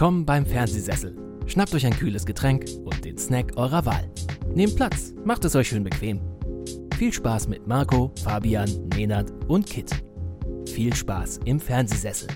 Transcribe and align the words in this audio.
Willkommen 0.00 0.24
beim 0.24 0.46
Fernsehsessel. 0.46 1.14
Schnappt 1.46 1.74
euch 1.74 1.84
ein 1.84 1.92
kühles 1.92 2.24
Getränk 2.24 2.64
und 2.86 3.04
den 3.04 3.18
Snack 3.18 3.58
eurer 3.58 3.84
Wahl. 3.84 4.10
Nehmt 4.54 4.74
Platz, 4.74 5.12
macht 5.26 5.44
es 5.44 5.54
euch 5.54 5.68
schön 5.68 5.84
bequem. 5.84 6.22
Viel 6.96 7.12
Spaß 7.12 7.48
mit 7.48 7.66
Marco, 7.66 8.10
Fabian, 8.24 8.88
Nenad 8.96 9.30
und 9.46 9.66
Kit. 9.66 10.02
Viel 10.66 10.94
Spaß 10.94 11.40
im 11.44 11.60
Fernsehsessel. 11.60 12.28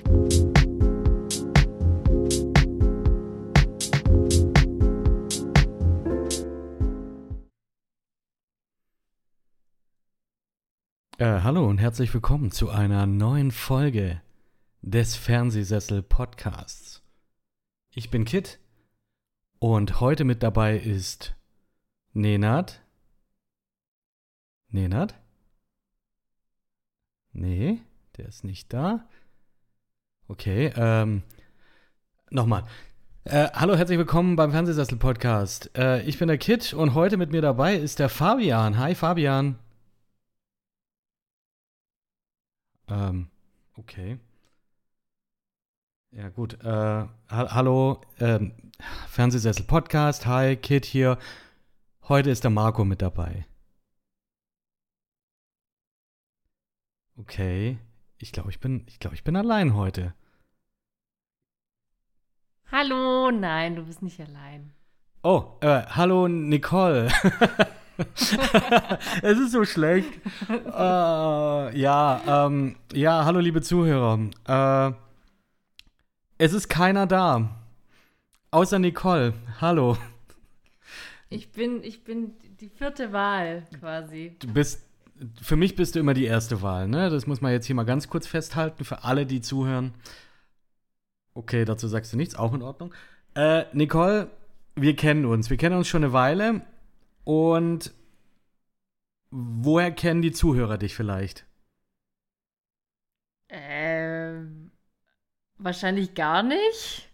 Äh, 11.17 11.41
hallo 11.41 11.67
und 11.67 11.79
herzlich 11.79 12.13
willkommen 12.13 12.51
zu 12.51 12.69
einer 12.69 13.07
neuen 13.07 13.51
Folge 13.51 14.21
des 14.83 15.17
Fernsehsessel 15.17 16.03
Podcasts. 16.03 17.04
Ich 17.97 18.11
bin 18.11 18.25
Kit 18.25 18.59
und 19.61 20.01
heute 20.01 20.25
mit 20.25 20.43
dabei 20.43 20.77
ist 20.77 21.37
Nenad. 22.13 22.81
Nenad? 24.69 25.15
Nee, 27.33 27.79
der 28.17 28.27
ist 28.27 28.43
nicht 28.43 28.73
da. 28.73 29.09
Okay, 30.27 30.73
ähm, 30.75 31.23
nochmal. 32.31 32.65
Äh, 33.23 33.51
hallo, 33.55 33.77
herzlich 33.77 33.99
willkommen 33.99 34.35
beim 34.35 34.51
Fernsehsessel 34.51 34.99
Podcast. 34.99 35.71
Äh, 35.79 36.03
ich 36.03 36.19
bin 36.19 36.27
der 36.27 36.39
Kit 36.39 36.75
und 36.75 36.95
heute 36.95 37.17
mit 37.17 37.31
mir 37.31 37.43
dabei 37.43 37.77
ist 37.77 38.01
der 38.01 38.09
Fabian. 38.09 38.77
Hi, 38.77 38.97
Fabian. 38.97 39.57
Ähm, 42.89 43.29
okay. 43.77 44.19
Ja, 46.17 46.29
gut. 46.29 46.63
Äh, 46.63 46.69
ha 46.69 47.09
hallo, 47.29 48.01
ähm, 48.21 48.53
Fernsehsessel 49.09 49.67
Podcast. 49.67 50.27
Hi, 50.27 50.55
Kit 50.55 50.85
hier. 50.85 51.19
Heute 52.09 52.31
ist 52.31 52.45
der 52.45 52.53
Marco 52.53 52.85
mit 52.85 53.03
dabei. 53.03 53.47
Okay. 57.17 57.79
Ich 58.19 58.31
glaube, 58.31 58.51
ich 58.51 58.61
bin, 58.61 58.87
ich 58.87 59.01
glaube, 59.01 59.17
ich 59.17 59.25
bin 59.25 59.35
allein 59.35 59.75
heute. 59.75 60.15
Hallo, 62.71 63.33
nein, 63.33 63.75
du 63.75 63.85
bist 63.85 64.01
nicht 64.01 64.21
allein. 64.21 64.73
Oh, 65.25 65.57
äh, 65.63 65.83
hallo 65.83 66.29
Nicole. 66.29 67.09
es 67.97 69.39
ist 69.41 69.51
so 69.51 69.65
schlecht. 69.65 70.13
äh, 70.49 71.77
ja, 71.77 72.47
ähm, 72.47 72.77
ja, 72.93 73.25
hallo 73.25 73.41
liebe 73.41 73.63
Zuhörer. 73.63 74.31
Äh, 74.47 75.04
es 76.45 76.53
ist 76.53 76.69
keiner 76.69 77.07
da. 77.07 77.57
Außer 78.51 78.79
Nicole. 78.79 79.33
Hallo. 79.63 79.97
Ich 81.31 81.53
bin, 81.53 81.83
ich 81.83 82.05
bin 82.05 82.35
die 82.61 82.69
vierte 82.69 83.13
Wahl 83.13 83.67
quasi. 83.81 84.37
Du 84.41 84.53
bist, 84.53 84.85
für 85.41 85.57
mich 85.57 85.75
bist 85.75 85.95
du 85.95 86.01
immer 86.01 86.13
die 86.13 86.27
erste 86.27 86.61
Wahl, 86.61 86.87
ne? 86.87 87.09
Das 87.09 87.27
muss 87.27 87.41
man 87.41 87.51
jetzt 87.53 87.65
hier 87.65 87.75
mal 87.75 87.85
ganz 87.85 88.11
kurz 88.11 88.27
festhalten 88.27 88.85
für 88.85 89.05
alle, 89.05 89.25
die 89.25 89.41
zuhören. 89.41 89.95
Okay, 91.33 91.65
dazu 91.65 91.89
sagst 91.89 92.13
du 92.13 92.19
nichts, 92.19 92.35
auch 92.35 92.53
in 92.53 92.61
Ordnung. 92.61 92.95
Äh, 93.35 93.65
Nicole, 93.73 94.31
wir 94.77 94.95
kennen 94.97 95.25
uns. 95.25 95.49
Wir 95.49 95.57
kennen 95.57 95.77
uns 95.77 95.89
schon 95.89 96.05
eine 96.05 96.13
Weile. 96.13 96.61
Und 97.25 97.91
woher 99.31 99.93
kennen 99.93 100.21
die 100.21 100.33
Zuhörer 100.33 100.77
dich 100.77 100.95
vielleicht? 100.95 101.47
Wahrscheinlich 105.59 106.15
gar 106.15 106.43
nicht. 106.43 107.09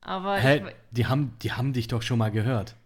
Aber 0.00 0.36
Hä? 0.36 0.58
ich, 0.58 0.74
Die 0.92 1.06
haben, 1.06 1.36
die 1.42 1.52
haben 1.52 1.72
dich 1.72 1.88
doch 1.88 2.02
schon 2.02 2.18
mal 2.18 2.30
gehört. 2.30 2.76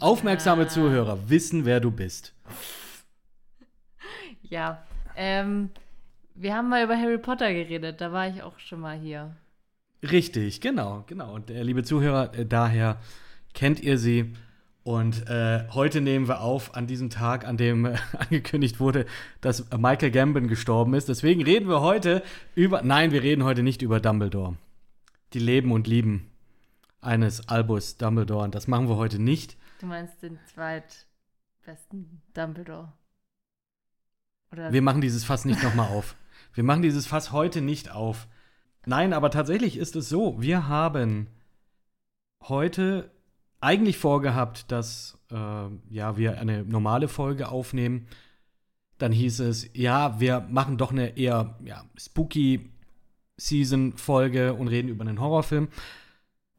Aufmerksame 0.00 0.64
Ja. 0.64 0.68
Zuhörer 0.68 1.30
wissen, 1.30 1.64
wer 1.64 1.80
du 1.80 1.90
bist. 1.90 2.34
ja. 4.42 4.82
Ähm, 5.16 5.70
wir 6.34 6.54
haben 6.54 6.68
mal 6.68 6.84
über 6.84 6.96
Harry 6.96 7.18
Potter 7.18 7.52
geredet. 7.52 8.00
Da 8.00 8.12
war 8.12 8.28
ich 8.28 8.42
auch 8.42 8.58
schon 8.58 8.80
mal 8.80 8.98
hier. 8.98 9.34
Richtig, 10.02 10.60
genau, 10.60 11.04
genau. 11.06 11.32
Und 11.34 11.50
äh, 11.50 11.62
liebe 11.62 11.82
Zuhörer, 11.82 12.34
äh, 12.34 12.44
daher 12.46 13.00
kennt 13.54 13.80
ihr 13.80 13.96
sie. 13.98 14.34
Und 14.86 15.28
äh, 15.28 15.64
heute 15.72 16.00
nehmen 16.00 16.28
wir 16.28 16.42
auf 16.42 16.76
an 16.76 16.86
diesem 16.86 17.10
Tag, 17.10 17.44
an 17.44 17.56
dem 17.56 17.86
äh, 17.86 17.96
angekündigt 18.18 18.78
wurde, 18.78 19.04
dass 19.40 19.68
Michael 19.76 20.12
Gambon 20.12 20.46
gestorben 20.46 20.94
ist. 20.94 21.08
Deswegen 21.08 21.42
reden 21.42 21.68
wir 21.68 21.80
heute 21.80 22.22
über. 22.54 22.82
Nein, 22.82 23.10
wir 23.10 23.20
reden 23.24 23.42
heute 23.42 23.64
nicht 23.64 23.82
über 23.82 23.98
Dumbledore. 23.98 24.56
Die 25.32 25.40
Leben 25.40 25.72
und 25.72 25.88
Lieben 25.88 26.30
eines 27.00 27.48
Albus 27.48 27.96
Dumbledore. 27.96 28.44
Und 28.44 28.54
das 28.54 28.68
machen 28.68 28.88
wir 28.88 28.94
heute 28.94 29.18
nicht. 29.18 29.56
Du 29.80 29.86
meinst 29.86 30.22
den 30.22 30.38
zweitbesten 30.54 32.22
Dumbledore. 32.32 32.92
Oder 34.52 34.72
Wir 34.72 34.82
machen 34.82 35.00
dieses 35.00 35.24
Fass 35.24 35.46
nicht 35.46 35.64
nochmal 35.64 35.88
auf. 35.88 36.14
Wir 36.54 36.62
machen 36.62 36.82
dieses 36.82 37.08
Fass 37.08 37.32
heute 37.32 37.60
nicht 37.60 37.90
auf. 37.90 38.28
Nein, 38.84 39.14
aber 39.14 39.32
tatsächlich 39.32 39.78
ist 39.78 39.96
es 39.96 40.08
so, 40.08 40.40
wir 40.40 40.68
haben 40.68 41.26
heute 42.40 43.10
eigentlich 43.60 43.98
vorgehabt, 43.98 44.70
dass 44.70 45.18
äh, 45.30 45.34
ja, 45.90 46.16
wir 46.16 46.38
eine 46.38 46.64
normale 46.64 47.08
Folge 47.08 47.48
aufnehmen. 47.48 48.06
Dann 48.98 49.12
hieß 49.12 49.40
es, 49.40 49.68
ja, 49.74 50.20
wir 50.20 50.46
machen 50.48 50.78
doch 50.78 50.90
eine 50.90 51.16
eher 51.18 51.58
ja, 51.64 51.84
spooky 51.96 52.70
Season-Folge 53.36 54.54
und 54.54 54.68
reden 54.68 54.88
über 54.88 55.04
einen 55.04 55.20
Horrorfilm. 55.20 55.68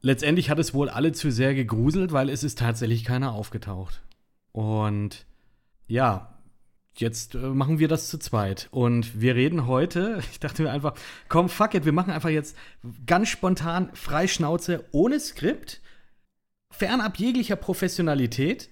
Letztendlich 0.01 0.49
hat 0.49 0.59
es 0.59 0.73
wohl 0.73 0.89
alle 0.89 1.11
zu 1.11 1.31
sehr 1.31 1.55
gegruselt, 1.55 2.11
weil 2.11 2.29
es 2.29 2.43
ist 2.43 2.59
tatsächlich 2.59 3.03
keiner 3.03 3.33
aufgetaucht. 3.33 4.03
Und 4.51 5.25
ja, 5.87 6.37
jetzt 6.95 7.35
äh, 7.35 7.39
machen 7.39 7.79
wir 7.79 7.87
das 7.87 8.09
zu 8.09 8.19
zweit. 8.19 8.67
Und 8.71 9.19
wir 9.19 9.35
reden 9.35 9.65
heute, 9.67 10.19
ich 10.31 10.39
dachte 10.39 10.63
mir 10.63 10.71
einfach, 10.71 10.93
komm, 11.29 11.49
fuck 11.49 11.73
it, 11.73 11.85
wir 11.85 11.93
machen 11.93 12.13
einfach 12.13 12.29
jetzt 12.29 12.55
ganz 13.05 13.29
spontan, 13.29 13.89
Freischnauze, 13.93 14.85
ohne 14.91 15.19
Skript, 15.19 15.81
fernab 16.71 17.17
jeglicher 17.17 17.55
Professionalität, 17.55 18.69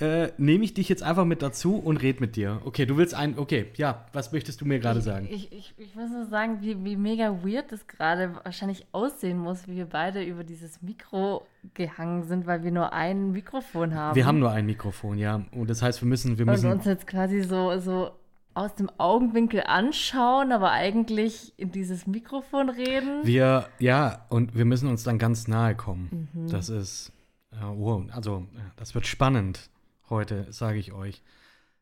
äh, 0.00 0.28
nehme 0.38 0.64
ich 0.64 0.74
dich 0.74 0.88
jetzt 0.88 1.02
einfach 1.02 1.24
mit 1.24 1.42
dazu 1.42 1.76
und 1.76 1.96
red 1.96 2.20
mit 2.20 2.36
dir. 2.36 2.60
Okay, 2.64 2.86
du 2.86 2.96
willst 2.96 3.14
ein, 3.14 3.36
okay, 3.36 3.66
ja, 3.74 4.06
was 4.12 4.30
möchtest 4.30 4.60
du 4.60 4.64
mir 4.64 4.78
gerade 4.78 5.00
sagen? 5.00 5.26
Ich, 5.28 5.50
ich, 5.52 5.74
ich 5.76 5.94
muss 5.96 6.10
nur 6.10 6.26
sagen, 6.26 6.58
wie, 6.60 6.84
wie 6.84 6.96
mega 6.96 7.42
weird 7.44 7.72
das 7.72 7.86
gerade 7.88 8.36
wahrscheinlich 8.44 8.86
aussehen 8.92 9.38
muss, 9.38 9.66
wie 9.66 9.74
wir 9.74 9.86
beide 9.86 10.22
über 10.22 10.44
dieses 10.44 10.82
Mikro 10.82 11.46
gehangen 11.74 12.22
sind, 12.22 12.46
weil 12.46 12.62
wir 12.62 12.70
nur 12.70 12.92
ein 12.92 13.32
Mikrofon 13.32 13.94
haben. 13.94 14.14
Wir 14.14 14.24
haben 14.24 14.38
nur 14.38 14.52
ein 14.52 14.66
Mikrofon, 14.66 15.18
ja. 15.18 15.42
Und 15.50 15.68
das 15.68 15.82
heißt, 15.82 16.00
wir 16.00 16.08
müssen, 16.08 16.38
wir 16.38 16.46
und 16.46 16.52
müssen. 16.52 16.70
uns 16.70 16.84
jetzt 16.84 17.08
quasi 17.08 17.42
so, 17.42 17.76
so 17.80 18.12
aus 18.54 18.74
dem 18.76 18.90
Augenwinkel 18.98 19.62
anschauen, 19.66 20.52
aber 20.52 20.70
eigentlich 20.70 21.54
in 21.56 21.72
dieses 21.72 22.06
Mikrofon 22.06 22.68
reden. 22.68 23.20
Wir, 23.24 23.68
ja, 23.78 24.26
und 24.28 24.56
wir 24.56 24.64
müssen 24.64 24.88
uns 24.88 25.02
dann 25.02 25.18
ganz 25.18 25.48
nahe 25.48 25.74
kommen. 25.74 26.28
Mhm. 26.32 26.48
Das 26.50 26.68
ist, 26.68 27.12
wow, 27.52 28.04
also, 28.12 28.46
äh, 28.54 28.60
das 28.76 28.94
wird 28.94 29.06
spannend 29.06 29.70
heute, 30.10 30.46
sage 30.52 30.78
ich 30.78 30.92
euch. 30.92 31.22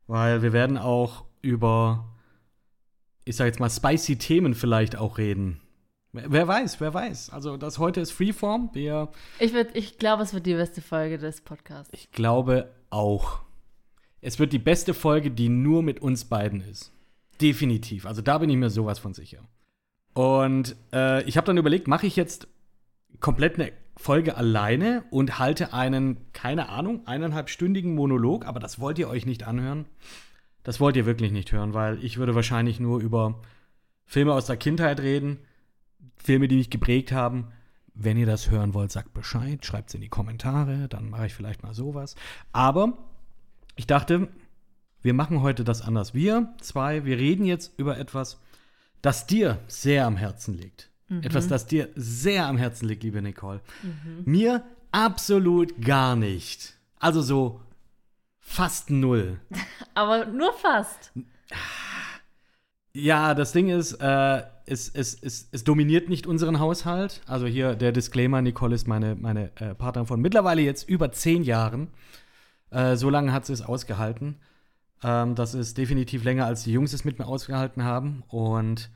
Weil 0.06 0.42
wir 0.42 0.52
werden 0.52 0.78
auch 0.78 1.24
über, 1.42 2.06
ich 3.24 3.36
sage 3.36 3.48
jetzt 3.48 3.58
mal, 3.60 3.70
spicy 3.70 4.16
Themen 4.16 4.54
vielleicht 4.54 4.96
auch 4.96 5.18
reden. 5.18 5.60
Wer 6.12 6.30
wer 6.30 6.48
weiß, 6.48 6.80
wer 6.80 6.94
weiß. 6.94 7.30
Also, 7.30 7.56
das 7.56 7.78
heute 7.78 8.00
ist 8.00 8.12
Freeform. 8.12 8.70
Wir, 8.72 9.10
Ich, 9.40 9.52
würd- 9.52 9.74
ich 9.74 9.98
glaube, 9.98 10.22
es 10.22 10.32
wird 10.32 10.46
die 10.46 10.54
beste 10.54 10.80
Folge 10.80 11.18
des 11.18 11.40
Podcasts. 11.40 11.90
ich 11.92 12.10
glaube 12.12 12.72
auch. 12.90 13.40
Es 14.20 14.38
wird 14.38 14.52
die 14.52 14.58
beste 14.58 14.94
Folge, 14.94 15.30
die 15.30 15.48
nur 15.48 15.82
mit 15.82 16.00
uns 16.00 16.24
beiden 16.24 16.60
ist. 16.62 16.92
Definitiv. 17.40 18.06
Also, 18.06 18.22
da 18.22 18.38
bin 18.38 18.48
ich 18.48 18.56
mir 18.56 18.70
sowas 18.70 18.98
von 18.98 19.12
sicher. 19.12 19.42
Und 20.14 20.74
äh, 20.92 21.22
ich 21.24 21.36
habe 21.36 21.46
dann 21.46 21.58
überlegt, 21.58 21.86
mache 21.88 22.06
ich 22.06 22.16
jetzt 22.16 22.48
komplett 23.20 23.56
eine 23.56 23.72
Folge 23.96 24.36
alleine 24.36 25.04
und 25.10 25.38
halte 25.38 25.72
einen, 25.72 26.32
keine 26.32 26.68
Ahnung, 26.68 27.06
eineinhalbstündigen 27.06 27.94
Monolog, 27.94 28.46
aber 28.46 28.60
das 28.60 28.78
wollt 28.78 28.98
ihr 28.98 29.08
euch 29.08 29.24
nicht 29.24 29.44
anhören. 29.44 29.86
Das 30.62 30.80
wollt 30.80 30.96
ihr 30.96 31.06
wirklich 31.06 31.32
nicht 31.32 31.52
hören, 31.52 31.74
weil 31.74 32.02
ich 32.04 32.18
würde 32.18 32.34
wahrscheinlich 32.34 32.78
nur 32.78 33.00
über 33.00 33.40
Filme 34.04 34.34
aus 34.34 34.46
der 34.46 34.56
Kindheit 34.56 35.00
reden, 35.00 35.38
Filme, 36.16 36.48
die 36.48 36.56
mich 36.56 36.70
geprägt 36.70 37.12
haben. 37.12 37.48
Wenn 37.94 38.18
ihr 38.18 38.26
das 38.26 38.50
hören 38.50 38.74
wollt, 38.74 38.92
sagt 38.92 39.14
Bescheid, 39.14 39.64
schreibt 39.64 39.88
es 39.88 39.94
in 39.94 40.02
die 40.02 40.08
Kommentare, 40.08 40.88
dann 40.88 41.08
mache 41.08 41.26
ich 41.26 41.34
vielleicht 41.34 41.62
mal 41.62 41.72
sowas. 41.72 42.14
Aber 42.52 42.98
ich 43.76 43.86
dachte, 43.86 44.28
wir 45.00 45.14
machen 45.14 45.40
heute 45.40 45.64
das 45.64 45.82
anders. 45.82 46.12
Wir 46.14 46.52
zwei, 46.60 47.04
wir 47.04 47.16
reden 47.16 47.46
jetzt 47.46 47.78
über 47.78 47.96
etwas, 47.96 48.40
das 49.00 49.26
dir 49.26 49.60
sehr 49.68 50.04
am 50.04 50.16
Herzen 50.16 50.54
liegt. 50.54 50.90
Etwas, 51.08 51.46
das 51.46 51.66
dir 51.66 51.88
sehr 51.94 52.46
am 52.46 52.58
Herzen 52.58 52.88
liegt, 52.88 53.04
liebe 53.04 53.22
Nicole. 53.22 53.60
Mir 54.24 54.64
absolut 54.90 55.80
gar 55.80 56.16
nicht. 56.16 56.74
Also 56.98 57.22
so 57.22 57.60
fast 58.40 58.90
null. 58.90 59.38
Aber 59.94 60.26
nur 60.26 60.52
fast. 60.52 61.12
Ja, 62.92 63.34
das 63.34 63.52
Ding 63.52 63.68
ist, 63.68 63.92
äh, 63.94 64.42
es, 64.64 64.88
es, 64.88 65.14
es, 65.22 65.48
es 65.52 65.64
dominiert 65.64 66.08
nicht 66.08 66.26
unseren 66.26 66.58
Haushalt. 66.58 67.20
Also 67.26 67.46
hier 67.46 67.74
der 67.74 67.92
Disclaimer, 67.92 68.42
Nicole 68.42 68.74
ist 68.74 68.88
meine, 68.88 69.14
meine 69.14 69.50
äh, 69.56 69.74
Partnerin 69.74 70.06
von 70.06 70.20
mittlerweile 70.20 70.62
jetzt 70.62 70.88
über 70.88 71.12
zehn 71.12 71.42
Jahren. 71.42 71.88
Äh, 72.70 72.96
so 72.96 73.10
lange 73.10 73.32
hat 73.32 73.46
sie 73.46 73.52
es 73.52 73.62
ausgehalten. 73.62 74.36
Ähm, 75.04 75.34
das 75.34 75.54
ist 75.54 75.78
definitiv 75.78 76.24
länger, 76.24 76.46
als 76.46 76.64
die 76.64 76.72
Jungs 76.72 76.92
es 76.92 77.04
mit 77.04 77.18
mir 77.18 77.26
ausgehalten 77.26 77.84
haben. 77.84 78.24
Und 78.28 78.90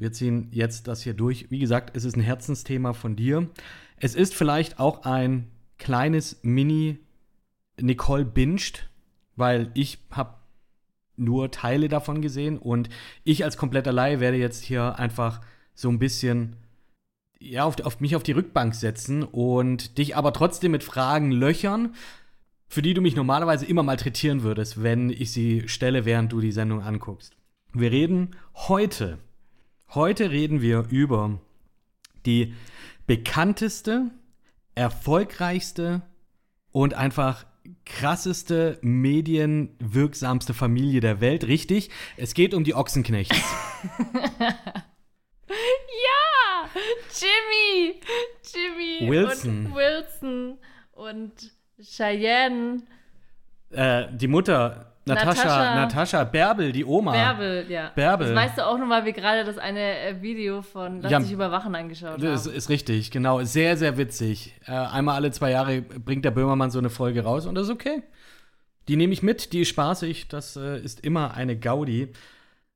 wir 0.00 0.12
ziehen 0.12 0.48
jetzt 0.50 0.88
das 0.88 1.02
hier 1.02 1.14
durch. 1.14 1.50
Wie 1.50 1.58
gesagt, 1.58 1.96
es 1.96 2.04
ist 2.04 2.16
ein 2.16 2.22
Herzensthema 2.22 2.94
von 2.94 3.16
dir. 3.16 3.48
Es 3.96 4.14
ist 4.14 4.34
vielleicht 4.34 4.80
auch 4.80 5.04
ein 5.04 5.48
kleines 5.78 6.40
Mini 6.42 6.98
Nicole 7.78 8.24
binscht, 8.24 8.88
weil 9.36 9.70
ich 9.74 9.98
habe 10.10 10.34
nur 11.16 11.50
Teile 11.50 11.88
davon 11.88 12.22
gesehen 12.22 12.56
und 12.58 12.88
ich 13.24 13.44
als 13.44 13.58
kompletter 13.58 13.92
Laie 13.92 14.20
werde 14.20 14.38
jetzt 14.38 14.64
hier 14.64 14.98
einfach 14.98 15.42
so 15.74 15.90
ein 15.90 15.98
bisschen 15.98 16.56
ja, 17.38 17.64
auf, 17.64 17.78
auf 17.80 18.00
mich 18.00 18.16
auf 18.16 18.22
die 18.22 18.32
Rückbank 18.32 18.74
setzen 18.74 19.22
und 19.22 19.98
dich 19.98 20.16
aber 20.16 20.32
trotzdem 20.32 20.72
mit 20.72 20.82
Fragen 20.82 21.30
löchern, 21.30 21.94
für 22.68 22.82
die 22.82 22.94
du 22.94 23.02
mich 23.02 23.16
normalerweise 23.16 23.66
immer 23.66 23.82
malträtieren 23.82 24.42
würdest, 24.42 24.82
wenn 24.82 25.10
ich 25.10 25.32
sie 25.32 25.68
stelle, 25.68 26.04
während 26.04 26.32
du 26.32 26.40
die 26.40 26.52
Sendung 26.52 26.82
anguckst. 26.82 27.36
Wir 27.72 27.90
reden 27.90 28.36
heute, 28.54 29.18
heute 29.94 30.30
reden 30.30 30.62
wir 30.62 30.86
über 30.90 31.38
die 32.26 32.54
bekannteste, 33.06 34.10
erfolgreichste 34.74 36.02
und 36.70 36.94
einfach 36.94 37.46
krasseste, 37.84 38.78
medienwirksamste 38.82 40.54
Familie 40.54 41.00
der 41.00 41.20
Welt, 41.20 41.46
richtig? 41.46 41.90
Es 42.16 42.34
geht 42.34 42.54
um 42.54 42.64
die 42.64 42.74
Ochsenknechts. 42.74 43.36
ja! 44.08 44.54
Jimmy! 47.12 48.00
Jimmy! 48.44 49.10
Wilson. 49.10 49.66
Und 49.66 49.74
Wilson 49.74 50.58
und 50.92 51.52
Cheyenne. 51.80 52.82
Äh, 53.70 54.06
die 54.12 54.28
Mutter, 54.28 54.89
Natascha, 55.06 55.44
Natascha. 55.44 55.74
Natascha 55.74 56.24
Bärbel, 56.24 56.72
die 56.72 56.84
Oma. 56.84 57.12
Bärbel, 57.12 57.66
ja. 57.68 57.90
Bärbel. 57.94 58.28
Das 58.28 58.36
weißt 58.36 58.58
du 58.58 58.66
auch 58.66 58.78
noch 58.78 58.86
mal, 58.86 59.04
wie 59.06 59.12
gerade 59.12 59.44
das 59.44 59.56
eine 59.58 59.98
äh, 59.98 60.20
Video 60.22 60.62
von 60.62 61.00
Lass 61.00 61.10
Ja. 61.10 61.18
dich 61.20 61.32
überwachen 61.32 61.74
angeschaut 61.74 62.22
Das 62.22 62.46
haben. 62.46 62.54
ist 62.54 62.68
richtig, 62.68 63.10
genau. 63.10 63.42
Sehr, 63.42 63.76
sehr 63.76 63.96
witzig. 63.96 64.54
Äh, 64.66 64.72
einmal 64.72 65.16
alle 65.16 65.30
zwei 65.32 65.50
Jahre 65.50 65.80
bringt 65.82 66.24
der 66.24 66.30
Böhmermann 66.30 66.70
so 66.70 66.78
eine 66.78 66.90
Folge 66.90 67.22
raus 67.24 67.46
und 67.46 67.54
das 67.54 67.64
ist 67.68 67.72
okay. 67.72 68.02
Die 68.88 68.96
nehme 68.96 69.12
ich 69.12 69.22
mit, 69.22 69.52
die 69.52 69.60
ist 69.62 69.68
spaßig, 69.68 70.28
das 70.28 70.56
äh, 70.56 70.78
ist 70.80 71.00
immer 71.00 71.34
eine 71.34 71.56
Gaudi. 71.58 72.08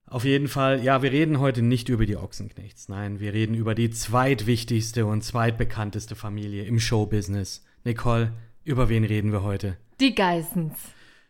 Auf 0.06 0.24
jeden 0.24 0.48
Fall, 0.48 0.82
ja, 0.82 1.02
wir 1.02 1.12
reden 1.12 1.40
heute 1.40 1.62
nicht 1.62 1.88
über 1.88 2.06
die 2.06 2.16
Ochsenknechts. 2.16 2.88
Nein, 2.88 3.20
wir 3.20 3.32
reden 3.32 3.54
über 3.54 3.74
die 3.74 3.90
zweitwichtigste 3.90 5.06
und 5.06 5.22
zweitbekannteste 5.22 6.14
Familie 6.14 6.64
im 6.64 6.78
Showbusiness. 6.78 7.64
Nicole, 7.84 8.32
über 8.64 8.88
wen 8.88 9.04
reden 9.04 9.32
wir 9.32 9.42
heute? 9.42 9.76
Die 10.00 10.14
Geissens. 10.14 10.74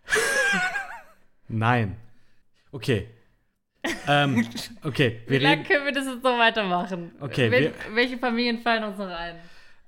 Nein. 1.49 1.97
Okay. 2.73 3.09
ähm, 4.09 4.47
okay, 4.83 5.21
Wie 5.27 5.39
lange 5.39 5.63
können 5.65 5.85
wir 5.85 5.93
das 5.93 6.07
jetzt 6.07 6.23
noch 6.25 6.39
weitermachen? 6.39 7.13
Okay, 7.21 7.51
Wel 7.51 7.63
wir- 7.65 7.75
welche 7.95 8.19
Familien 8.19 8.59
fallen 8.61 8.85
uns 8.85 8.99
noch 8.99 9.09
ein? 9.09 9.37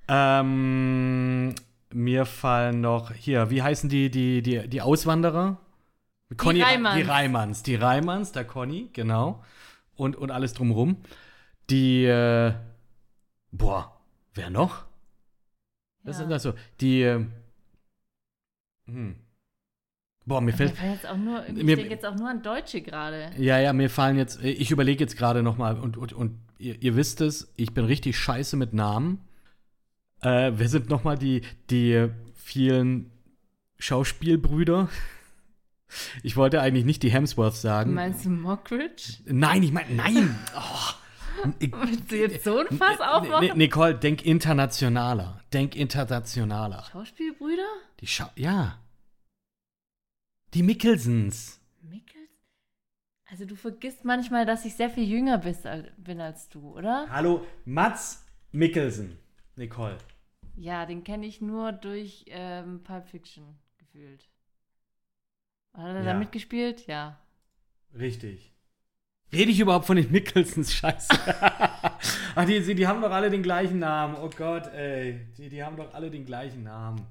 Ähm, 0.09 1.55
mir 1.93 2.27
fallen 2.27 2.81
noch 2.81 3.13
hier, 3.13 3.51
wie 3.51 3.63
heißen 3.63 3.89
die, 3.89 4.11
die, 4.11 4.43
die, 4.43 4.69
die 4.69 4.81
Auswanderer? 4.83 5.59
Conny, 6.37 6.61
Reimanns. 6.63 6.97
Die 6.97 7.03
Reimanns, 7.03 7.63
die 7.63 7.75
Reimanns, 7.77 8.33
der 8.33 8.45
Conny, 8.45 8.91
genau. 8.93 9.43
Und, 9.97 10.17
und 10.17 10.31
alles 10.31 10.53
drumrum. 10.55 10.97
Die, 11.71 12.05
äh, 12.05 12.53
boah, 13.51 13.97
wer 14.35 14.51
noch? 14.51 14.85
Was 16.03 16.17
Ja. 16.17 16.21
sind 16.23 16.31
das 16.31 16.43
so? 16.43 16.55
Die, 16.81 17.03
äh, 17.03 17.25
hm. 18.87 19.17
Boah, 20.27 20.41
mir 20.41 20.47
Mir 20.51 20.57
fällt, 20.57 20.77
fallen 20.77 20.93
jetzt 20.93 21.07
auch 21.07 21.17
nur, 21.17 21.47
ich 21.49 21.63
Mir- 21.63 21.77
denke 21.77 21.91
jetzt 21.93 22.05
auch 22.05 22.17
nur 22.17 22.29
an 22.29 22.43
Deutsche 22.43 22.83
gerade. 22.83 23.31
ja, 23.39 23.59
ja, 23.61 23.73
mir 23.73 23.89
fallen 23.89 24.17
jetzt, 24.19 24.43
ich 24.43 24.71
überlege 24.73 25.03
jetzt 25.05 25.17
gerade 25.17 25.43
noch 25.43 25.57
mal 25.57 25.79
und, 25.79 25.97
und, 25.97 26.13
und 26.13 26.39
ihr, 26.59 26.83
ihr 26.83 26.97
wisst 26.97 27.21
es, 27.21 27.53
ich 27.57 27.73
bin 27.75 27.85
richtig 27.85 28.19
scheiße 28.19 28.57
mit 28.57 28.73
Namen. 28.75 29.21
Äh, 30.23 30.53
wer 30.57 30.69
sind 30.69 30.89
noch 30.91 31.05
mal 31.05 31.17
die, 31.17 31.43
die 31.71 32.09
vielen 32.35 33.11
Schauspielbrüder? 33.79 34.89
Ich 36.25 36.37
wollte 36.37 36.61
eigentlich 36.61 36.85
nicht 36.85 37.03
die 37.05 37.11
Hemsworths 37.11 37.63
sagen. 37.63 37.95
Meinst 37.95 38.25
du 38.25 38.31
Mockridge? 38.31 39.19
nein, 39.27 39.63
ich 39.63 39.73
meine, 39.73 39.95
nein! 39.95 40.37
Oh, 40.57 41.45
Willst 41.61 42.11
du 42.11 42.17
jetzt 42.17 42.45
so 42.45 42.59
ein 42.61 42.79
Fass 42.79 42.99
aufmachen? 42.99 43.59
Nicole, 43.59 43.95
denk 43.95 44.25
internationaler. 44.25 45.39
Denk 45.53 45.77
internationaler. 45.77 46.83
Schauspielbrüder? 46.91 47.63
Die 48.01 48.07
Schau 48.07 48.25
ja. 48.37 48.79
Die 50.57 50.63
Mickelsens. 50.63 51.61
Mickels? 51.83 52.31
Also 53.27 53.45
du 53.45 53.57
vergisst 53.57 54.07
manchmal, 54.07 54.47
dass 54.47 54.65
ich 54.65 54.75
sehr 54.75 54.89
viel 54.89 55.05
jünger 55.07 55.37
bist, 55.37 55.69
bin 55.99 56.19
als 56.19 56.49
du, 56.49 56.71
oder? 56.75 57.07
Hallo, 57.11 57.45
Mats 57.67 58.25
Mikkelsen. 58.53 59.19
Nicole. 59.57 59.99
Ja, 60.57 60.87
den 60.87 61.05
kenne 61.05 61.27
ich 61.27 61.43
nur 61.43 61.73
durch 61.73 62.25
ähm, 62.29 62.83
Pulp 62.85 63.07
Fiction 63.07 63.59
gefühlt. 63.77 64.31
Hat 65.75 65.89
er 65.89 65.97
Ja. 65.97 66.13
da 66.15 66.15
mitgespielt? 66.15 66.87
Ja. 66.87 67.21
Richtig. 67.93 68.55
Rede 69.35 69.51
ich 69.51 69.61
überhaupt 69.61 69.85
von 69.85 69.99
den 69.99 70.11
Mickelsens? 70.11 70.73
Scheiße. 70.73 71.09
Ach, 72.35 72.47
die, 72.47 72.63
die, 72.63 72.75
die 72.75 72.87
haben 72.87 73.03
doch 73.03 73.11
alle 73.11 73.29
den 73.29 73.43
gleichen 73.43 73.79
Namen. 73.79 74.17
Oh 74.17 74.31
Gott, 74.35 74.69
ey. 74.69 75.21
Die, 75.37 75.51
die 75.51 75.63
haben 75.63 75.77
doch 75.77 75.93
alle 75.93 76.11
den 76.11 76.25
gleichen 76.25 76.63
Namen. 76.63 77.07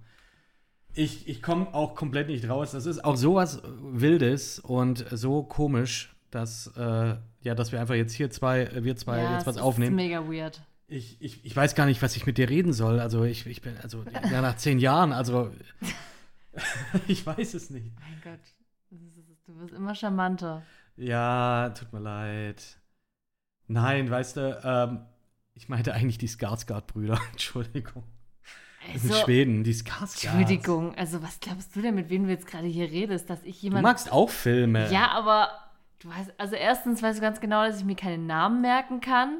Ich, 0.96 1.28
ich 1.28 1.42
komme 1.42 1.74
auch 1.74 1.96
komplett 1.96 2.28
nicht 2.28 2.48
raus. 2.50 2.72
Das 2.72 2.86
ist 2.86 3.04
auch 3.04 3.18
sowas 3.18 3.62
Wildes 3.82 4.60
und 4.60 5.06
so 5.12 5.44
komisch, 5.44 6.16
dass, 6.32 6.68
äh, 6.78 7.16
ja, 7.42 7.56
dass 7.56 7.72
wir 7.72 7.82
einfach 7.82 7.96
jetzt 7.96 8.14
hier 8.14 8.30
zwei, 8.30 8.62
äh, 8.62 8.84
wir 8.84 8.96
zwei 8.96 9.22
ja, 9.22 9.34
jetzt 9.34 9.46
was 9.46 9.58
aufnehmen. 9.58 9.98
ist 9.98 10.04
mega 10.04 10.28
weird. 10.28 10.62
Ich, 10.88 11.22
ich, 11.22 11.44
ich 11.44 11.56
weiß 11.56 11.76
gar 11.76 11.86
nicht, 11.86 12.02
was 12.02 12.16
ich 12.16 12.26
mit 12.26 12.38
dir 12.38 12.50
reden 12.50 12.72
soll. 12.72 13.00
Also 13.00 13.24
ich, 13.24 13.46
ich 13.46 13.62
bin, 13.62 13.76
also 13.82 14.06
ja, 14.32 14.42
nach 14.42 14.56
zehn 14.56 14.80
Jahren, 14.80 15.12
also 15.12 15.52
ich 17.08 17.26
weiß 17.26 17.54
es 17.56 17.70
nicht. 17.70 17.94
Mein 18.00 18.22
Gott. 18.24 18.40
Das 18.90 19.46
du 19.46 19.60
wirst 19.60 19.74
immer 19.74 19.96
charmanter. 19.96 20.64
Ja, 20.96 21.74
tut 21.78 21.92
mir 21.92 22.00
leid. 22.00 22.80
Nein, 23.68 24.10
weißt 24.10 24.38
du, 24.38 24.62
ähm, 24.64 25.06
ich 25.54 25.68
meinte 25.70 25.94
eigentlich 25.94 26.18
die 26.18 26.30
Skarsgård-Brüder. 26.30 27.20
Entschuldigung. 27.32 28.04
Also, 28.94 29.14
Schweden, 29.14 29.64
die 29.64 29.74
Skarsgård. 29.74 30.26
Entschuldigung, 30.36 30.96
also 30.96 31.22
was 31.24 31.40
glaubst 31.40 31.76
du 31.76 31.82
denn, 31.82 31.96
mit 31.96 32.10
wem 32.10 32.26
du 32.26 32.30
jetzt 32.30 32.48
gerade 32.48 32.68
hier 32.68 32.90
redest, 32.90 33.30
dass 33.30 33.44
ich 33.44 33.60
Du 33.60 33.68
jemand. 33.68 33.84
magst 33.84 34.12
auch 34.12 34.30
Filme. 34.30 34.90
Ja, 34.92 35.10
aber 35.12 35.50
du 36.00 36.10
weißt, 36.10 36.34
also 36.38 36.56
erstens 36.56 37.02
weißt 37.02 37.18
du 37.20 37.22
ganz 37.22 37.40
genau, 37.42 37.66
dass 37.66 37.80
ich 37.80 37.86
mir 37.86 37.96
keine 37.96 38.18
Namen 38.18 38.62
merken 38.62 39.02
kann. 39.02 39.40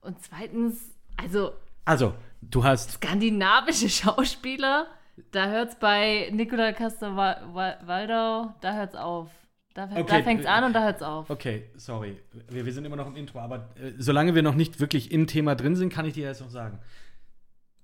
Und 0.00 0.20
zweitens, 0.22 0.94
also 1.16 1.52
Also, 1.84 2.14
du 2.42 2.64
hast. 2.64 2.92
skandinavische 2.92 3.88
Schauspieler, 3.90 4.86
da 5.32 5.48
hört's 5.48 5.76
bei 5.78 6.28
Nicola 6.32 6.72
Coster-Waldau, 6.72 8.54
da 8.60 8.72
hört's 8.74 8.94
auf. 8.94 9.30
Da, 9.74 9.84
Okay. 9.84 10.04
da 10.08 10.22
fängt's 10.22 10.46
an 10.46 10.64
und 10.64 10.72
da 10.72 10.82
hört's 10.82 11.02
auf. 11.02 11.30
Okay, 11.30 11.70
sorry. 11.76 12.16
Wir, 12.48 12.66
wir 12.66 12.72
sind 12.72 12.84
immer 12.84 12.96
noch 12.96 13.06
im 13.06 13.14
Intro, 13.16 13.38
aber 13.38 13.68
äh, 13.76 13.92
solange 13.98 14.34
wir 14.34 14.42
noch 14.42 14.54
nicht 14.56 14.80
wirklich 14.80 15.12
im 15.12 15.26
Thema 15.28 15.54
drin 15.54 15.76
sind, 15.76 15.92
kann 15.92 16.04
ich 16.04 16.14
dir 16.14 16.26
jetzt 16.26 16.40
noch 16.40 16.50
sagen. 16.50 16.80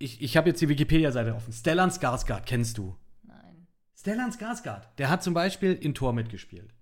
Ich, 0.05 0.21
ich 0.21 0.37
habe 0.37 0.51
jetzt 0.51 0.61
die 0.61 0.69
Wikipedia-Seite 0.69 1.35
offen. 1.35 1.51
Stellan 1.51 1.89
Skarsgård 1.91 2.45
kennst 2.45 2.77
du. 2.77 2.95
Nein. 3.23 3.67
Stellan 3.99 4.31
Skarsgård, 4.33 4.83
der 4.99 5.09
hat 5.09 5.23
zum 5.23 5.33
Beispiel 5.33 5.73
in 5.73 5.95
Thor 5.95 6.13
mitgespielt. 6.13 6.75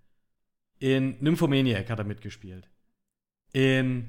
In 0.81 1.17
Nymphomaniac 1.21 1.89
hat 1.89 2.01
er 2.01 2.05
mitgespielt. 2.05 2.69
In 3.53 4.09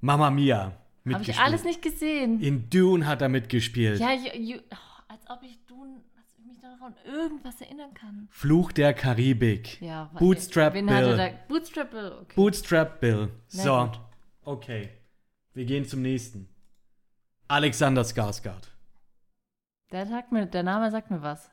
Mamma 0.00 0.30
Mia 0.30 0.58
Habe 0.58 0.74
mitgespielt. 1.04 1.38
ich 1.38 1.42
alles 1.42 1.64
nicht 1.64 1.80
gesehen. 1.80 2.38
In 2.42 2.68
Dune 2.68 3.06
hat 3.06 3.22
er 3.22 3.30
mitgespielt. 3.30 3.98
Ja, 3.98 4.12
ju, 4.12 4.28
ju, 4.38 4.58
oh, 4.58 4.76
als 5.08 5.22
ob 5.30 5.42
ich 5.42 5.58
du, 5.66 5.82
als 6.18 6.34
ich 6.38 6.44
mich 6.44 6.60
davon 6.60 6.92
irgendwas 7.06 7.62
erinnern 7.62 7.94
kann. 7.94 8.28
Fluch 8.30 8.72
der 8.72 8.92
Karibik. 8.92 9.80
Ja, 9.80 10.10
Bootstrap 10.18 10.74
wen 10.74 10.84
Bill. 10.84 10.96
Hatte 10.96 11.16
da, 11.16 11.30
Bootstrap 11.48 11.90
Bill, 11.92 12.12
okay. 12.20 12.34
Bootstrap 12.34 13.00
Bill. 13.00 13.30
So, 13.48 13.90
okay. 14.42 14.90
Wir 15.54 15.64
gehen 15.64 15.86
zum 15.86 16.02
nächsten. 16.02 16.46
Alexander 17.50 18.02
Skarsgård. 18.04 18.68
der, 19.90 20.06
sagt 20.06 20.30
mir, 20.30 20.46
der 20.46 20.62
Name 20.62 20.88
sagt 20.92 21.10
mir 21.10 21.20
was. 21.20 21.50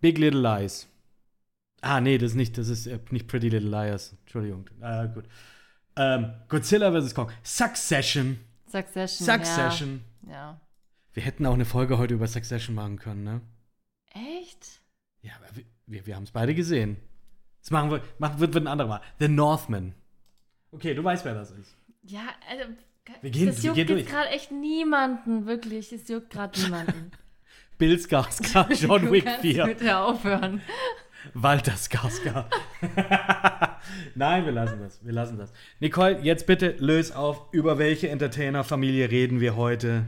Big 0.00 0.18
Little 0.18 0.42
Lies. 0.42 0.86
Ah, 1.80 2.02
nee, 2.02 2.18
das 2.18 2.32
ist 2.32 2.36
nicht, 2.36 2.58
das 2.58 2.68
ist 2.68 2.86
äh, 2.86 2.98
nicht 3.10 3.26
Pretty 3.26 3.48
Little 3.48 3.70
Liars. 3.70 4.14
Entschuldigung. 4.20 4.68
Äh, 4.82 5.08
gut. 5.08 5.24
Ähm, 5.96 6.34
Godzilla 6.48 6.92
vs. 6.92 7.14
Kong. 7.14 7.30
Succession. 7.42 8.38
Succession. 8.66 9.26
Succession. 9.26 10.04
Ja. 10.26 10.32
ja. 10.32 10.60
Wir 11.14 11.22
hätten 11.22 11.46
auch 11.46 11.54
eine 11.54 11.64
Folge 11.64 11.96
heute 11.96 12.12
über 12.12 12.26
Succession 12.26 12.74
machen 12.74 12.98
können, 12.98 13.24
ne? 13.24 13.40
Echt? 14.10 14.82
Ja, 15.22 15.32
aber 15.36 15.56
wir, 15.56 15.64
wir, 15.86 16.06
wir 16.06 16.16
haben 16.16 16.24
es 16.24 16.32
beide 16.32 16.54
gesehen. 16.54 16.98
Das 17.62 17.70
machen 17.70 17.90
wir, 17.90 18.02
machen, 18.18 18.40
wird, 18.40 18.52
wird 18.52 18.64
ein 18.64 18.68
anderer 18.68 18.88
Mal. 18.88 19.00
The 19.18 19.28
Northman. 19.28 19.94
Okay, 20.70 20.92
du 20.92 21.02
weißt, 21.02 21.24
wer 21.24 21.34
das 21.34 21.50
ist. 21.50 21.74
Ja, 22.02 22.26
also. 22.50 22.64
Wir 23.22 23.30
gehen- 23.30 23.46
das 23.46 23.62
wir 23.62 23.72
juckt 23.72 23.90
jetzt 23.90 24.08
gerade 24.10 24.28
echt 24.30 24.50
niemanden, 24.52 25.46
wirklich. 25.46 25.92
Es 25.92 26.08
juckt 26.08 26.30
gerade 26.30 26.60
niemanden. 26.60 27.10
Bill 27.78 27.94
Skarsgård, 27.96 28.72
John 28.82 29.06
Du 29.06 29.12
Wick 29.12 29.24
kannst 29.24 29.40
4, 29.42 29.64
bitte 29.66 29.96
aufhören. 29.98 30.60
Walter 31.34 31.72
Skarsgård. 31.76 32.46
Nein, 34.14 34.44
wir 34.44 34.52
lassen 34.52 34.80
das. 34.80 35.04
Wir 35.04 35.12
lassen 35.12 35.36
das. 35.38 35.52
Nicole, 35.80 36.18
jetzt 36.22 36.46
bitte 36.46 36.76
löse 36.78 37.16
auf, 37.16 37.42
über 37.52 37.78
welche 37.78 38.08
Entertainer-Familie 38.08 39.10
reden 39.10 39.40
wir 39.40 39.54
heute? 39.56 40.06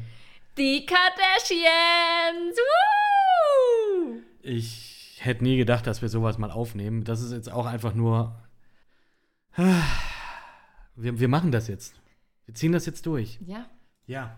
Die 0.59 0.85
Kardashians! 0.87 2.57
Woo! 2.59 4.19
Ich 4.43 5.19
hätte 5.21 5.45
nie 5.45 5.57
gedacht, 5.57 5.87
dass 5.87 6.01
wir 6.03 6.09
sowas 6.09 6.39
mal 6.39 6.51
aufnehmen. 6.51 7.05
Das 7.05 7.21
ist 7.21 7.33
jetzt 7.33 7.53
auch 7.53 7.67
einfach 7.67 7.95
nur. 7.95 8.37
Wir, 10.97 11.19
wir 11.19 11.29
machen 11.29 11.51
das 11.51 11.67
jetzt. 11.69 12.00
Wir 12.51 12.55
ziehen 12.57 12.73
das 12.73 12.85
jetzt 12.85 13.07
durch. 13.07 13.39
Ja. 13.47 13.71
Ja. 14.07 14.37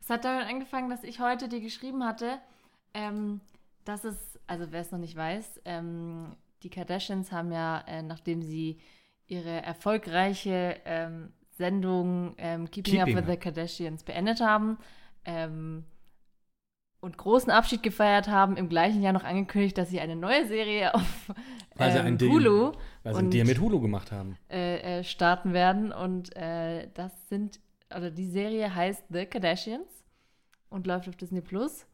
Es 0.00 0.10
hat 0.10 0.24
damit 0.24 0.48
angefangen, 0.48 0.90
dass 0.90 1.04
ich 1.04 1.20
heute 1.20 1.48
dir 1.48 1.60
geschrieben 1.60 2.04
hatte, 2.04 2.40
ähm, 2.92 3.40
dass 3.84 4.02
es, 4.02 4.16
also 4.48 4.72
wer 4.72 4.80
es 4.80 4.90
noch 4.90 4.98
nicht 4.98 5.14
weiß, 5.14 5.60
ähm, 5.64 6.34
die 6.64 6.70
Kardashians 6.70 7.30
haben 7.30 7.52
ja, 7.52 7.84
äh, 7.86 8.02
nachdem 8.02 8.42
sie 8.42 8.80
ihre 9.28 9.62
erfolgreiche 9.62 10.80
ähm, 10.84 11.32
Sendung 11.50 12.34
ähm, 12.38 12.68
Keeping, 12.68 12.94
Keeping 12.94 13.16
Up 13.16 13.22
with 13.22 13.30
the 13.30 13.36
Kardashians 13.36 14.02
beendet 14.02 14.40
haben 14.40 14.76
ähm, 15.24 15.84
und 17.02 17.18
großen 17.18 17.50
Abschied 17.50 17.82
gefeiert 17.82 18.28
haben, 18.28 18.56
im 18.56 18.68
gleichen 18.68 19.02
Jahr 19.02 19.12
noch 19.12 19.24
angekündigt, 19.24 19.76
dass 19.76 19.90
sie 19.90 20.00
eine 20.00 20.14
neue 20.16 20.46
Serie 20.46 20.94
auf 20.94 21.30
ähm, 21.78 22.06
ein 22.06 22.16
Deal- 22.16 22.30
Hulu 22.30 22.72
Weil 23.02 23.12
sie 23.12 23.18
einen 23.18 23.26
Und- 23.26 23.34
Deal 23.34 23.44
mit 23.46 23.60
Hulu 23.60 23.80
gemacht 23.80 24.12
haben. 24.12 24.38
äh, 24.48 25.00
äh, 25.00 25.04
starten 25.04 25.52
werden. 25.52 25.92
Und 25.92 26.34
äh, 26.36 26.88
das 26.94 27.28
sind, 27.28 27.58
oder 27.94 28.10
die 28.10 28.26
Serie 28.26 28.72
heißt 28.74 29.02
The 29.10 29.26
Kardashians 29.26 29.88
und 30.70 30.86
läuft 30.86 31.08
auf 31.08 31.16
Disney 31.16 31.40
Plus. 31.40 31.86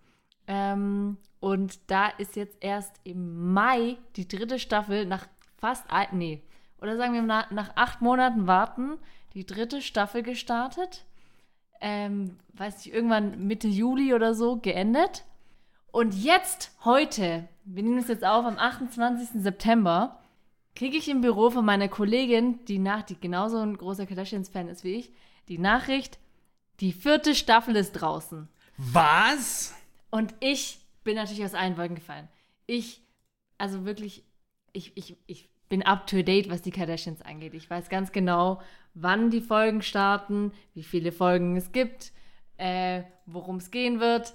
Ähm, 0.47 1.17
und 1.41 1.79
da 1.91 2.09
ist 2.09 2.37
jetzt 2.37 2.59
erst 2.61 2.95
im 3.05 3.53
Mai 3.55 3.97
die 4.17 4.29
dritte 4.29 4.59
Staffel 4.59 5.07
nach 5.07 5.27
fast, 5.57 5.85
nee, 6.13 6.43
oder 6.83 6.97
sagen 6.99 7.15
wir 7.15 7.23
nach, 7.23 7.51
nach 7.51 7.73
acht 7.77 8.03
Monaten 8.03 8.47
warten, 8.47 8.99
die 9.35 9.47
dritte 9.47 9.81
Staffel 9.83 10.23
gestartet. 10.23 11.07
Ähm, 11.81 12.37
weiß 12.55 12.85
nicht, 12.85 12.95
irgendwann 12.95 13.47
Mitte 13.47 13.69
Juli 13.69 14.15
oder 14.15 14.35
so 14.35 14.57
geendet. 14.57 15.25
Und 15.91 16.15
jetzt, 16.15 16.73
heute, 16.85 17.49
wir 17.65 17.83
nehmen 17.83 17.99
es 17.99 18.09
jetzt 18.09 18.25
auf 18.25 18.45
am 18.45 18.59
28. 18.59 19.43
September, 19.43 20.21
kriege 20.75 20.97
ich 20.97 21.09
im 21.09 21.21
Büro 21.21 21.51
von 21.51 21.65
meiner 21.65 21.89
Kollegin, 21.89 22.65
die 22.67 22.79
nach, 22.79 23.03
die 23.03 23.19
genauso 23.19 23.59
ein 23.59 23.77
großer 23.77 24.07
Kardashians-Fan 24.07 24.69
ist 24.69 24.85
wie 24.85 24.95
ich, 24.95 25.13
die 25.49 25.59
Nachricht, 25.59 26.19
die 26.81 26.93
vierte 26.93 27.35
Staffel 27.35 27.75
ist 27.75 27.93
draußen. 27.93 28.49
Was? 28.77 29.75
Und 30.11 30.35
ich 30.41 30.79
bin 31.03 31.17
natürlich 31.17 31.45
aus 31.45 31.55
allen 31.55 31.77
Wolken 31.77 31.97
gefallen. 31.97 32.29
Ich, 32.67 33.03
also 33.57 33.85
wirklich, 33.85 34.25
ich, 34.73 34.97
ich, 34.97 35.17
ich 35.27 35.49
bin 35.69 35.83
up 35.83 36.07
to 36.07 36.23
date, 36.23 36.51
was 36.51 36.63
die 36.63 36.71
Kardashians 36.71 37.23
angeht. 37.23 37.55
Ich 37.55 37.69
weiß 37.69 37.89
ganz 37.89 38.13
genau, 38.13 38.61
wann 38.95 39.31
die 39.31 39.41
Folgen 39.41 39.83
starten, 39.83 40.53
wie 40.75 40.83
viele 40.83 41.13
Folgen 41.13 41.57
es 41.57 41.73
gibt, 41.73 42.13
äh, 42.57 43.03
worum 43.27 43.57
es 43.57 43.71
gehen 43.71 44.01
wird. 44.01 44.35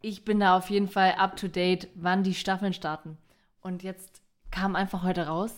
Ich 0.00 0.24
bin 0.24 0.40
da 0.40 0.56
auf 0.56 0.70
jeden 0.70 0.88
Fall 0.88 1.14
up 1.18 1.36
to 1.36 1.48
date, 1.48 1.88
wann 1.94 2.22
die 2.22 2.34
Staffeln 2.34 2.72
starten. 2.72 3.18
Und 3.60 3.82
jetzt 3.82 4.22
kam 4.50 4.76
einfach 4.76 5.02
heute 5.02 5.26
raus, 5.26 5.52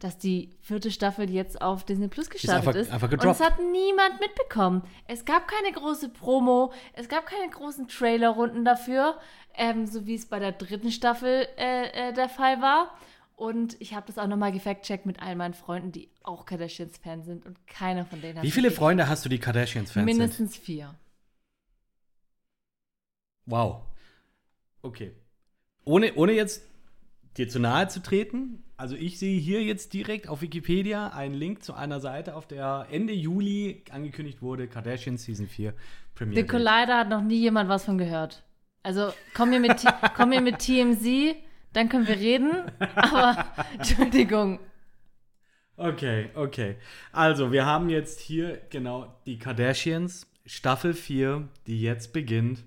dass 0.00 0.18
die 0.18 0.50
vierte 0.60 0.90
Staffel 0.90 1.30
jetzt 1.30 1.62
auf 1.62 1.84
Disney 1.84 2.08
Plus 2.08 2.28
gestartet 2.28 2.66
einfach- 2.68 2.74
ist. 2.80 2.90
einfach 2.92 3.10
und 3.10 3.24
es 3.24 3.40
hat 3.40 3.58
niemand 3.60 4.20
mitbekommen. 4.20 4.82
Es 5.06 5.24
gab 5.24 5.46
keine 5.48 5.72
große 5.72 6.08
Promo, 6.10 6.72
es 6.92 7.08
gab 7.08 7.26
keine 7.26 7.48
großen 7.48 7.86
Trailerrunden 7.88 8.64
dafür, 8.64 9.16
ähm, 9.54 9.86
so 9.86 10.04
wie 10.06 10.16
es 10.16 10.26
bei 10.26 10.40
der 10.40 10.52
dritten 10.52 10.90
Staffel 10.90 11.46
äh, 11.56 12.08
äh, 12.10 12.12
der 12.12 12.28
Fall 12.28 12.60
war. 12.60 12.90
Und 13.36 13.76
ich 13.80 13.94
habe 13.94 14.06
das 14.06 14.18
auch 14.18 14.28
nochmal 14.28 14.52
gefact-checkt 14.52 15.06
mit 15.06 15.20
all 15.20 15.34
meinen 15.34 15.54
Freunden, 15.54 15.90
die 15.90 16.08
auch 16.22 16.46
Kardashians-Fans 16.46 17.26
sind. 17.26 17.44
Und 17.44 17.66
keiner 17.66 18.06
von 18.06 18.20
denen 18.20 18.38
hat 18.38 18.44
Wie 18.44 18.50
viele. 18.50 18.70
Freunde 18.70 19.08
hast 19.08 19.24
du, 19.24 19.28
die 19.28 19.38
Kardashians-Fans 19.38 19.94
sind? 19.94 20.04
Mindestens 20.04 20.56
vier. 20.56 20.94
Wow. 23.46 23.82
Okay. 24.82 25.12
Ohne, 25.84 26.14
ohne 26.14 26.32
jetzt 26.32 26.62
dir 27.36 27.48
zu 27.48 27.58
nahe 27.58 27.88
zu 27.88 28.00
treten, 28.00 28.62
also 28.76 28.96
ich 28.96 29.18
sehe 29.18 29.38
hier 29.38 29.62
jetzt 29.62 29.92
direkt 29.92 30.28
auf 30.28 30.40
Wikipedia 30.40 31.08
einen 31.08 31.34
Link 31.34 31.62
zu 31.62 31.74
einer 31.74 32.00
Seite, 32.00 32.34
auf 32.36 32.46
der 32.46 32.86
Ende 32.90 33.12
Juli 33.12 33.84
angekündigt 33.90 34.42
wurde, 34.42 34.68
Kardashian 34.68 35.16
Season 35.16 35.46
4 35.46 35.74
Premiere. 36.14 36.40
The 36.40 36.46
Collider 36.46 36.98
hat 36.98 37.08
noch 37.08 37.22
nie 37.22 37.38
jemand 37.38 37.68
was 37.68 37.84
von 37.84 37.98
gehört. 37.98 38.44
Also 38.82 39.12
komm 39.34 39.50
mir 39.50 39.60
mit, 39.60 39.84
komm 40.16 40.30
mir 40.30 40.40
mit 40.40 40.58
TMZ, 40.58 41.36
dann 41.74 41.88
können 41.88 42.06
wir 42.08 42.16
reden. 42.16 42.50
Aber 42.96 43.46
Entschuldigung. 43.78 44.60
Okay, 45.76 46.30
okay. 46.34 46.76
Also, 47.12 47.52
wir 47.52 47.66
haben 47.66 47.88
jetzt 47.90 48.20
hier 48.20 48.60
genau 48.70 49.14
die 49.26 49.38
Kardashians, 49.38 50.26
Staffel 50.46 50.94
4, 50.94 51.48
die 51.66 51.82
jetzt 51.82 52.12
beginnt. 52.12 52.64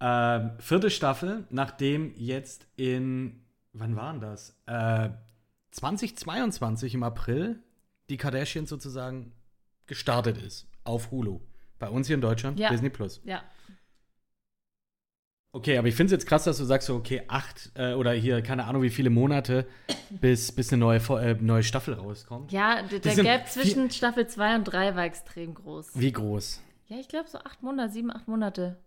Ähm, 0.00 0.52
vierte 0.58 0.90
Staffel, 0.90 1.46
nachdem 1.50 2.12
jetzt 2.16 2.66
in, 2.76 3.44
wann 3.72 3.94
waren 3.96 4.20
das? 4.20 4.56
Äh, 4.66 5.10
2022 5.72 6.94
im 6.94 7.02
April 7.02 7.60
die 8.10 8.16
Kardashians 8.16 8.68
sozusagen 8.68 9.32
gestartet 9.86 10.38
ist 10.38 10.66
auf 10.84 11.10
Hulu. 11.10 11.40
Bei 11.78 11.88
uns 11.88 12.06
hier 12.06 12.14
in 12.14 12.20
Deutschland, 12.20 12.58
Ja. 12.58 12.70
Disney 12.70 12.90
Plus. 12.90 13.20
Ja. 13.24 13.42
Okay, 15.54 15.76
aber 15.76 15.86
ich 15.88 15.94
finde 15.94 16.14
es 16.14 16.22
jetzt 16.22 16.26
krass, 16.28 16.44
dass 16.44 16.56
du 16.56 16.64
sagst, 16.64 16.86
so, 16.86 16.94
okay, 16.96 17.22
acht 17.28 17.70
äh, 17.74 17.92
oder 17.92 18.12
hier, 18.12 18.40
keine 18.40 18.64
Ahnung, 18.64 18.80
wie 18.82 18.88
viele 18.90 19.10
Monate, 19.10 19.66
bis, 20.10 20.50
bis 20.50 20.72
eine 20.72 20.80
neue, 20.80 20.96
äh, 21.20 21.34
neue 21.38 21.62
Staffel 21.62 21.92
rauskommt. 21.92 22.50
Ja, 22.52 22.80
der 22.82 23.12
sind 23.14 23.24
Gap 23.24 23.48
zwischen 23.48 23.90
Staffel 23.90 24.26
2 24.26 24.56
und 24.56 24.64
3 24.64 24.96
war 24.96 25.04
extrem 25.04 25.52
groß. 25.52 25.90
Wie 25.94 26.10
groß? 26.10 26.62
Ja, 26.88 26.96
ich 26.98 27.08
glaube 27.08 27.28
so 27.28 27.36
acht 27.38 27.62
Monate, 27.62 27.92
sieben, 27.92 28.10
acht 28.10 28.28
Monate. 28.28 28.78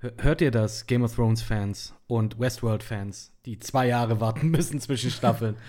Hör- 0.00 0.12
Hört 0.18 0.40
ihr 0.40 0.50
das, 0.50 0.86
Game 0.88 1.04
of 1.04 1.14
Thrones 1.14 1.42
Fans 1.42 1.94
und 2.08 2.40
Westworld 2.40 2.82
Fans, 2.82 3.32
die 3.46 3.60
zwei 3.60 3.86
Jahre 3.86 4.20
warten 4.20 4.48
müssen 4.48 4.80
zwischen 4.80 5.10
Staffeln? 5.12 5.56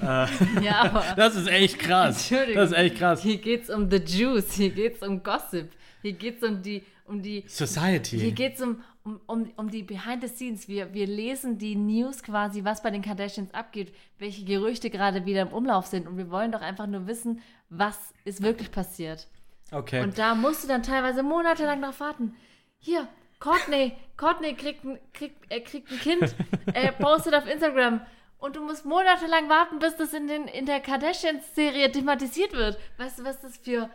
Ja, 0.00 0.80
aber 0.84 1.04
das 1.16 1.36
ist 1.36 1.48
echt 1.48 1.78
krass. 1.78 2.16
Entschuldigung. 2.30 2.62
Das 2.62 2.70
ist 2.70 2.76
echt 2.78 2.96
krass. 2.96 3.22
hier 3.22 3.36
geht's 3.36 3.68
um 3.68 3.90
the 3.90 3.98
Juice, 3.98 4.52
hier 4.54 4.70
geht's 4.70 5.02
um 5.06 5.22
Gossip, 5.22 5.68
hier 6.00 6.14
geht's 6.14 6.42
um 6.42 6.62
die, 6.62 6.82
um 7.04 7.20
die, 7.20 7.40
hier 7.42 7.50
Society. 7.50 8.32
geht's 8.32 8.62
um, 8.62 8.80
um, 9.04 9.20
um, 9.26 9.52
um 9.56 9.70
die 9.70 9.82
Behind 9.82 10.22
the 10.22 10.28
Scenes. 10.28 10.68
Wir, 10.68 10.92
wir 10.92 11.06
lesen 11.06 11.58
die 11.58 11.76
News 11.76 12.22
quasi, 12.22 12.64
was 12.64 12.82
bei 12.82 12.90
den 12.90 13.02
Kardashians 13.02 13.52
abgeht, 13.54 13.94
welche 14.18 14.44
Gerüchte 14.44 14.90
gerade 14.90 15.24
wieder 15.24 15.42
im 15.42 15.48
Umlauf 15.48 15.86
sind. 15.86 16.06
Und 16.06 16.16
wir 16.16 16.30
wollen 16.30 16.52
doch 16.52 16.60
einfach 16.60 16.86
nur 16.86 17.06
wissen, 17.06 17.42
was 17.68 18.12
ist 18.24 18.42
wirklich 18.42 18.70
passiert. 18.70 19.28
Okay. 19.72 20.02
Und 20.02 20.18
da 20.18 20.34
musst 20.34 20.64
du 20.64 20.68
dann 20.68 20.82
teilweise 20.82 21.22
monatelang 21.22 21.80
drauf 21.80 22.00
warten. 22.00 22.34
Hier, 22.78 23.06
Courtney, 23.38 23.96
Courtney 24.16 24.54
kriegt 24.54 24.84
ein, 24.84 24.98
kriegt, 25.12 25.50
äh, 25.50 25.60
kriegt 25.60 25.90
ein 25.90 25.98
Kind, 25.98 26.34
äh, 26.74 26.92
postet 26.92 27.34
auf 27.34 27.48
Instagram. 27.48 28.00
Und 28.38 28.56
du 28.56 28.64
musst 28.64 28.86
monatelang 28.86 29.48
warten, 29.48 29.78
bis 29.78 29.96
das 29.96 30.14
in, 30.14 30.26
den, 30.26 30.46
in 30.46 30.66
der 30.66 30.80
Kardashians-Serie 30.80 31.92
thematisiert 31.92 32.52
wird. 32.52 32.78
Weißt 32.96 33.18
du, 33.18 33.24
was 33.24 33.40
das 33.40 33.56
für, 33.58 33.90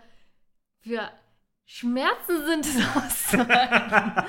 für 0.82 1.10
Schmerzen 1.66 2.46
sind, 2.46 2.66
das 2.66 2.96
auszuhalten? 2.96 4.24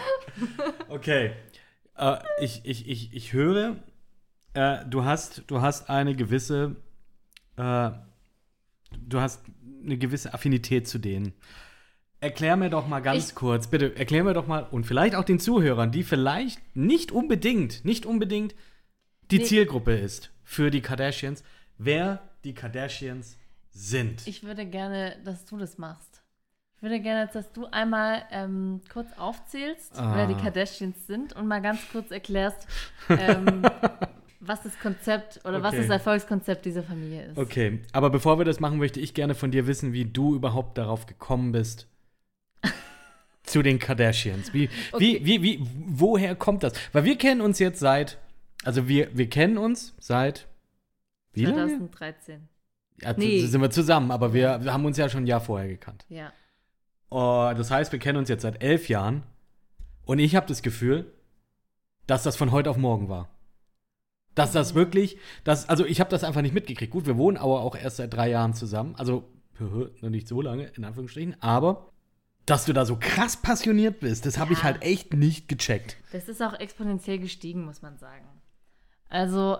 Okay. 0.88 1.32
Äh, 1.96 2.16
ich, 2.40 2.62
ich, 2.64 2.88
ich, 2.88 3.12
ich 3.14 3.32
höre, 3.32 3.76
äh, 4.54 4.84
du, 4.86 5.04
hast, 5.04 5.42
du 5.46 5.60
hast 5.60 5.90
eine 5.90 6.14
gewisse, 6.16 6.76
äh, 7.56 7.90
du 8.98 9.20
hast 9.20 9.42
eine 9.84 9.98
gewisse 9.98 10.32
Affinität 10.34 10.88
zu 10.88 10.98
denen. 10.98 11.34
Erklär 12.20 12.56
mir 12.56 12.70
doch 12.70 12.88
mal 12.88 13.00
ganz 13.00 13.28
Ich- 13.30 13.34
kurz, 13.34 13.66
bitte, 13.68 13.94
erklär 13.96 14.24
mir 14.24 14.32
doch 14.34 14.46
mal 14.46 14.64
und 14.70 14.84
vielleicht 14.84 15.14
auch 15.14 15.24
den 15.24 15.38
Zuhörern, 15.38 15.92
die 15.92 16.02
vielleicht 16.02 16.60
nicht 16.74 17.12
unbedingt, 17.12 17.84
nicht 17.84 18.06
unbedingt 18.06 18.54
die 19.30 19.38
Nee. 19.38 19.44
Zielgruppe 19.44 19.94
ist 19.94 20.30
für 20.42 20.70
die 20.70 20.80
Kardashians, 20.80 21.44
wer 21.78 22.22
die 22.44 22.54
Kardashians 22.54 23.36
sind. 23.70 24.26
Ich 24.26 24.42
würde 24.44 24.64
gerne, 24.66 25.16
dass 25.24 25.44
du 25.44 25.58
das 25.58 25.76
machst. 25.78 26.15
Ich 26.76 26.82
würde 26.82 27.00
gerne, 27.00 27.28
dass 27.32 27.50
du 27.52 27.66
einmal 27.66 28.22
ähm, 28.30 28.80
kurz 28.92 29.08
aufzählst, 29.16 29.92
wer 29.96 30.26
die 30.26 30.34
Ah. 30.34 30.40
Kardashians 30.42 31.06
sind 31.06 31.32
und 31.34 31.46
mal 31.48 31.60
ganz 31.62 31.80
kurz 31.90 32.10
erklärst, 32.10 32.66
ähm, 33.08 33.62
was 34.40 34.62
das 34.62 34.78
Konzept 34.78 35.40
oder 35.44 35.62
was 35.62 35.72
Okay. 35.72 35.82
das 35.82 35.90
Erfolgskonzept 35.90 36.64
dieser 36.66 36.82
Familie 36.82 37.24
ist. 37.28 37.38
Okay, 37.38 37.80
aber 37.92 38.10
bevor 38.10 38.38
wir 38.38 38.44
das 38.44 38.60
machen, 38.60 38.78
möchte 38.78 39.00
ich 39.00 39.14
gerne 39.14 39.34
von 39.34 39.50
dir 39.50 39.66
wissen, 39.66 39.92
wie 39.94 40.04
du 40.04 40.34
überhaupt 40.34 40.76
darauf 40.76 41.06
gekommen 41.06 41.52
bist. 41.52 41.88
zu 43.42 43.62
den 43.62 43.78
Kardashians. 43.78 44.52
Wie, 44.52 44.68
Okay. 44.92 45.20
wie, 45.22 45.42
wie, 45.42 45.60
wie, 45.60 45.66
woher 45.86 46.34
kommt 46.34 46.62
das? 46.62 46.72
Weil 46.92 47.04
wir 47.04 47.16
kennen 47.16 47.40
uns 47.40 47.58
jetzt 47.58 47.80
seit, 47.80 48.18
also 48.64 48.86
wir, 48.86 49.16
wir 49.16 49.30
kennen 49.30 49.56
uns 49.56 49.94
seit, 49.98 50.46
wie 51.32 51.44
lange? 51.46 51.68
2013. 51.68 52.48
Ja, 53.02 53.14
Nee. 53.16 53.40
sind 53.46 53.60
wir 53.60 53.70
zusammen, 53.70 54.10
aber 54.10 54.32
wir, 54.34 54.62
wir 54.64 54.72
haben 54.72 54.84
uns 54.84 54.96
ja 54.98 55.08
schon 55.08 55.24
ein 55.24 55.26
Jahr 55.26 55.40
vorher 55.40 55.68
gekannt. 55.68 56.04
Ja. 56.08 56.32
Oh, 57.10 57.52
das 57.56 57.70
heißt, 57.70 57.92
wir 57.92 57.98
kennen 57.98 58.18
uns 58.18 58.28
jetzt 58.28 58.42
seit 58.42 58.62
elf 58.62 58.88
Jahren. 58.88 59.22
Und 60.04 60.18
ich 60.18 60.36
habe 60.36 60.46
das 60.46 60.62
Gefühl, 60.62 61.12
dass 62.06 62.22
das 62.22 62.36
von 62.36 62.52
heute 62.52 62.70
auf 62.70 62.76
morgen 62.76 63.08
war. 63.08 63.28
Dass 64.34 64.52
das 64.52 64.74
wirklich, 64.74 65.16
dass, 65.44 65.68
also 65.68 65.84
ich 65.86 65.98
habe 66.00 66.10
das 66.10 66.22
einfach 66.24 66.42
nicht 66.42 66.54
mitgekriegt. 66.54 66.92
Gut, 66.92 67.06
wir 67.06 67.16
wohnen 67.16 67.36
aber 67.36 67.60
auch 67.62 67.74
erst 67.76 67.96
seit 67.96 68.12
drei 68.12 68.28
Jahren 68.30 68.54
zusammen. 68.54 68.94
Also 68.96 69.24
noch 69.58 70.10
nicht 70.10 70.28
so 70.28 70.40
lange, 70.42 70.66
in 70.76 70.84
Anführungsstrichen. 70.84 71.40
Aber 71.42 71.90
dass 72.44 72.64
du 72.64 72.72
da 72.72 72.84
so 72.84 72.96
krass 73.00 73.36
passioniert 73.36 73.98
bist, 74.00 74.24
das 74.26 74.38
habe 74.38 74.52
ich 74.52 74.58
Ja. 74.60 74.64
halt 74.66 74.82
echt 74.82 75.14
nicht 75.14 75.48
gecheckt. 75.48 75.96
Das 76.12 76.28
ist 76.28 76.40
auch 76.42 76.52
exponentiell 76.54 77.18
gestiegen, 77.18 77.64
muss 77.64 77.82
man 77.82 77.96
sagen. 77.98 78.26
Also, 79.08 79.58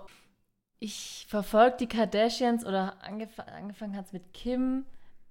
ich 0.79 1.25
verfolge 1.27 1.77
die 1.81 1.87
Kardashians 1.87 2.65
oder 2.65 3.03
angef 3.03 3.39
angefangen 3.39 3.95
hat 3.97 4.05
es 4.05 4.13
mit 4.13 4.33
Kim, 4.33 4.85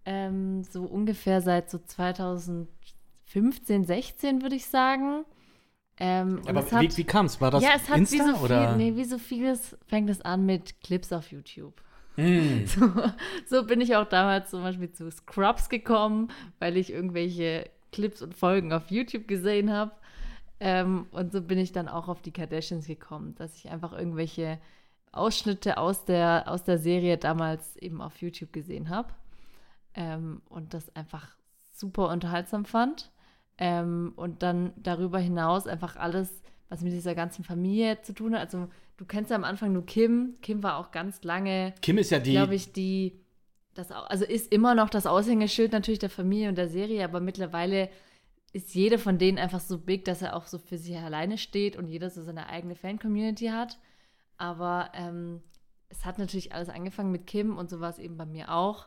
ähm, 0.07 0.63
so 0.63 0.85
ungefähr 0.85 1.43
seit 1.43 1.69
so 1.69 1.79
2015, 1.79 3.85
16 3.85 4.43
würde 4.43 4.57
ich 4.57 4.67
sagen. 4.67 5.25
Ähm, 5.99 6.41
Aber 6.47 6.61
es 6.61 6.73
hat, 6.73 6.83
wie, 6.83 6.97
wie 6.97 7.05
kam's? 7.05 7.41
War 7.41 7.51
das 7.51 7.63
ja, 7.63 7.71
es 7.75 7.89
hat 7.89 7.99
Insta 7.99 8.17
wie 8.17 8.31
so 8.31 8.45
oder? 8.45 8.69
viel, 8.69 8.77
nee, 8.77 8.97
wie 8.97 9.05
so 9.05 9.19
vieles 9.19 9.77
fängt 9.87 10.09
es 10.09 10.23
an 10.23 10.47
mit 10.47 10.81
Clips 10.81 11.13
auf 11.13 11.33
YouTube. 11.33 11.83
Mm. 12.17 12.65
So, 12.67 12.91
so 13.47 13.67
bin 13.67 13.81
ich 13.81 13.97
auch 13.97 14.09
damals 14.09 14.51
zum 14.51 14.63
Beispiel 14.63 14.93
zu 14.93 15.11
Scrubs 15.11 15.69
gekommen, 15.69 16.29
weil 16.59 16.77
ich 16.77 16.93
irgendwelche 16.93 17.69
Clips 17.93 18.23
und 18.23 18.35
Folgen 18.35 18.73
auf 18.73 18.91
YouTube 18.91 19.27
gesehen 19.27 19.73
habe. 19.73 19.93
Ähm, 20.61 21.07
und 21.11 21.33
so 21.33 21.43
bin 21.43 21.59
ich 21.59 21.73
dann 21.73 21.89
auch 21.89 22.09
auf 22.09 22.23
die 22.23 22.33
Kardashians 22.33 22.87
gekommen, 22.87 23.35
dass 23.37 23.57
ich 23.57 23.71
einfach 23.71 23.93
irgendwelche 23.93 24.59
Ausschnitte 25.13 25.79
aus 25.79 26.05
der, 26.05 26.45
aus 26.47 26.65
der 26.65 26.79
Serie 26.79 27.19
damals 27.19 27.77
eben 27.77 28.01
auf 28.01 28.21
YouTube 28.21 28.53
gesehen 28.53 28.89
habe. 28.89 29.09
Ähm, 29.97 30.43
und 30.49 30.75
das 30.75 30.95
einfach 30.95 31.37
super 31.73 32.09
unterhaltsam 32.11 32.65
fand. 32.65 33.11
Ähm, 33.59 34.13
und 34.17 34.43
dann 34.43 34.73
darüber 34.77 35.19
hinaus 35.19 35.67
einfach 35.67 35.97
alles, 35.97 36.43
was 36.69 36.83
mit 36.83 36.93
dieser 36.93 37.15
ganzen 37.15 37.43
Familie 37.43 38.03
zu 38.03 38.13
tun 38.13 38.35
hat. 38.35 38.43
Also 38.43 38.69
du 38.97 39.05
kennst 39.05 39.31
ja 39.31 39.37
am 39.37 39.45
Anfang 39.45 39.73
nur 39.73 39.87
Kim. 39.87 40.37
Kim 40.43 40.63
war 40.63 40.77
auch 40.77 40.91
ganz 40.91 41.23
lange 41.25 41.75
Kim 41.81 41.99
ist 41.99 42.11
ja 42.11 42.19
die. 42.19 42.33
glaube 42.33 42.55
ich, 42.55 42.73
die, 42.73 43.21
das, 43.75 43.91
also 43.91 44.25
ist 44.25 44.53
immer 44.53 44.75
noch 44.75 44.91
das 44.91 45.07
Aushängeschild 45.07 45.73
natürlich 45.73 45.99
der 45.99 46.11
Familie 46.11 46.49
und 46.49 46.59
der 46.59 46.69
Serie, 46.69 47.05
aber 47.05 47.21
mittlerweile 47.21 47.89
ist 48.53 48.75
jeder 48.75 48.99
von 48.99 49.19
denen 49.19 49.39
einfach 49.39 49.61
so 49.61 49.79
big, 49.79 50.05
dass 50.05 50.23
er 50.23 50.35
auch 50.35 50.47
so 50.47 50.59
für 50.59 50.79
sich 50.79 50.97
alleine 50.97 51.37
steht 51.37 51.77
und 51.77 51.89
jeder 51.89 52.11
so 52.11 52.23
seine 52.23 52.49
eigene 52.49 52.75
Fan-Community 52.75 53.49
hat. 53.49 53.79
Aber 54.39 54.91
ähm, 54.95 55.43
es 55.89 56.05
hat 56.05 56.19
natürlich 56.19 56.53
alles 56.53 56.69
angefangen 56.69 57.13
mit 57.13 57.27
Kim 57.27 57.57
und 57.57 57.71
so 57.71 57.81
war 57.81 57.91
es 57.91 57.99
eben 57.99 58.17
bei 58.17 58.27
mir 58.27 58.53
auch. 58.53 58.87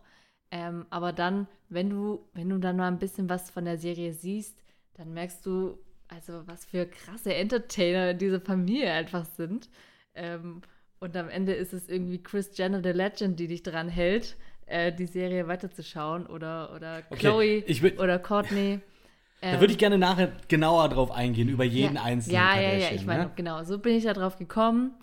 Ähm, 0.51 0.85
aber 0.89 1.13
dann, 1.13 1.47
wenn 1.69 1.89
du, 1.89 2.27
wenn 2.33 2.49
du 2.49 2.57
dann 2.57 2.77
mal 2.77 2.87
ein 2.87 2.99
bisschen 2.99 3.29
was 3.29 3.51
von 3.51 3.65
der 3.65 3.77
Serie 3.77 4.13
siehst, 4.13 4.57
dann 4.95 5.13
merkst 5.13 5.45
du, 5.45 5.77
also 6.07 6.41
was 6.47 6.65
für 6.65 6.85
krasse 6.87 7.33
Entertainer 7.35 8.13
diese 8.13 8.39
Familie 8.39 8.91
einfach 8.91 9.25
sind. 9.25 9.69
Ähm, 10.15 10.61
und 10.99 11.15
am 11.15 11.29
Ende 11.29 11.53
ist 11.53 11.73
es 11.73 11.87
irgendwie 11.87 12.21
Chris 12.21 12.57
Jenner, 12.57 12.81
the 12.83 12.89
Legend, 12.89 13.39
die 13.39 13.47
dich 13.47 13.63
dran 13.63 13.87
hält, 13.87 14.35
äh, 14.65 14.91
die 14.91 15.05
Serie 15.05 15.47
weiterzuschauen. 15.47 16.25
Oder, 16.25 16.73
oder 16.75 17.03
Okay, 17.09 17.63
Chloe 17.63 17.93
oder 17.97 18.19
Courtney. 18.19 18.81
da 19.41 19.59
würde 19.59 19.71
ich 19.71 19.79
gerne 19.79 19.97
nachher 19.97 20.33
genauer 20.47 20.89
drauf 20.89 21.11
eingehen, 21.11 21.47
über 21.47 21.63
jeden 21.63 21.95
ja, 21.95 22.03
einzelnen 22.03 22.35
Ja, 22.35 22.59
ja, 22.59 22.73
ja, 22.73 22.91
ich 22.91 23.05
meine, 23.05 23.25
ne? 23.25 23.31
genau, 23.35 23.63
so 23.63 23.79
bin 23.79 23.95
ich 23.95 24.03
da 24.03 24.13
drauf 24.13 24.37
gekommen. 24.37 24.95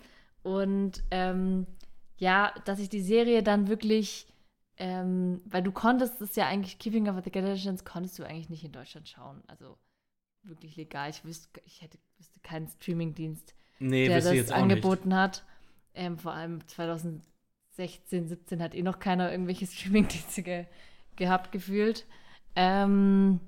Und 0.43 1.03
ähm, 1.09 1.65
ja, 2.17 2.53
dass 2.65 2.79
ich 2.79 2.89
die 2.89 3.01
Serie 3.01 3.43
dann 3.43 3.67
wirklich, 3.67 4.27
ähm, 4.77 5.41
weil 5.45 5.63
du 5.63 5.71
konntest 5.71 6.21
es 6.21 6.35
ja 6.35 6.45
eigentlich, 6.47 6.77
Keeping 6.79 7.07
Up 7.07 7.15
with 7.15 7.23
the 7.25 7.31
Kardashians, 7.31 7.83
konntest 7.85 8.17
du 8.19 8.23
eigentlich 8.23 8.49
nicht 8.49 8.63
in 8.63 8.71
Deutschland 8.71 9.07
schauen. 9.09 9.41
Also 9.47 9.77
wirklich 10.43 10.75
legal. 10.75 11.09
Ich 11.09 11.25
wüsste, 11.25 11.61
ich 11.65 11.81
hätte 11.81 11.97
wüsste 12.17 12.39
keinen 12.41 12.67
Streamingdienst, 12.67 13.53
Nee, 13.79 14.07
der 14.07 14.21
das 14.21 14.51
angeboten 14.51 15.15
hat. 15.15 15.45
Ähm, 15.93 16.17
vor 16.17 16.31
allem 16.33 16.65
2016, 16.67 18.27
17 18.27 18.61
hat 18.61 18.75
eh 18.75 18.81
noch 18.83 18.99
keiner 18.99 19.31
irgendwelche 19.31 19.65
Streamingdienste 19.67 20.43
ge 20.43 20.65
gehabt, 21.15 21.51
gefühlt. 21.51 22.05
Ähm, 22.55 23.39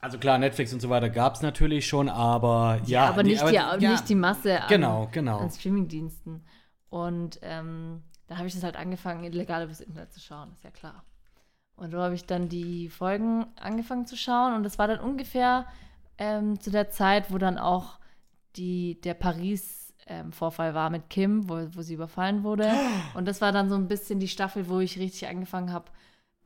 Also 0.00 0.18
klar, 0.18 0.38
Netflix 0.38 0.72
und 0.72 0.80
so 0.80 0.88
weiter 0.88 1.10
gab 1.10 1.34
es 1.34 1.42
natürlich 1.42 1.86
schon, 1.86 2.08
aber 2.08 2.80
ja. 2.86 3.08
aber, 3.08 3.22
die- 3.22 3.30
nicht, 3.32 3.46
die, 3.48 3.54
ja, 3.54 3.76
nicht 3.76 4.08
die 4.08 4.14
Masse 4.14 4.62
an, 4.62 4.68
Genau, 4.68 5.08
genau. 5.12 5.38
an 5.38 5.50
Streamingdiensten. 5.50 6.44
Und 6.88 7.38
ähm, 7.42 8.02
da 8.26 8.38
habe 8.38 8.48
ich 8.48 8.54
das 8.54 8.62
halt 8.62 8.76
angefangen, 8.76 9.24
illegal 9.24 9.64
übers 9.64 9.80
Internet 9.80 10.12
zu 10.12 10.20
schauen, 10.20 10.52
ist 10.52 10.64
ja 10.64 10.70
klar. 10.70 11.04
Und 11.76 11.90
so 11.90 11.98
habe 11.98 12.14
ich 12.14 12.24
dann 12.24 12.48
die 12.48 12.88
Folgen 12.88 13.46
angefangen 13.56 14.06
zu 14.06 14.16
schauen 14.16 14.54
und 14.54 14.62
das 14.62 14.78
war 14.78 14.88
dann 14.88 15.00
ungefähr 15.00 15.66
ähm, 16.18 16.58
zu 16.60 16.70
der 16.70 16.90
Zeit, 16.90 17.30
wo 17.30 17.38
dann 17.38 17.58
auch 17.58 17.98
die, 18.56 19.00
der 19.02 19.14
Paris-Vorfall 19.14 20.74
war 20.74 20.90
mit 20.90 21.10
Kim, 21.10 21.48
wo, 21.48 21.68
wo 21.74 21.82
sie 21.82 21.94
überfallen 21.94 22.42
wurde. 22.42 22.72
Und 23.14 23.26
das 23.26 23.42
war 23.42 23.52
dann 23.52 23.68
so 23.68 23.74
ein 23.74 23.88
bisschen 23.88 24.18
die 24.18 24.28
Staffel, 24.28 24.68
wo 24.70 24.80
ich 24.80 24.98
richtig 24.98 25.28
angefangen 25.28 25.72
habe, 25.72 25.90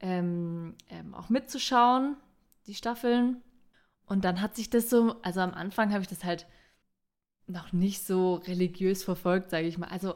ähm, 0.01 0.75
ähm, 0.89 1.15
auch 1.15 1.29
mitzuschauen, 1.29 2.17
die 2.67 2.75
Staffeln. 2.75 3.43
Und 4.07 4.25
dann 4.25 4.41
hat 4.41 4.57
sich 4.57 4.71
das 4.71 4.91
so, 4.91 5.15
also 5.23 5.41
am 5.41 5.55
Anfang 5.55 5.93
habe 5.93 6.03
ich 6.03 6.09
das 6.09 6.25
halt 6.25 6.47
noch 7.47 7.73
nicht 7.73 8.05
so 8.05 8.35
religiös 8.35 9.05
verfolgt, 9.05 9.51
sage 9.51 9.67
ich 9.67 9.79
mal. 9.79 9.89
Also 9.89 10.15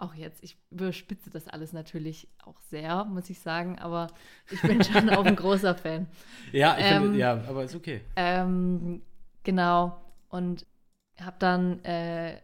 auch 0.00 0.14
jetzt, 0.14 0.42
ich 0.42 0.56
überspitze 0.70 1.30
das 1.30 1.48
alles 1.48 1.72
natürlich 1.72 2.28
auch 2.44 2.58
sehr, 2.70 3.04
muss 3.04 3.30
ich 3.30 3.40
sagen, 3.40 3.78
aber 3.78 4.08
ich 4.50 4.60
bin 4.62 4.82
schon 4.82 5.10
auch 5.10 5.24
ein 5.24 5.36
großer 5.36 5.74
Fan. 5.74 6.06
Ja, 6.52 6.76
ich 6.78 6.84
Ähm, 6.84 7.02
finde, 7.02 7.18
ja, 7.18 7.32
aber 7.48 7.64
ist 7.64 7.74
okay. 7.74 8.00
Ähm, 8.16 9.02
genau. 9.44 10.00
Und 10.28 10.66
habe 11.20 11.36
dann 11.38 11.84
äh, 11.84 12.40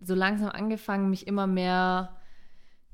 so 0.00 0.14
langsam 0.14 0.50
angefangen, 0.50 1.10
mich 1.10 1.26
immer 1.26 1.46
mehr 1.46 2.16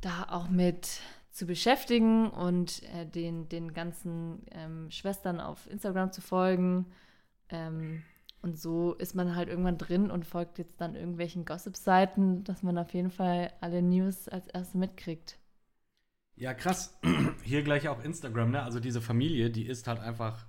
da 0.01 0.27
auch 0.31 0.49
mit 0.49 1.01
zu 1.31 1.47
beschäftigen 1.47 2.29
und 2.31 2.83
äh, 2.95 3.07
den, 3.07 3.49
den 3.49 3.73
ganzen 3.73 4.45
ähm, 4.51 4.91
Schwestern 4.91 5.41
auf 5.41 5.69
Instagram 5.71 6.13
zu 6.13 6.21
folgen. 6.21 6.87
Ähm, 7.49 8.03
und 8.43 8.59
so 8.59 8.95
ist 8.95 9.15
man 9.15 9.35
halt 9.37 9.49
irgendwann 9.49 9.79
drin 9.79 10.11
und 10.11 10.27
folgt 10.27 10.59
jetzt 10.59 10.81
dann 10.81 10.95
irgendwelchen 10.97 11.45
Gossip-Seiten, 11.45 12.45
dass 12.45 12.63
man 12.63 12.77
auf 12.77 12.93
jeden 12.93 13.11
Fall 13.11 13.53
alle 13.61 13.83
News 13.83 14.29
als 14.29 14.49
erste 14.49 14.79
mitkriegt. 14.79 15.39
Ja, 16.37 16.53
krass. 16.55 16.99
Hier 17.45 17.63
gleich 17.63 17.89
auch 17.89 18.03
Instagram, 18.03 18.51
ne? 18.51 18.63
Also 18.63 18.81
diese 18.81 19.01
Familie, 19.01 19.51
die 19.51 19.65
ist 19.67 19.87
halt 19.87 20.01
einfach, 20.01 20.45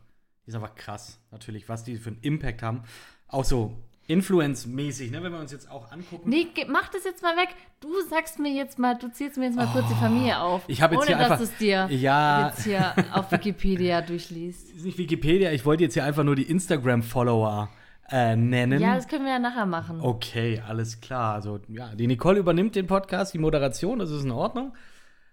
die 0.46 0.50
ist 0.50 0.56
einfach 0.56 0.76
krass, 0.76 1.20
natürlich, 1.32 1.70
was 1.70 1.84
die 1.84 1.98
für 1.98 2.10
einen 2.10 2.20
Impact 2.22 2.64
haben. 2.64 2.84
Auch 3.28 3.44
so 3.46 3.76
Influence-mäßig, 4.08 5.12
ne? 5.12 5.22
Wenn 5.24 5.32
wir 5.32 5.40
uns 5.40 5.52
jetzt 5.52 5.70
auch 5.70 5.92
angucken. 5.92 6.30
Nee, 6.30 6.48
mach 6.68 6.90
das 6.90 7.04
jetzt 7.04 7.22
mal 7.22 7.36
weg. 7.38 7.50
Du 7.80 7.90
sagst 8.10 8.40
mir 8.40 8.52
jetzt 8.52 8.80
mal, 8.80 8.96
du 8.98 9.10
zählst 9.12 9.38
mir 9.38 9.46
jetzt 9.46 9.56
mal 9.56 9.68
kurz 9.68 9.88
die 9.88 9.96
Familie 9.96 10.40
auf. 10.40 10.64
Oh, 10.64 10.72
ich 10.72 10.82
hab 10.82 10.92
jetzt 10.92 11.02
ohne 11.02 11.08
hier 11.08 11.18
dass 11.18 11.26
einfach- 11.32 11.38
du 11.38 11.44
es 11.44 11.58
dir 11.58 11.88
Ja. 11.92 12.48
jetzt 12.48 12.64
hier 12.64 12.94
auf 13.14 13.32
Wikipedia 13.32 14.02
durchliest. 14.02 14.72
ist 14.76 14.84
nicht 14.86 14.98
Wikipedia, 14.98 15.52
ich 15.52 15.66
wollte 15.66 15.84
jetzt 15.84 15.94
hier 15.94 16.04
einfach 16.04 16.24
nur 16.24 16.36
die 16.36 16.44
Instagram-Follower 16.50 17.70
äh, 18.14 18.36
nennen. 18.36 18.80
Ja, 18.80 18.96
das 18.96 19.08
können 19.08 19.26
wir 19.26 19.32
ja 19.32 19.40
nachher 19.40 19.66
machen. 19.66 20.00
Okay, 20.00 20.62
alles 20.68 21.02
klar. 21.02 21.34
Also, 21.34 21.60
ja, 21.68 21.96
die 21.96 22.06
Nicole 22.06 22.38
übernimmt 22.38 22.76
den 22.76 22.86
Podcast, 22.86 23.34
die 23.34 23.40
Moderation, 23.40 23.98
das 23.98 24.12
ist 24.12 24.24
in 24.24 24.30
Ordnung. 24.30 24.74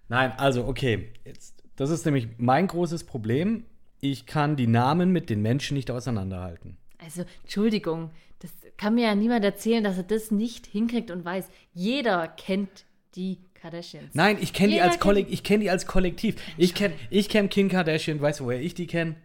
Nein, 0.08 0.32
also, 0.38 0.64
okay. 0.64 1.12
Jetzt, 1.24 1.62
das 1.76 1.90
ist 1.90 2.06
nämlich 2.06 2.28
mein 2.38 2.66
großes 2.66 3.04
Problem. 3.04 3.66
Ich 4.00 4.24
kann 4.24 4.56
die 4.56 4.66
Namen 4.66 5.12
mit 5.12 5.28
den 5.28 5.42
Menschen 5.42 5.76
nicht 5.76 5.90
auseinanderhalten. 5.90 6.78
Also, 6.96 7.24
Entschuldigung, 7.42 8.12
das 8.38 8.50
kann 8.78 8.94
mir 8.94 9.08
ja 9.08 9.14
niemand 9.14 9.44
erzählen, 9.44 9.84
dass 9.84 9.98
er 9.98 10.04
das 10.04 10.30
nicht 10.30 10.66
hinkriegt 10.66 11.10
und 11.10 11.22
weiß. 11.22 11.50
Jeder 11.74 12.28
kennt 12.28 12.86
die 13.14 13.40
Kardashians. 13.60 14.14
Nein, 14.14 14.38
ich 14.40 14.54
kenne 14.54 14.72
die, 14.72 14.80
als 14.80 14.98
Kollek 14.98 15.26
ich 15.28 15.42
kenn 15.42 15.60
die 15.60 15.68
als 15.68 15.86
Kollektiv. 15.86 16.36
Ich 16.56 16.74
kenne 16.74 16.94
ich 17.10 17.28
kenn 17.28 17.50
Kim 17.50 17.68
Kardashian, 17.68 18.22
weißt 18.22 18.40
du, 18.40 18.44
woher 18.46 18.60
ich 18.60 18.72
die 18.72 18.86
kenne? 18.86 19.16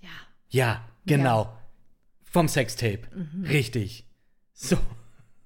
Ja. 0.00 0.08
Ja, 0.50 0.84
genau. 1.06 1.57
Vom 2.30 2.48
Sextape. 2.48 3.02
Mhm. 3.14 3.44
Richtig. 3.44 4.04
So. 4.52 4.76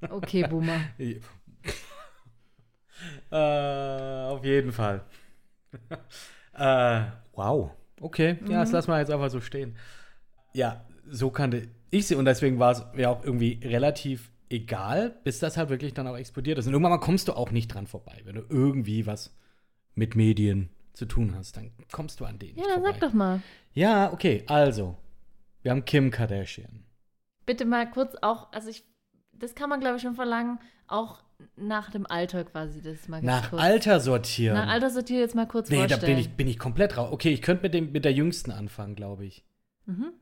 Okay, 0.08 0.46
Boomer. 0.48 0.80
äh, 3.30 3.36
auf 4.26 4.44
jeden 4.44 4.72
Fall. 4.72 5.04
äh, 6.54 7.02
wow. 7.32 7.70
Okay, 8.00 8.38
ja, 8.48 8.60
das 8.60 8.72
lassen 8.72 8.90
wir 8.90 8.98
jetzt 8.98 9.12
einfach 9.12 9.30
so 9.30 9.40
stehen. 9.40 9.76
Ja, 10.54 10.84
so 11.08 11.30
kannte 11.30 11.68
ich 11.90 12.08
sie 12.08 12.16
und 12.16 12.24
deswegen 12.24 12.58
war 12.58 12.72
es 12.72 12.84
mir 12.94 13.10
auch 13.10 13.22
irgendwie 13.22 13.60
relativ 13.62 14.32
egal, 14.50 15.14
bis 15.24 15.38
das 15.38 15.56
halt 15.56 15.70
wirklich 15.70 15.94
dann 15.94 16.06
auch 16.08 16.16
explodiert 16.16 16.58
ist. 16.58 16.66
Und 16.66 16.72
irgendwann 16.72 16.92
mal 16.92 16.98
kommst 16.98 17.28
du 17.28 17.34
auch 17.34 17.52
nicht 17.52 17.68
dran 17.68 17.86
vorbei, 17.86 18.20
wenn 18.24 18.34
du 18.34 18.42
irgendwie 18.48 19.06
was 19.06 19.36
mit 19.94 20.16
Medien 20.16 20.70
zu 20.94 21.06
tun 21.06 21.34
hast, 21.36 21.56
dann 21.56 21.70
kommst 21.90 22.20
du 22.20 22.24
an 22.24 22.38
denen 22.38 22.58
Ja, 22.58 22.64
dann 22.74 22.82
sag 22.82 23.00
doch 23.00 23.12
mal. 23.12 23.40
Ja, 23.72 24.12
okay, 24.12 24.42
also. 24.46 24.96
Wir 25.62 25.70
haben 25.70 25.85
Kim 25.85 26.11
Kardashian. 26.11 26.85
Bitte 27.46 27.64
mal 27.64 27.90
kurz 27.90 28.14
auch, 28.22 28.53
also 28.53 28.68
ich, 28.68 28.85
das 29.33 29.55
kann 29.55 29.68
man 29.70 29.81
glaube 29.81 29.96
ich 29.96 30.03
schon 30.03 30.14
verlangen, 30.14 30.59
auch 30.87 31.22
nach 31.57 31.90
dem 31.90 32.07
Alter 32.07 32.44
quasi 32.44 32.81
das 32.83 33.09
mal 33.09 33.20
ganz 33.20 33.27
Nach 33.42 33.51
kurz. 33.51 33.62
Alter 33.62 34.01
sortieren. 34.01 34.57
Nach 34.57 34.68
Alter 34.68 34.90
sortiert 34.90 35.20
jetzt 35.20 35.35
mal 35.35 35.46
kurz 35.46 35.70
nee, 35.70 35.77
da 35.77 35.88
vorstellen. 35.88 36.12
bin 36.14 36.18
ich, 36.18 36.31
bin 36.31 36.46
ich 36.48 36.59
komplett 36.59 36.96
raus. 36.96 37.11
Okay, 37.12 37.31
ich 37.31 37.42
könnte 37.42 37.62
mit, 37.64 37.75
dem- 37.75 37.90
mit 37.92 38.05
der 38.05 38.12
Jüngsten 38.12 38.53
anfangen, 38.53 38.94
glaube 38.94 39.25
ich. 39.25 39.44
Mhm. 39.87 40.12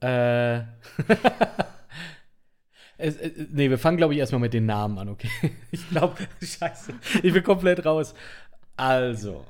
Äh. 0.00 0.60
es, 2.96 3.16
äh, 3.16 3.46
nee, 3.50 3.68
wir 3.70 3.78
fangen, 3.78 3.96
glaube 3.96 4.14
ich, 4.14 4.20
erstmal 4.20 4.40
mit 4.40 4.54
den 4.54 4.66
Namen 4.66 4.98
an, 4.98 5.08
okay? 5.08 5.30
Ich 5.70 5.88
glaube, 5.90 6.16
scheiße. 6.42 6.94
Ich 7.22 7.32
bin 7.32 7.42
komplett 7.42 7.84
raus. 7.84 8.14
Also, 8.76 9.44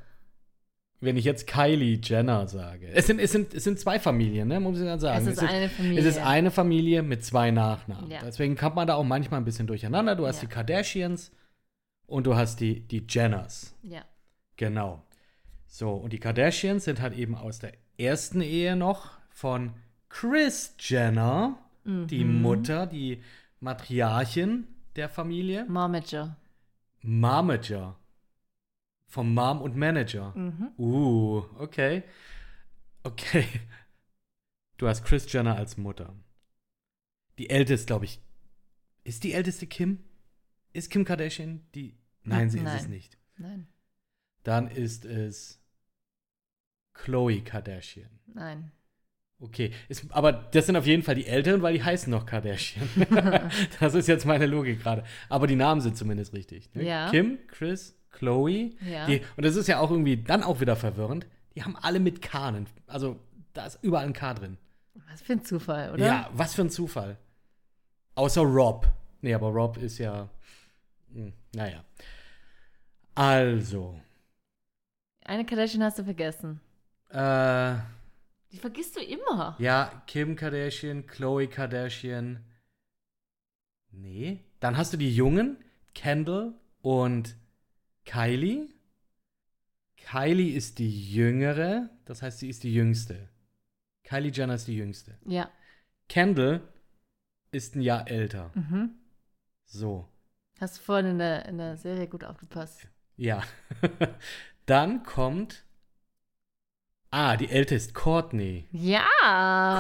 wenn 1.05 1.17
ich 1.17 1.25
jetzt 1.25 1.47
Kylie 1.47 1.99
Jenner 2.03 2.47
sage. 2.49 2.89
Es 2.93 3.07
sind, 3.07 3.19
es 3.21 3.33
sind, 3.33 3.55
es 3.55 3.65
sind 3.65 3.79
zwei 3.79 3.99
Familien, 3.99 4.49
ne? 4.49 4.61
Muss 4.61 4.79
ich 4.79 4.85
dann 4.85 5.01
sagen. 5.01 5.27
Es 5.27 5.33
ist 5.35 5.43
eine 5.43 5.69
Familie. 5.69 6.01
Es 6.01 6.07
ist 6.07 6.19
eine 6.19 6.51
Familie 6.51 7.03
mit 7.03 7.25
zwei 7.25 7.51
Nachnamen. 7.51 8.11
Ja. 8.11 8.21
Deswegen 8.25 8.57
kommt 8.57 8.77
man 8.77 8.87
da 8.87 8.95
auch 8.95 9.05
manchmal 9.05 9.41
ein 9.41 9.45
bisschen 9.45 9.67
durcheinander. 9.67 10.17
Du 10.17 10.27
hast 10.27 10.43
Ja. 10.43 10.49
die 10.49 10.55
Kardashians 10.55 11.33
und 12.07 12.27
du 12.27 12.35
hast 12.37 12.61
die, 12.61 12.81
die 12.81 13.05
Jenners. 13.09 13.75
Ja. 13.83 14.03
Genau. 14.57 15.03
So, 15.67 15.91
und 15.93 16.13
die 16.13 16.21
Kardashians 16.21 16.85
sind 16.85 17.01
halt 17.01 17.15
eben 17.17 17.35
aus 17.35 17.59
der 17.59 17.73
ersten 17.99 18.41
Ehe 18.41 18.77
noch 18.77 19.11
von 19.31 19.73
Chris 20.09 20.75
Jenner, 20.79 21.59
die 21.85 22.25
Mhm. 22.25 22.41
Mutter, 22.43 22.87
die 22.87 23.21
Matriarchin 23.61 24.67
der 24.97 25.09
Familie. 25.09 25.65
Momager. 25.69 26.37
Momager. 27.03 27.97
Vom 29.07 29.33
Mom 29.35 29.61
und 29.63 29.77
Manager. 29.77 30.33
Mhm. 30.37 30.73
Uh, 30.79 31.45
okay. 31.59 32.03
Okay. 33.03 33.47
Du 34.77 34.89
hast 34.89 35.05
Chris 35.05 35.33
Jenner 35.33 35.55
als 35.55 35.77
Mutter. 35.77 36.13
Die 37.39 37.49
älteste, 37.49 37.87
glaube 37.87 38.07
ich. 38.07 38.21
Ist 39.05 39.23
die 39.23 39.33
älteste 39.33 39.69
Kim? 39.69 40.01
Ist 40.73 40.91
Kim 40.91 41.05
Kardashian 41.05 41.61
die? 41.77 41.97
Nein, 42.25 42.51
sie 42.51 42.59
ist 42.59 42.65
es 42.67 42.83
Nein. 42.83 42.91
nicht. 42.91 43.19
Nein. 43.37 43.67
Dann 44.43 44.67
ist 44.67 45.05
es 45.05 45.63
Chloe 46.93 47.43
Kardashian. 47.43 48.11
Nein. 48.27 48.73
Okay, 49.41 49.73
ist, 49.89 50.11
aber 50.11 50.33
das 50.33 50.67
sind 50.67 50.77
auf 50.77 50.87
jeden 50.87 51.03
Fall 51.03 51.17
die 51.17 51.27
Älteren, 51.27 51.61
weil 51.61 51.75
die 51.75 51.83
heißen 51.83 52.11
noch 52.11 52.25
Kardashian. 52.25 52.89
das 53.81 53.95
ist 53.95 54.07
jetzt 54.09 54.25
meine 54.25 54.47
Logik 54.47 54.81
gerade. 54.81 55.05
Aber 55.29 55.47
die 55.47 55.57
Namen 55.57 55.81
sind 55.81 55.97
zumindest 55.97 56.33
richtig. 56.33 56.75
Ne? 56.75 56.85
Ja. 56.85 57.11
Kim, 57.11 57.39
Chris, 57.49 57.97
Chloe. 58.15 58.73
Ja. 58.81 59.07
Die, 59.07 59.21
und 59.37 59.45
das 59.45 59.57
ist 59.57 59.67
ja 59.67 59.79
auch 59.81 59.91
irgendwie 59.91 60.17
dann 60.17 60.43
auch 60.43 60.61
wieder 60.61 60.77
verwirrend. 60.77 61.27
Die 61.55 61.63
haben 61.63 61.77
alle 61.77 62.01
mit 62.01 62.23
K. 62.23 62.51
nen- 62.53 62.67
Also 62.87 63.19
da 63.53 63.67
ist 63.67 63.79
überall 63.83 64.07
ein 64.07 64.13
K 64.13 64.35
drin. 64.35 64.57
Was 65.11 65.23
für 65.23 65.35
ein 65.35 65.45
Zufall, 65.45 65.93
oder? 65.93 66.05
Ja, 66.07 66.31
was 66.33 66.55
für 66.55 66.63
ein 66.63 66.71
Zufall. 66.71 67.17
Außer 68.15 68.43
Rob. 68.43 68.87
Nee, 69.21 69.35
aber 69.35 69.49
Rob 69.49 69.77
ist 69.77 69.99
ja. 69.99 70.29
Hm, 71.13 71.33
naja. 71.55 71.85
Also. 73.15 74.01
Eine 75.25 75.45
Kardashian 75.45 75.83
hast 75.85 75.99
du 75.99 76.05
vergessen. 76.05 76.61
Äh. 77.11 77.75
Die 78.53 78.59
vergisst 78.59 78.97
du 78.97 79.01
immer. 79.01 79.57
Ja, 79.59 80.03
Kim 80.07 80.37
Kardashian, 80.37 81.07
Chloe 81.07 81.47
Kardashian. 81.49 82.45
Nee. 83.91 84.41
Dann 84.61 84.77
hast 84.77 84.93
du 84.93 84.97
die 84.97 85.15
Jungen, 85.15 85.57
Kendall 85.95 86.55
und 86.83 87.37
Kylie. 88.05 88.69
Kylie 89.97 90.55
ist 90.55 90.79
die 90.79 91.13
Jüngere, 91.13 91.89
das 92.05 92.23
heißt, 92.23 92.39
sie 92.41 92.49
ist 92.51 92.63
die 92.63 92.75
Jüngste. 92.75 93.29
Kylie 94.03 94.31
Jenner 94.31 94.55
ist 94.55 94.69
die 94.69 94.77
Jüngste. 94.77 95.17
Ja. 95.25 95.51
Kendall 96.09 96.61
ist 97.51 97.75
ein 97.75 97.81
Jahr 97.81 98.09
älter. 98.09 98.51
Mhm. 98.55 98.91
So, 99.65 100.09
Hast 100.61 100.79
du 100.79 100.83
vorhin 100.83 101.07
in 101.13 101.19
der, 101.19 101.47
in 101.47 101.59
der 101.59 101.77
Serie 101.77 102.07
gut 102.07 102.25
aufgepasst. 102.25 102.87
ja. 103.17 103.43
Dann 104.67 105.03
kommt. 105.03 105.63
Ah, 107.11 107.37
die 107.37 107.51
älteste, 107.51 107.93
Courtney. 107.93 108.67
Ja. 108.73 109.07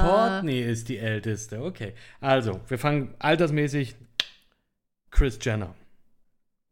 Courtney 0.04 0.60
ist 0.60 0.88
die 0.90 0.98
älteste. 0.98 1.62
Okay. 1.62 1.94
Also, 2.20 2.60
wir 2.68 2.78
fangen 2.78 3.14
altersmäßig. 3.18 3.96
Chris 5.10 5.38
Jenner. 5.40 5.74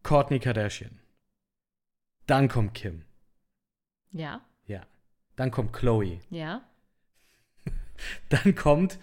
Courtney 0.03 0.38
Kardashian. 0.41 0.99
Dann 2.27 2.49
kommt 2.49 2.75
Kim. 2.75 3.03
Ja. 4.13 4.41
Ja. 4.67 4.83
Dann 5.37 5.51
kommt 5.51 5.73
Chloe. 5.73 6.21
Ja. 6.31 6.63
Dann 8.29 8.55
kommt. 8.55 8.99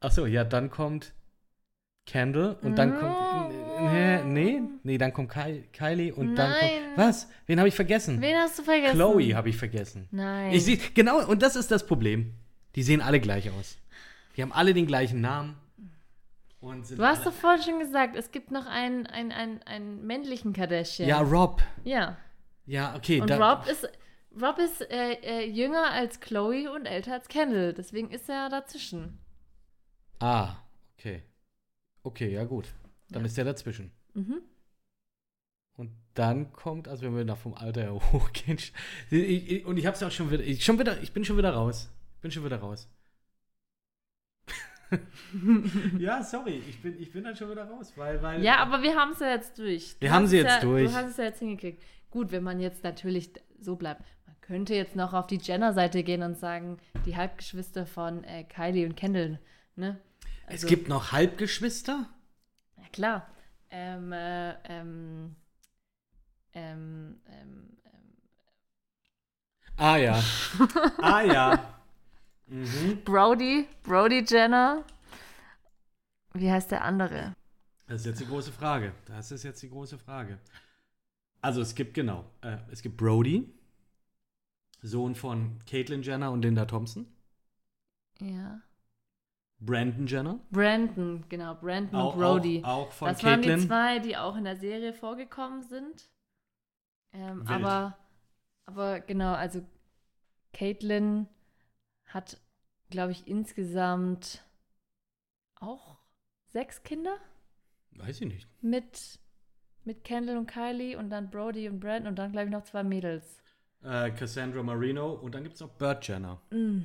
Achso, 0.00 0.26
ja, 0.26 0.44
dann 0.44 0.70
kommt 0.70 1.14
Kendall 2.04 2.56
und 2.62 2.76
dann 2.76 2.98
kommt. 2.98 3.92
Nee, 3.92 4.22
nee, 4.24 4.62
nee, 4.84 4.98
dann 4.98 5.12
kommt 5.12 5.30
Ky 5.30 5.64
Kylie 5.72 6.14
und 6.14 6.36
dann 6.36 6.50
Nein. 6.50 6.60
kommt. 6.60 6.98
Was? 6.98 7.28
Wen 7.46 7.58
habe 7.58 7.68
ich 7.68 7.74
vergessen? 7.74 8.20
Wen 8.20 8.36
hast 8.36 8.58
du 8.58 8.62
vergessen? 8.62 8.94
Chloe 8.94 9.34
habe 9.34 9.48
ich 9.48 9.56
vergessen. 9.56 10.06
Nein. 10.12 10.52
Ich 10.52 10.64
sehe, 10.64 10.78
genau, 10.94 11.26
und 11.26 11.42
das 11.42 11.56
ist 11.56 11.70
das 11.70 11.86
Problem. 11.86 12.34
Die 12.76 12.82
sehen 12.82 13.00
alle 13.00 13.20
gleich 13.20 13.50
aus. 13.50 13.78
Die 14.36 14.42
haben 14.42 14.52
alle 14.52 14.74
den 14.74 14.86
gleichen 14.86 15.20
Namen. 15.20 15.56
Und 16.66 16.84
sind 16.84 16.98
du 16.98 17.04
hast 17.04 17.24
doch 17.24 17.32
vorhin 17.32 17.62
schon 17.62 17.78
gesagt, 17.78 18.16
es 18.16 18.32
gibt 18.32 18.50
noch 18.50 18.66
einen, 18.66 19.06
einen, 19.06 19.30
einen, 19.30 19.62
einen 19.62 20.04
männlichen 20.04 20.52
Kardashian. 20.52 21.08
Ja, 21.08 21.20
Rob. 21.20 21.62
Ja. 21.84 22.16
Ja, 22.64 22.96
okay. 22.96 23.20
Und 23.20 23.30
Rob 23.30 23.68
ist, 23.68 23.88
Rob 24.42 24.58
ist 24.58 24.80
äh, 24.90 25.12
äh, 25.12 25.48
jünger 25.48 25.92
als 25.92 26.18
Chloe 26.18 26.68
und 26.68 26.86
älter 26.86 27.12
als 27.12 27.28
Kendall. 27.28 27.72
Deswegen 27.72 28.10
ist 28.10 28.28
er 28.28 28.48
dazwischen. 28.48 29.20
Ah, 30.18 30.56
okay. 30.98 31.22
Okay, 32.02 32.32
ja, 32.32 32.42
gut. 32.42 32.74
Dann 33.10 33.24
ist 33.24 33.36
der 33.36 33.44
dazwischen. 33.44 33.92
Mhm. 34.14 34.40
Und 35.76 35.92
dann 36.14 36.52
kommt, 36.52 36.88
also 36.88 37.04
wenn 37.04 37.14
wir 37.14 37.24
nach 37.24 37.38
vom 37.38 37.54
Alter 37.54 37.82
her 37.82 37.94
hochgehen, 38.12 38.58
ich, 39.10 39.50
ich, 39.50 39.64
und 39.64 39.76
ich 39.76 39.86
hab's 39.86 40.00
ja 40.00 40.08
auch 40.08 40.12
schon 40.12 40.32
wieder, 40.32 40.42
ich, 40.42 40.64
schon 40.64 40.80
wieder, 40.80 41.00
ich 41.00 41.12
bin 41.12 41.24
schon 41.24 41.36
wieder 41.36 41.54
raus. 41.54 41.92
Ich 42.16 42.22
bin 42.22 42.32
schon 42.32 42.44
wieder 42.44 42.58
raus. 42.58 42.88
ja, 45.98 46.22
sorry, 46.22 46.62
ich 46.68 46.80
bin, 46.80 47.00
ich 47.00 47.12
bin 47.12 47.24
dann 47.24 47.34
schon 47.36 47.50
wieder 47.50 47.64
raus, 47.68 47.92
weil, 47.96 48.22
weil. 48.22 48.42
Ja, 48.42 48.58
aber 48.58 48.82
wir 48.82 48.94
haben 48.94 49.12
es 49.12 49.20
ja 49.20 49.30
jetzt 49.30 49.58
durch. 49.58 49.96
Wir 50.00 50.08
Du 50.08 50.14
haben 50.14 50.26
sie 50.26 50.38
es 50.38 50.44
jetzt 50.44 50.54
ja, 50.54 50.60
durch. 50.60 50.90
Du 50.90 50.96
hast 50.96 51.10
es 51.10 51.16
ja 51.16 51.24
jetzt 51.24 51.38
hingekriegt. 51.40 51.82
Gut, 52.10 52.30
wenn 52.32 52.42
man 52.42 52.60
jetzt 52.60 52.84
natürlich 52.84 53.30
so 53.58 53.76
bleibt. 53.76 54.02
Man 54.26 54.36
könnte 54.40 54.74
jetzt 54.74 54.94
noch 54.96 55.12
auf 55.12 55.26
die 55.26 55.38
Jenner-Seite 55.38 56.02
gehen 56.02 56.22
und 56.22 56.38
sagen, 56.38 56.78
die 57.04 57.16
Halbgeschwister 57.16 57.84
von 57.86 58.22
äh, 58.24 58.44
Kylie 58.44 58.86
und 58.86 58.96
Kendall. 58.96 59.40
Ne? 59.74 59.98
es 60.46 60.62
Also- 60.62 60.68
gibt 60.68 60.88
noch 60.88 61.12
Halbgeschwister? 61.12 62.08
Ja, 62.76 62.84
klar. 62.92 63.26
Ähm, 63.70 64.12
äh, 64.12 64.50
ähm, 64.68 65.34
ähm, 66.54 67.20
ähm, 67.26 67.76
ähm, 67.84 68.16
Ah 69.76 69.96
ja. 69.96 70.22
ah 71.02 71.20
ja. 71.22 71.75
Mhm. 72.46 73.02
Brody, 73.04 73.66
Brody 73.82 74.24
Jenner. 74.26 74.84
Wie 76.32 76.50
heißt 76.50 76.70
der 76.70 76.84
andere? 76.84 77.34
Das 77.86 78.00
ist 78.00 78.06
jetzt 78.06 78.20
die 78.20 78.26
große 78.26 78.52
Frage. 78.52 78.92
Das 79.06 79.30
ist 79.32 79.42
jetzt 79.42 79.62
die 79.62 79.70
große 79.70 79.98
Frage. 79.98 80.38
Also 81.40 81.60
es 81.60 81.74
gibt 81.74 81.94
genau, 81.94 82.24
äh, 82.42 82.56
es 82.70 82.82
gibt 82.82 82.96
Brody, 82.96 83.48
Sohn 84.82 85.14
von 85.14 85.60
Caitlyn 85.66 86.02
Jenner 86.02 86.32
und 86.32 86.42
Linda 86.42 86.64
Thompson. 86.66 87.06
Ja. 88.20 88.60
Brandon 89.58 90.06
Jenner. 90.06 90.38
Brandon, 90.50 91.24
genau, 91.28 91.54
Brandon 91.54 91.98
Auch, 92.00 92.14
und 92.14 92.20
Brody. 92.20 92.62
auch, 92.64 92.88
auch 92.88 92.92
von 92.92 93.08
das 93.08 93.24
waren 93.24 93.40
die 93.42 93.48
Caitlyn. 93.48 93.66
zwei, 93.66 93.98
die 94.00 94.16
auch 94.16 94.36
in 94.36 94.44
der 94.44 94.56
Serie 94.56 94.92
vorgekommen 94.92 95.62
sind. 95.62 96.10
Ähm, 97.12 97.46
aber, 97.46 97.96
aber 98.66 99.00
genau, 99.00 99.32
also 99.32 99.62
Caitlyn 100.52 101.26
hat, 102.06 102.40
glaube 102.90 103.12
ich, 103.12 103.26
insgesamt 103.26 104.44
auch 105.56 105.98
sechs 106.46 106.82
Kinder 106.82 107.16
Weiß 107.92 108.20
ich 108.20 108.26
nicht. 108.28 108.48
mit, 108.60 109.18
mit 109.84 110.04
Kendall 110.04 110.36
und 110.36 110.46
Kylie 110.46 110.96
und 110.98 111.10
dann 111.10 111.30
Brody 111.30 111.68
und 111.68 111.80
Brandon 111.80 112.08
und 112.08 112.16
dann, 112.16 112.32
glaube 112.32 112.46
ich, 112.46 112.52
noch 112.52 112.64
zwei 112.64 112.82
Mädels. 112.82 113.42
Äh, 113.82 114.10
Cassandra 114.12 114.62
Marino 114.62 115.12
und 115.14 115.34
dann 115.34 115.42
gibt 115.42 115.54
es 115.54 115.60
noch 115.60 115.70
Burt 115.70 116.06
Jenner. 116.06 116.40
Mm. 116.50 116.82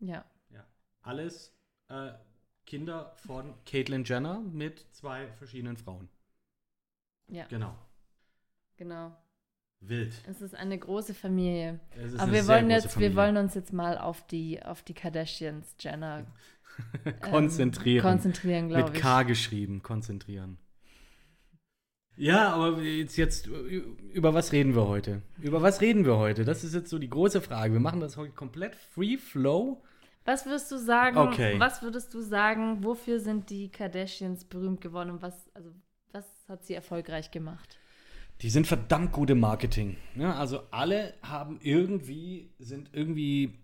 Ja. 0.00 0.24
Ja. 0.50 0.66
Alles 1.02 1.54
äh, 1.88 2.12
Kinder 2.64 3.14
von 3.16 3.54
Caitlyn 3.64 4.04
Jenner 4.04 4.40
mit 4.40 4.80
zwei 4.94 5.30
verschiedenen 5.34 5.76
Frauen. 5.76 6.08
Ja, 7.28 7.46
Genau. 7.46 7.76
genau. 8.76 9.16
Wild. 9.80 10.14
Es 10.28 10.40
ist 10.40 10.54
eine 10.54 10.78
große 10.78 11.14
Familie. 11.14 11.80
Es 11.96 12.12
ist 12.12 12.20
Aber 12.20 12.24
eine 12.24 12.32
wir 12.32 12.48
wollen 12.48 12.68
große 12.68 12.74
jetzt, 12.74 12.84
wir 12.84 12.90
Familie. 12.90 13.16
wollen 13.16 13.36
uns 13.36 13.54
jetzt 13.54 13.72
mal 13.72 13.98
auf 13.98 14.26
die, 14.26 14.62
auf 14.62 14.82
die 14.82 14.94
Kardashians, 14.94 15.76
Jenner 15.78 16.26
ähm, 17.04 17.20
konzentrieren. 17.20 18.02
konzentrieren, 18.02 18.68
glaube 18.68 18.86
Mit 18.90 18.96
ich. 18.96 19.02
K 19.02 19.22
geschrieben, 19.22 19.82
konzentrieren. 19.82 20.58
Ja, 22.18 22.54
aber 22.54 22.80
jetzt, 22.80 23.16
jetzt, 23.18 23.46
über 23.46 24.32
was 24.32 24.52
reden 24.52 24.74
wir 24.74 24.88
heute? 24.88 25.20
Über 25.38 25.60
was 25.60 25.82
reden 25.82 26.06
wir 26.06 26.16
heute? 26.16 26.44
Das 26.46 26.64
ist 26.64 26.74
jetzt 26.74 26.88
so 26.88 26.98
die 26.98 27.10
große 27.10 27.42
Frage. 27.42 27.74
Wir 27.74 27.80
machen 27.80 28.00
das 28.00 28.16
heute 28.16 28.32
komplett 28.32 28.74
free 28.74 29.18
flow. 29.18 29.82
Was 30.24 30.46
würdest 30.46 30.72
du 30.72 30.78
sagen? 30.78 31.18
Okay. 31.18 31.60
Was 31.60 31.82
würdest 31.82 32.14
du 32.14 32.20
sagen? 32.22 32.82
Wofür 32.82 33.20
sind 33.20 33.50
die 33.50 33.68
Kardashians 33.70 34.44
berühmt 34.46 34.80
geworden? 34.80 35.10
Und 35.10 35.22
was, 35.22 35.50
also, 35.54 35.70
was 36.12 36.24
hat 36.48 36.64
sie 36.64 36.72
erfolgreich 36.74 37.30
gemacht? 37.30 37.78
Die 38.42 38.50
sind 38.50 38.66
verdammt 38.66 39.12
gute 39.12 39.34
Marketing. 39.34 39.96
Ne? 40.14 40.34
Also 40.34 40.62
alle 40.70 41.14
haben 41.22 41.58
irgendwie, 41.62 42.50
sind 42.58 42.90
irgendwie 42.92 43.58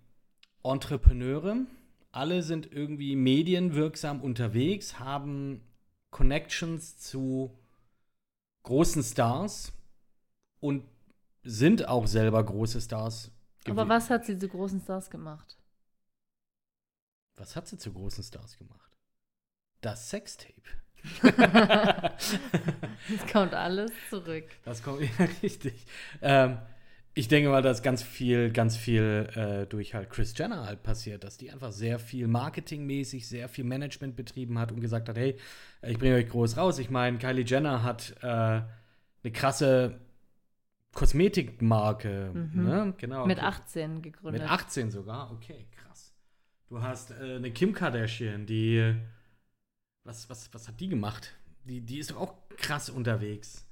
Entrepreneure, 0.62 1.66
alle 2.10 2.42
sind 2.42 2.72
irgendwie 2.72 3.16
medienwirksam 3.16 4.22
unterwegs, 4.22 4.98
haben 4.98 5.62
Connections 6.10 6.98
zu 6.98 7.56
großen 8.62 9.02
Stars 9.02 9.72
und 10.60 10.84
sind 11.42 11.88
auch 11.88 12.06
selber 12.06 12.42
große 12.42 12.80
Stars. 12.80 13.30
Aber 13.68 13.88
was 13.88 14.10
hat 14.10 14.24
sie 14.24 14.38
zu 14.38 14.48
großen 14.48 14.80
Stars 14.80 15.10
gemacht? 15.10 15.58
Was 17.36 17.56
hat 17.56 17.66
sie 17.66 17.78
zu 17.78 17.92
großen 17.92 18.22
Stars 18.22 18.56
gemacht? 18.56 18.96
Das 19.80 20.10
Sextape. 20.10 20.62
Es 23.14 23.32
kommt 23.32 23.54
alles 23.54 23.90
zurück. 24.08 24.44
Das 24.64 24.82
kommt 24.82 25.02
ja 25.18 25.26
richtig. 25.42 25.74
Ähm, 26.20 26.58
ich 27.14 27.28
denke 27.28 27.50
mal, 27.50 27.60
dass 27.62 27.82
ganz 27.82 28.02
viel, 28.02 28.50
ganz 28.50 28.76
viel 28.76 29.28
äh, 29.34 29.66
durch 29.66 29.94
halt 29.94 30.08
Chris 30.10 30.32
Jenner 30.36 30.64
halt 30.64 30.82
passiert, 30.82 31.24
dass 31.24 31.36
die 31.36 31.50
einfach 31.50 31.72
sehr 31.72 31.98
viel 31.98 32.26
marketingmäßig, 32.26 33.28
sehr 33.28 33.48
viel 33.48 33.64
Management 33.64 34.16
betrieben 34.16 34.58
hat 34.58 34.72
und 34.72 34.80
gesagt 34.80 35.08
hat, 35.08 35.18
hey, 35.18 35.36
ich 35.82 35.98
bringe 35.98 36.14
euch 36.16 36.28
groß 36.28 36.56
raus. 36.56 36.78
Ich 36.78 36.88
meine, 36.90 37.18
Kylie 37.18 37.44
Jenner 37.44 37.82
hat 37.82 38.14
äh, 38.22 38.26
eine 38.26 39.32
krasse 39.32 40.00
Kosmetikmarke, 40.94 42.30
Mhm. 42.32 42.62
ne? 42.64 42.94
Genau. 42.98 43.26
Mit 43.26 43.42
18 43.42 44.02
gegründet. 44.02 44.42
Mit 44.42 44.50
18 44.50 44.90
sogar? 44.90 45.30
Okay, 45.32 45.66
krass. 45.76 46.14
Du 46.68 46.80
hast 46.82 47.10
äh, 47.10 47.36
eine 47.36 47.50
Kim 47.50 47.72
Kardashian, 47.74 48.46
die. 48.46 48.94
Was, 50.04 50.28
was, 50.28 50.52
was 50.52 50.68
hat 50.68 50.80
die 50.80 50.88
gemacht? 50.88 51.32
Die, 51.64 51.80
die 51.80 51.98
ist 51.98 52.10
doch 52.10 52.16
auch 52.20 52.34
krass 52.56 52.90
unterwegs. 52.90 53.66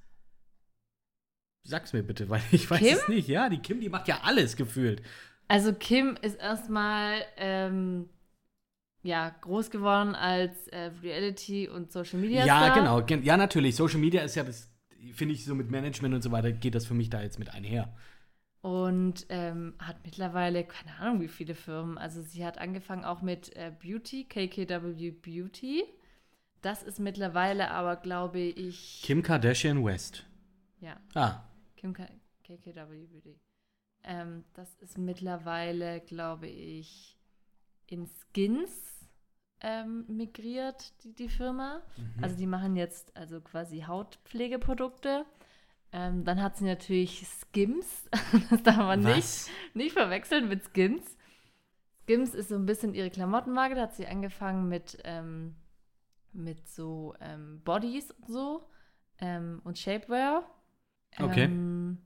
Sag's 1.66 1.92
mir 1.92 2.02
bitte, 2.02 2.28
weil 2.28 2.42
ich 2.52 2.70
weiß 2.70 2.78
Kim? 2.78 2.96
es 2.96 3.08
nicht. 3.08 3.28
Ja, 3.28 3.48
die 3.48 3.58
Kim, 3.58 3.80
die 3.80 3.88
macht 3.88 4.08
ja 4.08 4.20
alles 4.22 4.56
gefühlt. 4.56 5.02
Also 5.48 5.72
Kim 5.72 6.16
ist 6.22 6.36
erstmal 6.38 7.22
ähm, 7.36 8.08
ja, 9.02 9.30
groß 9.40 9.70
geworden 9.70 10.14
als 10.14 10.68
äh, 10.68 10.90
Reality- 11.02 11.68
und 11.68 11.90
Social 11.90 12.20
Media 12.20 12.44
Ja, 12.46 12.66
Star. 12.66 12.78
genau. 12.78 13.02
Gen- 13.04 13.24
Ja, 13.24 13.36
natürlich. 13.36 13.74
Social 13.74 13.98
Media 13.98 14.22
ist 14.22 14.36
ja 14.36 14.44
das, 14.44 14.70
finde 15.12 15.34
ich, 15.34 15.44
so 15.44 15.54
mit 15.54 15.70
Management 15.70 16.14
und 16.14 16.22
so 16.22 16.30
weiter, 16.30 16.52
geht 16.52 16.74
das 16.76 16.86
für 16.86 16.94
mich 16.94 17.10
da 17.10 17.20
jetzt 17.22 17.38
mit 17.40 17.50
einher. 17.52 17.92
Und 18.62 19.26
ähm, 19.30 19.74
hat 19.78 20.04
mittlerweile, 20.04 20.64
keine 20.64 20.94
Ahnung, 20.98 21.20
wie 21.22 21.28
viele 21.28 21.54
Firmen. 21.54 21.96
Also 21.98 22.20
sie 22.22 22.44
hat 22.44 22.58
angefangen 22.58 23.04
auch 23.04 23.22
mit 23.22 23.56
äh, 23.56 23.72
Beauty, 23.82 24.24
KKW 24.24 25.10
Beauty. 25.10 25.82
Das 26.62 26.82
ist 26.82 26.98
mittlerweile 27.00 27.70
aber, 27.70 27.96
glaube 27.96 28.40
ich, 28.40 29.00
Kim 29.02 29.22
Kardashian 29.22 29.84
West. 29.84 30.26
ja, 30.80 30.96
Ah, 31.14 31.42
Kim 31.76 31.92
K 31.94 32.06
KKW 32.44 33.06
Beauty. 33.06 33.38
Ähm, 34.02 34.44
das 34.54 34.74
ist 34.76 34.98
mittlerweile, 34.98 36.00
glaube 36.00 36.48
ich, 36.48 37.18
in 37.86 38.06
Skins 38.06 38.70
ähm, 39.60 40.04
migriert, 40.08 40.92
die, 41.04 41.14
die 41.14 41.28
Firma. 41.28 41.82
Mhm. 41.96 42.24
Also 42.24 42.36
die 42.36 42.46
machen 42.46 42.76
jetzt 42.76 43.16
also 43.16 43.40
quasi 43.40 43.80
Hautpflegeprodukte. 43.82 45.24
Ähm, 45.92 46.24
dann 46.24 46.42
hat 46.42 46.56
sie 46.56 46.64
natürlich 46.64 47.26
Skims. 47.26 48.08
das 48.50 48.62
darf 48.62 48.76
man 48.78 49.00
nicht, 49.02 49.16
was? 49.16 49.50
nicht 49.74 49.92
verwechseln 49.92 50.48
mit 50.48 50.62
Skims. 50.64 51.16
Skims 52.02 52.34
ist 52.34 52.48
so 52.48 52.54
ein 52.56 52.66
bisschen 52.66 52.94
ihre 52.94 53.10
Klamottenmarke. 53.10 53.74
Da 53.74 53.82
hat 53.82 53.94
sie 53.94 54.06
angefangen 54.06 54.68
mit, 54.68 54.98
ähm, 55.04 55.56
mit 56.32 56.68
so 56.68 57.14
ähm, 57.20 57.60
Bodies 57.64 58.10
und 58.10 58.28
so 58.28 58.68
ähm, 59.18 59.60
und 59.64 59.78
Shapewear. 59.78 60.44
Okay. 61.18 61.44
Ähm, 61.44 61.98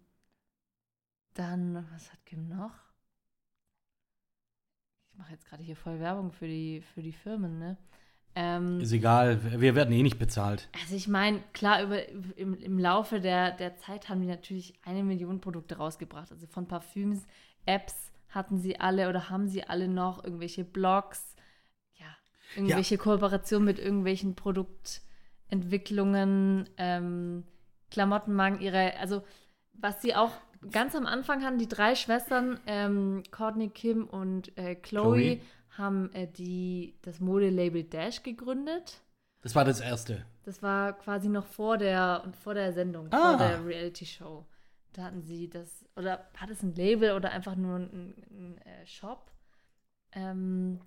dann, 1.34 1.86
was 1.92 2.12
hat 2.12 2.24
Kim 2.24 2.48
noch? 2.48 2.72
Ich 5.10 5.18
mache 5.18 5.32
jetzt 5.32 5.46
gerade 5.46 5.62
hier 5.62 5.76
voll 5.76 6.00
Werbung 6.00 6.32
für 6.32 6.46
die, 6.46 6.82
für 6.94 7.02
die 7.02 7.12
Firmen, 7.12 7.58
ne? 7.58 7.76
Ähm, 8.36 8.80
Ist 8.80 8.92
egal, 8.92 9.60
wir 9.60 9.76
werden 9.76 9.94
eh 9.94 10.02
nicht 10.02 10.18
bezahlt. 10.18 10.68
also 10.82 10.96
ich 10.96 11.06
meine, 11.06 11.40
klar, 11.52 11.84
über, 11.84 12.08
im, 12.36 12.54
im 12.54 12.78
Laufe 12.80 13.20
der, 13.20 13.52
der 13.52 13.76
Zeit 13.76 14.08
haben 14.08 14.20
die 14.20 14.26
natürlich 14.26 14.74
eine 14.82 15.04
Million 15.04 15.40
Produkte 15.40 15.76
rausgebracht. 15.76 16.32
Also 16.32 16.48
von 16.48 16.66
Parfüms, 16.66 17.24
Apps 17.64 18.12
hatten 18.30 18.58
sie 18.58 18.80
alle 18.80 19.08
oder 19.08 19.30
haben 19.30 19.46
sie 19.46 19.62
alle 19.62 19.86
noch, 19.86 20.24
irgendwelche 20.24 20.64
Blogs, 20.64 21.33
ja, 22.54 22.60
irgendwelche 22.62 22.98
Kooperationen 22.98 23.64
mit 23.64 23.78
irgendwelchen 23.78 24.34
Produktentwicklungen, 24.34 26.68
ähm, 26.76 27.44
Klamottenmarken, 27.90 28.60
ihre, 28.60 28.96
also 28.98 29.22
was 29.74 30.02
sie 30.02 30.14
auch 30.14 30.32
ganz 30.70 30.94
am 30.94 31.06
Anfang 31.06 31.44
hatten, 31.44 31.58
die 31.58 31.68
drei 31.68 31.94
Schwestern, 31.94 32.58
ähm, 32.66 33.22
Courtney, 33.30 33.68
Kim 33.68 34.06
und 34.06 34.56
äh, 34.56 34.74
Chloe, 34.74 35.36
Chloe. 35.36 35.40
haben 35.70 36.12
äh, 36.14 36.26
die, 36.26 36.94
das 37.02 37.20
Modelabel 37.20 37.84
Dash 37.84 38.22
gegründet. 38.22 39.00
Das 39.42 39.54
war 39.54 39.64
das 39.64 39.80
Erste. 39.80 40.24
Das 40.44 40.62
war 40.62 40.94
quasi 40.94 41.28
noch 41.28 41.46
vor 41.46 41.76
der, 41.78 42.32
vor 42.42 42.54
der 42.54 42.72
Sendung, 42.72 43.08
Ah. 43.12 43.36
vor 43.36 43.46
der 43.46 43.66
Reality-Show. 43.66 44.46
Da 44.92 45.02
hatten 45.04 45.22
sie 45.22 45.48
das, 45.50 45.84
oder 45.96 46.24
hat 46.36 46.50
es 46.50 46.62
ein 46.62 46.74
Label 46.74 47.12
oder 47.12 47.30
einfach 47.30 47.56
nur 47.56 47.76
ein, 47.76 47.90
ein, 47.92 48.14
ein 48.30 48.58
äh, 48.58 48.86
Shop. 48.86 49.30
Ähm, 50.12 50.80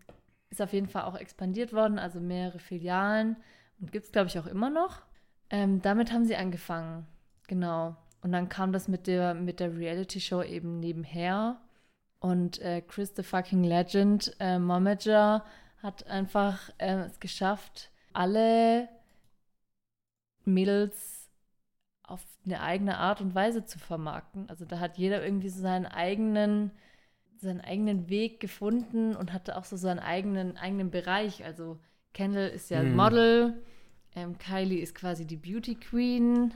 ist 0.50 0.62
auf 0.62 0.74
jeden 0.74 0.88
Fall 0.88 1.04
auch 1.04 1.16
expandiert 1.16 1.74
worden, 1.74 2.00
also 2.00 2.20
mehrere 2.20 2.60
Filialen 2.60 3.38
und 3.80 3.92
gibt 3.92 4.06
es, 4.06 4.12
glaube 4.12 4.28
ich, 4.28 4.40
auch 4.40 4.48
immer 4.48 4.70
noch. 4.70 5.04
Ähm, 5.50 5.82
damit 5.82 6.12
haben 6.12 6.26
sie 6.26 6.36
angefangen, 6.36 7.06
genau. 7.48 7.96
Und 8.22 8.32
dann 8.32 8.50
kam 8.50 8.72
das 8.72 8.88
mit 8.88 9.08
der, 9.08 9.34
mit 9.34 9.60
der 9.60 9.76
Reality-Show 9.78 10.44
eben 10.44 10.80
nebenher. 10.80 11.62
Und 12.20 12.60
äh, 12.62 12.82
Chris 12.82 13.14
the 13.16 13.24
fucking 13.24 13.64
Legend, 13.64 14.36
äh, 14.40 14.58
Momager, 14.60 15.46
hat 15.84 16.08
einfach 16.08 16.70
äh, 16.80 17.06
es 17.06 17.20
geschafft, 17.20 17.92
alle 18.14 18.90
Mädels 20.46 21.30
auf 22.04 22.26
eine 22.46 22.62
eigene 22.62 22.98
Art 22.98 23.22
und 23.22 23.36
Weise 23.36 23.66
zu 23.66 23.78
vermarkten. 23.78 24.50
Also 24.50 24.66
da 24.66 24.80
hat 24.80 24.98
jeder 24.98 25.24
irgendwie 25.24 25.50
so 25.50 25.62
seinen 25.62 25.86
eigenen, 25.86 26.72
seinen 27.40 27.62
eigenen 27.62 28.10
Weg 28.10 28.40
gefunden 28.40 29.16
und 29.16 29.34
hatte 29.34 29.58
auch 29.58 29.66
so 29.66 29.76
seinen 29.78 30.00
eigenen, 30.00 30.58
eigenen 30.58 30.92
Bereich. 30.92 31.44
Also 31.46 31.80
Kendall 32.14 32.50
ist 32.50 32.70
ja 32.70 32.84
Mhm. 32.84 32.96
Model, 32.96 33.64
ähm, 34.16 34.38
Kylie 34.38 34.80
ist 34.82 34.96
quasi 34.96 35.26
die 35.26 35.38
Beauty 35.38 35.76
Queen, 35.76 36.54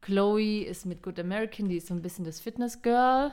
Chloe 0.00 0.64
ist 0.64 0.86
mit 0.86 1.02
Good 1.02 1.18
American, 1.20 1.68
die 1.68 1.76
ist 1.76 1.88
so 1.88 1.94
ein 1.94 2.02
bisschen 2.02 2.24
das 2.24 2.40
Fitness 2.40 2.82
Girl, 2.82 3.32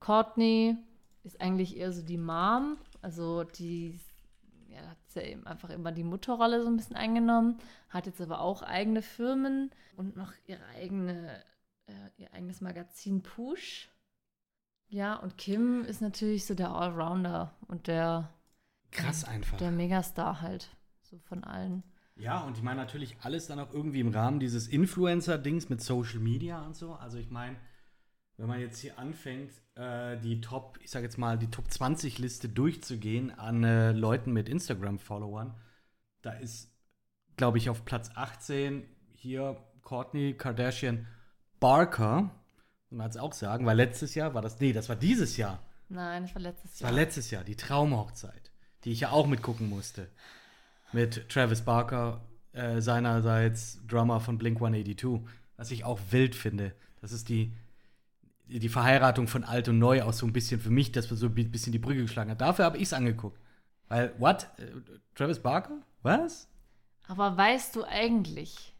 Courtney 0.00 0.76
ist 1.24 1.40
eigentlich 1.40 1.76
eher 1.76 1.92
so 1.92 2.02
die 2.02 2.18
Mom, 2.18 2.78
also 3.02 3.44
die 3.44 3.98
ja, 4.68 4.78
hat 4.88 4.98
ja 5.14 5.22
eben 5.22 5.46
einfach 5.46 5.70
immer 5.70 5.92
die 5.92 6.04
Mutterrolle 6.04 6.62
so 6.62 6.68
ein 6.68 6.76
bisschen 6.76 6.96
eingenommen, 6.96 7.58
hat 7.88 8.06
jetzt 8.06 8.20
aber 8.20 8.40
auch 8.40 8.62
eigene 8.62 9.02
Firmen 9.02 9.70
und 9.96 10.16
noch 10.16 10.32
ihre 10.46 10.64
eigene, 10.76 11.42
äh, 11.86 11.92
ihr 12.18 12.32
eigenes 12.34 12.60
Magazin 12.60 13.22
Push. 13.22 13.88
Ja, 14.88 15.14
und 15.14 15.36
Kim 15.36 15.84
ist 15.84 16.00
natürlich 16.00 16.46
so 16.46 16.54
der 16.54 16.70
Allrounder 16.70 17.54
und 17.66 17.86
der, 17.86 18.32
Krass 18.90 19.24
einfach. 19.24 19.58
der 19.58 19.70
Megastar 19.70 20.40
halt, 20.40 20.68
so 21.02 21.18
von 21.18 21.44
allen. 21.44 21.82
Ja, 22.16 22.40
und 22.44 22.56
ich 22.56 22.62
meine 22.62 22.80
natürlich 22.80 23.16
alles 23.20 23.46
dann 23.46 23.58
auch 23.58 23.72
irgendwie 23.72 24.00
im 24.00 24.08
Rahmen 24.08 24.40
dieses 24.40 24.68
Influencer-Dings 24.68 25.68
mit 25.68 25.82
Social 25.82 26.18
Media 26.18 26.64
und 26.64 26.74
so. 26.74 26.94
Also 26.94 27.18
ich 27.18 27.30
meine, 27.30 27.56
wenn 28.38 28.48
man 28.48 28.60
jetzt 28.60 28.78
hier 28.80 28.98
anfängt, 28.98 29.52
äh, 29.74 30.18
die 30.18 30.40
Top, 30.40 30.78
ich 30.82 30.90
sage 30.90 31.04
jetzt 31.04 31.18
mal, 31.18 31.38
die 31.38 31.50
Top 31.50 31.66
20-Liste 31.66 32.48
durchzugehen 32.48 33.30
an 33.30 33.64
äh, 33.64 33.92
Leuten 33.92 34.32
mit 34.32 34.48
Instagram-Followern, 34.48 35.54
da 36.22 36.32
ist, 36.32 36.72
glaube 37.36 37.58
ich, 37.58 37.68
auf 37.68 37.84
Platz 37.84 38.10
18 38.14 38.84
hier 39.12 39.62
Courtney 39.82 40.34
Kardashian 40.34 41.06
Barker. 41.60 42.30
Man 42.96 43.06
jetzt 43.06 43.18
auch 43.18 43.32
sagen, 43.32 43.66
weil 43.66 43.76
letztes 43.76 44.14
Jahr 44.14 44.34
war 44.34 44.42
das, 44.42 44.58
nee, 44.60 44.72
das 44.72 44.88
war 44.88 44.96
dieses 44.96 45.36
Jahr. 45.36 45.62
Nein, 45.88 46.22
das 46.24 46.34
war 46.34 46.42
letztes 46.42 46.70
Das 46.72 46.80
Jahr. 46.80 46.90
war 46.90 46.96
letztes 46.96 47.30
Jahr, 47.30 47.44
die 47.44 47.56
Traumhochzeit, 47.56 48.50
die 48.84 48.92
ich 48.92 49.00
ja 49.00 49.10
auch 49.10 49.26
mitgucken 49.26 49.68
musste. 49.68 50.08
Mit 50.92 51.28
Travis 51.28 51.62
Barker, 51.62 52.20
äh, 52.52 52.80
seinerseits 52.80 53.78
Drummer 53.86 54.20
von 54.20 54.38
Blink 54.38 54.56
182. 54.60 55.20
Was 55.56 55.70
ich 55.70 55.84
auch 55.84 55.98
wild 56.10 56.34
finde. 56.34 56.74
Das 57.00 57.12
ist 57.12 57.28
die, 57.28 57.52
die 58.46 58.68
Verheiratung 58.68 59.26
von 59.26 59.42
alt 59.44 59.68
und 59.68 59.78
neu 59.78 60.02
auch 60.02 60.12
so 60.12 60.26
ein 60.26 60.32
bisschen 60.32 60.60
für 60.60 60.70
mich, 60.70 60.92
dass 60.92 61.08
wir 61.10 61.16
so 61.16 61.26
ein 61.26 61.34
bisschen 61.50 61.72
die 61.72 61.78
Brücke 61.78 62.02
geschlagen 62.02 62.30
haben. 62.30 62.38
Dafür 62.38 62.64
habe 62.66 62.76
ich 62.76 62.84
es 62.84 62.92
angeguckt. 62.92 63.40
Weil, 63.88 64.12
what? 64.18 64.48
Äh, 64.58 64.64
Travis 65.14 65.40
Barker? 65.40 65.80
Was? 66.02 66.48
Aber 67.08 67.36
weißt 67.36 67.74
du 67.76 67.84
eigentlich, 67.84 68.74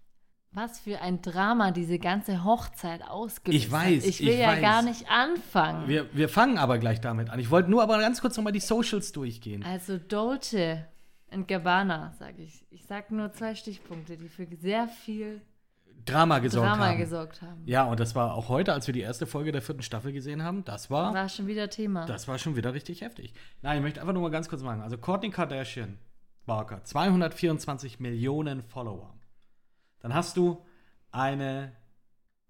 was 0.56 0.78
für 0.80 1.00
ein 1.00 1.20
Drama 1.22 1.70
diese 1.70 1.98
ganze 1.98 2.42
Hochzeit 2.44 3.02
ausgelöst 3.06 3.64
Ich 3.64 3.70
weiß, 3.70 4.02
hat? 4.02 4.08
Ich 4.08 4.20
will 4.20 4.30
ich 4.30 4.38
ja 4.40 4.48
weiß. 4.48 4.60
gar 4.62 4.82
nicht 4.82 5.08
anfangen. 5.10 5.86
Wir, 5.88 6.06
wir 6.14 6.28
fangen 6.28 6.58
aber 6.58 6.78
gleich 6.78 7.00
damit 7.00 7.30
an. 7.30 7.38
Ich 7.38 7.50
wollte 7.50 7.70
nur 7.70 7.82
aber 7.82 7.98
ganz 7.98 8.20
kurz 8.20 8.36
nochmal 8.36 8.52
die 8.54 8.60
Socials 8.60 9.12
durchgehen. 9.12 9.62
also 9.62 9.98
Dolce 9.98 10.86
und 11.30 11.46
Gabbana, 11.46 12.14
sage 12.18 12.42
ich. 12.42 12.64
Ich 12.70 12.84
sage 12.86 13.14
nur 13.14 13.32
zwei 13.32 13.54
Stichpunkte, 13.54 14.16
die 14.16 14.28
für 14.28 14.46
sehr 14.60 14.88
viel 14.88 15.42
Drama 16.04 16.38
gesorgt 16.38 16.68
Drama 16.70 16.86
haben. 16.86 16.98
gesorgt 16.98 17.42
haben. 17.42 17.62
Ja, 17.66 17.84
und 17.84 17.98
das 17.98 18.14
war 18.14 18.34
auch 18.34 18.48
heute, 18.48 18.72
als 18.72 18.86
wir 18.86 18.94
die 18.94 19.00
erste 19.00 19.26
Folge 19.26 19.50
der 19.50 19.60
vierten 19.60 19.82
Staffel 19.82 20.12
gesehen 20.12 20.42
haben, 20.42 20.64
das 20.64 20.88
war, 20.88 21.12
War 21.12 21.28
schon 21.28 21.48
wieder 21.48 21.68
Thema. 21.68 22.06
das 22.06 22.28
war 22.28 22.38
schon 22.38 22.54
wieder 22.56 22.72
richtig 22.74 23.00
heftig. 23.00 23.34
Nein, 23.60 23.78
ich 23.78 23.82
möchte 23.82 24.00
einfach 24.00 24.12
nur 24.12 24.22
mal 24.22 24.30
ganz 24.30 24.48
kurz 24.48 24.62
machen. 24.62 24.82
Also 24.82 24.98
Courtney 24.98 25.30
Kardashian, 25.30 25.98
Barker, 26.46 26.84
224 26.84 27.98
Millionen 27.98 28.62
Follower. 28.62 29.15
Dann 30.06 30.14
hast 30.14 30.36
du 30.36 30.64
eine 31.10 31.72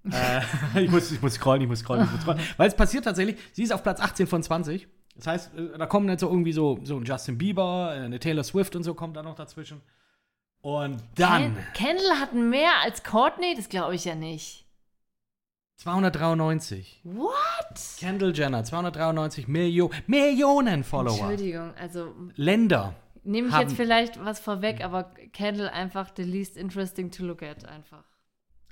äh, 0.13 0.43
ich, 0.85 0.91
muss, 0.91 1.11
ich 1.11 1.23
muss 1.23 1.35
scrollen, 1.35 1.63
ich 1.63 1.69
muss 1.69 1.79
scrollen, 1.79 2.05
ich 2.05 2.13
muss 2.13 2.21
scrollen. 2.21 2.41
Weil 2.59 2.69
es 2.69 2.77
passiert 2.77 3.05
tatsächlich, 3.05 3.39
sie 3.53 3.63
ist 3.63 3.73
auf 3.73 3.83
Platz 3.83 3.99
18 3.99 4.27
von 4.27 4.43
20. 4.43 4.87
Das 5.15 5.27
heißt, 5.27 5.55
äh, 5.55 5.79
da 5.79 5.87
kommen 5.87 6.07
jetzt 6.11 6.21
so 6.21 6.29
irgendwie 6.29 6.53
so, 6.53 6.79
so 6.83 6.99
ein 6.99 7.05
Justin 7.07 7.39
Bieber, 7.39 7.95
äh, 7.97 8.05
eine 8.05 8.21
Taylor 8.21 8.45
Swift 8.45 8.77
und 8.77 8.83
so 8.83 8.93
kommt 8.93 9.17
da 9.17 9.23
noch 9.23 9.37
dazwischen. 9.37 9.81
Und 10.61 11.03
dann 11.15 11.57
Ken 11.73 11.97
Kendall 11.97 12.21
hat 12.21 12.35
mehr 12.35 12.73
als 12.85 13.03
Courtney? 13.03 13.55
Das 13.57 13.71
glaube 13.71 13.95
ich 13.95 14.05
ja 14.05 14.15
nicht. 14.15 14.67
293. 15.77 17.01
What? 17.05 17.33
Kendall 17.99 18.37
Jenner, 18.37 18.65
293 18.65 19.49
Millio 19.49 19.91
Millionen 20.07 20.85
Follower. 20.85 21.31
Entschuldigung, 21.31 21.73
also 21.81 22.15
Länder. 22.35 22.95
Nehme 23.27 23.49
ich 23.49 23.55
Haben- 23.55 23.69
jetzt 23.69 23.77
vielleicht 23.77 24.23
was 24.25 24.41
vorweg, 24.41 24.83
aber 24.83 25.05
Kendall 25.33 25.69
einfach 25.69 26.13
the 26.17 26.23
least 26.23 26.57
interesting 26.57 27.11
to 27.11 27.25
look 27.25 27.43
at 27.43 27.65
einfach. 27.65 28.05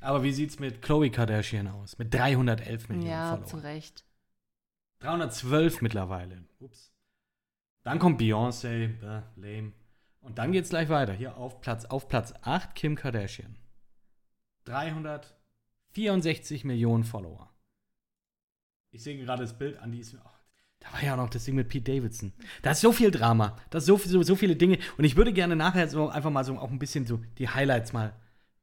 Aber 0.00 0.22
wie 0.22 0.32
sieht's 0.32 0.58
mit 0.58 0.82
Khloe 0.82 1.10
Kardashian 1.10 1.68
aus? 1.68 1.98
Mit 1.98 2.12
311 2.12 2.88
Millionen 2.88 3.10
ja, 3.10 3.30
Follower. 3.30 3.46
zu 3.46 3.56
Recht. 3.58 4.04
312 5.00 5.82
mittlerweile. 5.82 6.44
Ups. 6.60 6.92
Dann 7.84 7.98
kommt 7.98 8.20
Beyoncé, 8.20 9.00
äh, 9.02 9.22
lame. 9.36 9.72
Und 10.20 10.38
dann 10.38 10.52
geht's 10.52 10.70
gleich 10.70 10.88
weiter. 10.88 11.12
Hier 11.12 11.36
auf 11.36 11.60
Platz, 11.60 11.84
auf 11.84 12.08
Platz 12.08 12.32
8 12.42 12.74
Kim 12.74 12.96
Kardashian. 12.96 13.56
364 14.64 16.64
Millionen 16.64 17.04
Follower. 17.04 17.50
Ich 18.90 19.02
sehe 19.02 19.18
gerade 19.18 19.42
das 19.42 19.58
Bild 19.58 19.78
an, 19.78 19.92
die 19.92 20.00
ist. 20.00 20.14
Oh, 20.14 20.30
da 20.84 20.92
war 20.92 21.02
ja 21.02 21.14
auch 21.14 21.18
noch 21.18 21.30
das 21.30 21.44
Ding 21.44 21.54
mit 21.54 21.68
Pete 21.68 21.92
Davidson. 21.92 22.32
Da 22.62 22.72
ist 22.72 22.82
so 22.82 22.92
viel 22.92 23.10
Drama. 23.10 23.56
Da 23.70 23.78
ist 23.78 23.86
so, 23.86 23.96
so, 23.96 24.22
so 24.22 24.36
viele 24.36 24.54
Dinge. 24.54 24.78
Und 24.98 25.04
ich 25.04 25.16
würde 25.16 25.32
gerne 25.32 25.56
nachher 25.56 25.88
so 25.88 26.08
einfach 26.08 26.30
mal 26.30 26.44
so 26.44 26.58
auch 26.58 26.70
ein 26.70 26.78
bisschen 26.78 27.06
so 27.06 27.20
die 27.38 27.48
Highlights 27.48 27.92
mal 27.92 28.12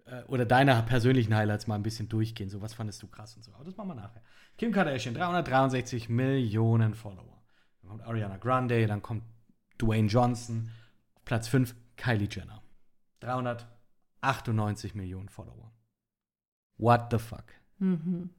äh, 0.06 0.22
oder 0.24 0.46
deine 0.46 0.84
persönlichen 0.84 1.36
Highlights 1.36 1.66
mal 1.68 1.76
ein 1.76 1.84
bisschen 1.84 2.10
durchgehen. 2.10 2.50
So, 2.50 2.62
was 2.62 2.74
fandest 2.74 3.02
du 3.02 3.08
krass 3.08 3.36
und 3.36 3.44
so. 3.44 3.52
Aber 3.54 3.64
das 3.64 3.76
machen 3.76 3.90
wir 3.90 3.96
nachher. 3.96 4.22
Kim 4.58 4.72
Kardashian, 4.72 5.16
363 5.16 6.10
Millionen 6.10 6.94
Follower. 6.94 7.42
Dann 7.82 7.90
kommt 7.90 8.04
Ariana 8.04 8.38
Grande, 8.38 8.86
dann 8.86 9.02
kommt 9.02 9.24
Dwayne 9.80 10.08
Johnson. 10.08 10.70
Platz 11.26 11.48
5 11.48 11.76
Kylie 11.98 12.28
Jenner. 12.30 12.62
398 13.22 14.94
Millionen 14.94 15.30
Follower. 15.30 15.72
What 16.78 17.08
the 17.12 17.18
fuck? 17.18 17.46
Mhm. 17.80 18.30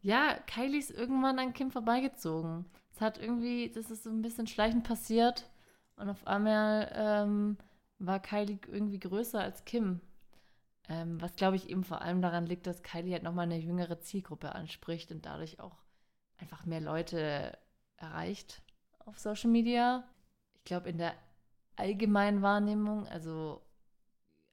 Ja, 0.00 0.38
Kylie 0.46 0.78
ist 0.78 0.90
irgendwann 0.90 1.38
an 1.38 1.52
Kim 1.52 1.70
vorbeigezogen. 1.70 2.64
Hat 3.00 3.18
irgendwie, 3.18 3.70
das 3.70 3.90
ist 3.90 4.04
so 4.04 4.10
ein 4.10 4.22
bisschen 4.22 4.46
schleichend 4.46 4.84
passiert 4.84 5.50
und 5.96 6.08
auf 6.08 6.26
einmal 6.26 6.90
ähm, 6.94 7.56
war 7.98 8.20
Kylie 8.20 8.58
irgendwie 8.68 8.98
größer 8.98 9.40
als 9.40 9.64
Kim. 9.64 10.00
Ähm, 10.88 11.20
was 11.20 11.36
glaube 11.36 11.56
ich 11.56 11.68
eben 11.68 11.84
vor 11.84 12.02
allem 12.02 12.20
daran 12.20 12.46
liegt, 12.46 12.66
dass 12.66 12.82
Kylie 12.82 13.12
halt 13.12 13.22
nochmal 13.22 13.44
eine 13.44 13.58
jüngere 13.58 14.00
Zielgruppe 14.00 14.54
anspricht 14.54 15.10
und 15.12 15.24
dadurch 15.24 15.60
auch 15.60 15.76
einfach 16.38 16.66
mehr 16.66 16.80
Leute 16.80 17.56
erreicht 17.96 18.62
auf 19.06 19.18
Social 19.18 19.50
Media. 19.50 20.04
Ich 20.54 20.64
glaube, 20.64 20.88
in 20.88 20.98
der 20.98 21.14
allgemeinen 21.76 22.42
Wahrnehmung, 22.42 23.06
also 23.08 23.62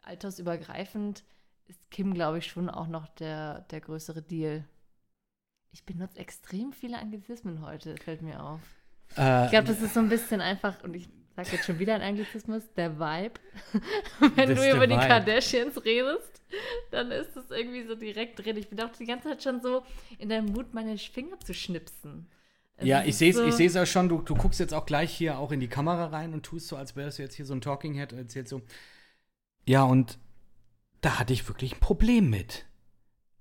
altersübergreifend, 0.02 1.24
ist 1.66 1.92
Kim, 1.92 2.14
glaube 2.14 2.38
ich, 2.38 2.48
schon 2.48 2.70
auch 2.70 2.88
noch 2.88 3.08
der, 3.08 3.62
der 3.62 3.82
größere 3.82 4.22
Deal. 4.22 4.66
Ich 5.72 5.84
benutze 5.84 6.20
extrem 6.20 6.74
viele 6.74 6.98
Anglizismen 7.00 7.62
heute, 7.66 7.96
fällt 7.98 8.22
mir 8.22 8.42
auf. 8.44 8.62
Äh, 9.16 9.46
Ich 9.46 9.52
glaube, 9.52 9.68
das 9.68 9.82
ist 9.82 9.94
so 9.94 10.00
ein 10.00 10.10
bisschen 10.10 10.42
einfach, 10.42 10.84
und 10.84 10.96
ich 10.96 11.08
sage 11.36 11.50
jetzt 11.52 11.66
schon 11.66 11.80
wieder 11.80 11.96
ein 11.96 12.02
Anglizismus, 12.02 12.64
der 12.76 13.00
Vibe. 13.00 13.40
Wenn 14.36 14.56
du 14.56 14.70
über 14.76 14.88
die 14.88 14.96
Vibe. 14.96 15.08
Kardashians 15.08 15.84
redest, 15.86 16.42
dann 16.92 17.12
ist 17.12 17.36
es 17.38 17.52
irgendwie 17.52 17.84
so 17.84 17.96
direkt 17.96 18.44
drin. 18.44 18.58
Ich 18.58 18.70
bin 18.70 18.80
auch 18.82 18.92
die 18.92 19.06
ganze 19.06 19.30
Zeit 19.30 19.44
schon 19.44 19.62
so 19.62 19.84
in 20.18 20.30
der 20.30 20.42
Mut, 20.42 20.74
meine 20.74 20.98
Finger 20.98 21.40
zu 21.40 21.54
schnipsen. 21.54 22.28
Also 22.78 22.90
ja, 22.90 23.04
ich 23.04 23.16
sehe 23.18 23.32
es 23.32 23.38
so- 23.38 23.46
ich 23.46 23.54
seh's 23.54 23.74
ja 23.76 23.86
schon. 23.86 24.08
Du, 24.10 24.22
du 24.22 24.36
guckst 24.36 24.60
jetzt 24.60 24.74
auch 24.74 24.86
gleich 24.86 25.12
hier 25.16 25.38
auch 25.40 25.52
in 25.52 25.60
die 25.60 25.68
Kamera 25.68 26.08
rein 26.08 26.34
und 26.34 26.44
tust 26.44 26.68
so, 26.68 26.76
als 26.76 26.96
wärst 26.96 27.18
du 27.20 27.24
jetzt 27.24 27.36
hier 27.36 27.46
so 27.46 27.54
ein 27.54 27.62
Talking 27.62 27.94
Head 27.94 28.14
und 28.14 28.20
erzählst 28.20 28.50
so. 28.50 28.62
Ja, 29.66 29.84
und 29.84 30.18
da 31.02 31.20
hatte 31.20 31.34
ich 31.34 31.48
wirklich 31.48 31.74
ein 31.76 31.80
Problem 31.80 32.30
mit. 32.30 32.66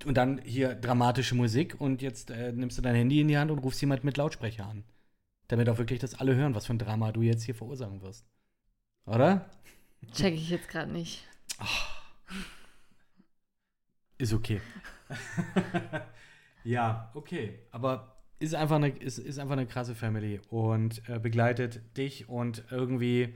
Und 0.05 0.17
dann 0.17 0.39
hier 0.43 0.75
dramatische 0.75 1.35
Musik 1.35 1.81
und 1.81 2.03
jetzt 2.03 2.31
äh, 2.31 2.53
nimmst 2.53 2.77
du 2.77 2.83
dein 2.83 2.95
Handy 2.95 3.21
in 3.21 3.29
die 3.29 3.39
Hand 3.39 3.51
und 3.51 3.59
rufst 3.59 3.81
jemand 3.81 4.05
mit 4.05 4.17
Lautsprecher 4.17 4.67
an. 4.67 4.85
Damit 5.49 5.69
auch 5.69 5.79
wirklich 5.79 6.01
das 6.01 6.15
alle 6.15 6.35
hören, 6.35 6.55
was 6.55 6.67
für 6.67 6.75
ein 6.75 6.79
Drama 6.79 7.13
du 7.13 7.23
jetzt 7.23 7.45
hier 7.45 7.55
verursachen 7.55 8.03
wirst. 8.03 8.27
Oder? 9.07 9.49
Check 10.13 10.35
ich 10.35 10.51
jetzt 10.51 10.69
gerade 10.69 10.93
nicht. 10.93 11.25
Ist 14.19 14.33
okay. 14.33 14.61
ja, 16.65 17.11
okay. 17.15 17.61
Aber 17.71 18.17
ist 18.39 18.55
einfach 18.55 18.77
eine, 18.77 18.89
ist, 18.89 19.19
ist 19.19 19.39
einfach 19.39 19.55
eine 19.57 19.67
krasse 19.67 19.95
Family 19.95 20.41
und 20.49 21.09
äh, 21.09 21.19
begleitet 21.19 21.97
dich 21.97 22.29
und 22.29 22.65
irgendwie 22.71 23.35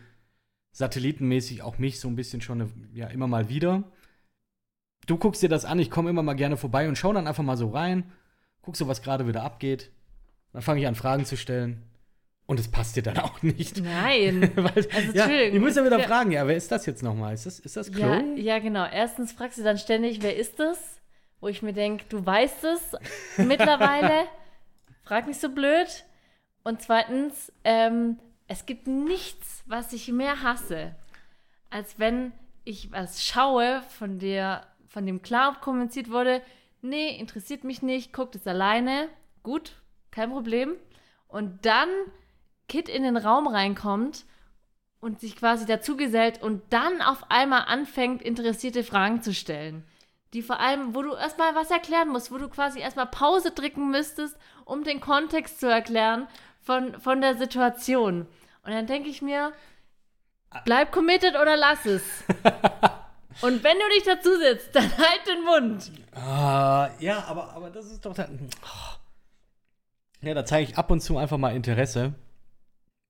satellitenmäßig 0.72 1.62
auch 1.62 1.78
mich 1.78 2.00
so 2.00 2.08
ein 2.08 2.16
bisschen 2.16 2.40
schon 2.40 2.62
eine, 2.62 2.70
ja, 2.92 3.06
immer 3.08 3.26
mal 3.26 3.48
wieder. 3.48 3.84
Du 5.06 5.16
guckst 5.16 5.42
dir 5.42 5.48
das 5.48 5.64
an, 5.64 5.78
ich 5.78 5.90
komme 5.90 6.10
immer 6.10 6.22
mal 6.22 6.34
gerne 6.34 6.56
vorbei 6.56 6.88
und 6.88 6.96
schau 6.96 7.12
dann 7.12 7.26
einfach 7.26 7.42
mal 7.42 7.56
so 7.56 7.68
rein, 7.70 8.12
guck 8.62 8.76
so, 8.76 8.86
was 8.86 9.02
gerade 9.02 9.26
wieder 9.26 9.42
abgeht. 9.42 9.90
Dann 10.52 10.62
fange 10.62 10.80
ich 10.80 10.86
an, 10.86 10.94
Fragen 10.94 11.24
zu 11.24 11.36
stellen. 11.36 11.82
Und 12.46 12.58
es 12.58 12.68
passt 12.68 12.96
dir 12.96 13.02
dann 13.04 13.18
auch 13.18 13.42
nicht. 13.42 13.80
Nein. 13.80 14.50
Weil, 14.56 14.88
Also, 14.92 15.12
ja, 15.12 15.28
ich 15.28 15.60
muss 15.60 15.76
ja 15.76 15.84
wieder 15.84 16.00
ja- 16.00 16.06
fragen, 16.06 16.32
ja, 16.32 16.46
wer 16.48 16.56
ist 16.56 16.70
das 16.72 16.84
jetzt 16.84 17.02
nochmal? 17.02 17.32
Ist 17.34 17.46
das, 17.46 17.60
ist 17.60 17.76
das 17.76 17.88
Ja, 17.88 17.94
Chloe? 17.94 18.34
ja, 18.40 18.58
genau. 18.58 18.84
Erstens 18.86 19.32
fragst 19.32 19.58
du 19.58 19.62
dann 19.62 19.78
ständig, 19.78 20.20
wer 20.22 20.36
ist 20.36 20.58
das? 20.58 21.00
Wo 21.40 21.46
ich 21.48 21.62
mir 21.62 21.72
denke, 21.72 22.04
du 22.08 22.24
weißt 22.26 22.64
es 22.64 22.96
mittlerweile. 23.46 24.24
Frag 25.04 25.28
nicht 25.28 25.40
so 25.40 25.48
blöd. 25.48 26.04
Und 26.64 26.82
zweitens, 26.82 27.52
ähm, 27.64 28.18
es 28.48 28.66
gibt 28.66 28.86
nichts, 28.88 29.62
was 29.66 29.92
ich 29.92 30.08
mehr 30.08 30.42
hasse, 30.42 30.94
als 31.70 31.98
wenn 32.00 32.32
ich 32.64 32.90
was 32.92 33.24
schaue, 33.24 33.82
von 33.96 34.18
der, 34.18 34.66
von 34.90 35.06
dem 35.06 35.22
klar 35.22 35.58
kommuniziert 35.60 36.10
wurde, 36.10 36.42
nee, 36.82 37.16
interessiert 37.16 37.64
mich 37.64 37.80
nicht, 37.80 38.12
guckt 38.12 38.34
es 38.34 38.46
alleine, 38.46 39.08
gut, 39.42 39.72
kein 40.10 40.30
Problem. 40.30 40.74
Und 41.28 41.64
dann 41.64 41.88
Kid 42.68 42.88
in 42.88 43.04
den 43.04 43.16
Raum 43.16 43.46
reinkommt 43.46 44.24
und 45.00 45.20
sich 45.20 45.36
quasi 45.36 45.64
dazugesellt 45.64 46.42
und 46.42 46.62
dann 46.70 47.00
auf 47.00 47.30
einmal 47.30 47.64
anfängt, 47.66 48.20
interessierte 48.20 48.84
Fragen 48.84 49.22
zu 49.22 49.32
stellen. 49.32 49.84
Die 50.34 50.42
vor 50.42 50.60
allem, 50.60 50.94
wo 50.94 51.02
du 51.02 51.14
erstmal 51.14 51.54
was 51.54 51.70
erklären 51.70 52.08
musst, 52.08 52.30
wo 52.30 52.38
du 52.38 52.48
quasi 52.48 52.80
erstmal 52.80 53.06
Pause 53.06 53.52
drücken 53.52 53.90
müsstest, 53.90 54.36
um 54.64 54.84
den 54.84 55.00
Kontext 55.00 55.60
zu 55.60 55.68
erklären 55.68 56.28
von, 56.60 57.00
von 57.00 57.20
der 57.20 57.36
Situation. 57.36 58.26
Und 58.62 58.72
dann 58.72 58.86
denke 58.86 59.08
ich 59.08 59.22
mir, 59.22 59.52
bleib 60.64 60.92
committed 60.92 61.34
oder 61.34 61.56
lass 61.56 61.86
es. 61.86 62.02
und 63.42 63.62
wenn 63.64 63.76
du 63.78 63.88
dich 63.94 64.02
dazu 64.04 64.30
sitzt, 64.38 64.74
dann 64.74 64.90
halt 64.96 65.20
den 65.26 65.44
Mund. 65.44 65.92
Ah, 66.14 66.90
ja, 66.98 67.24
aber, 67.24 67.50
aber 67.52 67.70
das 67.70 67.86
ist 67.86 68.04
doch. 68.04 68.14
dann- 68.14 68.48
Ja, 70.22 70.34
da 70.34 70.44
zeige 70.44 70.70
ich 70.70 70.76
ab 70.78 70.90
und 70.90 71.00
zu 71.00 71.16
einfach 71.18 71.38
mal 71.38 71.54
Interesse. 71.54 72.14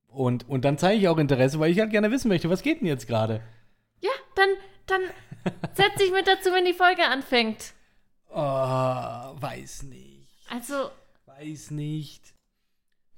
Und, 0.08 0.48
und 0.48 0.64
dann 0.64 0.76
zeige 0.78 1.00
ich 1.00 1.08
auch 1.08 1.18
Interesse, 1.18 1.58
weil 1.60 1.70
ich 1.70 1.78
halt 1.78 1.90
gerne 1.90 2.10
wissen 2.10 2.28
möchte, 2.28 2.50
was 2.50 2.62
geht 2.62 2.80
denn 2.80 2.86
jetzt 2.88 3.06
gerade? 3.06 3.40
Ja, 4.00 4.10
dann, 4.34 4.48
dann 4.86 5.00
setz 5.74 5.94
dich 6.00 6.10
mit 6.12 6.26
dazu, 6.26 6.50
wenn 6.52 6.64
die 6.64 6.72
Folge 6.72 7.04
anfängt. 7.06 7.74
Oh, 8.28 8.36
weiß 8.36 9.84
nicht. 9.84 10.28
Also, 10.50 10.90
Weiß 11.26 11.70
nicht. 11.70 12.34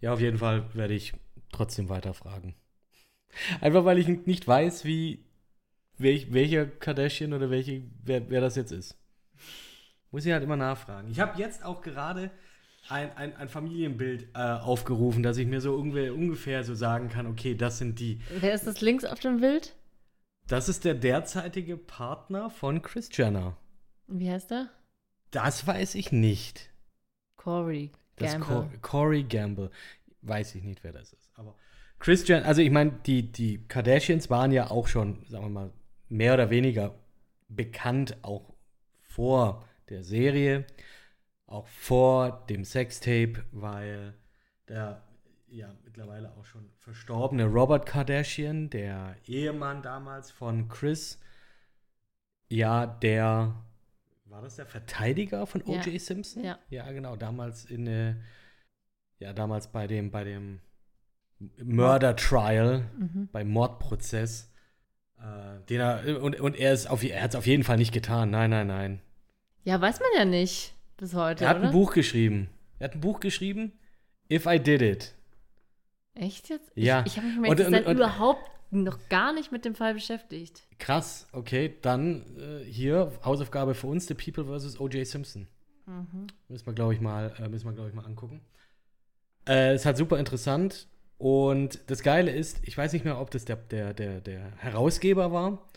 Ja, 0.00 0.12
auf 0.12 0.20
jeden 0.20 0.38
Fall 0.38 0.64
werde 0.74 0.94
ich 0.94 1.12
trotzdem 1.50 1.88
weiterfragen. 1.88 2.54
Einfach 3.60 3.84
weil 3.86 3.98
ich 3.98 4.06
nicht 4.26 4.46
weiß, 4.46 4.84
wie 4.84 5.24
welch, 5.98 6.32
welcher 6.32 6.66
Kardashian 6.66 7.32
oder 7.32 7.50
welche, 7.50 7.82
wer, 8.04 8.28
wer 8.30 8.40
das 8.40 8.56
jetzt 8.56 8.72
ist. 8.72 8.96
Muss 10.10 10.26
ich 10.26 10.32
halt 10.32 10.42
immer 10.42 10.56
nachfragen. 10.56 11.10
Ich 11.10 11.20
habe 11.20 11.38
jetzt 11.38 11.64
auch 11.64 11.80
gerade 11.80 12.30
ein, 12.88 13.16
ein, 13.16 13.36
ein 13.36 13.48
Familienbild 13.48 14.28
äh, 14.34 14.38
aufgerufen, 14.38 15.22
dass 15.22 15.36
ich 15.36 15.46
mir 15.46 15.60
so 15.60 15.74
ungefähr, 15.74 16.14
ungefähr 16.14 16.64
so 16.64 16.74
sagen 16.74 17.08
kann, 17.08 17.26
okay, 17.26 17.54
das 17.54 17.78
sind 17.78 17.98
die. 17.98 18.20
wer 18.40 18.54
ist 18.54 18.66
das 18.66 18.80
links 18.80 19.04
auf 19.04 19.20
dem 19.20 19.40
Bild? 19.40 19.74
Das 20.48 20.68
ist 20.68 20.84
der 20.84 20.94
derzeitige 20.94 21.76
Partner 21.76 22.50
von 22.50 22.82
Chris 22.82 23.08
Jenner. 23.12 23.56
Wie 24.08 24.30
heißt 24.30 24.52
er? 24.52 24.68
Das 25.30 25.66
weiß 25.66 25.94
ich 25.94 26.12
nicht. 26.12 26.70
Corey 27.36 27.90
Das 28.16 28.32
Gamble. 28.32 28.46
Cor 28.48 28.70
Corey 28.82 29.22
Gamble. 29.22 29.70
Weiß 30.20 30.54
ich 30.54 30.62
nicht, 30.62 30.84
wer 30.84 30.92
das 30.92 31.12
ist. 31.12 31.30
Aber 31.34 31.56
Chris 31.98 32.26
Jenner, 32.26 32.46
also 32.46 32.60
ich 32.60 32.70
meine, 32.70 32.92
die, 33.06 33.30
die 33.30 33.64
Kardashians 33.66 34.28
waren 34.28 34.52
ja 34.52 34.70
auch 34.70 34.88
schon, 34.88 35.24
sagen 35.28 35.44
wir 35.44 35.50
mal, 35.50 35.72
mehr 36.12 36.34
oder 36.34 36.50
weniger 36.50 36.94
bekannt 37.48 38.16
auch 38.22 38.54
vor 39.00 39.66
der 39.88 40.02
Serie, 40.04 40.66
auch 41.46 41.66
vor 41.66 42.46
dem 42.48 42.64
Sextape, 42.64 43.44
weil 43.50 44.14
der 44.68 45.02
ja 45.48 45.74
mittlerweile 45.84 46.32
auch 46.36 46.44
schon 46.44 46.70
verstorbene 46.78 47.44
Robert 47.46 47.86
Kardashian, 47.86 48.70
der 48.70 49.16
Ehemann 49.26 49.82
damals 49.82 50.30
von 50.30 50.68
Chris, 50.68 51.18
ja, 52.48 52.86
der 52.86 53.54
war 54.26 54.42
das 54.42 54.56
der 54.56 54.66
Verteidiger 54.66 55.46
von 55.46 55.62
O.J. 55.62 55.86
Ja. 55.86 55.98
Simpson? 55.98 56.44
Ja. 56.44 56.58
Ja, 56.70 56.90
genau, 56.92 57.16
damals 57.16 57.64
in 57.66 57.86
äh, 57.86 58.16
ja, 59.18 59.32
damals 59.32 59.68
bei 59.68 59.86
dem 59.86 60.10
bei 60.10 60.24
dem 60.24 60.60
Murder 61.62 62.16
Trial, 62.16 62.88
Mhm. 62.98 63.28
beim 63.32 63.48
Mordprozess, 63.50 64.51
den 65.68 65.80
er 65.80 66.22
und, 66.22 66.40
und 66.40 66.56
er 66.56 66.72
ist 66.72 66.88
auf 66.90 67.02
er 67.04 67.22
hat 67.22 67.30
es 67.30 67.36
auf 67.36 67.46
jeden 67.46 67.62
Fall 67.64 67.76
nicht 67.76 67.92
getan. 67.92 68.30
Nein, 68.30 68.50
nein, 68.50 68.66
nein. 68.66 69.00
Ja, 69.64 69.80
weiß 69.80 70.00
man 70.00 70.08
ja 70.16 70.24
nicht 70.24 70.74
bis 70.96 71.14
heute, 71.14 71.44
Er 71.44 71.50
hat 71.50 71.58
oder? 71.58 71.66
ein 71.66 71.72
Buch 71.72 71.92
geschrieben. 71.92 72.48
Er 72.78 72.84
hat 72.88 72.94
ein 72.94 73.00
Buch 73.00 73.20
geschrieben, 73.20 73.72
If 74.30 74.46
I 74.46 74.58
Did 74.58 74.82
It. 74.82 75.14
Echt 76.14 76.48
jetzt? 76.48 76.70
Ja. 76.74 77.00
Ich, 77.06 77.12
ich 77.12 77.16
habe 77.18 77.28
mich 77.28 77.38
mit 77.38 77.50
Und- 77.50 77.66
und- 77.66 77.86
und- 77.86 77.96
überhaupt 77.96 78.50
noch 78.70 78.98
gar 79.08 79.32
nicht 79.32 79.52
mit 79.52 79.64
dem 79.64 79.74
Fall 79.74 79.94
beschäftigt. 79.94 80.62
Krass, 80.78 81.28
okay, 81.32 81.74
dann 81.82 82.24
äh, 82.38 82.64
hier 82.64 83.12
Hausaufgabe 83.24 83.74
für 83.74 83.86
uns, 83.86 84.06
The 84.06 84.14
People 84.14 84.44
vs. 84.58 84.80
O.J. 84.80 85.06
Simpson. 85.06 85.46
Mhm. 85.86 86.26
Müssen 86.48 86.66
wir, 86.66 86.72
glaube 86.72 86.94
ich, 86.94 87.00
mal, 87.00 87.32
äh, 87.38 87.48
müssen 87.48 87.66
wir, 87.66 87.72
glaube 87.72 87.90
ich, 87.90 87.94
mal 87.94 88.04
angucken. 88.06 88.40
Äh, 89.48 89.74
ist 89.74 89.84
halt 89.86 89.96
super 89.96 90.18
interessant. 90.18 90.86
Und 91.22 91.78
das 91.86 92.02
Geile 92.02 92.32
ist, 92.32 92.58
ich 92.64 92.76
weiß 92.76 92.92
nicht 92.92 93.04
mehr, 93.04 93.20
ob 93.20 93.30
das 93.30 93.44
der, 93.44 93.54
der, 93.54 93.94
der, 93.94 94.20
der 94.20 94.40
Herausgeber 94.56 95.30
war, 95.30 95.70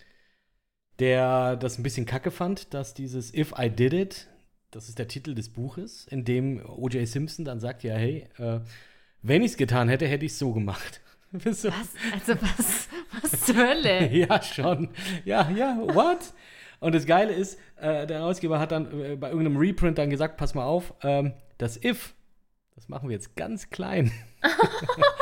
der 0.98 1.56
das 1.56 1.78
ein 1.78 1.84
bisschen 1.84 2.08
kacke 2.08 2.32
fand, 2.32 2.74
dass 2.74 2.96
dieses 2.96 3.32
If 3.32 3.54
I 3.56 3.70
Did 3.70 3.94
It, 3.94 4.28
das 4.72 4.90
ist 4.90 4.98
der 4.98 5.08
Titel 5.08 5.36
des 5.36 5.50
Buches, 5.50 6.08
in 6.08 6.26
dem 6.26 6.66
O.J. 6.66 7.08
Simpson 7.08 7.46
dann 7.46 7.60
sagt, 7.60 7.84
ja, 7.84 7.94
hey, 7.94 8.28
äh, 8.40 8.62
wenn 9.22 9.44
ich 9.44 9.52
es 9.52 9.58
getan 9.58 9.88
hätte, 9.88 10.08
hätte 10.08 10.26
ich 10.26 10.32
es 10.32 10.40
so 10.40 10.52
gemacht. 10.52 11.00
so, 11.32 11.70
Was? 11.70 11.90
Also 12.12 12.42
was? 12.42 12.90
Was 13.22 13.42
zur 13.42 13.56
Hölle? 13.56 14.12
ja, 14.12 14.42
schon. 14.42 14.90
Ja, 15.26 15.52
ja, 15.52 15.78
what? 15.80 16.34
Und 16.80 16.96
das 16.96 17.06
Geile 17.06 17.34
ist, 17.34 17.60
äh, 17.76 18.08
der 18.08 18.18
Herausgeber 18.18 18.58
hat 18.58 18.72
dann 18.72 19.00
äh, 19.00 19.16
bei 19.16 19.30
irgendeinem 19.30 19.58
Reprint 19.58 20.00
dann 20.00 20.10
gesagt, 20.10 20.38
pass 20.38 20.56
mal 20.56 20.66
auf, 20.66 20.96
ähm, 21.04 21.34
das 21.60 21.84
If, 21.84 22.16
das 22.74 22.90
machen 22.90 23.10
wir 23.10 23.14
jetzt 23.14 23.36
ganz 23.36 23.70
klein. 23.70 24.12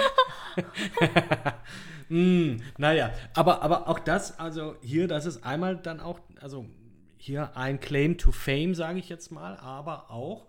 mm, 2.09 2.57
naja, 2.77 3.11
aber, 3.33 3.61
aber 3.61 3.87
auch 3.87 3.99
das, 3.99 4.39
also 4.39 4.75
hier, 4.81 5.07
das 5.07 5.25
ist 5.25 5.43
einmal 5.43 5.77
dann 5.77 5.99
auch, 5.99 6.19
also 6.39 6.65
hier 7.17 7.55
ein 7.55 7.79
Claim 7.79 8.17
to 8.17 8.31
Fame, 8.31 8.75
sage 8.75 8.99
ich 8.99 9.09
jetzt 9.09 9.31
mal, 9.31 9.57
aber 9.57 10.11
auch 10.11 10.47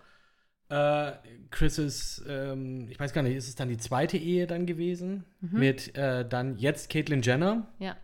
äh, 0.68 1.12
Chris's, 1.50 2.24
ähm, 2.26 2.88
ich 2.90 2.98
weiß 2.98 3.12
gar 3.12 3.22
nicht, 3.22 3.36
ist 3.36 3.48
es 3.48 3.54
dann 3.54 3.68
die 3.68 3.78
zweite 3.78 4.16
Ehe 4.16 4.46
dann 4.46 4.66
gewesen? 4.66 5.24
Mit 5.40 5.94
äh, 5.96 6.26
dann 6.26 6.56
jetzt 6.56 6.90
Caitlyn 6.90 7.22
Jenner. 7.22 7.68
Ja. 7.78 7.96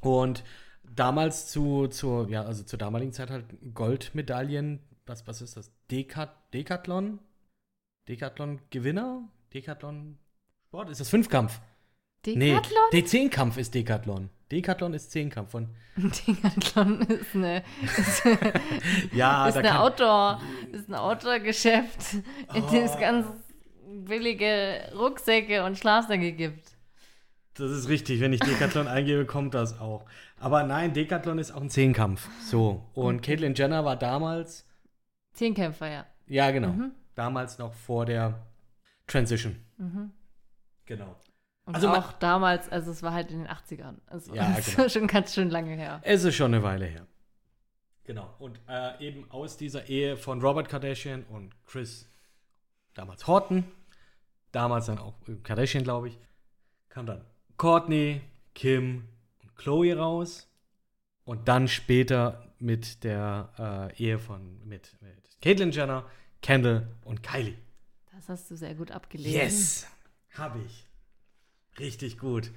Und 0.00 0.44
damals 0.84 1.48
zu, 1.48 1.88
zu, 1.88 2.26
ja, 2.28 2.44
also 2.44 2.62
zur 2.62 2.78
damaligen 2.78 3.12
Zeit 3.12 3.30
halt 3.30 3.46
Goldmedaillen, 3.74 4.80
was, 5.06 5.26
was 5.26 5.42
ist 5.42 5.56
das? 5.56 5.72
Dekat, 5.90 6.30
Decathlon? 6.54 7.18
Decathlon-Gewinner? 8.08 9.28
Decathlon 9.52 10.18
Sport? 10.74 10.90
Ist 10.90 11.00
das 11.00 11.08
Fünfkampf? 11.08 11.60
Decathlon? 12.26 12.82
Nee, 12.92 12.98
D10-Kampf 12.98 13.58
ist 13.58 13.76
Decathlon. 13.76 14.28
Decathlon 14.50 14.92
ist 14.92 15.12
Zehnkampf 15.12 15.52
von. 15.52 15.68
Decathlon 15.96 17.00
ist 17.02 17.32
eine, 17.36 17.62
ist, 17.80 18.22
Ja, 19.12 19.46
ist 19.46 19.56
eine 19.56 19.78
Outdoor, 19.78 20.40
ist 20.72 20.88
ein 20.88 20.96
Outdoor-Geschäft, 20.96 22.14
in 22.54 22.66
dem 22.72 22.82
es 22.82 22.98
ganz 22.98 23.24
billige 24.04 24.90
Rucksäcke 24.98 25.64
und 25.64 25.78
Schlafsäcke 25.78 26.32
gibt. 26.32 26.72
Das 27.54 27.70
ist 27.70 27.88
richtig, 27.88 28.18
wenn 28.20 28.32
ich 28.32 28.40
Decathlon 28.40 28.88
eingebe, 28.88 29.26
kommt 29.26 29.54
das 29.54 29.78
auch. 29.78 30.04
Aber 30.40 30.64
nein, 30.64 30.92
Decathlon 30.92 31.38
ist 31.38 31.52
auch 31.52 31.60
ein 31.60 31.70
Zehnkampf. 31.70 32.28
So. 32.50 32.82
Und 32.94 33.22
Caitlyn 33.22 33.54
Jenner 33.54 33.84
war 33.84 33.94
damals, 33.94 34.66
Zehnkämpfer, 35.34 35.88
ja. 35.88 36.06
ja 36.26 36.50
genau, 36.50 36.70
Mhm. 36.70 36.90
damals 37.14 37.58
noch 37.58 37.72
vor 37.74 38.06
der 38.06 38.44
Transition. 39.06 39.54
Mhm. 39.78 40.10
Genau. 40.86 41.16
Und 41.66 41.74
Also 41.74 41.88
auch 41.88 42.12
damals, 42.14 42.68
also 42.68 42.90
es 42.90 43.02
war 43.02 43.12
halt 43.12 43.30
in 43.30 43.38
den 43.38 43.48
80ern. 43.48 43.96
Also 44.06 44.34
Ja, 44.34 44.52
das 44.56 44.66
genau. 44.66 44.84
ist 44.84 44.92
schon 44.92 45.06
ganz 45.06 45.34
schön 45.34 45.50
lange 45.50 45.74
her. 45.74 46.00
Es 46.04 46.24
ist 46.24 46.34
schon 46.34 46.52
eine 46.54 46.62
Weile 46.62 46.86
her. 46.86 47.06
Genau. 48.04 48.34
Und 48.38 48.60
äh, 48.68 49.02
eben 49.06 49.30
aus 49.30 49.56
dieser 49.56 49.88
Ehe 49.88 50.16
von 50.16 50.42
Robert 50.42 50.68
Kardashian 50.68 51.24
und 51.24 51.54
Chris, 51.64 52.06
damals 52.92 53.26
Horton, 53.26 53.64
damals 54.52 54.86
dann 54.86 54.98
auch 54.98 55.14
äh, 55.26 55.36
Kardashian, 55.42 55.84
glaube 55.84 56.08
ich, 56.08 56.18
kam 56.90 57.06
dann 57.06 57.24
Courtney, 57.56 58.20
Kim 58.54 59.08
und 59.42 59.56
Chloe 59.56 59.96
raus. 59.96 60.48
Und 61.24 61.48
dann 61.48 61.68
später 61.68 62.52
mit 62.58 63.02
der 63.02 63.90
äh, 63.98 64.02
Ehe 64.02 64.18
von, 64.18 64.60
mit, 64.66 64.94
mit 65.00 65.40
Caitlyn 65.40 65.70
Jenner, 65.70 66.04
Kendall 66.42 66.86
und 67.04 67.22
Kylie. 67.22 67.56
Das 68.12 68.28
hast 68.28 68.50
du 68.50 68.56
sehr 68.56 68.74
gut 68.74 68.90
abgelesen. 68.90 69.32
Yes! 69.32 69.86
Habe 70.34 70.60
ich. 70.66 70.86
Richtig 71.78 72.18
gut. 72.18 72.50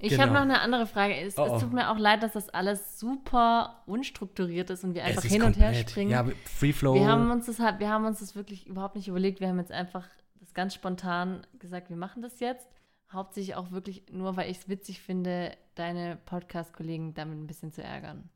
Ich 0.00 0.10
Genau. 0.10 0.22
habe 0.24 0.32
noch 0.34 0.40
eine 0.42 0.60
andere 0.60 0.86
Frage. 0.86 1.16
Es, 1.16 1.36
Oh, 1.38 1.46
oh. 1.48 1.54
es 1.56 1.62
tut 1.62 1.72
mir 1.72 1.90
auch 1.90 1.98
leid, 1.98 2.22
dass 2.22 2.32
das 2.34 2.48
alles 2.50 3.00
super 3.00 3.82
unstrukturiert 3.86 4.70
ist 4.70 4.84
und 4.84 4.94
wir 4.94 5.04
einfach 5.04 5.24
hin 5.24 5.42
und 5.42 5.58
her 5.58 5.74
springen. 5.74 6.10
Ja, 6.10 6.24
Free 6.44 6.72
Flow. 6.72 6.94
wir, 6.94 7.06
haben 7.08 7.30
uns 7.30 7.46
das 7.46 7.58
halt, 7.58 7.80
wir 7.80 7.88
haben 7.88 8.04
uns 8.04 8.20
das 8.20 8.36
wirklich 8.36 8.66
überhaupt 8.66 8.94
nicht 8.94 9.08
überlegt. 9.08 9.40
Wir 9.40 9.48
haben 9.48 9.58
jetzt 9.58 9.72
einfach 9.72 10.06
das 10.36 10.54
ganz 10.54 10.74
spontan 10.74 11.44
gesagt, 11.58 11.90
wir 11.90 11.96
machen 11.96 12.22
das 12.22 12.38
jetzt. 12.38 12.68
Hauptsächlich 13.12 13.56
auch 13.56 13.70
wirklich 13.72 14.04
nur, 14.12 14.36
weil 14.36 14.50
ich 14.50 14.58
es 14.58 14.68
witzig 14.68 15.00
finde, 15.00 15.56
deine 15.74 16.16
Podcast-Kollegen 16.26 17.14
damit 17.14 17.38
ein 17.38 17.46
bisschen 17.46 17.72
zu 17.72 17.82
ärgern. 17.82 18.28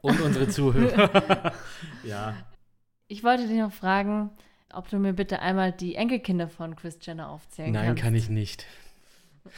und 0.00 0.20
unsere 0.22 0.48
Zuhörer. 0.48 1.52
ja. 2.04 2.34
Ich 3.08 3.22
wollte 3.24 3.46
dich 3.46 3.58
noch 3.58 3.72
fragen, 3.72 4.30
ob 4.74 4.88
du 4.88 4.98
mir 4.98 5.12
bitte 5.12 5.40
einmal 5.40 5.72
die 5.72 5.94
Enkelkinder 5.94 6.48
von 6.48 6.76
Chris 6.76 6.98
Jenner 7.02 7.28
aufzählen 7.30 7.72
Nein, 7.72 7.86
kannst. 7.88 8.02
kann 8.02 8.14
ich 8.14 8.28
nicht. 8.28 8.66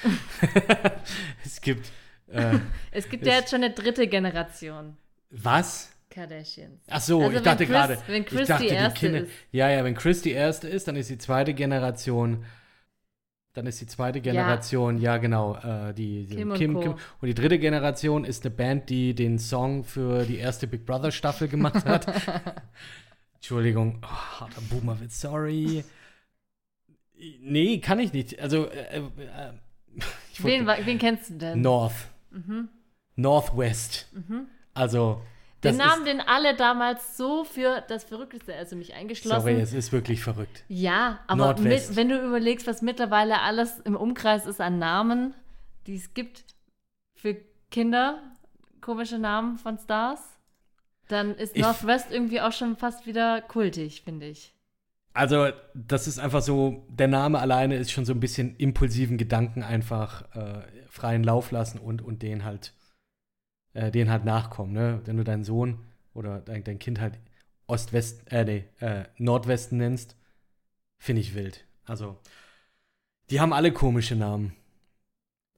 es 1.44 1.60
gibt. 1.60 1.90
Äh, 2.28 2.58
Es 2.90 3.08
gibt 3.08 3.26
ja 3.26 3.34
jetzt 3.34 3.50
schon 3.50 3.62
eine 3.62 3.72
dritte 3.74 4.06
Generation 4.06 4.96
was? 5.30 5.90
Kardashians. 6.10 6.82
Ach 6.90 7.00
so, 7.00 7.22
Also 7.22 7.36
ich 7.38 7.42
dachte 7.42 7.64
Chris- 7.64 7.74
gerade. 7.74 7.98
wenn 8.06 8.24
Chris 8.26 8.48
dachte, 8.48 8.64
die 8.64 8.68
erste 8.70 9.00
Kinder, 9.00 9.20
ist. 9.22 9.30
Ja, 9.50 9.70
ja, 9.70 9.82
wenn 9.82 9.94
Chris 9.94 10.20
die 10.20 10.32
erste 10.32 10.68
ist, 10.68 10.86
dann 10.86 10.96
ist 10.96 11.08
die 11.08 11.16
zweite 11.18 11.54
Generation. 11.54 12.44
Dann 13.54 13.66
ist 13.66 13.80
die 13.80 13.86
zweite 13.86 14.20
Generation, 14.22 14.98
ja, 14.98 15.16
genau, 15.18 15.56
äh, 15.56 15.92
die, 15.94 16.26
die 16.26 16.36
Kim 16.36 16.50
und 16.50 16.58
Kim, 16.58 16.74
Co. 16.74 16.80
Kim. 16.80 16.92
Und 16.92 17.28
die 17.28 17.34
dritte 17.34 17.58
Generation 17.58 18.24
ist 18.24 18.44
eine 18.44 18.54
Band, 18.54 18.88
die 18.90 19.14
den 19.14 19.38
Song 19.38 19.84
für 19.84 20.24
die 20.24 20.36
erste 20.38 20.66
Big 20.66 20.84
Brother 20.86 21.10
Staffel 21.12 21.48
gemacht 21.48 21.84
hat. 21.86 22.06
Entschuldigung, 23.42 23.98
oh, 24.04 24.06
harter 24.40 24.60
Boomerwitz, 24.70 25.20
sorry. 25.20 25.84
Nee, 27.40 27.80
kann 27.80 27.98
ich 27.98 28.12
nicht. 28.12 28.38
Also, 28.40 28.68
äh, 28.68 28.98
äh, 28.98 29.02
ich 30.32 30.44
wollte- 30.44 30.64
Wen, 30.64 30.86
wen 30.86 30.98
kennst 31.00 31.30
du 31.30 31.34
denn? 31.38 31.60
North. 31.60 31.92
Mhm. 32.30 32.68
Northwest. 33.16 34.08
Also, 34.74 35.22
das 35.60 35.76
Den 35.76 35.84
Namen, 35.84 36.04
den 36.04 36.20
alle 36.20 36.54
damals 36.54 37.16
so 37.16 37.42
für 37.42 37.82
das 37.88 38.04
Verrückteste, 38.04 38.54
also 38.54 38.76
mich 38.76 38.94
eingeschlossen. 38.94 39.40
sorry, 39.40 39.60
es 39.60 39.72
ist 39.72 39.90
wirklich 39.90 40.20
verrückt. 40.22 40.62
ja, 40.68 41.18
aber 41.26 41.58
mit, 41.58 41.96
wenn 41.96 42.10
du 42.10 42.24
überlegst, 42.24 42.68
was 42.68 42.80
mittlerweile 42.80 43.40
alles 43.40 43.80
im 43.80 43.96
Umkreis 43.96 44.46
ist 44.46 44.60
an 44.60 44.78
Namen, 44.78 45.34
die 45.88 45.96
es 45.96 46.14
gibt 46.14 46.44
für 47.16 47.36
Kinder, 47.72 48.22
komische 48.80 49.18
Namen 49.18 49.58
von 49.58 49.78
Stars, 49.78 50.31
dann 51.12 51.36
ist 51.36 51.54
Ich- 51.54 51.62
Northwest 51.62 52.10
irgendwie 52.10 52.40
auch 52.40 52.52
schon 52.52 52.76
fast 52.76 53.06
wieder 53.06 53.40
kultig, 53.42 54.02
finde 54.02 54.26
ich. 54.26 54.54
Also, 55.14 55.50
das 55.74 56.08
ist 56.08 56.18
einfach 56.18 56.40
so, 56.40 56.86
der 56.88 57.06
Name 57.08 57.38
alleine 57.38 57.76
ist 57.76 57.90
schon 57.92 58.06
so 58.06 58.14
ein 58.14 58.20
bisschen 58.20 58.56
impulsiven 58.56 59.18
Gedanken 59.18 59.62
einfach 59.62 60.34
äh, 60.34 60.62
freien 60.88 61.22
Lauf 61.22 61.50
lassen 61.50 61.78
und, 61.78 62.00
und 62.00 62.22
den 62.22 62.44
halt, 62.44 62.72
äh, 63.74 63.90
den 63.90 64.10
halt 64.10 64.24
nachkommen, 64.24 64.72
ne? 64.72 65.02
Wenn 65.04 65.18
du 65.18 65.24
deinen 65.24 65.44
Sohn 65.44 65.78
oder 66.14 66.40
dein, 66.40 66.64
dein 66.64 66.78
Kind 66.78 66.98
halt 66.98 67.18
Ost-West, 67.66 68.22
äh, 68.32 68.44
nee, 68.44 68.64
äh, 68.80 69.04
Nordwesten 69.18 69.76
nennst, 69.78 70.16
finde 70.98 71.20
ich 71.20 71.34
wild. 71.34 71.66
Also, 71.84 72.16
die 73.28 73.40
haben 73.40 73.52
alle 73.52 73.72
komische 73.72 74.16
Namen. 74.16 74.54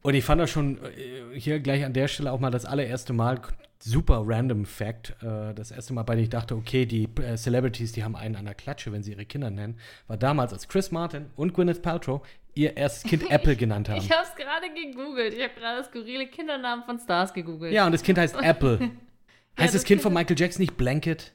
Und 0.02 0.14
ich 0.14 0.24
fand 0.24 0.40
das 0.40 0.50
schon 0.50 0.78
äh, 0.84 1.38
hier 1.38 1.60
gleich 1.60 1.84
an 1.84 1.92
der 1.92 2.08
Stelle 2.08 2.32
auch 2.32 2.40
mal 2.40 2.50
das 2.50 2.64
allererste 2.66 3.12
Mal 3.12 3.40
super 3.78 4.22
random 4.24 4.64
Fact. 4.64 5.16
Äh, 5.22 5.54
das 5.54 5.70
erste 5.70 5.92
Mal, 5.92 6.02
bei 6.02 6.14
dem 6.14 6.24
ich 6.24 6.30
dachte, 6.30 6.56
okay, 6.56 6.86
die 6.86 7.08
äh, 7.20 7.36
Celebrities, 7.36 7.92
die 7.92 8.04
haben 8.04 8.16
einen 8.16 8.36
an 8.36 8.44
der 8.44 8.54
Klatsche, 8.54 8.92
wenn 8.92 9.02
sie 9.02 9.12
ihre 9.12 9.26
Kinder 9.26 9.50
nennen, 9.50 9.78
war 10.06 10.16
damals, 10.16 10.52
als 10.52 10.68
Chris 10.68 10.90
Martin 10.90 11.26
und 11.36 11.54
Gwyneth 11.54 11.82
Paltrow 11.82 12.26
ihr 12.54 12.76
erstes 12.76 13.08
Kind 13.08 13.22
Apple 13.30 13.56
genannt 13.56 13.88
haben. 13.88 13.98
Ich 13.98 14.10
habe 14.10 14.26
es 14.26 14.34
gerade 14.34 14.66
gegoogelt. 14.72 15.34
Ich 15.34 15.42
habe 15.42 15.54
gerade 15.54 15.84
skurrile 15.84 16.26
Kindernamen 16.28 16.84
von 16.84 16.98
Stars 16.98 17.32
gegoogelt. 17.32 17.72
Ja, 17.72 17.86
und 17.86 17.92
das 17.92 18.02
Kind 18.02 18.18
heißt 18.18 18.36
Apple. 18.40 18.78
heißt 19.58 19.74
das 19.74 19.82
das 19.82 19.84
Kind 19.84 20.02
von 20.02 20.12
Michael 20.12 20.38
Jackson 20.38 20.62
nicht 20.62 20.76
Blanket? 20.76 21.32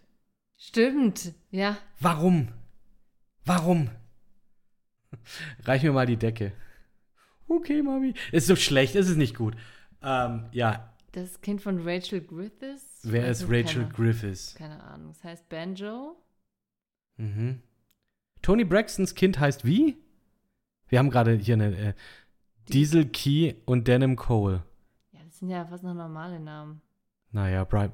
Stimmt, 0.58 1.34
ja. 1.52 1.78
Warum? 2.00 2.50
Warum? 3.46 3.90
Reich 5.64 5.84
mir 5.84 5.94
mal 5.94 6.06
die 6.06 6.18
Decke. 6.18 6.52
Okay, 7.48 7.82
Mami. 7.82 8.14
Ist 8.32 8.48
so 8.48 8.56
schlecht, 8.56 8.96
ist 8.96 9.10
es 9.10 9.16
nicht 9.16 9.36
gut. 9.36 9.56
Ähm, 10.04 10.46
ja, 10.52 10.94
Das 11.20 11.42
Kind 11.42 11.62
von 11.62 11.86
Rachel 11.86 12.22
Griffiths. 12.22 13.02
wer 13.04 13.28
ist 13.28 13.44
Rachel 13.50 13.84
keine, 13.84 13.94
Griffiths? 13.94 14.56
Keine 14.56 14.82
Ahnung. 14.82 15.12
Es 15.12 15.22
heißt 15.22 15.50
Banjo. 15.50 16.16
Mhm. 17.18 17.62
Tony 18.42 18.64
Braxtons 18.64 19.16
Kind 19.16 19.38
heißt 19.38 19.66
wie? 19.66 19.98
Wir 20.88 21.00
haben 21.00 21.10
gerade 21.10 21.34
hier 21.34 21.56
eine 21.56 21.78
äh, 21.78 21.94
Diesel 22.70 23.06
Key 23.06 23.56
und 23.66 23.88
Denim 23.88 24.16
Cole. 24.16 24.64
Ja, 25.12 25.20
das 25.26 25.40
sind 25.40 25.50
ja 25.50 25.66
fast 25.66 25.84
noch 25.84 25.94
normale 25.94 26.40
Namen. 26.40 26.82
Naja, 27.32 27.66
Brian, 27.66 27.92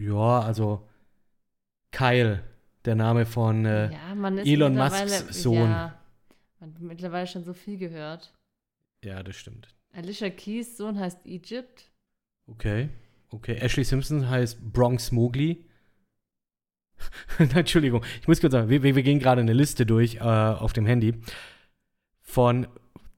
ja, 0.00 0.40
also 0.40 0.88
Kyle, 1.92 2.42
der 2.84 2.96
Name 2.96 3.24
von 3.24 3.64
äh, 3.64 3.92
ja, 3.92 4.14
man 4.16 4.38
ist 4.38 4.48
Elon 4.48 4.74
Musks 4.74 5.42
Sohn. 5.42 5.70
Ja, 5.70 5.98
man 6.58 6.74
hat 6.74 6.80
mittlerweile 6.80 7.26
schon 7.28 7.44
so 7.44 7.54
viel 7.54 7.78
gehört. 7.78 8.34
ja, 9.04 9.22
das 9.22 9.36
stimmt. 9.36 9.68
Alicia 9.92 10.30
Keys 10.30 10.76
Sohn 10.76 10.98
heißt 10.98 11.26
Egypt. 11.26 11.90
Okay, 12.46 12.88
okay. 13.30 13.56
Ashley 13.56 13.84
Simpson 13.84 14.28
heißt 14.28 14.72
Bronx 14.72 15.12
Mowgli. 15.12 15.64
Entschuldigung, 17.38 18.02
ich 18.20 18.28
muss 18.28 18.40
kurz 18.40 18.52
sagen, 18.52 18.68
wir, 18.68 18.82
wir 18.82 19.02
gehen 19.02 19.18
gerade 19.18 19.40
eine 19.40 19.52
Liste 19.52 19.86
durch 19.86 20.16
äh, 20.16 20.20
auf 20.20 20.72
dem 20.72 20.86
Handy. 20.86 21.14
Von 22.20 22.66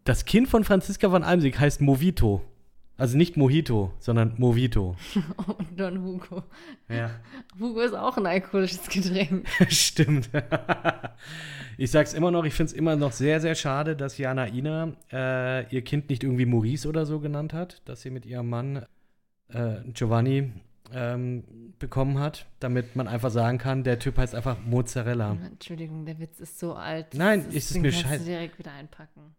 das 0.05 0.25
Kind 0.25 0.49
von 0.49 0.65
Franziska 0.65 1.09
von 1.09 1.23
Almsig 1.23 1.59
heißt 1.59 1.81
Movito. 1.81 2.43
Also 2.97 3.17
nicht 3.17 3.37
Mojito, 3.37 3.93
sondern 3.99 4.35
Movito. 4.39 4.95
Und 5.59 5.81
Don 5.81 6.01
Hugo. 6.03 6.45
Ja. 6.89 7.11
Hugo 7.59 7.81
ist 7.81 7.95
auch 7.95 8.17
ein 8.17 8.27
alkoholisches 8.27 8.89
Getränk. 8.89 9.49
Stimmt. 9.69 10.31
ich 11.77 11.91
sag's 11.91 12.15
immer 12.15 12.31
noch, 12.31 12.45
ich 12.45 12.55
find's 12.55 12.73
immer 12.73 12.95
noch 12.95 13.11
sehr, 13.13 13.41
sehr 13.41 13.57
schade, 13.57 13.97
dass 13.97 14.17
Jana 14.19 14.47
Ina 14.47 14.93
äh, 15.13 15.75
ihr 15.75 15.83
Kind 15.83 16.09
nicht 16.09 16.23
irgendwie 16.23 16.47
Maurice 16.47 16.89
oder 16.89 17.05
so 17.05 17.19
genannt 17.19 17.53
hat, 17.53 17.83
dass 17.87 18.03
sie 18.03 18.11
mit 18.11 18.27
ihrem 18.27 18.49
Mann 18.49 18.87
äh, 19.49 19.81
Giovanni 19.93 20.53
ähm, 20.93 21.75
bekommen 21.81 22.21
hat, 22.21 22.47
damit 22.61 22.95
man 22.95 23.09
einfach 23.09 23.31
sagen 23.31 23.59
kann, 23.59 23.83
der 23.83 23.99
Typ 23.99 24.19
heißt 24.19 24.37
einfach 24.37 24.59
Mozzarella. 24.65 25.37
Entschuldigung, 25.45 26.07
der 26.07 26.21
Witz 26.21 26.39
ist 26.39 26.61
so 26.61 26.75
alt. 26.75 27.15
Nein, 27.15 27.45
ist 27.51 27.73
es 27.73 27.77
mir 27.79 27.91
kannst 27.91 28.07
scheiß- 28.07 28.19
du 28.19 28.25
direkt 28.25 28.59
wieder 28.59 28.73
einpacken. 28.73 29.35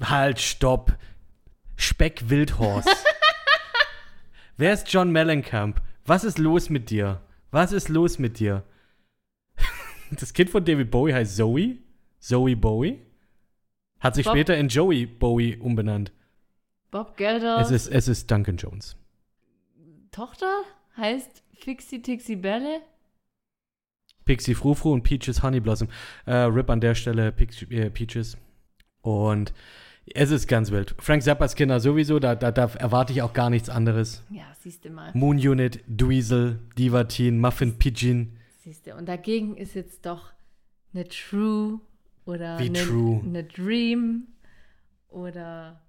Halt, 0.00 0.38
stopp. 0.38 0.96
Speck 1.78 2.28
Wildhorst. 2.28 2.88
Wer 4.56 4.72
ist 4.74 4.92
John 4.92 5.10
Mellencamp? 5.10 5.80
Was 6.04 6.24
ist 6.24 6.38
los 6.38 6.68
mit 6.68 6.90
dir? 6.90 7.22
Was 7.50 7.72
ist 7.72 7.88
los 7.88 8.18
mit 8.18 8.38
dir? 8.38 8.64
Das 10.10 10.32
Kind 10.32 10.48
von 10.50 10.64
David 10.64 10.90
Bowie 10.90 11.12
heißt 11.12 11.36
Zoe? 11.36 11.76
Zoe 12.18 12.56
Bowie? 12.56 12.98
Hat 14.00 14.14
sich 14.14 14.24
Bob- 14.24 14.34
später 14.34 14.56
in 14.56 14.68
Joey 14.68 15.04
Bowie 15.06 15.56
umbenannt. 15.56 16.12
Bob 16.90 17.16
Gelder. 17.18 17.58
Es 17.60 17.70
ist, 17.70 17.88
es 17.88 18.08
ist 18.08 18.30
Duncan 18.30 18.56
Jones. 18.56 18.96
Tochter 20.10 20.62
heißt 20.96 21.42
Fixie 21.60 22.00
Tixie 22.00 22.36
Belle. 22.36 22.80
Pixie 24.24 24.54
Frufru 24.54 24.92
und 24.92 25.02
Peaches 25.02 25.42
Honeyblossom. 25.42 25.88
Äh, 26.26 26.34
Rip 26.34 26.70
an 26.70 26.80
der 26.80 26.94
Stelle 26.94 27.30
Pix, 27.32 27.62
äh, 27.64 27.90
Peaches. 27.90 28.38
Und 29.02 29.52
es 30.14 30.30
ist 30.30 30.46
ganz 30.46 30.70
wild. 30.70 30.94
Frank 30.98 31.22
Zappas 31.22 31.54
Kinder 31.54 31.80
sowieso, 31.80 32.18
da, 32.18 32.34
da, 32.34 32.50
da 32.52 32.66
erwarte 32.74 33.12
ich 33.12 33.22
auch 33.22 33.32
gar 33.32 33.50
nichts 33.50 33.68
anderes. 33.68 34.22
Ja, 34.30 34.44
siehst 34.60 34.84
du 34.84 34.90
mal. 34.90 35.10
Moon 35.14 35.36
Unit, 35.36 35.82
Dweezil, 35.86 36.58
Divatin, 36.76 37.40
Muffin 37.40 37.78
Pigeon. 37.78 38.36
Siehst 38.58 38.86
du. 38.86 38.94
Und 38.94 39.06
dagegen 39.06 39.56
ist 39.56 39.74
jetzt 39.74 40.06
doch 40.06 40.32
eine 40.92 41.08
True 41.08 41.80
oder 42.24 42.58
Wie 42.58 42.66
eine, 42.66 42.78
True? 42.78 43.20
eine 43.24 43.44
Dream 43.44 44.28
oder 45.08 45.80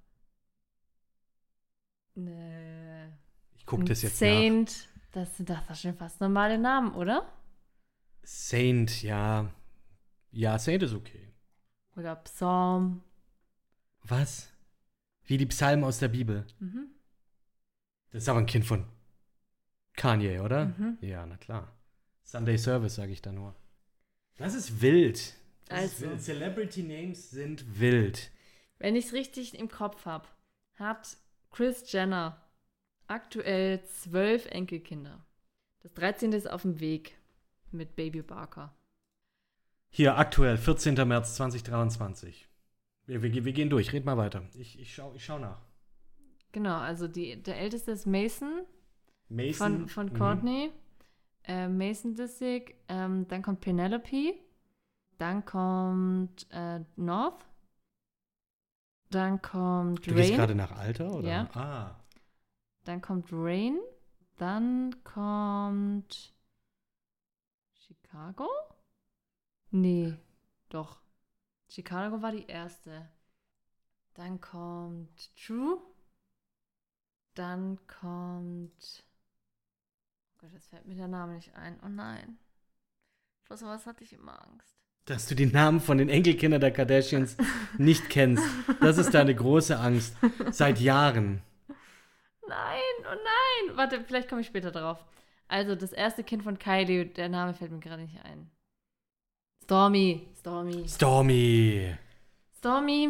eine 2.15 3.17
Ich 3.57 3.65
gucke 3.65 3.85
das 3.85 4.01
jetzt 4.01 4.17
Saint. 4.17 4.87
Das 5.11 5.37
sind 5.37 5.49
doch 5.49 5.75
schon 5.75 5.95
fast 5.95 6.21
normale 6.21 6.57
Namen, 6.57 6.93
oder? 6.93 7.21
nach. 7.21 7.33
Saint, 8.23 9.01
ja. 9.01 9.49
Ja, 10.31 10.59
Saint 10.59 10.83
ist 10.83 10.93
okay. 10.93 11.33
Oder 11.95 12.15
Psalm. 12.17 13.01
Was? 14.09 14.51
Wie 15.25 15.37
die 15.37 15.45
Psalmen 15.45 15.83
aus 15.85 15.99
der 15.99 16.07
Bibel. 16.07 16.45
Mhm. 16.59 16.87
Das 18.11 18.23
ist 18.23 18.29
aber 18.29 18.39
ein 18.39 18.45
Kind 18.47 18.65
von 18.65 18.85
Kanye, 19.95 20.39
oder? 20.39 20.65
Mhm. 20.65 20.97
Ja, 21.01 21.25
na 21.25 21.37
klar. 21.37 21.71
Sunday 22.23 22.57
Service, 22.57 22.95
sage 22.95 23.11
ich 23.11 23.21
da 23.21 23.31
nur. 23.31 23.55
Das 24.37 24.53
ist 24.55 24.81
wild. 24.81 25.35
Das 25.67 25.83
ist 25.83 25.93
Also. 26.01 26.09
wild. 26.11 26.21
Celebrity 26.21 26.83
Names 26.83 27.29
sind 27.29 27.79
wild. 27.79 28.31
Wenn 28.79 28.95
ich 28.95 29.05
es 29.07 29.13
richtig 29.13 29.57
im 29.57 29.69
Kopf 29.69 30.05
habe, 30.05 30.27
hat 30.75 31.17
Chris 31.51 31.91
Jenner 31.91 32.41
aktuell 33.07 33.83
zwölf 33.85 34.45
Enkelkinder. 34.47 35.23
Das 35.81 35.93
13. 35.93 36.31
ist 36.33 36.49
auf 36.49 36.63
dem 36.63 36.79
Weg 36.79 37.17
mit 37.71 37.95
Baby 37.95 38.21
Barker. 38.21 38.73
Hier, 39.91 40.17
aktuell, 40.17 40.57
14. 40.57 40.95
März 41.07 41.35
2023. 41.35 42.47
Wir, 43.09 43.23
wir, 43.23 43.43
wir 43.43 43.53
gehen 43.53 43.71
durch, 43.71 43.91
red 43.91 44.05
mal 44.05 44.17
weiter. 44.17 44.43
Ich, 44.53 44.79
ich, 44.79 44.93
schau, 44.93 45.11
ich 45.15 45.25
schau 45.25 45.39
nach. 45.39 45.59
Genau, 46.51 46.77
also 46.77 47.07
die, 47.07 47.41
der 47.41 47.57
älteste 47.57 47.91
ist 47.91 48.05
Mason 48.05 48.67
Mason. 49.29 49.53
von, 49.53 49.89
von 49.89 50.05
mhm. 50.07 50.13
Courtney. 50.13 50.71
Äh, 51.43 51.67
Mason 51.67 52.13
Disick. 52.13 52.75
Ähm, 52.87 53.27
dann 53.27 53.41
kommt 53.41 53.61
Penelope. 53.61 54.35
Dann 55.17 55.43
kommt 55.43 56.45
äh, 56.51 56.81
North. 56.97 57.47
Dann 59.09 59.41
kommt 59.41 60.05
Du 60.05 60.13
gehst 60.13 60.29
Rain. 60.29 60.37
gerade 60.37 60.53
nach 60.53 60.71
Alter, 60.71 61.11
oder? 61.11 61.27
Ja. 61.27 61.49
Ah. 61.55 61.99
Dann 62.83 63.01
kommt 63.01 63.29
Rain. 63.31 63.79
Dann 64.37 65.03
kommt 65.03 66.35
Chicago? 67.73 68.47
Nee, 69.71 70.13
doch. 70.69 71.01
Chicago 71.69 72.21
war 72.21 72.31
die 72.31 72.47
erste. 72.47 73.07
Dann 74.15 74.41
kommt 74.41 75.35
True. 75.35 75.79
Dann 77.35 77.79
kommt. 77.87 79.03
Oh 80.33 80.37
Gott, 80.39 80.51
jetzt 80.53 80.67
fällt 80.69 80.85
mir 80.85 80.95
der 80.95 81.07
Name 81.07 81.35
nicht 81.35 81.55
ein. 81.55 81.79
Oh 81.85 81.89
nein. 81.89 82.37
Vor 83.43 83.57
sowas 83.57 83.85
hatte 83.85 84.03
ich 84.03 84.13
immer 84.13 84.45
Angst. 84.47 84.75
Dass 85.05 85.27
du 85.27 85.35
die 85.35 85.45
Namen 85.45 85.79
von 85.79 85.97
den 85.97 86.09
Enkelkindern 86.09 86.61
der 86.61 86.71
Kardashians 86.71 87.37
nicht 87.77 88.09
kennst. 88.09 88.43
Das 88.81 88.97
ist 88.97 89.13
deine 89.13 89.33
große 89.33 89.79
Angst. 89.79 90.15
Seit 90.51 90.79
Jahren. 90.79 91.41
Nein, 92.47 92.81
oh 93.01 93.15
nein. 93.15 93.77
Warte, 93.77 94.03
vielleicht 94.03 94.27
komme 94.27 94.41
ich 94.41 94.47
später 94.47 94.71
drauf. 94.71 95.03
Also, 95.47 95.75
das 95.75 95.93
erste 95.93 96.23
Kind 96.23 96.43
von 96.43 96.59
Kylie, 96.59 97.05
der 97.05 97.29
Name 97.29 97.53
fällt 97.53 97.71
mir 97.71 97.79
gerade 97.79 98.03
nicht 98.03 98.23
ein. 98.23 98.51
Stormy. 99.69 100.27
Stormy. 100.35 100.87
Stormy. 100.87 101.95
Stormy. 102.57 103.09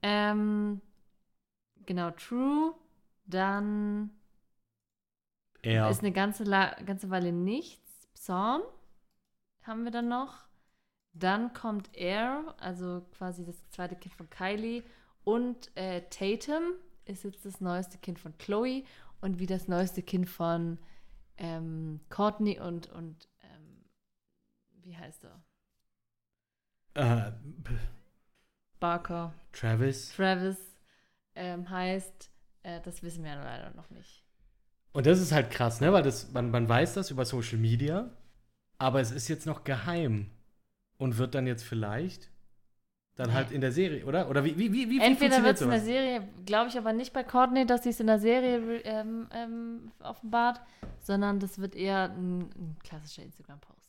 Ähm, 0.00 0.80
genau, 1.84 2.12
True. 2.12 2.76
Dann 3.24 4.10
Er. 5.60 5.90
ist 5.90 6.02
eine 6.04 6.12
ganze, 6.12 6.44
La 6.44 6.76
ganze 6.86 7.10
Weile 7.10 7.32
nichts. 7.32 8.06
Psalm 8.14 8.62
haben 9.62 9.82
wir 9.82 9.90
dann 9.90 10.06
noch. 10.06 10.44
Dann 11.14 11.52
kommt 11.52 11.90
Air, 11.96 12.54
also 12.60 13.04
quasi 13.18 13.44
das 13.44 13.56
zweite 13.70 13.96
Kind 13.96 14.14
von 14.14 14.30
Kylie. 14.30 14.84
Und 15.24 15.76
äh, 15.76 16.02
Tatum 16.10 16.74
ist 17.06 17.24
jetzt 17.24 17.44
das 17.44 17.60
neueste 17.60 17.98
Kind 17.98 18.20
von 18.20 18.38
Chloe 18.38 18.84
und 19.20 19.40
wie 19.40 19.46
das 19.46 19.66
neueste 19.66 20.04
Kind 20.04 20.28
von 20.28 20.78
ähm, 21.38 21.98
Courtney 22.08 22.60
und, 22.60 22.88
und 22.92 23.31
wie 24.84 24.96
heißt 24.96 25.24
er? 25.24 25.42
Äh, 26.94 27.32
Barker. 28.80 29.32
Travis. 29.52 30.14
Travis 30.14 30.58
ähm, 31.34 31.68
heißt, 31.70 32.30
äh, 32.62 32.80
das 32.82 33.02
wissen 33.02 33.24
wir 33.24 33.34
leider 33.36 33.70
noch 33.74 33.90
nicht. 33.90 34.22
Und 34.92 35.06
das 35.06 35.20
ist 35.20 35.32
halt 35.32 35.50
krass, 35.50 35.80
ne? 35.80 35.92
Weil 35.92 36.02
das, 36.02 36.32
man, 36.32 36.50
man 36.50 36.68
weiß 36.68 36.94
das 36.94 37.10
über 37.10 37.24
Social 37.24 37.58
Media, 37.58 38.10
aber 38.78 39.00
es 39.00 39.10
ist 39.10 39.28
jetzt 39.28 39.46
noch 39.46 39.64
geheim. 39.64 40.30
Und 40.98 41.18
wird 41.18 41.34
dann 41.34 41.48
jetzt 41.48 41.64
vielleicht 41.64 42.30
dann 43.16 43.28
Nee. 43.28 43.34
halt 43.34 43.50
in 43.50 43.60
der 43.60 43.72
Serie, 43.72 44.04
oder? 44.06 44.28
Oder 44.30 44.44
wie, 44.44 44.56
wie, 44.56 44.72
wie, 44.72 44.88
wie 44.88 45.00
Entweder 45.00 45.42
wird 45.42 45.56
es 45.56 45.62
in 45.62 45.70
der? 45.70 45.80
Serie, 45.80 46.28
glaube 46.46 46.68
ich 46.68 46.78
aber 46.78 46.92
nicht 46.92 47.12
bei 47.12 47.24
Courtney, 47.24 47.66
dass 47.66 47.82
sie 47.82 47.90
es 47.90 48.00
in 48.00 48.06
der 48.06 48.18
Serie 48.18 48.80
ähm, 48.84 49.28
ähm, 49.32 49.92
offenbart, 50.00 50.60
sondern 51.00 51.40
das 51.40 51.58
wird 51.58 51.74
eher 51.74 52.10
ein, 52.10 52.42
ein 52.42 52.76
klassischer 52.84 53.22
Instagram-Post. 53.22 53.81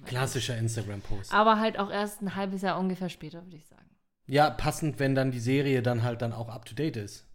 Mal 0.00 0.06
Klassischer 0.06 0.56
Instagram-Post. 0.56 1.32
Aber 1.32 1.60
halt 1.60 1.78
auch 1.78 1.90
erst 1.90 2.22
ein 2.22 2.34
halbes 2.34 2.62
Jahr 2.62 2.78
ungefähr 2.78 3.08
später, 3.08 3.44
würde 3.44 3.56
ich 3.56 3.66
sagen. 3.66 3.82
Ja, 4.26 4.50
passend, 4.50 4.98
wenn 4.98 5.14
dann 5.14 5.30
die 5.30 5.40
Serie 5.40 5.82
dann 5.82 6.02
halt 6.02 6.22
dann 6.22 6.32
auch 6.32 6.48
up 6.48 6.64
to 6.64 6.74
date 6.74 6.96
ist. 6.96 7.26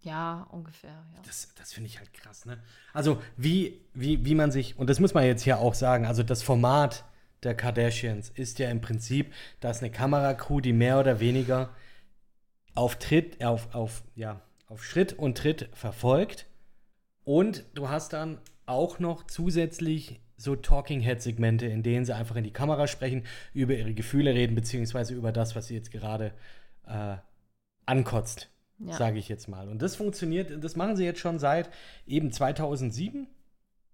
Ja, 0.00 0.46
ungefähr, 0.50 0.90
ja. 1.14 1.22
Das, 1.24 1.48
das 1.56 1.72
finde 1.72 1.88
ich 1.88 1.98
halt 1.98 2.12
krass, 2.12 2.44
ne? 2.44 2.62
Also, 2.92 3.20
wie, 3.36 3.80
wie, 3.94 4.24
wie 4.24 4.34
man 4.34 4.52
sich, 4.52 4.78
und 4.78 4.88
das 4.88 5.00
muss 5.00 5.14
man 5.14 5.24
jetzt 5.24 5.42
hier 5.42 5.58
auch 5.58 5.74
sagen, 5.74 6.06
also 6.06 6.22
das 6.22 6.42
Format 6.42 7.04
der 7.42 7.54
Kardashians 7.54 8.28
ist 8.30 8.58
ja 8.58 8.70
im 8.70 8.80
Prinzip, 8.80 9.32
da 9.60 9.70
ist 9.70 9.82
eine 9.82 9.90
Kameracrew, 9.90 10.60
die 10.60 10.72
mehr 10.72 11.00
oder 11.00 11.20
weniger 11.20 11.70
auf 12.74 12.96
Tritt, 12.98 13.42
auf, 13.44 13.74
auf, 13.74 14.04
ja, 14.14 14.42
auf 14.68 14.84
Schritt 14.84 15.12
und 15.14 15.38
Tritt 15.38 15.70
verfolgt. 15.72 16.46
Und 17.24 17.64
du 17.74 17.88
hast 17.88 18.12
dann 18.12 18.38
auch 18.66 18.98
noch 18.98 19.24
zusätzlich 19.24 20.20
so 20.36 20.54
Talking 20.56 21.00
Head 21.00 21.22
Segmente, 21.22 21.66
in 21.66 21.82
denen 21.82 22.04
sie 22.04 22.14
einfach 22.14 22.36
in 22.36 22.44
die 22.44 22.52
Kamera 22.52 22.86
sprechen, 22.86 23.24
über 23.54 23.74
ihre 23.74 23.94
Gefühle 23.94 24.34
reden, 24.34 24.54
beziehungsweise 24.54 25.14
über 25.14 25.32
das, 25.32 25.56
was 25.56 25.68
sie 25.68 25.74
jetzt 25.74 25.90
gerade 25.90 26.32
äh, 26.86 27.16
ankotzt, 27.86 28.50
Ja. 28.78 28.92
sage 28.94 29.18
ich 29.18 29.28
jetzt 29.28 29.48
mal. 29.48 29.68
Und 29.68 29.80
das 29.82 29.96
funktioniert, 29.96 30.62
das 30.62 30.76
machen 30.76 30.96
sie 30.96 31.04
jetzt 31.04 31.20
schon 31.20 31.38
seit 31.38 31.70
eben 32.06 32.30
2007, 32.32 33.26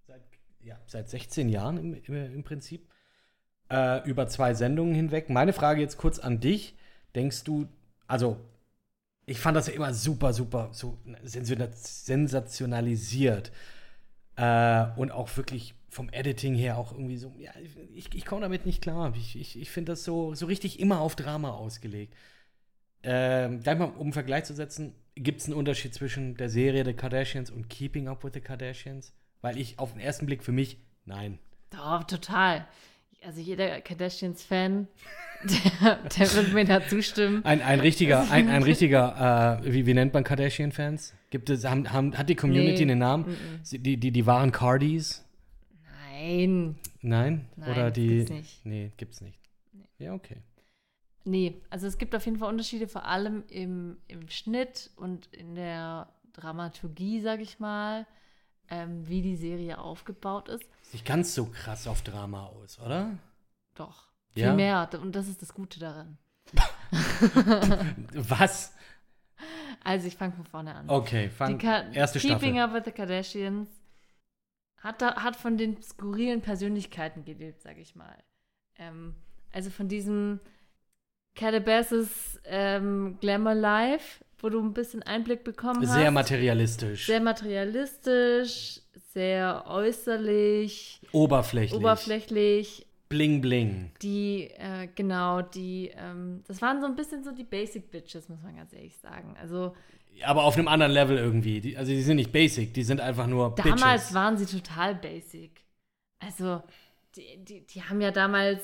seit, 0.07 0.23
ja, 0.61 0.79
seit 0.87 1.09
16 1.09 1.49
Jahren 1.49 1.77
im, 1.79 1.95
im, 1.95 2.35
im 2.35 2.43
Prinzip, 2.43 2.89
äh, 3.71 4.07
über 4.09 4.27
zwei 4.27 4.55
Sendungen 4.55 4.95
hinweg. 4.95 5.31
Meine 5.31 5.53
Frage 5.53 5.81
jetzt 5.81 5.97
kurz 5.97 6.19
an 6.19 6.41
dich. 6.41 6.77
Denkst 7.15 7.45
du, 7.45 7.69
also 8.07 8.39
ich 9.27 9.39
fand 9.39 9.57
das 9.57 9.69
ja 9.69 9.75
immer 9.75 9.95
super, 9.95 10.33
super 10.33 10.71
so 10.73 10.99
sensationalisiert. 11.75 13.53
Äh, 14.37 14.87
und 14.97 15.11
auch 15.13 15.37
wirklich 15.37 15.75
vom 15.93 16.09
Editing 16.09 16.55
her 16.55 16.79
auch 16.79 16.93
irgendwie 16.93 17.19
so, 17.19 17.35
ja, 17.39 17.51
ich, 17.95 18.15
ich 18.15 18.25
komme 18.25 18.41
damit 18.41 18.65
nicht 18.65 18.81
klar. 18.81 19.13
Ich, 19.15 19.39
ich, 19.39 19.61
ich 19.61 19.71
finde 19.71 19.93
das 19.93 20.05
so, 20.05 20.35
so 20.35 20.47
richtig 20.47 20.81
immer 20.81 21.01
auf 21.01 21.17
Drama 21.17 21.51
ausgelegt. 21.51 22.15
Ähm, 23.03 23.61
gleich 23.61 23.79
mal, 23.79 23.85
um 23.91 24.05
einen 24.05 24.13
Vergleich 24.15 24.45
zu 24.45 24.55
setzen, 24.55 24.95
gibt 25.17 25.41
es 25.43 25.47
einen 25.47 25.55
Unterschied 25.57 25.93
zwischen 25.93 26.35
der 26.37 26.49
Serie 26.49 26.85
The 26.87 26.95
Kardashians 26.95 27.51
und 27.51 27.69
Keeping 27.69 28.09
Up 28.09 28.25
with 28.25 28.31
the 28.33 28.41
Kardashians? 28.41 29.13
Weil 29.43 29.59
ich 29.59 29.79
auf 29.79 29.93
den 29.93 30.01
ersten 30.01 30.25
Blick 30.25 30.43
für 30.43 30.53
mich, 30.53 30.79
nein. 31.05 31.39
Doch, 31.71 32.05
total. 32.05 32.67
Also 33.25 33.41
jeder 33.41 33.81
Kardashians-Fan, 33.83 34.89
der, 35.83 35.97
der 36.19 36.33
wird 36.35 36.55
mir 36.55 36.65
da 36.65 36.87
zustimmen. 36.89 37.45
Ein, 37.45 37.61
ein 37.61 37.81
richtiger, 37.81 38.31
ein, 38.31 38.49
ein 38.49 38.63
richtiger, 38.63 39.61
äh, 39.63 39.73
wie, 39.73 39.85
wie 39.87 39.95
nennt 39.95 40.15
man 40.15 40.25
Kardashian-Fans? 40.25 41.13
Gibt 41.31 41.51
es, 41.51 41.65
haben, 41.65 41.93
haben, 41.93 42.17
hat 42.17 42.29
die 42.31 42.35
Community 42.37 42.85
Nee. 42.87 42.93
einen 42.93 42.99
Namen? 43.01 43.25
Mm-mm. 43.27 43.59
Sie- 43.63 43.79
Die, 43.79 43.97
die, 43.99 44.11
die 44.11 44.27
wahren 44.27 44.53
Cardis? 44.53 45.22
Nein, 46.23 46.77
Nein? 47.01 47.49
Nein, 47.57 47.71
Oder 47.73 47.91
die. 47.91 48.19
gibt's 48.19 48.31
nicht. 48.31 48.67
Nee, 48.67 48.93
gibt's 48.97 49.21
nicht. 49.21 49.39
Ja, 49.99 50.15
okay. 50.15 50.37
nee. 51.25 51.61
Also 51.71 51.87
es 51.87 51.99
gibt 51.99 52.15
auf 52.15 52.25
jeden 52.25 52.39
Fall 52.39 52.49
Unterschiede, 52.49 52.87
vor 52.89 53.05
allem 53.05 53.45
im, 53.49 53.99
im 54.09 54.29
Schnitt 54.29 54.91
und 54.97 55.27
in 55.35 55.55
der 55.55 56.09
Dramaturgie, 56.33 57.21
sag 57.21 57.41
ich 57.41 57.59
mal, 57.61 58.07
ähm, 58.69 59.07
wie 59.09 59.23
die 59.23 59.37
Serie 59.37 59.79
aufgebaut 59.79 60.49
ist. 60.49 60.65
Ist 60.83 60.93
nicht 60.95 61.05
ganz 61.07 61.35
so 61.35 61.47
krass 61.47 61.87
auf 61.87 62.03
Drama 62.03 62.47
aus, 62.47 62.79
oder? 62.81 63.19
Doch, 63.75 64.09
Ja? 64.35 64.49
viel 64.49 64.57
mehr. 64.57 64.89
Und 65.01 65.15
das 65.17 65.29
ist 65.29 65.43
das 65.43 65.53
Gute 65.55 65.79
daran. 65.81 66.19
Was? 68.15 68.75
Also 69.85 70.07
ich 70.07 70.17
fange 70.17 70.33
von 70.35 70.45
vorne 70.47 70.75
an. 70.75 70.89
Okay, 70.89 71.25
Die 71.25 71.31
fang, 71.31 71.59
Ka 71.59 71.83
erste 71.93 72.19
Keeping 72.21 72.55
Staffel. 72.55 72.59
Up 72.61 72.75
with 72.75 72.83
the 72.85 72.93
Kardashians 72.93 73.69
hat, 74.83 75.01
da, 75.01 75.23
hat 75.23 75.37
von 75.37 75.57
den 75.57 75.81
skurrilen 75.83 76.41
Persönlichkeiten 76.41 77.25
gelebt, 77.25 77.63
sag 77.63 77.79
ich 77.79 77.95
mal. 77.95 78.17
Ähm, 78.79 79.15
also 79.53 79.71
von 79.71 79.89
diesem 79.89 80.41
Calabasas 81.35 82.41
ähm, 82.45 83.17
Glamour 83.21 83.55
Life, 83.55 84.25
wo 84.39 84.49
du 84.49 84.61
ein 84.61 84.73
bisschen 84.73 85.03
Einblick 85.03 85.45
bekommen 85.45 85.87
hast. 85.87 85.95
Sehr 85.95 86.11
materialistisch. 86.11 87.07
Sehr 87.07 87.21
materialistisch, 87.21 88.81
sehr 89.13 89.65
äußerlich, 89.67 91.01
oberflächlich. 91.13 91.79
oberflächlich. 91.79 92.87
Bling, 93.09 93.41
bling. 93.43 93.93
Die, 94.01 94.51
äh, 94.57 94.89
genau, 94.95 95.43
die, 95.43 95.93
ähm, 95.95 96.43
das 96.49 96.63
waren 96.63 96.81
so 96.81 96.87
ein 96.87 96.97
bisschen 96.97 97.23
so 97.23 97.31
die 97.31 97.45
Basic 97.45 97.91
Bitches, 97.91 98.29
muss 98.29 98.43
man 98.43 98.57
ganz 98.57 98.73
ehrlich 98.73 98.97
sagen. 98.97 99.37
Also 99.41 99.77
Aber 100.25 100.45
auf 100.45 100.57
einem 100.57 100.69
anderen 100.69 100.93
Level 100.93 101.17
irgendwie. 101.17 101.61
Die, 101.61 101.77
also, 101.77 101.91
die 101.91 102.03
sind 102.03 102.17
nicht 102.17 102.33
basic, 102.33 102.75
die 102.75 102.85
sind 102.85 103.01
einfach 103.01 103.27
nur 103.27 103.55
Damals 103.57 103.81
Bitches. 104.03 104.15
waren 104.15 104.37
sie 104.37 104.47
total 104.47 104.95
basic. 104.95 105.63
Also, 106.21 106.63
die, 107.17 107.45
die, 107.45 107.67
die 107.67 107.83
haben 107.83 108.01
ja 108.01 108.11
damals 108.13 108.61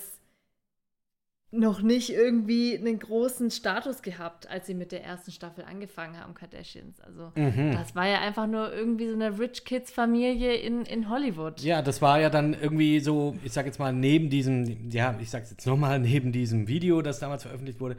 noch 1.51 1.81
nicht 1.81 2.11
irgendwie 2.11 2.77
einen 2.77 2.99
großen 2.99 3.51
Status 3.51 4.03
gehabt, 4.03 4.47
als 4.51 4.67
sie 4.67 4.75
mit 4.75 4.93
der 4.93 5.03
ersten 5.03 5.33
Staffel 5.33 5.65
angefangen 5.65 6.19
haben, 6.21 6.35
Kardashians. 6.35 7.01
Also, 7.01 7.33
Mhm. 7.37 7.73
das 7.73 7.95
war 7.97 8.07
ja 8.07 8.21
einfach 8.21 8.47
nur 8.47 8.71
irgendwie 8.71 9.09
so 9.09 9.15
eine 9.15 9.39
Rich 9.39 9.65
Kids 9.65 9.91
Familie 9.91 10.55
in, 10.57 10.83
in 10.85 11.09
Hollywood. 11.09 11.61
Ja, 11.63 11.81
das 11.81 12.03
war 12.03 12.21
ja 12.21 12.29
dann 12.29 12.53
irgendwie 12.53 13.01
so, 13.01 13.35
ich 13.43 13.53
sag 13.55 13.65
jetzt 13.65 13.79
mal, 13.79 13.95
neben 13.95 14.29
diesem, 14.29 14.91
ja, 14.91 15.19
ich 15.23 15.31
sag's 15.31 15.51
jetzt 15.51 15.67
nochmal, 15.67 15.99
neben 15.99 16.33
diesem 16.33 16.69
Video, 16.69 17.01
das 17.01 17.19
damals 17.19 17.45
veröffentlicht 17.45 17.81
wurde, 17.81 17.97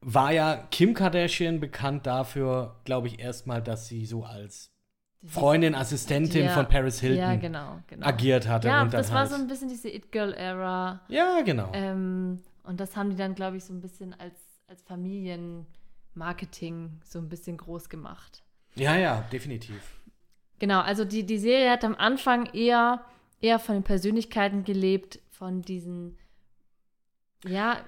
war 0.00 0.32
ja 0.32 0.66
Kim 0.70 0.94
Kardashian 0.94 1.60
bekannt 1.60 2.06
dafür, 2.06 2.76
glaube 2.84 3.08
ich, 3.08 3.18
erstmal, 3.18 3.60
dass 3.62 3.88
sie 3.88 4.06
so 4.06 4.24
als 4.24 4.70
Freundin, 5.24 5.74
Assistentin 5.74 6.44
Ja, 6.44 6.50
von 6.50 6.68
Paris 6.68 7.00
Hilton 7.00 7.18
Ja, 7.18 7.34
genau, 7.36 7.80
genau. 7.88 8.06
agiert 8.06 8.46
hatte. 8.46 8.68
Ja, 8.68 8.82
und 8.82 8.94
das 8.94 9.10
war 9.10 9.20
halt, 9.20 9.30
so 9.30 9.34
ein 9.34 9.48
bisschen 9.48 9.68
diese 9.68 9.88
It-Girl-Ära. 9.88 11.00
Ja, 11.08 11.40
genau. 11.42 11.70
Ähm, 11.72 12.42
und 12.62 12.78
das 12.78 12.94
haben 12.96 13.10
die 13.10 13.16
dann, 13.16 13.34
glaube 13.34 13.56
ich, 13.56 13.64
so 13.64 13.72
ein 13.72 13.80
bisschen 13.80 14.14
als, 14.20 14.36
als 14.68 14.82
Familienmarketing 14.82 17.00
so 17.04 17.18
ein 17.18 17.28
bisschen 17.28 17.56
groß 17.56 17.88
gemacht. 17.88 18.42
ja, 18.74 18.96
ja, 18.96 19.22
definitiv. 19.32 20.00
Genau, 20.58 20.80
also 20.80 21.04
die, 21.04 21.24
die 21.26 21.38
Serie 21.38 21.70
hat 21.70 21.84
am 21.84 21.94
Anfang 21.96 22.46
eher, 22.54 23.04
eher 23.40 23.58
von 23.58 23.74
den 23.74 23.82
Persönlichkeiten 23.82 24.64
gelebt, 24.64 25.18
von 25.30 25.60
diesen, 25.62 26.16
ja, 27.46 27.80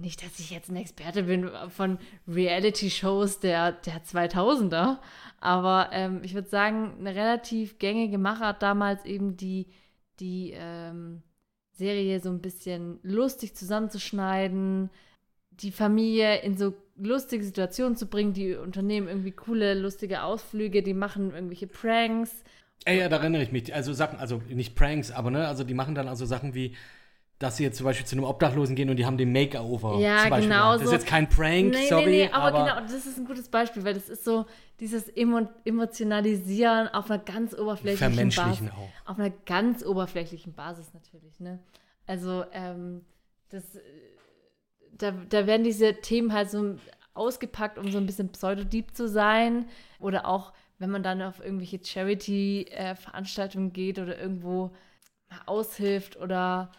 nicht, 0.00 0.24
dass 0.24 0.38
ich 0.38 0.50
jetzt 0.50 0.70
ein 0.70 0.76
Experte 0.76 1.24
bin 1.24 1.50
von 1.68 1.98
Reality-Shows 2.28 3.40
der, 3.40 3.72
der 3.72 4.02
2000er, 4.04 4.98
aber 5.40 5.90
ähm, 5.92 6.20
ich 6.22 6.34
würde 6.34 6.48
sagen, 6.48 6.94
eine 6.98 7.14
relativ 7.14 7.78
gängige 7.78 8.18
Machart 8.18 8.62
damals 8.62 9.04
eben 9.04 9.36
die, 9.36 9.66
die 10.20 10.52
ähm, 10.56 11.22
Serie 11.72 12.20
so 12.20 12.30
ein 12.30 12.40
bisschen 12.40 12.98
lustig 13.02 13.54
zusammenzuschneiden, 13.54 14.90
die 15.50 15.72
Familie 15.72 16.40
in 16.42 16.56
so 16.56 16.74
lustige 16.96 17.44
Situationen 17.44 17.96
zu 17.96 18.06
bringen, 18.06 18.32
die 18.32 18.54
unternehmen 18.54 19.08
irgendwie 19.08 19.32
coole, 19.32 19.74
lustige 19.74 20.22
Ausflüge, 20.22 20.82
die 20.82 20.94
machen 20.94 21.32
irgendwelche 21.32 21.66
Pranks. 21.66 22.30
Ey, 22.84 22.98
ja, 22.98 23.08
da 23.08 23.16
erinnere 23.16 23.42
ich 23.42 23.52
mich. 23.52 23.74
Also 23.74 23.92
Sachen, 23.92 24.18
also 24.18 24.40
nicht 24.48 24.74
Pranks, 24.76 25.10
aber 25.10 25.30
ne, 25.30 25.48
also 25.48 25.64
die 25.64 25.74
machen 25.74 25.94
dann 25.94 26.08
also 26.08 26.26
Sachen 26.26 26.54
wie, 26.54 26.76
dass 27.38 27.56
sie 27.56 27.64
jetzt 27.64 27.78
zum 27.78 27.84
Beispiel 27.84 28.06
zu 28.06 28.16
einem 28.16 28.24
Obdachlosen 28.24 28.76
gehen 28.76 28.90
und 28.90 28.96
die 28.96 29.06
haben 29.06 29.18
den 29.18 29.32
Makeover. 29.32 29.98
Ja, 29.98 30.24
genau 30.24 30.38
gemacht. 30.38 30.74
Das 30.76 30.86
ist 30.86 30.92
jetzt 30.92 31.06
kein 31.06 31.28
Prank, 31.28 31.74
sorry, 31.88 32.04
nee, 32.04 32.10
nee, 32.24 32.30
aber, 32.30 32.58
aber, 32.58 32.64
genau, 32.64 32.80
das 32.80 33.06
ist 33.06 33.18
ein 33.18 33.24
gutes 33.24 33.48
Beispiel, 33.48 33.84
weil 33.84 33.94
das 33.94 34.08
ist 34.08 34.24
so 34.24 34.46
dieses 34.80 35.08
Emo 35.08 35.48
Emotionalisieren 35.64 36.88
auf 36.88 37.10
einer 37.10 37.22
ganz 37.22 37.54
oberflächlichen 37.54 38.14
vermenschlichen 38.14 38.68
Basis. 38.68 38.72
auch. 38.72 39.10
Auf 39.10 39.18
einer 39.18 39.30
ganz 39.30 39.84
oberflächlichen 39.84 40.54
Basis 40.54 40.92
natürlich, 40.94 41.40
ne? 41.40 41.58
Also, 42.06 42.44
ähm, 42.52 43.02
das, 43.50 43.76
äh, 43.76 43.80
da, 44.92 45.10
da 45.10 45.46
werden 45.46 45.64
diese 45.64 45.94
Themen 45.94 46.32
halt 46.32 46.50
so 46.50 46.76
ausgepackt, 47.14 47.78
um 47.78 47.90
so 47.90 47.98
ein 47.98 48.06
bisschen 48.06 48.30
pseudo-deep 48.30 48.94
zu 48.94 49.08
sein. 49.08 49.66
Oder 49.98 50.26
auch, 50.26 50.52
wenn 50.78 50.90
man 50.90 51.02
dann 51.02 51.22
auf 51.22 51.40
irgendwelche 51.40 51.80
Charity-Veranstaltungen 51.82 53.72
geht 53.72 53.98
oder 53.98 54.18
irgendwo 54.18 54.72
mal 55.30 55.40
aushilft 55.46 56.16
oder 56.16 56.70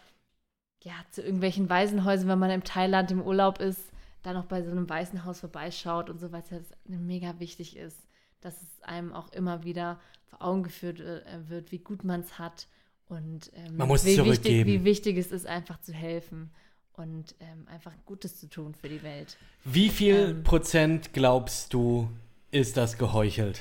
ja, 0.86 0.94
zu 1.10 1.20
irgendwelchen 1.20 1.68
Waisenhäusern, 1.68 2.28
wenn 2.28 2.38
man 2.38 2.50
im 2.50 2.62
Thailand 2.62 3.10
im 3.10 3.20
Urlaub 3.20 3.58
ist, 3.60 3.80
da 4.22 4.32
noch 4.32 4.44
bei 4.44 4.62
so 4.62 4.70
einem 4.70 4.88
Waisenhaus 4.88 5.40
vorbeischaut 5.40 6.08
und 6.08 6.20
so 6.20 6.30
weiter, 6.30 6.60
das 6.60 6.68
mega 6.84 7.40
wichtig 7.40 7.76
ist, 7.76 8.06
dass 8.40 8.54
es 8.62 8.82
einem 8.82 9.12
auch 9.12 9.32
immer 9.32 9.64
wieder 9.64 9.98
vor 10.26 10.42
Augen 10.42 10.62
geführt 10.62 11.00
äh, 11.00 11.48
wird, 11.48 11.72
wie 11.72 11.80
gut 11.80 12.04
man 12.04 12.20
es 12.20 12.38
hat 12.38 12.68
und 13.08 13.50
ähm, 13.56 13.78
wie, 13.78 14.24
wichtig, 14.24 14.66
wie 14.66 14.84
wichtig 14.84 15.16
es 15.16 15.32
ist, 15.32 15.44
einfach 15.44 15.80
zu 15.80 15.92
helfen 15.92 16.52
und 16.92 17.34
ähm, 17.40 17.66
einfach 17.66 17.92
Gutes 18.04 18.38
zu 18.38 18.48
tun 18.48 18.72
für 18.72 18.88
die 18.88 19.02
Welt. 19.02 19.36
Wie 19.64 19.88
viel 19.88 20.36
Ähm. 20.36 20.44
Prozent 20.44 21.12
glaubst 21.12 21.74
du, 21.74 22.08
ist 22.52 22.76
das 22.76 22.96
geheuchelt? 22.96 23.60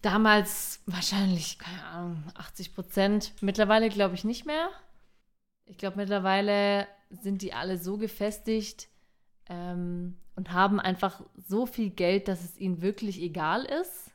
Damals 0.00 0.80
wahrscheinlich, 0.86 1.58
keine 1.58 1.84
Ahnung, 1.84 2.24
80 2.34 2.74
Prozent. 2.74 3.32
Mittlerweile 3.42 3.90
glaube 3.90 4.14
ich 4.14 4.24
nicht 4.24 4.46
mehr. 4.46 4.70
Ich 5.66 5.78
glaube, 5.78 5.96
mittlerweile 5.96 6.86
sind 7.10 7.42
die 7.42 7.52
alle 7.52 7.78
so 7.78 7.96
gefestigt 7.96 8.88
ähm, 9.48 10.16
und 10.36 10.52
haben 10.52 10.80
einfach 10.80 11.22
so 11.36 11.66
viel 11.66 11.90
Geld, 11.90 12.28
dass 12.28 12.44
es 12.44 12.58
ihnen 12.58 12.82
wirklich 12.82 13.20
egal 13.20 13.64
ist. 13.64 14.10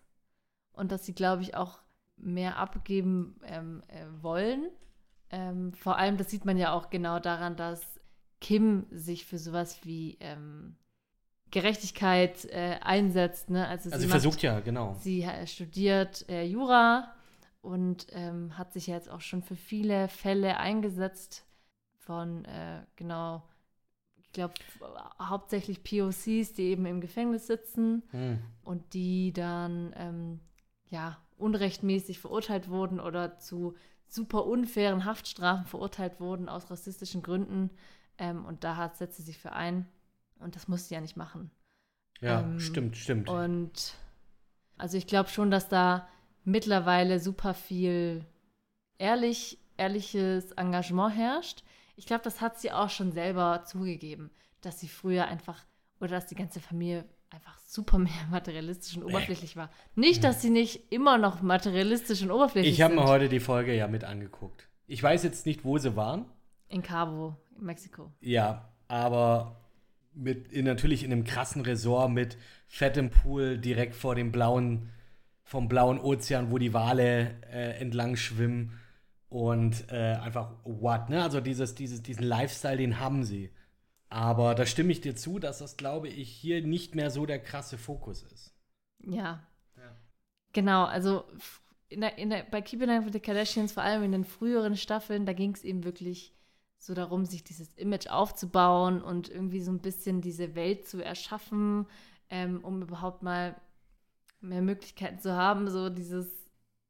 Und 0.73 0.91
dass 0.91 1.05
sie, 1.05 1.13
glaube 1.13 1.41
ich, 1.41 1.55
auch 1.55 1.79
mehr 2.15 2.57
abgeben 2.57 3.39
ähm, 3.43 3.83
äh, 3.87 4.05
wollen. 4.21 4.69
Ähm, 5.29 5.73
vor 5.73 5.97
allem, 5.97 6.17
das 6.17 6.29
sieht 6.29 6.45
man 6.45 6.57
ja 6.57 6.71
auch 6.71 6.89
genau 6.89 7.19
daran, 7.19 7.55
dass 7.55 7.81
Kim 8.39 8.85
sich 8.89 9.25
für 9.25 9.37
sowas 9.37 9.79
wie 9.83 10.17
ähm, 10.21 10.75
Gerechtigkeit 11.51 12.45
äh, 12.45 12.77
einsetzt. 12.81 13.49
Ne? 13.49 13.67
Also, 13.67 13.89
also 13.89 14.03
sie 14.03 14.09
versucht 14.09 14.35
macht, 14.35 14.43
ja, 14.43 14.59
genau. 14.59 14.95
Sie 15.01 15.23
äh, 15.23 15.45
studiert 15.47 16.27
äh, 16.29 16.43
Jura 16.43 17.13
und 17.61 18.07
ähm, 18.11 18.57
hat 18.57 18.73
sich 18.73 18.87
jetzt 18.87 19.09
auch 19.09 19.21
schon 19.21 19.41
für 19.41 19.55
viele 19.55 20.07
Fälle 20.07 20.57
eingesetzt 20.57 21.45
von, 21.97 22.45
äh, 22.45 22.83
genau, 22.95 23.43
ich 24.17 24.31
glaube, 24.31 24.53
hauptsächlich 25.19 25.83
POCs, 25.83 26.53
die 26.53 26.69
eben 26.69 26.85
im 26.85 27.01
Gefängnis 27.01 27.47
sitzen 27.47 28.03
hm. 28.11 28.39
und 28.63 28.93
die 28.93 29.33
dann, 29.33 29.93
ähm, 29.95 30.39
ja, 30.89 31.17
unrechtmäßig 31.37 32.19
verurteilt 32.19 32.69
wurden 32.69 32.99
oder 32.99 33.37
zu 33.39 33.75
super 34.07 34.45
unfairen 34.45 35.05
Haftstrafen 35.05 35.65
verurteilt 35.65 36.19
wurden 36.19 36.49
aus 36.49 36.69
rassistischen 36.69 37.21
Gründen. 37.21 37.69
Ähm, 38.17 38.45
und 38.45 38.63
da 38.63 38.75
hat, 38.75 38.97
setzt 38.97 39.17
sie 39.17 39.23
sich 39.23 39.37
für 39.37 39.53
ein. 39.53 39.87
Und 40.39 40.55
das 40.55 40.67
muss 40.67 40.87
sie 40.87 40.95
ja 40.95 41.01
nicht 41.01 41.15
machen. 41.17 41.51
Ja, 42.21 42.41
ähm, 42.41 42.59
stimmt, 42.59 42.97
stimmt. 42.97 43.29
Und 43.29 43.95
also 44.77 44.97
ich 44.97 45.07
glaube 45.07 45.29
schon, 45.29 45.51
dass 45.51 45.69
da 45.69 46.07
mittlerweile 46.43 47.19
super 47.19 47.53
viel 47.53 48.25
ehrlich, 48.97 49.59
ehrliches 49.77 50.51
Engagement 50.53 51.15
herrscht. 51.15 51.63
Ich 51.95 52.05
glaube, 52.05 52.23
das 52.23 52.41
hat 52.41 52.59
sie 52.59 52.71
auch 52.71 52.89
schon 52.89 53.11
selber 53.11 53.63
zugegeben, 53.65 54.31
dass 54.61 54.79
sie 54.79 54.87
früher 54.87 55.27
einfach 55.27 55.65
oder 55.99 56.11
dass 56.11 56.27
die 56.27 56.35
ganze 56.35 56.59
Familie 56.59 57.05
einfach 57.29 57.59
super 57.59 57.97
mehr 57.97 58.25
materialistisch 58.29 58.97
und 58.97 59.03
oberflächlich 59.03 59.55
war. 59.55 59.69
Nicht, 59.95 60.23
dass 60.23 60.41
sie 60.41 60.49
nicht 60.49 60.91
immer 60.91 61.17
noch 61.17 61.41
materialistisch 61.41 62.21
und 62.21 62.31
oberflächlich 62.31 62.73
ich 62.73 62.81
habe 62.81 62.95
mir 62.95 63.05
heute 63.05 63.29
die 63.29 63.39
Folge 63.39 63.75
ja 63.75 63.87
mit 63.87 64.03
angeguckt. 64.03 64.67
Ich 64.87 65.01
weiß 65.03 65.23
jetzt 65.23 65.45
nicht, 65.45 65.63
wo 65.63 65.77
sie 65.77 65.95
waren. 65.95 66.25
In 66.67 66.81
Cabo, 66.81 67.35
in 67.57 67.65
Mexiko. 67.65 68.11
Ja, 68.21 68.71
aber 68.87 69.59
mit 70.13 70.51
in, 70.51 70.65
natürlich 70.65 71.03
in 71.03 71.11
einem 71.11 71.23
krassen 71.23 71.61
Resort 71.61 72.11
mit 72.11 72.37
fettem 72.67 73.09
Pool 73.09 73.57
direkt 73.57 73.95
vor 73.95 74.15
dem 74.15 74.31
blauen, 74.31 74.89
vom 75.49 75.67
blauen 75.67 75.99
Ozean, 75.99 76.51
wo 76.51 76.59
die 76.59 76.75
Wale 76.75 77.41
äh, 77.51 77.79
entlang 77.79 78.15
schwimmen. 78.15 78.79
Und 79.29 79.91
äh, 79.91 80.13
einfach 80.21 80.51
what, 80.63 81.09
ne? 81.09 81.23
Also 81.23 81.41
dieses, 81.41 81.73
dieses, 81.73 82.03
diesen 82.03 82.23
Lifestyle, 82.23 82.77
den 82.77 82.99
haben 82.99 83.23
sie. 83.23 83.51
Aber 84.09 84.53
da 84.53 84.67
stimme 84.67 84.91
ich 84.91 85.01
dir 85.01 85.15
zu, 85.15 85.39
dass 85.39 85.57
das, 85.57 85.75
glaube 85.75 86.07
ich, 86.07 86.29
hier 86.29 86.61
nicht 86.61 86.93
mehr 86.93 87.09
so 87.09 87.25
der 87.25 87.39
krasse 87.39 87.79
Fokus 87.79 88.21
ist. 88.21 88.53
Ja. 88.99 89.43
ja. 89.75 89.95
Genau, 90.53 90.85
also 90.85 91.23
in 91.89 92.01
der, 92.01 92.19
in 92.19 92.29
der, 92.29 92.43
bei 92.43 92.61
Keeping 92.61 92.91
Up 92.91 93.05
with 93.05 93.13
the 93.13 93.19
Kardashians, 93.19 93.71
vor 93.71 93.81
allem 93.81 94.03
in 94.03 94.11
den 94.11 94.25
früheren 94.25 94.77
Staffeln, 94.77 95.25
da 95.25 95.33
ging 95.33 95.55
es 95.55 95.63
eben 95.63 95.83
wirklich 95.83 96.35
so 96.77 96.93
darum, 96.93 97.25
sich 97.25 97.43
dieses 97.43 97.73
Image 97.73 98.07
aufzubauen 98.07 99.01
und 99.01 99.29
irgendwie 99.29 99.61
so 99.61 99.71
ein 99.71 99.81
bisschen 99.81 100.21
diese 100.21 100.53
Welt 100.53 100.87
zu 100.87 101.03
erschaffen, 101.03 101.87
ähm, 102.29 102.63
um 102.63 102.83
überhaupt 102.83 103.23
mal 103.23 103.59
mehr 104.41 104.61
Möglichkeiten 104.61 105.19
zu 105.19 105.33
haben, 105.33 105.69
so 105.69 105.89
dieses, 105.89 106.27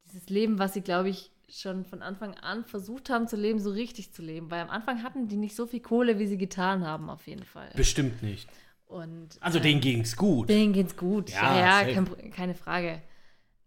dieses 0.06 0.28
Leben, 0.28 0.58
was 0.58 0.74
sie, 0.74 0.82
glaube 0.82 1.08
ich, 1.08 1.30
schon 1.48 1.84
von 1.84 2.02
Anfang 2.02 2.34
an 2.34 2.64
versucht 2.64 3.10
haben 3.10 3.26
zu 3.26 3.36
leben, 3.36 3.58
so 3.58 3.70
richtig 3.70 4.12
zu 4.12 4.22
leben. 4.22 4.50
Weil 4.50 4.60
am 4.60 4.70
Anfang 4.70 5.02
hatten 5.02 5.28
die 5.28 5.36
nicht 5.36 5.56
so 5.56 5.66
viel 5.66 5.80
Kohle, 5.80 6.18
wie 6.18 6.26
sie 6.26 6.38
getan 6.38 6.86
haben, 6.86 7.10
auf 7.10 7.26
jeden 7.26 7.44
Fall. 7.44 7.70
Bestimmt 7.74 8.22
nicht. 8.22 8.48
Und, 8.86 9.38
also 9.40 9.58
äh, 9.58 9.62
denen 9.62 9.80
ging 9.80 10.00
es 10.00 10.16
gut. 10.16 10.48
Denen 10.48 10.72
ging 10.72 10.86
es 10.86 10.96
gut, 10.96 11.30
ja, 11.30 11.82
ja 11.84 11.92
kein, 11.92 12.30
keine 12.30 12.54
Frage. 12.54 13.00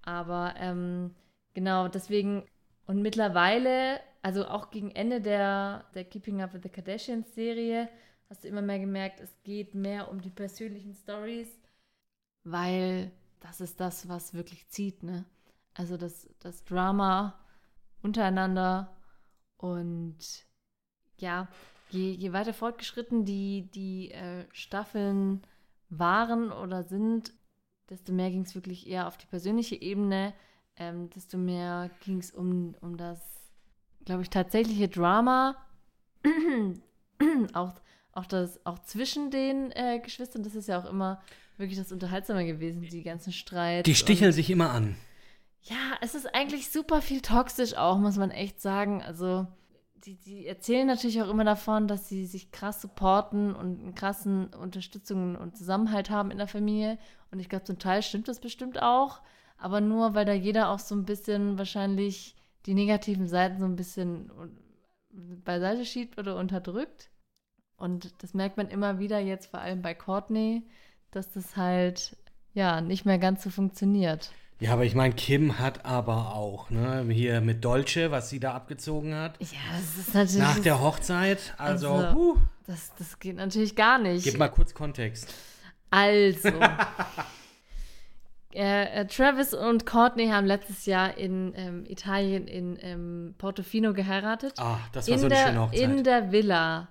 Aber 0.01 0.53
ähm, 0.57 1.11
genau, 1.53 1.87
deswegen, 1.87 2.43
und 2.87 3.01
mittlerweile, 3.01 4.01
also 4.21 4.45
auch 4.45 4.69
gegen 4.69 4.91
Ende 4.91 5.21
der, 5.21 5.85
der 5.95 6.03
Keeping 6.03 6.41
Up 6.41 6.53
with 6.53 6.61
the 6.63 6.69
Kardashians 6.69 7.33
Serie, 7.33 7.87
hast 8.29 8.43
du 8.43 8.49
immer 8.49 8.61
mehr 8.61 8.79
gemerkt, 8.79 9.21
es 9.21 9.33
geht 9.43 9.75
mehr 9.75 10.09
um 10.11 10.19
die 10.19 10.29
persönlichen 10.29 10.93
Stories, 10.93 11.47
weil 12.43 13.11
das 13.43 13.59
ist 13.59 13.79
das, 13.79 14.07
was 14.07 14.33
wirklich 14.33 14.69
zieht, 14.69 15.03
ne? 15.03 15.25
Also 15.73 15.97
das, 15.97 16.29
das 16.39 16.63
Drama 16.63 17.37
untereinander. 18.01 18.95
Und 19.57 20.17
ja, 21.17 21.49
je, 21.89 22.11
je 22.11 22.31
weiter 22.31 22.53
fortgeschritten 22.53 23.25
die, 23.25 23.69
die 23.73 24.11
äh, 24.11 24.45
Staffeln 24.53 25.45
waren 25.89 26.51
oder 26.51 26.83
sind, 26.83 27.33
desto 27.89 28.13
mehr 28.13 28.31
ging 28.31 28.43
es 28.43 28.55
wirklich 28.55 28.87
eher 28.87 29.07
auf 29.07 29.17
die 29.17 29.27
persönliche 29.27 29.75
Ebene, 29.75 30.33
ähm, 30.77 31.09
desto 31.09 31.37
mehr 31.37 31.91
ging 32.05 32.19
es 32.19 32.31
um, 32.31 32.75
um 32.79 32.95
das, 32.95 33.19
glaube 34.05 34.21
ich, 34.21 34.29
tatsächliche 34.29 34.87
Drama. 34.87 35.57
auch, 37.53 37.73
auch, 38.13 38.25
das, 38.25 38.65
auch 38.65 38.79
zwischen 38.79 39.31
den 39.31 39.71
äh, 39.71 39.99
Geschwistern, 39.99 40.43
das 40.43 40.55
ist 40.55 40.67
ja 40.67 40.79
auch 40.79 40.89
immer 40.89 41.21
wirklich 41.63 41.79
das 41.79 41.91
Unterhaltsame 41.91 42.45
gewesen, 42.45 42.81
die 42.81 43.03
ganzen 43.03 43.33
Streits. 43.33 43.85
Die 43.85 43.95
sticheln 43.95 44.31
sich 44.31 44.49
immer 44.49 44.69
an. 44.71 44.95
Ja, 45.63 45.97
es 46.01 46.13
ist 46.13 46.33
eigentlich 46.35 46.69
super 46.69 47.01
viel 47.01 47.21
toxisch 47.21 47.75
auch, 47.75 47.97
muss 47.97 48.17
man 48.17 48.31
echt 48.31 48.61
sagen. 48.61 49.01
Also, 49.01 49.47
die, 50.05 50.15
die 50.15 50.45
erzählen 50.45 50.85
natürlich 50.85 51.21
auch 51.21 51.29
immer 51.29 51.45
davon, 51.45 51.87
dass 51.87 52.09
sie 52.09 52.25
sich 52.25 52.51
krass 52.51 52.81
supporten 52.81 53.55
und 53.55 53.79
einen 53.79 53.95
krassen 53.95 54.53
Unterstützung 54.53 55.35
und 55.35 55.55
Zusammenhalt 55.55 56.09
haben 56.09 56.31
in 56.31 56.37
der 56.37 56.47
Familie. 56.47 56.99
Und 57.31 57.39
ich 57.39 57.47
glaube, 57.47 57.63
zum 57.63 57.79
Teil 57.79 58.03
stimmt 58.03 58.27
das 58.27 58.41
bestimmt 58.41 58.81
auch. 58.81 59.21
Aber 59.57 59.79
nur, 59.79 60.13
weil 60.13 60.25
da 60.25 60.33
jeder 60.33 60.69
auch 60.69 60.79
so 60.79 60.93
ein 60.93 61.05
bisschen 61.05 61.57
wahrscheinlich 61.57 62.35
die 62.65 62.73
negativen 62.73 63.27
Seiten 63.27 63.59
so 63.59 63.65
ein 63.65 63.77
bisschen 63.77 64.29
beiseite 65.45 65.85
schiebt 65.85 66.17
oder 66.17 66.35
unterdrückt. 66.35 67.09
Und 67.77 68.21
das 68.21 68.33
merkt 68.33 68.57
man 68.57 68.67
immer 68.67 68.99
wieder 68.99 69.19
jetzt, 69.19 69.47
vor 69.47 69.59
allem 69.59 69.81
bei 69.81 69.93
Courtney, 69.93 70.63
dass 71.15 71.31
das 71.31 71.55
halt 71.55 72.17
ja 72.53 72.81
nicht 72.81 73.05
mehr 73.05 73.19
ganz 73.19 73.43
so 73.43 73.49
funktioniert. 73.49 74.31
Ja, 74.59 74.73
aber 74.73 74.85
ich 74.85 74.95
meine, 74.95 75.13
Kim 75.13 75.59
hat 75.59 75.85
aber 75.85 76.35
auch, 76.35 76.69
ne, 76.69 77.05
hier 77.09 77.41
mit 77.41 77.65
Dolce, 77.65 78.11
was 78.11 78.29
sie 78.29 78.39
da 78.39 78.53
abgezogen 78.53 79.13
hat. 79.13 79.37
Ja, 79.41 79.57
das 79.75 79.97
ist 79.97 80.13
natürlich. 80.13 80.39
Nach 80.39 80.59
der 80.59 80.79
Hochzeit. 80.79 81.53
Also, 81.57 81.91
also 81.91 82.17
uh, 82.17 82.37
das, 82.65 82.93
das 82.97 83.19
geht 83.19 83.35
natürlich 83.35 83.75
gar 83.75 83.97
nicht. 83.97 84.23
Gib 84.23 84.37
mal 84.37 84.47
kurz 84.47 84.73
Kontext. 84.73 85.33
Also. 85.89 86.47
äh, 88.53 89.01
äh, 89.01 89.07
Travis 89.07 89.53
und 89.53 89.85
Courtney 89.85 90.29
haben 90.29 90.45
letztes 90.45 90.85
Jahr 90.85 91.17
in 91.17 91.51
ähm, 91.57 91.85
Italien 91.85 92.47
in 92.47 92.77
ähm, 92.79 93.35
Portofino 93.37 93.93
geheiratet. 93.93 94.53
Ah, 94.59 94.79
das 94.93 95.07
war 95.07 95.13
in 95.13 95.19
so 95.19 95.25
eine 95.25 95.35
der, 95.35 95.47
schöne 95.47 95.61
Hochzeit. 95.61 95.79
In 95.81 96.03
der 96.05 96.31
Villa 96.31 96.87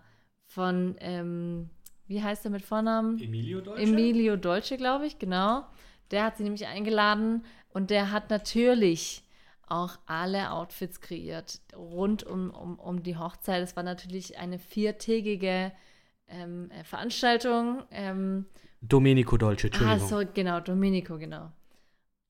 von, 0.46 0.96
ähm, 1.00 1.70
wie 2.12 2.22
heißt 2.22 2.44
er 2.44 2.50
mit 2.50 2.62
Vornamen? 2.62 3.18
Emilio 3.18 3.62
Dolce. 3.62 3.82
Emilio 3.82 4.36
Dolce, 4.36 4.76
glaube 4.76 5.06
ich, 5.06 5.18
genau. 5.18 5.64
Der 6.10 6.24
hat 6.24 6.36
sie 6.36 6.42
nämlich 6.42 6.66
eingeladen 6.66 7.44
und 7.70 7.88
der 7.88 8.12
hat 8.12 8.28
natürlich 8.28 9.22
auch 9.66 9.98
alle 10.04 10.50
Outfits 10.50 11.00
kreiert 11.00 11.60
rund 11.74 12.22
um, 12.24 12.50
um, 12.50 12.78
um 12.78 13.02
die 13.02 13.16
Hochzeit. 13.16 13.62
Es 13.62 13.76
war 13.76 13.82
natürlich 13.82 14.38
eine 14.38 14.58
viertägige 14.58 15.72
ähm, 16.28 16.70
äh, 16.70 16.84
Veranstaltung. 16.84 17.82
Ähm, 17.90 18.44
Domenico 18.82 19.38
Dolce, 19.38 19.68
Entschuldigung. 19.68 20.04
Ah, 20.04 20.06
so, 20.06 20.22
genau, 20.34 20.60
Domenico, 20.60 21.16
genau. 21.16 21.50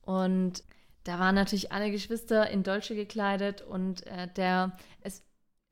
Und 0.03 0.63
da 1.03 1.19
waren 1.19 1.35
natürlich 1.35 1.73
alle 1.73 1.91
Geschwister 1.91 2.49
in 2.51 2.63
Dolce 2.63 2.95
gekleidet 2.95 3.63
und 3.63 4.07
äh, 4.07 4.29
der, 4.37 4.77
es, 5.01 5.25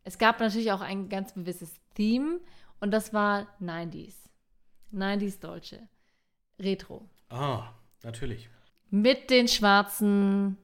es 0.02 0.18
gab 0.18 0.40
natürlich 0.40 0.72
auch 0.72 0.80
ein 0.80 1.08
ganz 1.08 1.34
gewisses 1.34 1.80
Theme 1.94 2.40
und 2.80 2.90
das 2.90 3.12
war 3.12 3.46
90s. 3.60 4.14
90s 4.92 5.40
Dolce. 5.40 5.88
Retro. 6.58 7.08
Ah, 7.28 7.72
natürlich. 8.02 8.48
Mit 8.90 9.30
den 9.30 9.48
schwarzen 9.48 10.56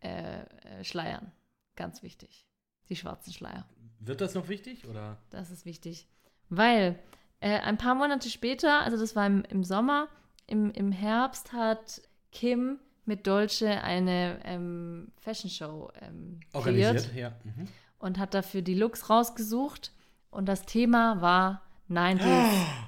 äh, 0.00 0.42
äh, 0.42 0.84
Schleiern. 0.84 1.32
Ganz 1.76 2.02
wichtig. 2.02 2.46
Die 2.88 2.96
schwarzen 2.96 3.32
Schleier. 3.32 3.66
Wird 4.00 4.20
das 4.20 4.34
noch 4.34 4.48
wichtig? 4.48 4.86
Oder? 4.86 5.18
Das 5.30 5.50
ist 5.50 5.64
wichtig. 5.64 6.08
Weil 6.48 6.98
äh, 7.40 7.58
ein 7.60 7.78
paar 7.78 7.94
Monate 7.94 8.28
später, 8.28 8.80
also 8.80 8.98
das 8.98 9.16
war 9.16 9.26
im, 9.26 9.44
im 9.44 9.64
Sommer, 9.64 10.08
im, 10.46 10.70
im 10.72 10.92
Herbst 10.92 11.52
hat 11.52 12.02
Kim 12.32 12.78
mit 13.06 13.26
Dolce 13.26 13.82
eine 13.82 14.40
ähm, 14.44 15.12
Fashion 15.16 15.50
Show 15.50 15.90
ähm, 16.00 16.40
organisiert 16.52 17.14
ja. 17.14 17.30
Mhm. 17.44 17.68
und 17.98 18.18
hat 18.18 18.34
dafür 18.34 18.62
die 18.62 18.74
Looks 18.74 19.08
rausgesucht 19.08 19.92
und 20.34 20.46
das 20.46 20.62
Thema 20.66 21.20
war 21.20 21.62
90s. 21.90 22.20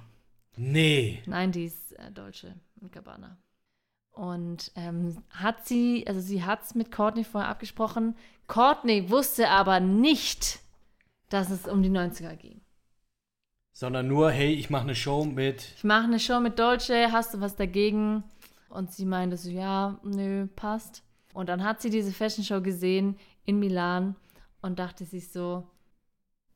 Oh, 0.58 0.62
nee. 0.62 1.22
90s 1.26 1.94
äh, 1.96 2.10
Dolce 2.10 2.54
und 2.80 2.90
Gabbana. 2.90 3.36
Und 4.10 4.72
ähm, 4.74 5.22
hat 5.28 5.66
sie, 5.66 6.06
also 6.06 6.20
sie 6.20 6.44
hat 6.44 6.62
es 6.62 6.74
mit 6.74 6.90
Courtney 6.90 7.24
vorher 7.24 7.50
abgesprochen. 7.50 8.16
Courtney 8.46 9.10
wusste 9.10 9.50
aber 9.50 9.80
nicht, 9.80 10.60
dass 11.28 11.50
es 11.50 11.68
um 11.68 11.82
die 11.82 11.90
90er 11.90 12.34
ging. 12.36 12.62
Sondern 13.72 14.08
nur, 14.08 14.30
hey, 14.30 14.54
ich 14.54 14.70
mache 14.70 14.84
eine 14.84 14.94
Show 14.94 15.26
mit. 15.26 15.74
Ich 15.76 15.84
mache 15.84 16.04
eine 16.04 16.18
Show 16.18 16.40
mit 16.40 16.58
Dolce, 16.58 17.12
hast 17.12 17.34
du 17.34 17.40
was 17.42 17.56
dagegen? 17.56 18.24
Und 18.70 18.92
sie 18.92 19.04
meinte 19.04 19.36
so, 19.36 19.50
ja, 19.50 20.00
nö, 20.02 20.46
passt. 20.56 21.02
Und 21.34 21.50
dann 21.50 21.62
hat 21.62 21.82
sie 21.82 21.90
diese 21.90 22.12
Fashion 22.12 22.44
Show 22.44 22.62
gesehen 22.62 23.18
in 23.44 23.58
Milan 23.58 24.16
und 24.62 24.78
dachte 24.78 25.04
sich 25.04 25.30
so, 25.30 25.68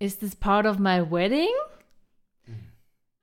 is 0.01 0.19
this 0.19 0.35
part 0.35 0.67
of 0.67 0.79
my 0.81 1.01
wedding? 1.09 1.47
Mhm. 2.47 2.73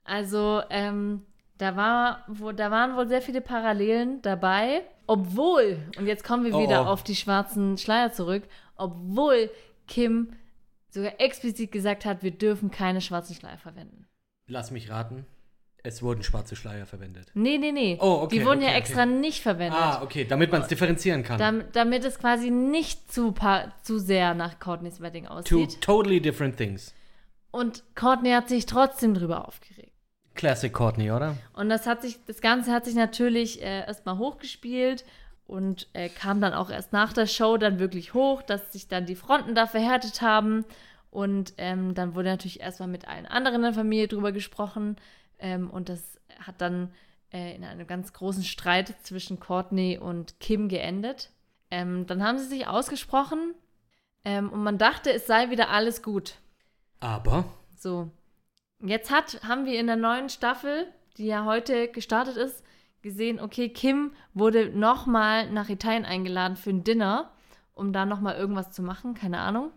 Also, 0.05 0.61
ähm, 0.69 1.23
Da, 1.59 1.75
war, 1.75 2.23
wo, 2.27 2.51
da 2.51 2.69
waren 2.69 2.95
wohl 2.95 3.07
sehr 3.07 3.21
viele 3.23 3.41
Parallelen 3.41 4.21
dabei, 4.21 4.83
obwohl, 5.07 5.79
und 5.97 6.05
jetzt 6.05 6.23
kommen 6.23 6.45
wir 6.45 6.53
Oh, 6.53 6.61
wieder 6.61 6.83
oh. 6.83 6.85
auf 6.85 7.01
die 7.03 7.15
schwarzen 7.15 7.79
Schleier 7.79 8.11
zurück, 8.11 8.43
obwohl 8.75 9.49
Kim 9.87 10.33
sogar 10.91 11.19
explizit 11.19 11.71
gesagt 11.71 12.05
hat, 12.05 12.21
wir 12.21 12.29
dürfen 12.29 12.69
keine 12.69 13.01
schwarzen 13.01 13.35
Schleier 13.35 13.57
verwenden. 13.57 14.05
Lass 14.47 14.69
mich 14.69 14.91
raten. 14.91 15.25
Es 15.83 16.01
wurden 16.01 16.21
schwarze 16.23 16.55
Schleier 16.55 16.85
verwendet. 16.85 17.27
Nee, 17.33 17.57
nee, 17.57 17.71
nee. 17.71 17.97
Oh, 18.01 18.21
okay, 18.23 18.39
Die 18.39 18.45
wurden 18.45 18.61
ja 18.61 18.69
okay, 18.69 18.77
extra 18.77 19.05
nicht 19.05 19.41
verwendet. 19.41 19.79
Ah, 19.79 20.01
okay, 20.01 20.25
damit 20.25 20.51
man 20.51 20.61
es 20.61 20.67
differenzieren 20.67 21.23
kann. 21.23 21.39
Dam- 21.39 21.63
damit 21.71 22.03
es 22.03 22.19
quasi 22.19 22.49
nicht 22.49 23.11
zu, 23.11 23.33
zu 23.83 23.97
sehr 23.99 24.33
nach 24.33 24.59
Courtneys 24.59 24.99
Wedding 25.01 25.25
Two 25.25 25.31
aussieht. 25.31 25.79
totally 25.81 26.19
different 26.19 26.57
things. 26.57 26.93
Und 27.51 27.83
Courtney 27.95 28.31
hat 28.31 28.49
sich 28.49 28.65
trotzdem 28.65 29.13
drüber 29.13 29.47
aufgeregt. 29.47 29.93
Classic 30.35 30.71
Courtney, 30.73 31.09
oder? 31.11 31.35
Und 31.53 31.69
das 31.69 31.87
hat 31.87 32.01
sich, 32.01 32.19
das 32.25 32.41
Ganze 32.41 32.71
hat 32.71 32.85
sich 32.85 32.93
natürlich 32.95 33.61
äh, 33.61 33.85
erstmal 33.87 34.17
hochgespielt 34.17 35.05
und 35.47 35.87
äh, 35.93 36.09
kam 36.09 36.41
dann 36.41 36.53
auch 36.53 36.69
erst 36.69 36.91
nach 36.91 37.13
der 37.13 37.25
Show 37.27 37.57
dann 37.57 37.79
wirklich 37.79 38.13
hoch, 38.13 38.41
dass 38.41 38.73
sich 38.73 38.87
dann 38.87 39.05
die 39.05 39.15
Fronten 39.15 39.55
da 39.55 39.65
verhärtet 39.67 40.21
haben. 40.21 40.65
Und 41.09 41.53
ähm, 41.57 41.95
dann 41.95 42.13
wurde 42.13 42.29
natürlich 42.29 42.59
erstmal 42.59 42.89
mit 42.89 43.07
allen 43.07 43.25
anderen 43.25 43.55
in 43.57 43.61
der 43.63 43.73
Familie 43.73 44.07
drüber 44.09 44.31
gesprochen. 44.33 44.97
Ähm, 45.39 45.69
und 45.69 45.89
das 45.89 46.19
hat 46.39 46.61
dann 46.61 46.93
äh, 47.31 47.55
in 47.55 47.63
einem 47.63 47.87
ganz 47.87 48.13
großen 48.13 48.43
Streit 48.43 48.95
zwischen 49.01 49.39
Courtney 49.39 49.97
und 49.97 50.39
Kim 50.39 50.69
geendet. 50.69 51.31
Ähm, 51.69 52.05
dann 52.07 52.23
haben 52.23 52.37
sie 52.37 52.45
sich 52.45 52.67
ausgesprochen 52.67 53.53
ähm, 54.23 54.49
und 54.49 54.63
man 54.63 54.77
dachte, 54.77 55.11
es 55.11 55.27
sei 55.27 55.49
wieder 55.49 55.69
alles 55.69 56.01
gut. 56.01 56.35
Aber 56.99 57.45
So. 57.75 58.09
Jetzt 58.79 59.11
hat, 59.11 59.41
haben 59.43 59.65
wir 59.65 59.79
in 59.79 59.87
der 59.87 59.95
neuen 59.95 60.29
Staffel, 60.29 60.87
die 61.17 61.25
ja 61.25 61.45
heute 61.45 61.87
gestartet 61.87 62.37
ist, 62.37 62.63
gesehen, 63.01 63.39
okay, 63.39 63.69
Kim 63.69 64.11
wurde 64.33 64.69
nochmal 64.69 65.49
nach 65.49 65.69
Italien 65.69 66.05
eingeladen 66.05 66.57
für 66.57 66.69
ein 66.69 66.83
Dinner, 66.83 67.31
um 67.73 67.93
da 67.93 68.05
nochmal 68.05 68.35
irgendwas 68.35 68.71
zu 68.71 68.81
machen, 68.81 69.13
keine 69.13 69.39
Ahnung. 69.39 69.71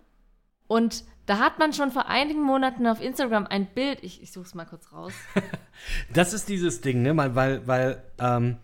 Und 0.70 1.02
da 1.26 1.40
hat 1.40 1.58
man 1.58 1.72
schon 1.72 1.90
vor 1.90 2.06
einigen 2.06 2.42
Monaten 2.42 2.86
auf 2.86 3.02
Instagram 3.02 3.44
ein 3.48 3.66
Bild, 3.74 3.98
ich, 4.02 4.22
ich 4.22 4.30
suche 4.30 4.44
es 4.46 4.54
mal 4.54 4.66
kurz 4.66 4.92
raus. 4.92 5.12
das 6.14 6.32
ist 6.32 6.48
dieses 6.48 6.80
Ding, 6.80 7.02
ne? 7.02 7.16
Weil, 7.34 7.66
weil, 7.66 8.02
ähm, 8.20 8.56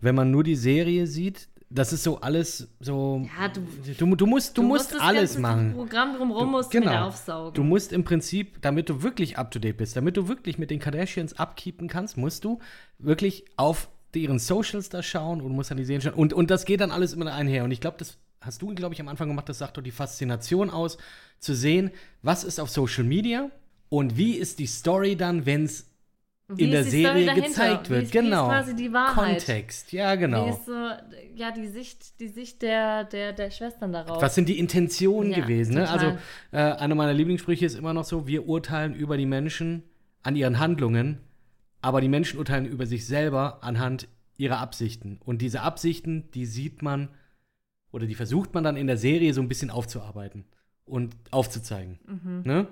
wenn 0.00 0.14
man 0.14 0.30
nur 0.30 0.42
die 0.42 0.56
Serie 0.56 1.06
sieht, 1.06 1.48
das 1.68 1.92
ist 1.92 2.02
so 2.02 2.18
alles 2.22 2.66
so. 2.80 3.26
Ja, 3.38 3.48
du- 3.48 3.60
du, 4.06 4.16
du 4.16 4.26
musst, 4.26 4.56
du, 4.56 4.62
musst, 4.62 4.94
das 4.94 5.02
alles 5.02 5.34
ganze 5.34 5.40
machen. 5.40 5.72
Programm 5.74 6.16
drumherum 6.16 6.44
Du- 6.46 6.50
musst 6.50 6.72
du 6.72 6.80
genau. 6.80 7.08
aufsaugen. 7.08 7.52
Du 7.52 7.62
musst 7.62 7.92
im 7.92 8.04
Prinzip, 8.04 8.62
damit 8.62 8.88
du 8.88 9.02
wirklich 9.02 9.36
up 9.36 9.50
to 9.50 9.58
date 9.58 9.76
bist, 9.76 9.94
damit 9.96 10.16
du 10.16 10.28
wirklich 10.28 10.56
mit 10.58 10.70
den 10.70 10.78
Kardashians 10.80 11.38
abkeepen 11.38 11.88
kannst, 11.88 12.16
musst 12.16 12.44
du 12.46 12.58
wirklich 12.98 13.44
auf 13.58 13.90
deren 14.14 14.38
Socials 14.38 14.88
da 14.88 15.02
schauen 15.02 15.42
und 15.42 15.52
musst 15.52 15.70
an 15.70 15.76
die 15.76 15.84
Serien 15.84 16.00
schauen. 16.00 16.14
Und, 16.14 16.32
und 16.32 16.50
das 16.50 16.64
geht 16.64 16.80
dann 16.80 16.90
alles 16.90 17.12
immer 17.12 17.30
einher. 17.34 17.64
Und 17.64 17.70
ich 17.70 17.80
glaube, 17.82 17.98
das 17.98 18.16
hast 18.40 18.62
du, 18.62 18.74
glaube 18.74 18.94
ich, 18.94 19.00
am 19.00 19.08
Anfang 19.08 19.28
gemacht, 19.28 19.48
das 19.48 19.58
sagt 19.58 19.76
doch 19.76 19.82
die 19.82 19.90
Faszination 19.90 20.70
aus, 20.70 20.98
zu 21.38 21.54
sehen, 21.54 21.90
was 22.22 22.44
ist 22.44 22.58
auf 22.60 22.70
Social 22.70 23.04
Media 23.04 23.50
und 23.88 24.16
wie 24.16 24.34
ist 24.34 24.58
die 24.58 24.66
Story 24.66 25.16
dann, 25.16 25.46
wenn 25.46 25.64
es 25.64 25.90
Wie 26.48 26.64
in 26.64 26.70
der 26.70 26.84
Serie 26.84 27.34
gezeigt 27.34 27.88
Wie 27.88 27.94
wird. 27.94 28.04
ist, 28.04 28.12
genau. 28.12 28.48
Wie 28.48 28.52
ist 28.52 28.64
quasi 28.64 28.76
die 28.76 28.92
Wahrheit? 28.92 29.38
Kontext, 29.38 29.92
ja, 29.92 30.14
Wie 30.14 30.18
genau. 30.18 30.48
ist 30.50 30.66
so, 30.66 30.72
ja, 31.34 31.50
die 31.50 31.68
Sicht, 31.68 32.20
die 32.20 32.28
Sicht 32.28 32.62
der, 32.62 33.04
der, 33.04 33.32
der 33.32 33.50
Schwestern 33.50 33.92
darauf. 33.92 34.20
Was 34.20 34.34
sind 34.34 34.48
die 34.48 34.58
Intentionen 34.58 35.32
Ja, 35.32 35.40
gewesen? 35.40 35.74
Ne? 35.74 35.88
Also, 35.88 36.16
äh, 36.52 36.58
einer 36.58 36.94
meiner 36.94 37.12
Lieblingssprüche 37.12 37.66
ist 37.66 37.74
immer 37.74 37.94
noch 37.94 38.04
so: 38.04 38.26
Wir 38.26 38.46
urteilen 38.46 38.94
über 38.94 39.16
die 39.16 39.26
Menschen 39.26 39.82
an 40.22 40.36
ihren 40.36 40.58
Handlungen, 40.58 41.20
aber 41.82 42.00
die 42.00 42.08
Menschen 42.08 42.38
urteilen 42.38 42.66
über 42.66 42.86
sich 42.86 43.06
selber 43.06 43.62
anhand 43.62 44.08
ihrer 44.36 44.58
Absichten. 44.58 45.20
Und 45.24 45.42
diese 45.42 45.62
Absichten, 45.62 46.30
die 46.32 46.46
sieht 46.46 46.82
man 46.82 47.08
oder 47.92 48.06
die 48.06 48.14
versucht 48.14 48.54
man 48.54 48.64
dann 48.64 48.76
in 48.76 48.86
der 48.86 48.96
Serie 48.96 49.32
so 49.34 49.40
ein 49.40 49.48
bisschen 49.48 49.70
aufzuarbeiten 49.70 50.44
und 50.84 51.14
aufzuzeigen. 51.30 51.98
Mhm. 52.06 52.42
Ne? 52.44 52.66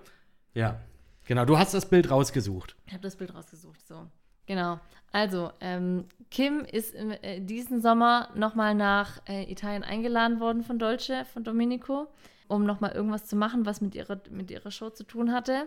Ja, 0.54 0.80
genau. 1.24 1.44
Du 1.44 1.58
hast 1.58 1.74
das 1.74 1.88
Bild 1.88 2.10
rausgesucht. 2.10 2.76
Ich 2.86 2.92
habe 2.92 3.02
das 3.02 3.16
Bild 3.16 3.34
rausgesucht, 3.34 3.86
so. 3.86 4.06
Genau. 4.46 4.80
Also, 5.12 5.52
ähm, 5.60 6.04
Kim 6.30 6.60
ist 6.60 6.94
im, 6.94 7.10
äh, 7.10 7.40
diesen 7.40 7.80
Sommer 7.82 8.30
nochmal 8.34 8.74
nach 8.74 9.20
äh, 9.28 9.50
Italien 9.50 9.82
eingeladen 9.84 10.40
worden 10.40 10.62
von 10.62 10.78
Dolce, 10.78 11.24
von 11.32 11.44
Domenico, 11.44 12.08
um 12.46 12.64
nochmal 12.64 12.92
irgendwas 12.92 13.26
zu 13.26 13.36
machen, 13.36 13.66
was 13.66 13.80
mit 13.80 13.94
ihrer, 13.94 14.20
mit 14.30 14.50
ihrer 14.50 14.70
Show 14.70 14.90
zu 14.90 15.04
tun 15.04 15.32
hatte. 15.32 15.66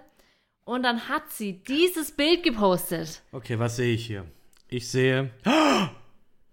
Und 0.66 0.84
dann 0.84 1.10
hat 1.10 1.30
sie 1.32 1.62
dieses 1.64 2.12
Bild 2.12 2.44
gepostet. 2.44 3.22
Okay, 3.32 3.58
was 3.60 3.76
sehe 3.76 3.94
ich 3.94 4.06
hier? 4.06 4.26
Ich 4.68 4.90
sehe. 4.90 5.30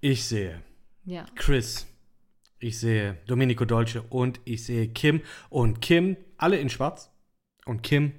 Ich 0.00 0.24
sehe 0.26 0.62
Ja. 1.04 1.24
Chris. 1.34 1.86
Ich 2.60 2.80
sehe 2.80 3.18
Domenico 3.26 3.64
Dolce 3.64 4.02
und 4.02 4.40
ich 4.44 4.64
sehe 4.64 4.88
Kim. 4.88 5.22
Und 5.48 5.80
Kim, 5.80 6.16
alle 6.36 6.58
in 6.58 6.68
schwarz. 6.68 7.10
Und 7.64 7.82
Kim 7.82 8.12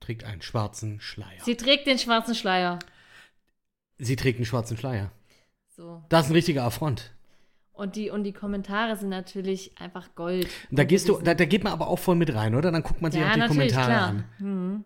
trägt 0.00 0.24
einen 0.24 0.42
schwarzen 0.42 1.00
Schleier. 1.00 1.38
Sie, 1.44 1.52
Sie 1.52 1.56
trägt 1.56 1.86
den 1.86 1.98
schwarzen 1.98 2.34
Schleier. 2.34 2.78
trägt 3.98 4.38
einen 4.38 4.46
schwarzen 4.46 4.76
Schleier. 4.76 5.12
So. 5.76 6.02
Das 6.08 6.24
ist 6.26 6.30
ein 6.30 6.34
richtiger 6.34 6.64
Affront. 6.64 7.12
Und 7.72 7.94
die, 7.94 8.10
und 8.10 8.24
die 8.24 8.32
Kommentare 8.32 8.96
sind 8.96 9.10
natürlich 9.10 9.78
einfach 9.78 10.16
Gold. 10.16 10.48
Da 10.72 10.82
gehst 10.82 11.08
du, 11.08 11.20
da, 11.20 11.34
da 11.34 11.44
geht 11.44 11.62
man 11.62 11.72
aber 11.72 11.86
auch 11.86 12.00
voll 12.00 12.16
mit 12.16 12.34
rein, 12.34 12.56
oder? 12.56 12.72
Dann 12.72 12.82
guckt 12.82 13.00
man 13.00 13.12
sich 13.12 13.20
ja, 13.20 13.30
auch 13.30 13.34
die 13.34 13.46
Kommentare 13.46 13.86
klar. 13.86 14.08
an. 14.08 14.24
Mhm. 14.40 14.84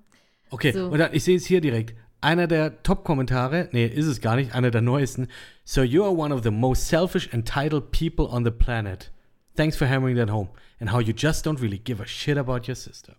Okay, 0.50 0.72
So. 0.72 0.88
und 0.88 0.98
dann, 0.98 1.14
ich 1.14 1.24
sehe 1.24 1.36
es 1.36 1.46
hier 1.46 1.62
direkt. 1.62 1.96
Einer 2.22 2.46
der 2.46 2.82
Top-Kommentare, 2.84 3.68
nee, 3.72 3.84
ist 3.84 4.06
es 4.06 4.20
gar 4.20 4.36
nicht, 4.36 4.54
einer 4.54 4.70
der 4.70 4.80
neuesten. 4.80 5.26
So 5.64 5.82
you 5.82 6.04
are 6.04 6.16
one 6.16 6.32
of 6.32 6.42
the 6.44 6.52
most 6.52 6.86
selfish, 6.86 7.28
entitled 7.32 7.90
people 7.90 8.26
on 8.26 8.44
the 8.44 8.50
planet. 8.52 9.10
Thanks 9.56 9.76
for 9.76 9.88
hammering 9.88 10.16
that 10.16 10.30
home. 10.30 10.48
And 10.78 10.92
how 10.92 11.00
you 11.00 11.12
just 11.12 11.44
don't 11.44 11.60
really 11.60 11.78
give 11.78 12.00
a 12.00 12.06
shit 12.06 12.38
about 12.38 12.68
your 12.68 12.76
sister. 12.76 13.16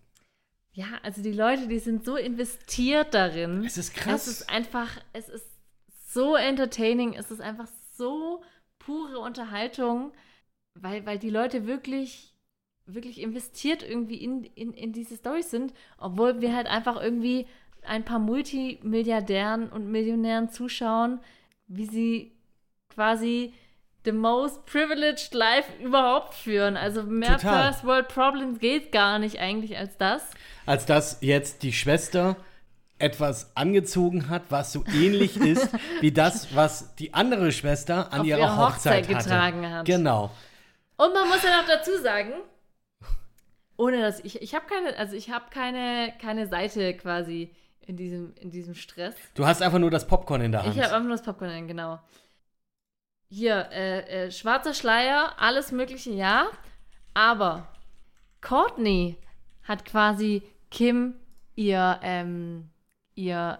Ja, 0.72 0.86
also 1.02 1.22
die 1.22 1.32
Leute, 1.32 1.68
die 1.68 1.78
sind 1.78 2.04
so 2.04 2.16
investiert 2.16 3.14
darin. 3.14 3.62
Es 3.64 3.76
ist 3.76 3.94
krass. 3.94 4.26
Es 4.26 4.40
ist 4.40 4.50
einfach, 4.50 4.88
es 5.12 5.28
ist 5.28 5.46
so 6.08 6.34
entertaining, 6.34 7.12
es 7.12 7.30
ist 7.30 7.40
einfach 7.40 7.68
so 7.96 8.42
pure 8.78 9.18
Unterhaltung, 9.18 10.12
weil, 10.74 11.04
weil 11.06 11.18
die 11.18 11.30
Leute 11.30 11.66
wirklich, 11.66 12.34
wirklich 12.86 13.20
investiert 13.20 13.82
irgendwie 13.82 14.16
in, 14.16 14.44
in, 14.44 14.72
in 14.72 14.92
diese 14.92 15.16
Storys 15.16 15.50
sind, 15.50 15.74
obwohl 15.98 16.40
wir 16.40 16.56
halt 16.56 16.66
einfach 16.66 17.00
irgendwie 17.00 17.46
ein 17.86 18.04
paar 18.04 18.18
Multimilliardären 18.18 19.68
und 19.70 19.90
Millionären 19.90 20.50
zuschauen, 20.50 21.20
wie 21.66 21.86
sie 21.86 22.32
quasi 22.88 23.52
the 24.04 24.12
most 24.12 24.66
privileged 24.66 25.32
life 25.32 25.68
überhaupt 25.82 26.34
führen. 26.34 26.76
Also 26.76 27.02
mehr 27.02 27.38
Total. 27.38 27.72
First 27.72 27.84
World 27.84 28.08
Problems 28.08 28.58
geht 28.58 28.92
gar 28.92 29.18
nicht 29.18 29.38
eigentlich 29.38 29.76
als 29.78 29.96
das. 29.96 30.22
Als 30.66 30.86
dass 30.86 31.18
jetzt 31.20 31.62
die 31.62 31.72
Schwester 31.72 32.36
etwas 32.98 33.54
angezogen 33.56 34.28
hat, 34.28 34.42
was 34.50 34.72
so 34.72 34.84
ähnlich 34.94 35.36
ist 35.40 35.68
wie 36.00 36.12
das, 36.12 36.54
was 36.54 36.94
die 36.96 37.12
andere 37.14 37.50
Schwester 37.52 38.12
an 38.12 38.20
Auf 38.20 38.26
ihrer 38.26 38.38
ihrer 38.38 38.56
Hochzeit, 38.56 39.04
Hochzeit 39.04 39.16
hatte. 39.16 39.24
getragen 39.28 39.70
hat. 39.70 39.86
Genau. 39.86 40.30
Und 40.96 41.12
man 41.12 41.28
muss 41.28 41.42
ja 41.42 41.60
noch 41.60 41.66
dazu 41.68 41.90
sagen, 42.02 42.32
ohne 43.76 44.00
dass 44.00 44.20
ich, 44.20 44.40
ich 44.40 44.54
habe 44.54 44.66
keine, 44.66 44.96
also 44.96 45.16
ich 45.16 45.30
habe 45.30 45.46
keine, 45.50 46.12
keine 46.20 46.46
Seite 46.46 46.94
quasi 46.94 47.50
in 47.86 47.96
diesem, 47.96 48.34
in 48.36 48.50
diesem 48.50 48.74
Stress. 48.74 49.14
Du 49.34 49.46
hast 49.46 49.62
einfach 49.62 49.78
nur 49.78 49.90
das 49.90 50.06
Popcorn 50.06 50.40
in 50.40 50.52
der 50.52 50.62
Hand. 50.62 50.74
Ich 50.74 50.82
habe 50.82 50.94
einfach 50.94 51.06
nur 51.06 51.16
das 51.16 51.22
Popcorn, 51.22 51.50
in, 51.50 51.68
genau. 51.68 52.00
Hier, 53.28 53.68
äh, 53.72 54.26
äh, 54.26 54.30
schwarzer 54.30 54.74
Schleier, 54.74 55.34
alles 55.38 55.72
mögliche, 55.72 56.10
ja. 56.10 56.46
Aber 57.14 57.68
Courtney 58.40 59.18
hat 59.62 59.84
quasi 59.84 60.42
Kim 60.70 61.14
ihr, 61.54 61.98
ähm, 62.02 62.70
ihr 63.14 63.58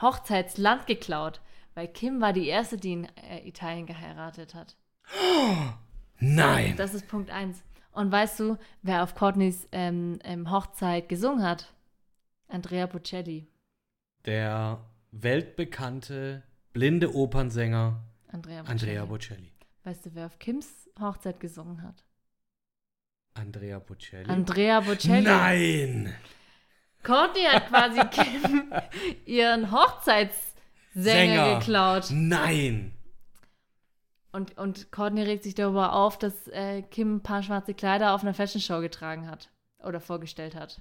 Hochzeitsland 0.00 0.86
geklaut. 0.86 1.40
Weil 1.74 1.88
Kim 1.88 2.20
war 2.20 2.32
die 2.32 2.48
erste, 2.48 2.76
die 2.76 2.92
in 2.92 3.04
äh, 3.16 3.46
Italien 3.46 3.86
geheiratet 3.86 4.54
hat. 4.54 4.76
Nein. 6.18 6.74
Das 6.76 6.94
ist 6.94 7.06
Punkt 7.08 7.30
1. 7.30 7.62
Und 7.92 8.12
weißt 8.12 8.40
du, 8.40 8.58
wer 8.82 9.02
auf 9.02 9.14
Courtneys 9.14 9.66
ähm, 9.72 10.18
ähm, 10.24 10.50
Hochzeit 10.50 11.08
gesungen 11.08 11.44
hat? 11.44 11.72
Andrea 12.48 12.86
Bocelli. 12.86 13.46
Der 14.24 14.80
weltbekannte 15.12 16.42
blinde 16.72 17.14
Opernsänger 17.14 18.02
Andrea 18.28 18.62
Bocelli. 18.62 18.70
Andrea 18.72 19.04
Bocelli. 19.04 19.52
Weißt 19.84 20.06
du, 20.06 20.14
wer 20.14 20.26
auf 20.26 20.38
Kims 20.38 20.88
Hochzeit 21.00 21.40
gesungen 21.40 21.82
hat? 21.82 22.04
Andrea 23.34 23.78
Bocelli. 23.78 24.28
Andrea 24.28 24.80
Bocelli. 24.80 25.22
Nein! 25.22 26.14
Courtney 27.02 27.44
hat 27.44 27.68
quasi 27.68 28.00
Kim 28.10 28.72
ihren 29.24 29.70
Hochzeitssänger 29.70 30.32
Sänger. 30.94 31.58
geklaut. 31.58 32.08
Nein! 32.10 32.92
Und, 34.32 34.58
und 34.58 34.92
Courtney 34.92 35.22
regt 35.22 35.44
sich 35.44 35.54
darüber 35.54 35.94
auf, 35.94 36.18
dass 36.18 36.48
äh, 36.48 36.82
Kim 36.82 37.16
ein 37.16 37.22
paar 37.22 37.42
schwarze 37.42 37.72
Kleider 37.74 38.14
auf 38.14 38.22
einer 38.22 38.34
Fashion 38.34 38.60
Show 38.60 38.80
getragen 38.80 39.28
hat. 39.30 39.50
Oder 39.82 40.00
vorgestellt 40.00 40.54
hat. 40.54 40.80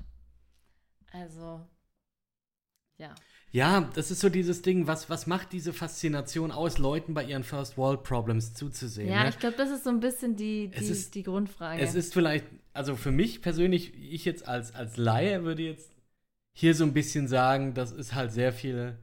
Also, 1.11 1.65
ja. 2.97 3.13
Ja, 3.51 3.89
das 3.95 4.11
ist 4.11 4.19
so 4.19 4.29
dieses 4.29 4.61
Ding, 4.61 4.87
was, 4.87 5.09
was 5.09 5.25
macht 5.25 5.53
diese 5.53 5.71
Faszination 5.71 6.51
aus, 6.51 6.77
Leuten 6.77 7.13
bei 7.13 7.23
ihren 7.23 7.43
First 7.43 7.77
World 7.77 8.03
Problems 8.03 8.53
zuzusehen? 8.53 9.07
Ja, 9.09 9.23
ne? 9.23 9.29
ich 9.29 9.39
glaube, 9.39 9.55
das 9.55 9.69
ist 9.71 9.83
so 9.85 9.89
ein 9.89 9.99
bisschen 9.99 10.35
die, 10.35 10.67
die, 10.67 10.85
ist- 10.85 11.15
die 11.15 11.23
Grundfrage. 11.23 11.81
Es 11.81 11.95
ist 11.95 12.13
vielleicht, 12.13 12.45
also 12.73 12.95
für 12.95 13.11
mich 13.11 13.41
persönlich, 13.41 13.93
ich 13.95 14.25
jetzt 14.25 14.47
als, 14.47 14.75
als 14.75 14.97
Laie 14.97 15.43
würde 15.43 15.63
jetzt 15.63 15.89
hier 16.53 16.75
so 16.75 16.83
ein 16.83 16.93
bisschen 16.93 17.27
sagen, 17.27 17.73
das 17.73 17.91
ist 17.91 18.13
halt 18.13 18.31
sehr 18.31 18.51
viel 18.51 18.97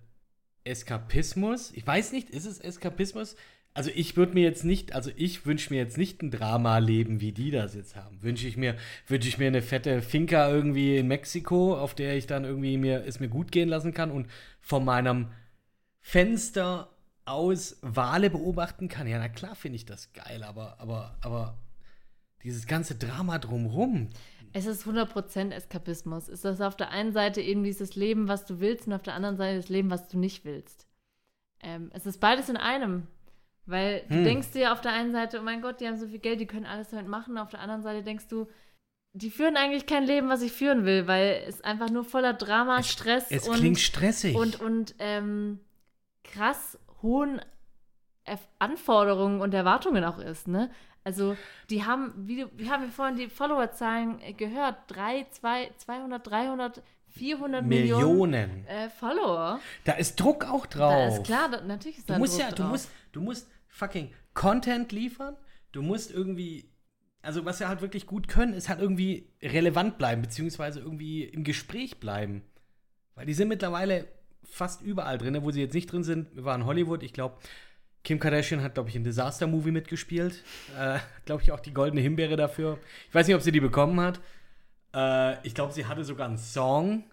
Eskapismus. 0.64 1.70
Ich 1.72 1.86
weiß 1.86 2.12
nicht, 2.12 2.30
ist 2.30 2.46
es 2.46 2.58
Eskapismus? 2.58 3.36
Also 3.76 3.90
ich 3.92 4.16
würde 4.16 4.34
mir 4.34 4.44
jetzt 4.44 4.64
nicht, 4.64 4.94
also 4.94 5.10
ich 5.16 5.46
wünsche 5.46 5.72
mir 5.72 5.80
jetzt 5.80 5.98
nicht 5.98 6.22
ein 6.22 6.30
Drama-Leben, 6.30 7.20
wie 7.20 7.32
die 7.32 7.50
das 7.50 7.74
jetzt 7.74 7.96
haben. 7.96 8.22
Wünsche 8.22 8.46
ich 8.46 8.56
mir, 8.56 8.76
wünsche 9.08 9.28
ich 9.28 9.36
mir 9.36 9.48
eine 9.48 9.62
fette 9.62 10.00
Finca 10.00 10.48
irgendwie 10.48 10.96
in 10.96 11.08
Mexiko, 11.08 11.76
auf 11.76 11.94
der 11.94 12.16
ich 12.16 12.28
dann 12.28 12.44
irgendwie 12.44 12.76
mir, 12.78 13.04
es 13.04 13.18
mir 13.18 13.28
gut 13.28 13.50
gehen 13.50 13.68
lassen 13.68 13.92
kann 13.92 14.12
und 14.12 14.28
von 14.60 14.84
meinem 14.84 15.26
Fenster 16.00 16.88
aus 17.24 17.78
Wale 17.82 18.30
beobachten 18.30 18.88
kann. 18.88 19.08
Ja, 19.08 19.18
na 19.18 19.28
klar 19.28 19.56
finde 19.56 19.76
ich 19.76 19.86
das 19.86 20.12
geil, 20.12 20.44
aber, 20.44 20.78
aber, 20.78 21.16
aber 21.20 21.58
dieses 22.44 22.68
ganze 22.68 22.94
Drama 22.94 23.38
drumrum. 23.38 24.10
Es 24.52 24.66
ist 24.66 24.86
100% 24.86 25.50
Eskapismus. 25.50 26.28
Es 26.28 26.44
ist 26.44 26.60
auf 26.60 26.76
der 26.76 26.90
einen 26.90 27.12
Seite 27.12 27.40
eben 27.40 27.64
dieses 27.64 27.96
Leben, 27.96 28.28
was 28.28 28.44
du 28.46 28.60
willst, 28.60 28.86
und 28.86 28.92
auf 28.92 29.02
der 29.02 29.14
anderen 29.14 29.36
Seite 29.36 29.56
das 29.56 29.68
Leben, 29.68 29.90
was 29.90 30.06
du 30.06 30.16
nicht 30.16 30.44
willst. 30.44 30.86
Ähm, 31.60 31.90
es 31.92 32.06
ist 32.06 32.20
beides 32.20 32.48
in 32.48 32.56
einem. 32.56 33.08
Weil 33.66 34.02
du 34.08 34.16
Hm. 34.16 34.24
denkst 34.24 34.50
dir 34.52 34.72
auf 34.72 34.80
der 34.82 34.92
einen 34.92 35.12
Seite, 35.12 35.38
oh 35.40 35.42
mein 35.42 35.62
Gott, 35.62 35.80
die 35.80 35.86
haben 35.86 35.96
so 35.96 36.06
viel 36.06 36.18
Geld, 36.18 36.40
die 36.40 36.46
können 36.46 36.66
alles 36.66 36.90
damit 36.90 37.08
machen. 37.08 37.38
Auf 37.38 37.50
der 37.50 37.60
anderen 37.60 37.82
Seite 37.82 38.02
denkst 38.02 38.28
du, 38.28 38.46
die 39.14 39.30
führen 39.30 39.56
eigentlich 39.56 39.86
kein 39.86 40.04
Leben, 40.04 40.28
was 40.28 40.42
ich 40.42 40.52
führen 40.52 40.84
will, 40.84 41.06
weil 41.06 41.42
es 41.46 41.60
einfach 41.62 41.88
nur 41.88 42.04
voller 42.04 42.34
Drama, 42.34 42.78
Es- 42.80 42.90
Stress 42.90 43.30
Es 43.30 43.48
und, 43.48 43.56
klingt 43.56 43.78
stressig. 43.80 44.36
und, 44.36 44.60
und 44.60 44.94
ähm, 44.98 45.60
krass 46.24 46.78
hohen 47.02 47.40
Anforderungen 48.58 49.40
und 49.40 49.52
Erwartungen 49.54 50.04
auch 50.04 50.18
ist, 50.18 50.48
ne? 50.48 50.70
Also, 51.06 51.36
die 51.68 51.84
haben, 51.84 52.14
wie, 52.26 52.40
du, 52.40 52.50
wie 52.56 52.70
haben 52.70 52.84
wir 52.84 52.90
vorhin 52.90 53.16
die 53.16 53.28
Followerzahlen 53.28 54.18
gehört? 54.38 54.76
Drei, 54.88 55.26
zwei, 55.30 55.70
200, 55.76 56.26
300, 56.26 56.82
400 57.10 57.62
Millionen, 57.62 58.00
Millionen. 58.16 58.66
äh, 58.66 58.88
Follower. 58.88 59.60
Da 59.84 59.92
ist 59.92 60.18
Druck 60.18 60.46
auch 60.50 60.64
drauf. 60.64 60.90
Da 60.94 61.06
ist 61.08 61.24
klar, 61.24 61.50
da, 61.50 61.60
natürlich 61.60 61.98
ist 61.98 62.08
da 62.08 62.14
Du 62.14 62.20
musst 62.20 62.32
Druck 62.32 62.40
ja, 62.40 62.50
du 62.52 62.62
drauf. 62.62 62.70
musst, 62.70 62.90
du 63.16 63.20
musst 63.20 63.50
fucking 63.68 64.10
Content 64.34 64.92
liefern. 64.92 65.36
Du 65.72 65.82
musst 65.82 66.10
irgendwie, 66.10 66.70
also 67.22 67.44
was 67.44 67.60
wir 67.60 67.68
halt 67.68 67.80
wirklich 67.80 68.06
gut 68.06 68.28
können, 68.28 68.54
ist 68.54 68.68
halt 68.68 68.80
irgendwie 68.80 69.32
relevant 69.42 69.98
bleiben, 69.98 70.22
beziehungsweise 70.22 70.80
irgendwie 70.80 71.24
im 71.24 71.44
Gespräch 71.44 71.98
bleiben. 71.98 72.42
Weil 73.14 73.26
die 73.26 73.34
sind 73.34 73.48
mittlerweile 73.48 74.06
fast 74.42 74.82
überall 74.82 75.18
drin, 75.18 75.42
wo 75.42 75.50
sie 75.50 75.60
jetzt 75.60 75.74
nicht 75.74 75.90
drin 75.90 76.04
sind. 76.04 76.34
Wir 76.34 76.44
waren 76.44 76.62
in 76.62 76.66
Hollywood, 76.66 77.02
ich 77.02 77.12
glaube, 77.12 77.38
Kim 78.04 78.20
Kardashian 78.20 78.62
hat, 78.62 78.74
glaube 78.74 78.90
ich, 78.90 78.96
in 78.96 79.04
Disaster-Movie 79.04 79.70
mitgespielt. 79.70 80.44
Äh, 80.78 80.98
glaube 81.24 81.42
ich, 81.42 81.52
auch 81.52 81.60
die 81.60 81.72
goldene 81.72 82.02
Himbeere 82.02 82.36
dafür. 82.36 82.78
Ich 83.08 83.14
weiß 83.14 83.26
nicht, 83.26 83.34
ob 83.34 83.42
sie 83.42 83.52
die 83.52 83.60
bekommen 83.60 83.98
hat. 83.98 84.20
Äh, 84.94 85.44
ich 85.46 85.54
glaube, 85.54 85.72
sie 85.72 85.86
hatte 85.86 86.04
sogar 86.04 86.28
einen 86.28 86.36
Song. 86.36 87.04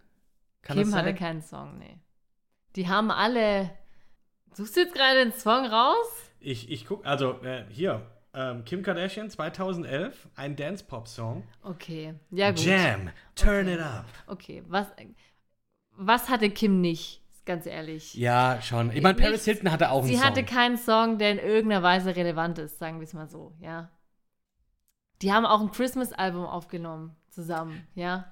Kann 0.62 0.78
Kim 0.78 0.94
hatte 0.94 1.16
keinen 1.16 1.42
Song, 1.42 1.78
nee. 1.78 1.98
Die 2.76 2.88
haben 2.88 3.10
alle. 3.10 3.72
Suchst 4.54 4.76
du 4.76 4.82
jetzt 4.82 4.94
gerade 4.94 5.24
den 5.24 5.34
Song 5.34 5.66
raus? 5.66 6.08
Ich, 6.40 6.70
ich 6.72 6.86
guck, 6.86 7.06
also 7.06 7.42
äh, 7.44 7.66
hier, 7.70 8.06
ähm, 8.34 8.64
Kim 8.66 8.82
Kardashian 8.84 9.30
2011, 9.30 10.30
ein 10.36 10.56
Dance-Pop-Song. 10.56 11.44
Okay, 11.64 12.16
ja 12.32 12.52
gut. 12.52 12.64
Jam, 12.66 13.10
turn 13.36 13.68
Okay. 13.68 13.74
it 13.76 13.80
up. 13.82 14.06
Okay, 14.28 14.64
was, 14.68 14.88
was 15.96 16.30
hatte 16.30 16.50
Kim 16.50 16.82
nicht? 16.82 17.22
Ganz 17.46 17.66
ehrlich. 17.66 18.14
Ja, 18.14 18.60
schon. 18.62 18.92
Ich 18.92 19.02
meine, 19.02 19.16
Paris. 19.16 19.46
Hilton 19.46 19.72
hatte 19.72 19.90
auch 19.90 20.00
einen 20.00 20.08
Sie 20.08 20.16
Song. 20.16 20.24
hatte 20.26 20.44
keinen 20.44 20.78
Song, 20.78 21.18
der 21.18 21.32
in 21.32 21.40
irgendeiner 21.40 21.82
Weise 21.84 22.16
relevant 22.16 22.60
ist, 22.60 22.78
sagen 22.78 23.00
wir 23.00 23.06
es 23.06 23.14
mal 23.14 23.28
so, 23.28 23.54
ja. 23.60 23.90
Die 25.22 25.32
haben 25.34 25.46
auch 25.46 25.60
ein 25.62 25.72
Christmas-Album 25.72 26.46
aufgenommen, 26.46 27.16
zusammen, 27.30 27.88
ja. 27.96 28.32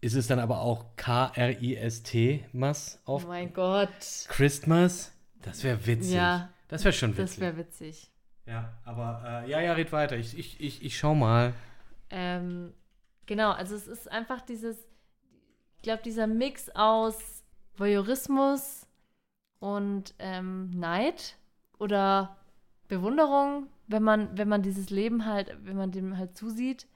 Ist 0.00 0.14
es 0.14 0.26
dann 0.26 0.38
aber 0.38 0.60
auch 0.60 0.96
K-R-I-S-T, 0.96 2.44
Mas 2.52 3.00
Oh 3.06 3.14
auf 3.14 3.26
mein 3.26 3.52
Gott. 3.52 3.88
Christmas? 4.28 5.12
Das 5.44 5.62
wäre 5.64 5.86
witzig. 5.86 6.14
Ja, 6.14 6.50
Das 6.68 6.84
wäre 6.84 6.92
schon 6.92 7.10
das 7.10 7.18
witzig. 7.32 7.40
wäre 7.40 7.56
witzig. 7.56 8.10
ja, 8.46 8.72
aber 8.84 9.22
äh, 9.44 9.50
ja, 9.50 9.60
ja, 9.60 9.72
red 9.74 9.92
weiter. 9.92 10.16
Ich, 10.16 10.36
ich, 10.38 10.60
ich, 10.60 10.84
ich 10.84 10.98
schau 10.98 11.14
mal. 11.14 11.52
Ähm, 12.10 12.72
genau, 13.26 13.50
also 13.52 13.74
es 13.74 13.86
ist 13.86 14.10
einfach 14.10 14.40
dieses, 14.40 14.76
ich 15.76 15.82
glaube, 15.82 16.02
dieser 16.02 16.26
Mix 16.26 16.70
aus 16.70 17.44
Voyeurismus 17.76 18.86
und 19.60 20.14
ähm, 20.18 20.70
Neid 20.70 21.36
oder 21.78 22.36
Bewunderung, 22.88 23.66
wenn 23.86 24.02
man, 24.02 24.36
wenn 24.38 24.48
man 24.48 24.62
dieses 24.62 24.90
Leben 24.90 25.26
halt, 25.26 25.56
wenn 25.64 25.76
man 25.76 25.90
dem 25.90 26.16
halt 26.16 26.36
zusieht. 26.36 26.86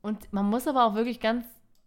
Und 0.00 0.32
man 0.32 0.46
muss 0.46 0.68
aber 0.68 0.84
auch 0.86 0.94
wirklich 0.94 1.20
ganz, 1.20 1.44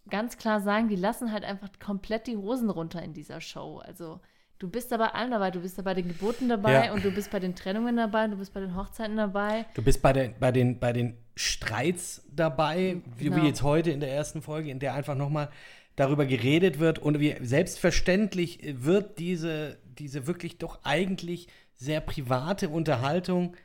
ganz 0.09 0.37
klar 0.37 0.59
sagen, 0.61 0.87
die 0.89 0.95
lassen 0.95 1.31
halt 1.31 1.43
einfach 1.45 1.69
komplett 1.79 2.27
die 2.27 2.37
Hosen 2.37 2.69
runter 2.69 3.01
in 3.01 3.13
dieser 3.13 3.39
Show. 3.41 3.77
Also 3.79 4.19
du 4.61 4.69
bist 4.69 4.91
da 4.91 4.97
bei 4.97 5.07
allem 5.07 5.31
dabei, 5.31 5.49
du 5.51 5.59
bist 5.59 5.77
da 5.77 5.81
bei 5.81 5.93
den 5.93 6.07
Geburten 6.07 6.47
dabei 6.49 6.85
Ja. 6.85 6.93
und 6.93 7.03
du 7.03 7.11
bist 7.11 7.31
bei 7.31 7.39
den 7.39 7.55
Trennungen 7.55 7.97
dabei, 7.97 8.27
du 8.27 8.37
bist 8.37 8.53
bei 8.53 8.59
den 8.59 8.75
Hochzeiten 8.75 9.17
dabei. 9.17 9.65
Du 9.73 9.81
bist 9.81 10.01
bei, 10.01 10.13
der, 10.13 10.29
bei, 10.39 10.51
den, 10.51 10.79
bei 10.79 10.93
den 10.93 11.17
Streits 11.35 12.23
dabei, 12.33 12.97
wie, 13.17 13.25
Genau. 13.25 13.37
wie 13.37 13.47
jetzt 13.47 13.63
heute 13.63 13.89
in 13.91 13.99
der 13.99 14.11
ersten 14.13 14.41
Folge, 14.41 14.69
in 14.69 14.79
der 14.79 14.93
einfach 14.93 15.15
nochmal 15.15 15.49
darüber 15.95 16.25
geredet 16.25 16.79
wird 16.79 16.99
und 16.99 17.19
wie 17.19 17.35
selbstverständlich 17.41 18.59
wird 18.83 19.17
diese, 19.19 19.77
diese 19.97 20.27
wirklich 20.27 20.57
doch 20.57 20.79
eigentlich 20.83 21.47
sehr 21.75 21.99
private 22.01 22.69
Unterhaltung 22.69 23.55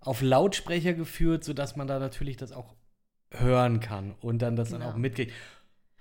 auf 0.00 0.22
Lautsprecher 0.22 0.94
geführt, 0.94 1.44
sodass 1.44 1.76
man 1.76 1.86
da 1.86 1.98
natürlich 1.98 2.36
das 2.36 2.52
auch 2.52 2.74
hören 3.30 3.80
kann 3.80 4.14
und 4.22 4.40
dann 4.40 4.56
das 4.56 4.70
dann 4.70 4.80
Genau. 4.80 4.92
auch 4.92 4.96
mitkriegt. 4.96 5.32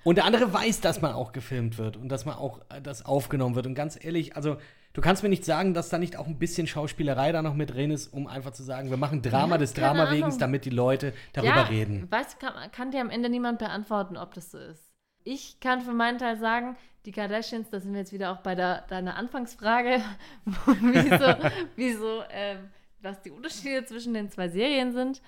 Und 0.04 0.16
der 0.16 0.26
andere 0.26 0.54
weiß, 0.54 0.82
dass 0.82 1.02
man 1.02 1.14
auch 1.14 1.32
gefilmt 1.32 1.78
wird 1.78 1.98
und 1.98 2.10
dass 2.10 2.26
man 2.26 2.36
auch 2.36 2.62
äh, 2.70 2.82
das 2.82 3.06
aufgenommen 3.06 3.56
wird. 3.56 3.66
Und 3.66 3.76
ganz 3.76 4.04
ehrlich, 4.04 4.36
also 4.36 4.58
du 4.94 5.02
kannst 5.02 5.24
mir 5.24 5.30
nicht 5.30 5.44
sagen, 5.44 5.74
dass 5.74 5.90
da 5.90 5.98
nicht 5.98 6.18
auch 6.18 6.28
ein 6.28 6.40
bisschen 6.40 6.68
Schauspielerei 6.68 7.32
da 7.32 7.42
noch 7.42 7.56
mit 7.56 7.74
drin 7.74 7.92
ist, 7.92 8.14
um 8.14 8.28
einfach 8.28 8.52
zu 8.52 8.64
sagen, 8.64 8.90
wir 8.90 8.98
machen 8.98 9.22
Drama 9.22 9.56
Ja, 9.56 9.58
des 9.58 9.74
Drama 9.74 10.12
wegen, 10.12 10.24
Ahnung. 10.24 10.40
damit 10.40 10.66
die 10.66 10.70
Leute 10.70 11.14
darüber 11.34 11.56
ja, 11.56 11.64
reden. 11.64 12.08
Weißt 12.10 12.40
kann, 12.40 12.54
kann 12.72 12.92
dir 12.92 13.02
am 13.02 13.10
Ende 13.10 13.30
niemand 13.30 13.60
beantworten, 13.60 14.18
ob 14.18 14.34
das 14.34 14.52
so 14.52 14.58
ist. 14.58 14.84
Ich 15.24 15.60
kann 15.60 15.82
für 15.82 15.92
meinen 15.92 16.20
Teil 16.20 16.38
sagen, 16.38 16.78
die 17.06 17.12
Kardashians, 17.12 17.70
da 17.70 17.80
sind 17.80 17.92
wir 17.94 18.00
jetzt 18.00 18.14
wieder 18.14 18.32
auch 18.32 18.38
bei 18.38 18.56
der, 18.56 18.82
deiner 18.88 19.16
Anfangsfrage, 19.16 20.02
wieso, 20.46 21.36
wieso 21.76 22.24
ähm, 22.32 22.70
was 23.02 23.22
die 23.22 23.32
Unterschiede 23.32 23.86
zwischen 23.86 24.14
den 24.14 24.30
zwei 24.30 24.50
Serien 24.50 24.94
sind. 24.94 25.22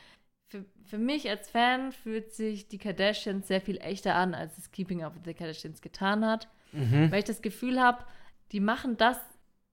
Für, 0.50 0.66
für 0.84 0.98
mich 0.98 1.30
als 1.30 1.50
Fan 1.50 1.92
fühlt 1.92 2.34
sich 2.34 2.68
die 2.68 2.80
Kardashians 2.80 3.48
sehr 3.48 3.62
viel 3.62 3.78
echter 3.78 4.16
an, 4.16 4.34
als 4.34 4.58
es 4.58 4.72
Keeping 4.72 5.04
Up 5.04 5.16
with 5.16 5.22
the 5.26 5.34
Kardashians 5.34 5.82
getan 5.82 6.26
hat. 6.26 6.48
Mhm. 6.72 7.12
Weil 7.12 7.20
ich 7.20 7.26
das 7.26 7.42
Gefühl 7.42 7.80
habe, 7.80 8.04
die 8.52 8.60
machen 8.60 8.98
das, 8.98 9.18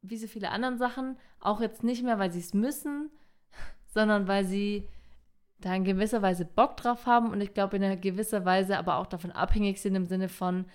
wie 0.02 0.18
so 0.18 0.26
viele 0.26 0.50
anderen 0.50 0.78
Sachen, 0.78 1.16
auch 1.40 1.60
jetzt 1.60 1.82
nicht 1.82 2.02
mehr, 2.02 2.18
weil 2.18 2.30
sie 2.30 2.40
es 2.40 2.54
müssen, 2.54 3.10
sondern 3.86 4.28
weil 4.28 4.44
sie 4.44 4.86
da 5.58 5.74
in 5.74 5.84
gewisser 5.84 6.20
Weise 6.20 6.44
Bock 6.44 6.76
drauf 6.76 7.06
haben 7.06 7.30
und 7.30 7.40
ich 7.40 7.54
glaube 7.54 7.76
in 7.76 7.82
einer 7.82 7.96
gewisser 7.96 8.44
Weise 8.44 8.76
aber 8.76 8.96
auch 8.96 9.06
davon 9.06 9.32
abhängig 9.32 9.80
sind 9.80 9.94
im 9.94 10.04
Sinne 10.04 10.28
von, 10.28 10.66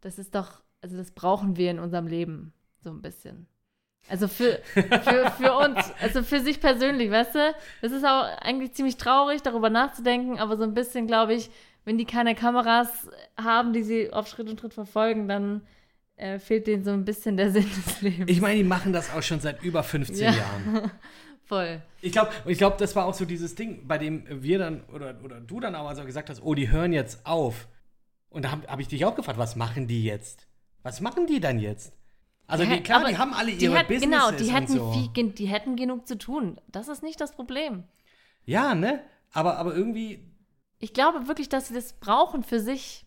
das 0.00 0.18
ist 0.18 0.34
doch, 0.34 0.62
also 0.80 0.96
das 0.96 1.10
brauchen 1.10 1.56
wir 1.56 1.70
in 1.70 1.78
unserem 1.78 2.06
Leben 2.06 2.54
so 2.78 2.90
ein 2.90 3.02
bisschen. 3.02 3.46
Also 4.08 4.26
für, 4.26 4.60
für, 4.74 5.30
für 5.38 5.52
uns, 5.56 5.78
also 6.00 6.22
für 6.22 6.40
sich 6.40 6.60
persönlich, 6.60 7.10
weißt 7.10 7.34
du? 7.34 7.54
Das 7.80 7.92
ist 7.92 8.04
auch 8.04 8.24
eigentlich 8.40 8.72
ziemlich 8.72 8.96
traurig, 8.96 9.42
darüber 9.42 9.70
nachzudenken, 9.70 10.38
aber 10.38 10.56
so 10.56 10.64
ein 10.64 10.74
bisschen, 10.74 11.06
glaube 11.06 11.34
ich, 11.34 11.50
wenn 11.84 11.96
die 11.96 12.04
keine 12.06 12.34
Kameras 12.34 12.88
haben, 13.36 13.72
die 13.72 13.82
sie 13.82 14.12
auf 14.12 14.26
Schritt 14.28 14.48
und 14.48 14.58
Tritt 14.58 14.74
verfolgen, 14.74 15.28
dann 15.28 15.62
äh, 16.16 16.38
fehlt 16.38 16.66
denen 16.66 16.84
so 16.84 16.90
ein 16.90 17.04
bisschen 17.04 17.36
der 17.36 17.50
Sinn 17.50 17.64
des 17.86 18.02
Lebens. 18.02 18.30
Ich 18.30 18.40
meine, 18.40 18.56
die 18.56 18.64
machen 18.64 18.92
das 18.92 19.12
auch 19.14 19.22
schon 19.22 19.40
seit 19.40 19.62
über 19.62 19.82
15 19.82 20.16
Ja. 20.24 20.32
Jahren. 20.32 20.90
Voll. 21.44 21.82
Ich 22.00 22.12
glaube, 22.12 22.30
ich 22.46 22.58
glaub, 22.58 22.78
das 22.78 22.94
war 22.94 23.06
auch 23.06 23.14
so 23.14 23.24
dieses 23.24 23.54
Ding, 23.56 23.86
bei 23.88 23.98
dem 23.98 24.24
wir 24.28 24.58
dann, 24.58 24.84
oder, 24.92 25.16
oder 25.24 25.40
du 25.40 25.58
dann 25.58 25.74
auch 25.74 25.88
also 25.88 26.04
gesagt 26.04 26.30
hast, 26.30 26.42
oh, 26.42 26.54
die 26.54 26.70
hören 26.70 26.92
jetzt 26.92 27.26
auf. 27.26 27.66
Und 28.28 28.44
da 28.44 28.52
habe 28.52 28.66
hab 28.68 28.78
ich 28.78 28.86
dich 28.86 29.04
auch 29.04 29.16
gefragt, 29.16 29.38
was 29.38 29.56
machen 29.56 29.88
die 29.88 30.04
jetzt? 30.04 30.46
Was 30.82 31.00
machen 31.00 31.26
die 31.26 31.40
dann 31.40 31.58
jetzt? 31.58 31.92
Also 32.50 32.64
Ja, 32.64 32.76
die, 32.76 32.82
klar, 32.82 33.04
die 33.04 33.16
haben 33.16 33.32
alle 33.32 33.52
die 33.52 33.64
ihre 33.64 33.78
hätten, 33.78 33.94
Businesses 33.94 34.26
Genau, 34.28 34.30
die 34.32 34.52
hätten, 34.52 34.72
so. 34.72 34.92
viel, 34.92 35.30
die 35.32 35.46
hätten 35.46 35.76
genug 35.76 36.06
zu 36.08 36.18
tun. 36.18 36.60
Das 36.68 36.88
ist 36.88 37.02
nicht 37.02 37.20
das 37.20 37.32
Problem. 37.32 37.84
Ja, 38.44 38.74
ne? 38.74 39.02
Aber, 39.32 39.56
aber 39.58 39.74
irgendwie, 39.74 40.28
Ich 40.78 40.92
glaube 40.92 41.28
wirklich, 41.28 41.48
dass 41.48 41.68
sie 41.68 41.74
das 41.74 41.92
brauchen 41.92 42.42
für 42.42 42.58
sich 42.60 43.06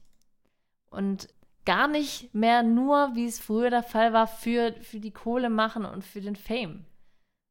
und 0.90 1.28
gar 1.66 1.88
nicht 1.88 2.34
mehr 2.34 2.64
nur, 2.64 3.16
wie 3.16 3.26
es 3.26 3.40
früher 3.40 3.70
der 3.70 3.84
Fall 3.84 4.14
war, 4.14 4.28
für, 4.28 4.74
für 4.82 5.00
die 5.00 5.12
Kohle 5.12 5.50
machen 5.50 5.86
und 5.86 6.04
für 6.04 6.22
den 6.22 6.36
Fame. 6.36 6.86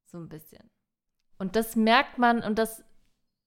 So 0.06 0.18
ein 0.18 0.28
bisschen. 0.28 0.68
Und 1.38 1.56
das 1.56 1.76
merkt 1.76 2.18
man 2.18 2.42
und 2.42 2.58
das, 2.58 2.84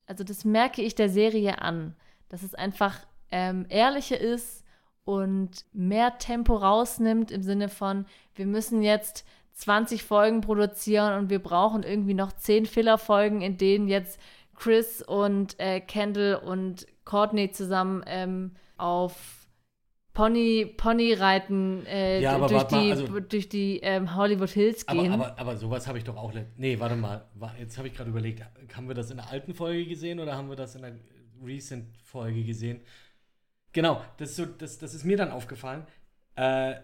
also 0.06 0.24
das 0.24 0.44
merke 0.44 0.82
ich 0.82 0.96
der 0.96 1.10
Serie 1.10 1.62
an, 1.62 1.96
dass 2.30 2.44
es 2.44 2.54
einfach 2.56 3.00
ähm, 3.32 3.66
ehrlicher 3.70 4.20
ist 4.20 4.65
und 5.06 5.52
mehr 5.74 6.18
Tempo 6.18 6.56
rausnimmt 6.56 7.32
im 7.32 7.44
Sinne 7.44 7.70
von, 7.70 8.06
wir 8.36 8.46
müssen 8.46 8.82
jetzt 8.82 9.26
20 9.54 10.04
Folgen 10.04 10.42
produzieren 10.42 11.18
und 11.18 11.30
wir 11.30 11.40
brauchen 11.40 11.84
irgendwie 11.84 12.14
noch 12.16 12.34
10 12.34 12.66
Filler-Folgen, 12.66 13.42
in 13.42 13.58
denen 13.58 13.88
jetzt 13.88 14.20
Chris 14.56 15.02
und 15.02 15.58
äh, 15.60 15.80
Kendall 15.80 16.36
und 16.44 16.86
Courtney 17.06 17.52
zusammen 17.52 18.04
ähm, 18.08 18.52
auf 18.78 19.48
Pony, 20.14 20.66
Ponyreiten 20.78 21.86
äh, 21.86 22.22
Ja, 22.22 22.36
aber 22.36 22.48
durch, 22.48 22.62
warte 22.62 22.80
die, 22.80 22.92
also- 22.92 23.20
durch 23.20 23.50
die 23.50 23.80
ähm, 23.84 24.16
Hollywood 24.16 24.50
Hills 24.50 24.88
Aber, 24.88 25.02
gehen. 25.02 25.12
aber, 25.12 25.38
aber 25.38 25.58
sowas 25.58 25.88
habe 25.88 25.98
ich 25.98 26.04
doch 26.06 26.16
auch. 26.16 26.34
Nee, 26.58 26.80
warte 26.80 26.96
mal. 26.96 27.26
Jetzt 27.60 27.78
habe 27.78 27.88
ich 27.90 27.94
gerade 27.94 28.10
überlegt, 28.10 28.42
haben 28.76 28.88
wir 28.88 28.96
das 28.96 29.12
in 29.12 29.18
der 29.18 29.30
alten 29.30 29.54
Folge 29.54 29.86
gesehen 29.86 30.20
oder 30.20 30.36
haben 30.36 30.50
wir 30.50 30.56
das 30.56 30.76
in 30.76 30.82
der 30.84 30.96
Recent-Folge 31.44 32.44
gesehen? 32.44 32.82
Genau, 33.76 34.02
das 34.18 34.30
ist, 34.32 34.36
so, 34.38 34.46
das, 34.46 34.80
das 34.80 34.94
ist 34.96 35.04
mir 35.04 35.18
dann 35.18 35.32
aufgefallen. 35.32 35.84
Äh, 36.36 36.76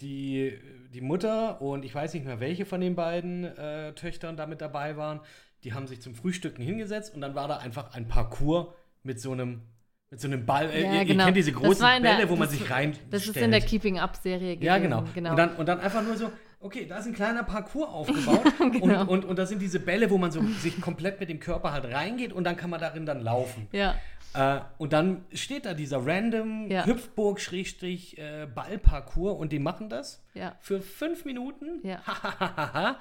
die, 0.00 0.56
die 0.94 1.00
Mutter 1.00 1.60
und 1.60 1.84
ich 1.84 1.94
weiß 1.94 2.14
nicht 2.14 2.24
mehr, 2.24 2.38
welche 2.40 2.64
von 2.66 2.80
den 2.80 2.94
beiden 2.94 3.44
äh, 3.44 3.92
Töchtern 3.94 4.36
da 4.36 4.46
mit 4.46 4.60
dabei 4.60 4.96
waren, 4.96 5.20
die 5.64 5.74
haben 5.74 5.86
sich 5.86 6.00
zum 6.00 6.14
Frühstücken 6.14 6.62
hingesetzt 6.62 7.14
und 7.14 7.20
dann 7.20 7.34
war 7.34 7.48
da 7.48 7.56
einfach 7.58 7.94
ein 7.94 8.06
Parcours 8.06 8.68
mit 9.02 9.20
so 9.20 9.32
einem, 9.32 9.62
mit 10.10 10.20
so 10.20 10.28
einem 10.28 10.46
Ball. 10.46 10.70
Äh, 10.70 10.82
Ja, 10.84 10.92
ihr, 10.92 10.98
ihr 11.00 11.04
genau. 11.06 11.24
kennt 11.24 11.36
diese 11.36 11.50
großen 11.52 11.84
der- 12.02 12.10
Bälle, 12.16 12.28
wo 12.28 12.36
man 12.36 12.48
sich 12.48 12.70
rein. 12.70 12.96
das 13.10 13.26
ist 13.26 13.36
in 13.36 13.50
der 13.50 13.60
Keeping 13.60 13.98
Up-Serie 13.98 14.54
gewesen. 14.56 14.64
Ja, 14.66 14.78
genau. 14.78 15.04
genau. 15.14 15.30
Und, 15.30 15.36
dann, 15.36 15.56
und 15.56 15.66
dann 15.66 15.80
einfach 15.80 16.02
nur 16.04 16.16
so, 16.16 16.30
okay, 16.60 16.86
da 16.86 16.98
ist 16.98 17.06
ein 17.06 17.14
kleiner 17.14 17.42
Parcours 17.42 17.88
aufgebaut 17.88 18.42
Genau. 18.58 19.00
und, 19.02 19.08
und, 19.08 19.24
und 19.24 19.38
das 19.38 19.48
sind 19.48 19.60
diese 19.62 19.80
Bälle, 19.80 20.10
wo 20.10 20.18
man 20.18 20.30
so 20.30 20.42
sich 20.60 20.80
komplett 20.80 21.18
mit 21.20 21.28
dem 21.28 21.40
Körper 21.40 21.72
halt 21.72 21.86
reingeht 21.92 22.32
und 22.32 22.44
dann 22.44 22.56
kann 22.56 22.70
man 22.70 22.80
darin 22.80 23.06
dann 23.06 23.20
laufen. 23.22 23.66
ja, 23.72 23.94
Äh, 24.36 24.60
und 24.78 24.92
dann 24.92 25.24
steht 25.32 25.66
da 25.66 25.74
dieser 25.74 26.06
random 26.06 26.70
Ja. 26.70 26.84
Hüpfburg-Ball-Parcours 26.86 29.38
und 29.38 29.52
die 29.52 29.58
machen 29.58 29.88
das 29.88 30.24
ja, 30.34 30.54
für 30.60 30.80
fünf 30.80 31.24
Minuten. 31.24 31.80
ja. 31.82 32.00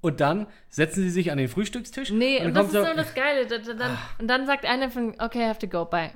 und 0.00 0.20
dann 0.20 0.46
setzen 0.68 1.02
sie 1.02 1.10
sich 1.10 1.30
an 1.30 1.38
den 1.38 1.48
Frühstückstisch. 1.48 2.10
Nee, 2.10 2.40
und 2.40 2.46
und 2.48 2.54
dann 2.54 2.64
das 2.66 2.74
ist 2.74 2.80
kommt 2.82 2.96
nur 2.96 3.04
das 3.04 3.14
Geile. 3.14 3.46
Da, 3.46 3.58
da, 3.58 3.72
dann, 3.74 3.98
und 4.18 4.28
dann 4.28 4.46
sagt 4.46 4.64
eine 4.64 4.90
von, 4.90 5.14
okay, 5.20 5.44
I 5.44 5.48
have 5.48 5.58
to 5.60 5.68
go, 5.68 5.84
bye. 5.84 6.10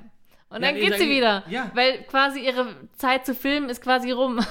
Und 0.49 0.61
Ja, 0.61 0.67
dann 0.67 0.75
nee, 0.75 0.81
geht 0.81 0.91
dann 0.93 0.99
sie 0.99 1.09
wieder. 1.09 1.43
ja. 1.49 1.71
Weil 1.73 2.03
quasi 2.03 2.39
ihre 2.39 2.67
Zeit 2.93 3.25
zu 3.25 3.35
filmen 3.35 3.69
ist 3.69 3.81
quasi 3.81 4.11
rum. 4.11 4.39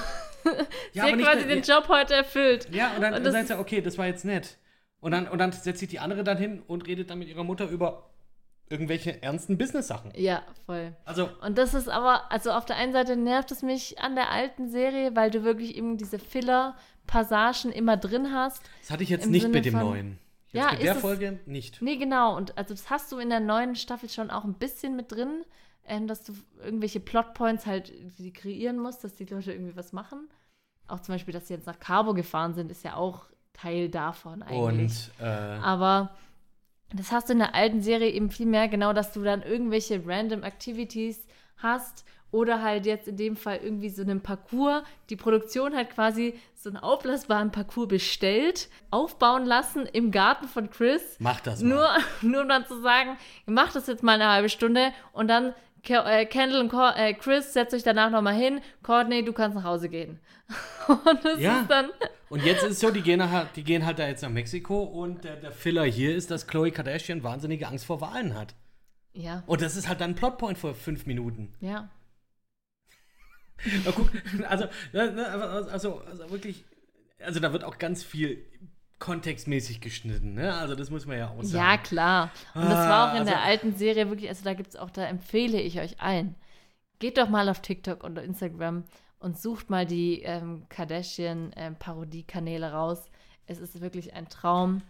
sie 0.93 1.01
aber 1.01 1.09
hat 1.11 1.17
nicht 1.17 1.25
quasi 1.25 1.45
nur- 1.45 1.55
den 1.55 1.63
Job 1.63 1.87
heute 1.89 2.13
erfüllt. 2.13 2.67
Ja, 2.71 2.91
und 2.95 3.01
dann, 3.01 3.13
Und 3.15 3.23
dann 3.23 3.33
sagt 3.33 3.47
sie, 3.47 3.59
okay, 3.59 3.81
das 3.81 3.97
war 3.97 4.05
jetzt 4.07 4.23
nett. 4.25 4.57
Und 4.99 5.11
dann, 5.11 5.27
und 5.27 5.37
dann 5.39 5.51
setzt 5.51 5.79
sich 5.79 5.89
die 5.89 5.99
andere 5.99 6.23
dann 6.23 6.37
hin 6.37 6.61
und 6.67 6.87
redet 6.87 7.09
dann 7.09 7.19
mit 7.19 7.27
ihrer 7.27 7.43
Mutter 7.43 7.67
über 7.69 8.09
irgendwelche 8.69 9.21
ernsten 9.23 9.57
Business-Sachen. 9.57 10.11
Ja, 10.15 10.41
voll. 10.65 10.93
Also, 11.05 11.29
Und 11.45 11.57
das 11.57 11.73
ist 11.73 11.87
aber, 11.89 12.31
also 12.31 12.51
auf 12.51 12.65
der 12.65 12.75
einen 12.75 12.93
Seite 12.93 13.15
nervt 13.15 13.51
es 13.51 13.61
mich 13.61 13.99
an 13.99 14.15
der 14.15 14.29
alten 14.31 14.69
Serie, 14.69 15.15
weil 15.15 15.31
du 15.31 15.43
wirklich 15.43 15.75
eben 15.77 15.97
diese 15.97 16.19
Filler-Passagen 16.19 17.71
immer 17.71 17.97
drin 17.97 18.33
hast. 18.33 18.61
das 18.81 18.91
hatte 18.91 19.03
ich 19.03 19.09
jetzt 19.09 19.27
nicht 19.27 19.41
Sinne 19.43 19.53
mit 19.53 19.65
dem 19.65 19.73
von- 19.73 19.81
neuen. 19.81 20.19
Jetzt 20.51 20.63
Ja, 20.65 20.71
mit 20.71 20.81
der 20.81 20.91
ist 20.91 20.95
es- 20.97 21.01
Folge 21.01 21.39
nicht. 21.45 21.81
Nee, 21.81 21.97
genau. 21.97 22.35
Und 22.35 22.57
also 22.57 22.73
das 22.73 22.89
hast 22.89 23.11
du 23.11 23.17
in 23.19 23.29
der 23.29 23.39
neuen 23.41 23.75
Staffel 23.75 24.09
schon 24.09 24.29
auch 24.31 24.43
ein 24.45 24.53
bisschen 24.53 24.95
mit 24.95 25.11
drin, 25.11 25.43
ähm, 25.85 26.07
dass 26.07 26.23
du 26.23 26.33
irgendwelche 26.63 26.99
Plotpoints 26.99 27.65
halt 27.65 27.89
irgendwie 27.89 28.31
kreieren 28.31 28.79
musst, 28.79 29.03
dass 29.03 29.15
die 29.15 29.25
Leute 29.25 29.51
irgendwie 29.51 29.75
was 29.75 29.91
machen. 29.93 30.29
Auch 30.87 31.01
zum 31.01 31.15
Beispiel, 31.15 31.33
dass 31.33 31.47
sie 31.47 31.53
jetzt 31.53 31.67
nach 31.67 31.79
Cabo 31.79 32.13
gefahren 32.13 32.53
sind, 32.53 32.71
ist 32.71 32.83
ja 32.83 32.95
auch 32.95 33.25
Teil 33.53 33.89
davon 33.89 34.41
eigentlich. 34.41 35.09
Und 35.19 35.25
äh, 35.25 35.25
Aber 35.25 36.11
das 36.93 37.11
hast 37.11 37.29
du 37.29 37.33
in 37.33 37.39
der 37.39 37.55
alten 37.55 37.81
Serie 37.81 38.09
eben 38.11 38.29
viel 38.29 38.45
mehr, 38.45 38.67
genau, 38.67 38.93
dass 38.93 39.11
du 39.11 39.23
dann 39.23 39.41
irgendwelche 39.41 40.01
random 40.05 40.43
Activities 40.43 41.25
hast 41.57 42.05
oder 42.31 42.61
halt 42.61 42.85
jetzt 42.85 43.07
in 43.07 43.17
dem 43.17 43.35
Fall 43.35 43.59
irgendwie 43.63 43.89
so 43.89 44.01
einen 44.01 44.21
Parcours. 44.21 44.83
Die 45.09 45.15
Produktion 45.15 45.75
hat 45.75 45.91
quasi 45.91 46.37
so 46.55 46.69
einen 46.69 46.77
aufblasbaren 46.77 47.51
Parcours 47.51 47.87
bestellt, 47.87 48.69
aufbauen 48.91 49.45
lassen 49.45 49.85
im 49.85 50.11
Garten 50.11 50.47
von 50.47 50.69
Chris. 50.69 51.15
mach 51.19 51.39
das 51.39 51.61
mal. 51.61 51.69
Nur, 51.69 51.89
nur 52.21 52.41
um 52.41 52.49
dann 52.49 52.65
zu 52.65 52.81
sagen, 52.81 53.17
ihr 53.45 53.53
macht 53.53 53.75
das 53.75 53.87
jetzt 53.87 54.03
mal 54.03 54.13
eine 54.13 54.29
halbe 54.29 54.49
Stunde 54.49 54.91
und 55.13 55.27
dann 55.29 55.53
Kendall 55.87 56.61
und 56.61 56.69
Cor 56.69 56.95
äh, 56.95 57.13
Chris, 57.13 57.53
setzt 57.53 57.73
euch 57.73 57.83
danach 57.83 58.09
nochmal 58.11 58.35
hin. 58.35 58.61
Courtney, 58.83 59.23
du 59.23 59.33
kannst 59.33 59.55
nach 59.55 59.63
Hause 59.63 59.89
gehen. 59.89 60.19
und 60.87 61.23
das 61.25 61.39
Ja. 61.39 61.61
ist 61.61 61.69
dann. 61.69 61.89
Und 62.29 62.43
jetzt 62.43 62.63
ist 62.63 62.71
es 62.73 62.79
so, 62.81 62.91
die 62.91 63.01
gehen, 63.01 63.31
halt, 63.31 63.49
die 63.55 63.63
gehen 63.63 63.85
halt 63.85 63.99
da 63.99 64.07
jetzt 64.07 64.21
nach 64.21 64.29
Mexiko 64.29 64.83
und 64.83 65.23
der, 65.23 65.37
der 65.37 65.51
Filler 65.51 65.85
hier 65.85 66.13
ist, 66.15 66.29
dass 66.29 66.45
Khloe 66.47 66.71
Kardashian 66.71 67.23
wahnsinnige 67.23 67.67
Angst 67.67 67.85
vor 67.85 68.01
Wahlen 68.01 68.35
hat. 68.35 68.53
Ja, 69.13 69.43
Und 69.47 69.61
das 69.61 69.75
ist 69.77 69.87
halt 69.87 70.01
dann 70.01 70.11
ein 70.11 70.15
Plotpoint 70.15 70.57
vor 70.57 70.75
fünf 70.75 71.05
Minuten. 71.05 71.53
ja. 71.61 71.89
Guck, 73.95 74.11
also, 74.47 74.65
ne, 74.93 75.25
also, 75.71 76.01
also 76.01 76.29
wirklich, 76.29 76.63
also 77.19 77.39
da 77.39 77.51
wird 77.53 77.63
auch 77.63 77.79
ganz 77.79 78.03
viel 78.03 78.45
kontextmäßig 78.99 79.79
geschnitten, 79.81 80.33
ne? 80.33 80.53
Also 80.55 80.75
das 80.75 80.89
muss 80.89 81.05
man 81.05 81.17
ja 81.17 81.29
auch 81.29 81.43
sagen. 81.43 81.63
Ja, 81.63 81.77
klar. 81.77 82.31
Und 82.55 82.63
das 82.63 82.73
war 82.89 83.11
auch 83.11 83.15
in 83.15 83.21
Ah, 83.21 83.25
der 83.25 83.37
also- 83.39 83.49
alten 83.49 83.75
Serie 83.75 84.09
wirklich, 84.09 84.29
also 84.29 84.43
da 84.43 84.53
gibt 84.53 84.69
es 84.69 84.75
auch, 84.75 84.89
da 84.89 85.05
empfehle 85.05 85.61
ich 85.61 85.79
euch 85.79 86.01
allen. 86.01 86.35
Geht 86.99 87.17
doch 87.19 87.29
mal 87.29 87.47
auf 87.49 87.61
TikTok 87.61 88.03
und 88.03 88.17
Instagram 88.17 88.83
und 89.19 89.37
sucht 89.39 89.69
mal 89.69 89.85
die 89.85 90.21
ähm, 90.23 90.63
Kardashian-Parodie-Kanäle 91.57 92.71
raus. 92.71 93.05
Es 93.45 93.59
ist 93.59 93.81
wirklich 93.81 94.13
ein 94.13 94.27
Traum, 94.29 94.81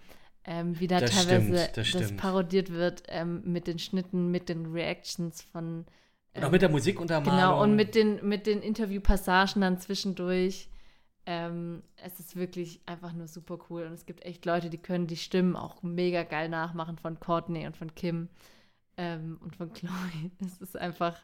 ähm, 0.46 0.80
wie 0.80 0.88
da 0.88 1.00
Das 1.00 1.12
teilweise 1.12 1.58
stimmt, 1.58 1.78
das 1.78 1.88
stimmt. 1.88 2.18
parodiert 2.18 2.72
wird 2.72 3.04
ähm, 3.10 3.42
mit 3.46 3.68
den 3.68 3.80
Schnitten, 3.80 4.32
mit 4.32 4.50
den 4.50 4.68
Reactions 4.72 5.42
von. 5.52 5.86
Und 6.34 6.44
auch 6.44 6.52
mit 6.52 6.62
der 6.62 6.70
Musikuntermalung. 6.70 7.40
Genau, 7.40 7.62
und 7.64 7.76
mit 7.76 7.96
den, 7.96 8.26
mit 8.28 8.46
den 8.48 8.62
Interviewpassagen 8.62 9.62
dann 9.62 9.80
zwischendurch. 9.80 10.70
Ähm, 11.30 11.84
es 11.98 12.22
ist 12.22 12.38
wirklich 12.38 12.80
einfach 12.86 13.12
nur 13.12 13.28
super 13.28 13.60
cool. 13.70 13.84
Und 13.84 13.92
es 13.92 14.06
gibt 14.06 14.24
echt 14.24 14.46
Leute, 14.46 14.70
die 14.70 14.78
können 14.78 15.08
die 15.08 15.18
Stimmen 15.18 15.58
auch 15.58 15.84
mega 15.84 16.24
geil 16.24 16.48
nachmachen 16.48 16.98
von 16.98 17.20
Courtney 17.20 17.68
und 17.68 17.76
von 17.76 17.94
Kim 17.94 18.30
ähm, 18.96 19.38
und 19.42 19.58
von 19.58 19.74
Chloe. 19.74 20.32
Es 20.40 20.58
ist 20.60 20.78
einfach, 20.78 21.20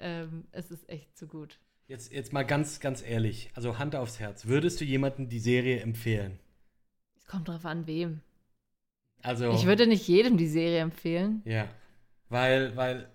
ähm, 0.00 0.44
es 0.50 0.72
ist 0.72 0.88
echt 0.90 1.16
zu 1.16 1.28
gut. 1.28 1.60
Jetzt, 1.86 2.12
jetzt 2.12 2.32
mal 2.32 2.42
ganz, 2.42 2.80
ganz 2.80 3.00
ehrlich, 3.00 3.50
also 3.54 3.78
Hand 3.78 3.94
aufs 3.94 4.18
Herz. 4.18 4.46
Würdest 4.46 4.80
du 4.80 4.84
jemandem 4.84 5.28
die 5.28 5.38
Serie 5.38 5.80
empfehlen? 5.80 6.40
Es 7.16 7.24
kommt 7.24 7.46
drauf 7.46 7.64
an, 7.64 7.86
wem. 7.86 8.20
Also. 9.22 9.52
Ich 9.52 9.66
würde 9.66 9.86
nicht 9.86 10.06
jedem 10.08 10.36
die 10.36 10.48
Serie 10.48 10.80
empfehlen. 10.80 11.42
Ja. 11.44 11.68
Weil, 12.28 12.76
weil, 12.76 13.08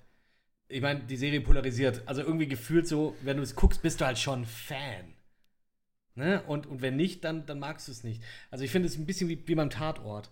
ich 0.69 0.81
meine, 0.81 1.01
die 1.03 1.17
Serie 1.17 1.41
polarisiert. 1.41 2.01
Also 2.05 2.21
irgendwie 2.21 2.47
gefühlt 2.47 2.87
so, 2.87 3.13
wenn 3.21 3.37
du 3.37 3.43
es 3.43 3.55
guckst, 3.55 3.81
bist 3.81 3.99
du 3.99 4.05
halt 4.05 4.17
schon 4.17 4.45
Fan. 4.45 5.12
Ne? 6.15 6.43
Und, 6.43 6.67
und 6.67 6.81
wenn 6.81 6.95
nicht, 6.95 7.23
dann, 7.23 7.45
dann 7.45 7.59
magst 7.59 7.87
du 7.87 7.91
es 7.91 8.03
nicht. 8.03 8.21
Also 8.51 8.63
ich 8.63 8.71
finde 8.71 8.87
es 8.87 8.97
ein 8.97 9.05
bisschen 9.05 9.29
wie, 9.29 9.47
wie 9.47 9.55
beim 9.55 9.69
Tatort. 9.69 10.31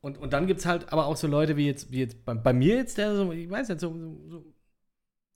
Und, 0.00 0.18
und 0.18 0.32
dann 0.32 0.46
gibt 0.46 0.60
es 0.60 0.66
halt 0.66 0.92
aber 0.92 1.06
auch 1.06 1.16
so 1.16 1.26
Leute 1.26 1.56
wie 1.56 1.66
jetzt, 1.66 1.92
wie 1.92 2.00
jetzt 2.00 2.24
bei, 2.24 2.34
bei 2.34 2.52
mir 2.52 2.76
jetzt, 2.76 2.98
der 2.98 3.14
so, 3.14 3.30
ich 3.32 3.48
weiß 3.48 3.68
nicht, 3.68 3.80
so, 3.80 3.92
so, 3.96 4.28
so 4.28 4.54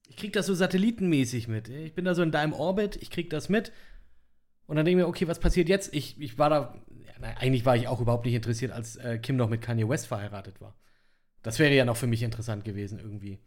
ich 0.09 0.17
krieg 0.17 0.33
das 0.33 0.47
so 0.47 0.55
satellitenmäßig 0.55 1.49
mit. 1.49 1.69
Ich 1.69 1.95
bin 1.95 2.05
da 2.05 2.15
so 2.15 2.23
in 2.23 2.31
deinem 2.31 2.53
Orbit, 2.53 2.97
ich 2.97 3.11
krieg 3.11 3.31
das 3.31 3.49
mit. 3.49 3.73
Und 4.67 4.77
dann 4.77 4.85
denke 4.85 5.01
ich 5.01 5.05
mir, 5.05 5.09
okay, 5.09 5.29
was 5.29 5.39
passiert 5.39 5.69
jetzt? 5.69 5.95
Ich, 5.95 6.21
ich 6.21 6.39
war 6.39 6.51
da, 6.51 6.75
ja, 7.05 7.13
nein, 7.21 7.37
eigentlich 7.37 7.65
war 7.65 7.77
ich 7.77 7.87
auch 7.87 8.01
überhaupt 8.01 8.25
nicht 8.25 8.35
interessiert, 8.35 8.73
als 8.73 8.97
äh, 8.97 9.19
Kim 9.19 9.37
noch 9.37 9.49
mit 9.49 9.63
Kanye 9.63 9.89
West 9.89 10.07
verheiratet 10.07 10.61
war. 10.61 10.77
Das 11.43 11.59
wäre 11.59 11.75
ja 11.75 11.85
noch 11.85 11.97
für 11.97 12.09
mich 12.09 12.23
interessant 12.23 12.65
gewesen 12.65 12.99
irgendwie. 12.99 13.39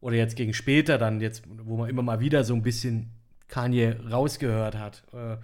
Oder 0.00 0.16
jetzt 0.16 0.34
gegen 0.34 0.54
später 0.54 0.98
dann, 0.98 1.20
jetzt, 1.20 1.44
wo 1.46 1.76
man 1.76 1.88
immer 1.88 2.02
mal 2.02 2.20
wieder 2.20 2.42
so 2.42 2.54
ein 2.54 2.62
bisschen 2.62 3.19
Kanye 3.50 4.00
rausgehört 4.10 4.76
hat. 4.76 5.04
Äh, 5.12 5.36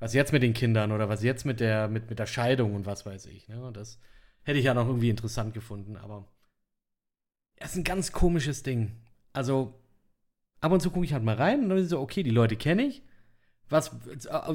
was 0.00 0.14
jetzt 0.14 0.32
mit 0.32 0.42
den 0.42 0.54
Kindern 0.54 0.92
oder 0.92 1.08
was 1.08 1.22
jetzt 1.22 1.44
mit 1.44 1.60
der, 1.60 1.86
mit, 1.86 2.08
mit 2.08 2.18
der 2.18 2.26
Scheidung 2.26 2.74
und 2.74 2.86
was 2.86 3.06
weiß 3.06 3.26
ich. 3.26 3.48
Ne? 3.48 3.62
Und 3.62 3.76
das 3.76 4.00
hätte 4.42 4.58
ich 4.58 4.64
ja 4.64 4.74
noch 4.74 4.86
irgendwie 4.86 5.10
interessant 5.10 5.54
gefunden, 5.54 5.96
aber 5.96 6.26
es 7.56 7.72
ist 7.72 7.76
ein 7.76 7.84
ganz 7.84 8.10
komisches 8.10 8.62
Ding. 8.62 8.96
Also, 9.34 9.74
ab 10.60 10.72
und 10.72 10.80
zu 10.80 10.90
gucke 10.90 11.04
ich 11.04 11.12
halt 11.12 11.22
mal 11.22 11.36
rein 11.36 11.62
und 11.62 11.68
dann 11.68 11.78
ist 11.78 11.90
so, 11.90 12.00
okay, 12.00 12.22
die 12.22 12.30
Leute 12.30 12.56
kenne 12.56 12.84
ich. 12.84 13.02
Was, 13.68 13.88
äh, 14.26 14.54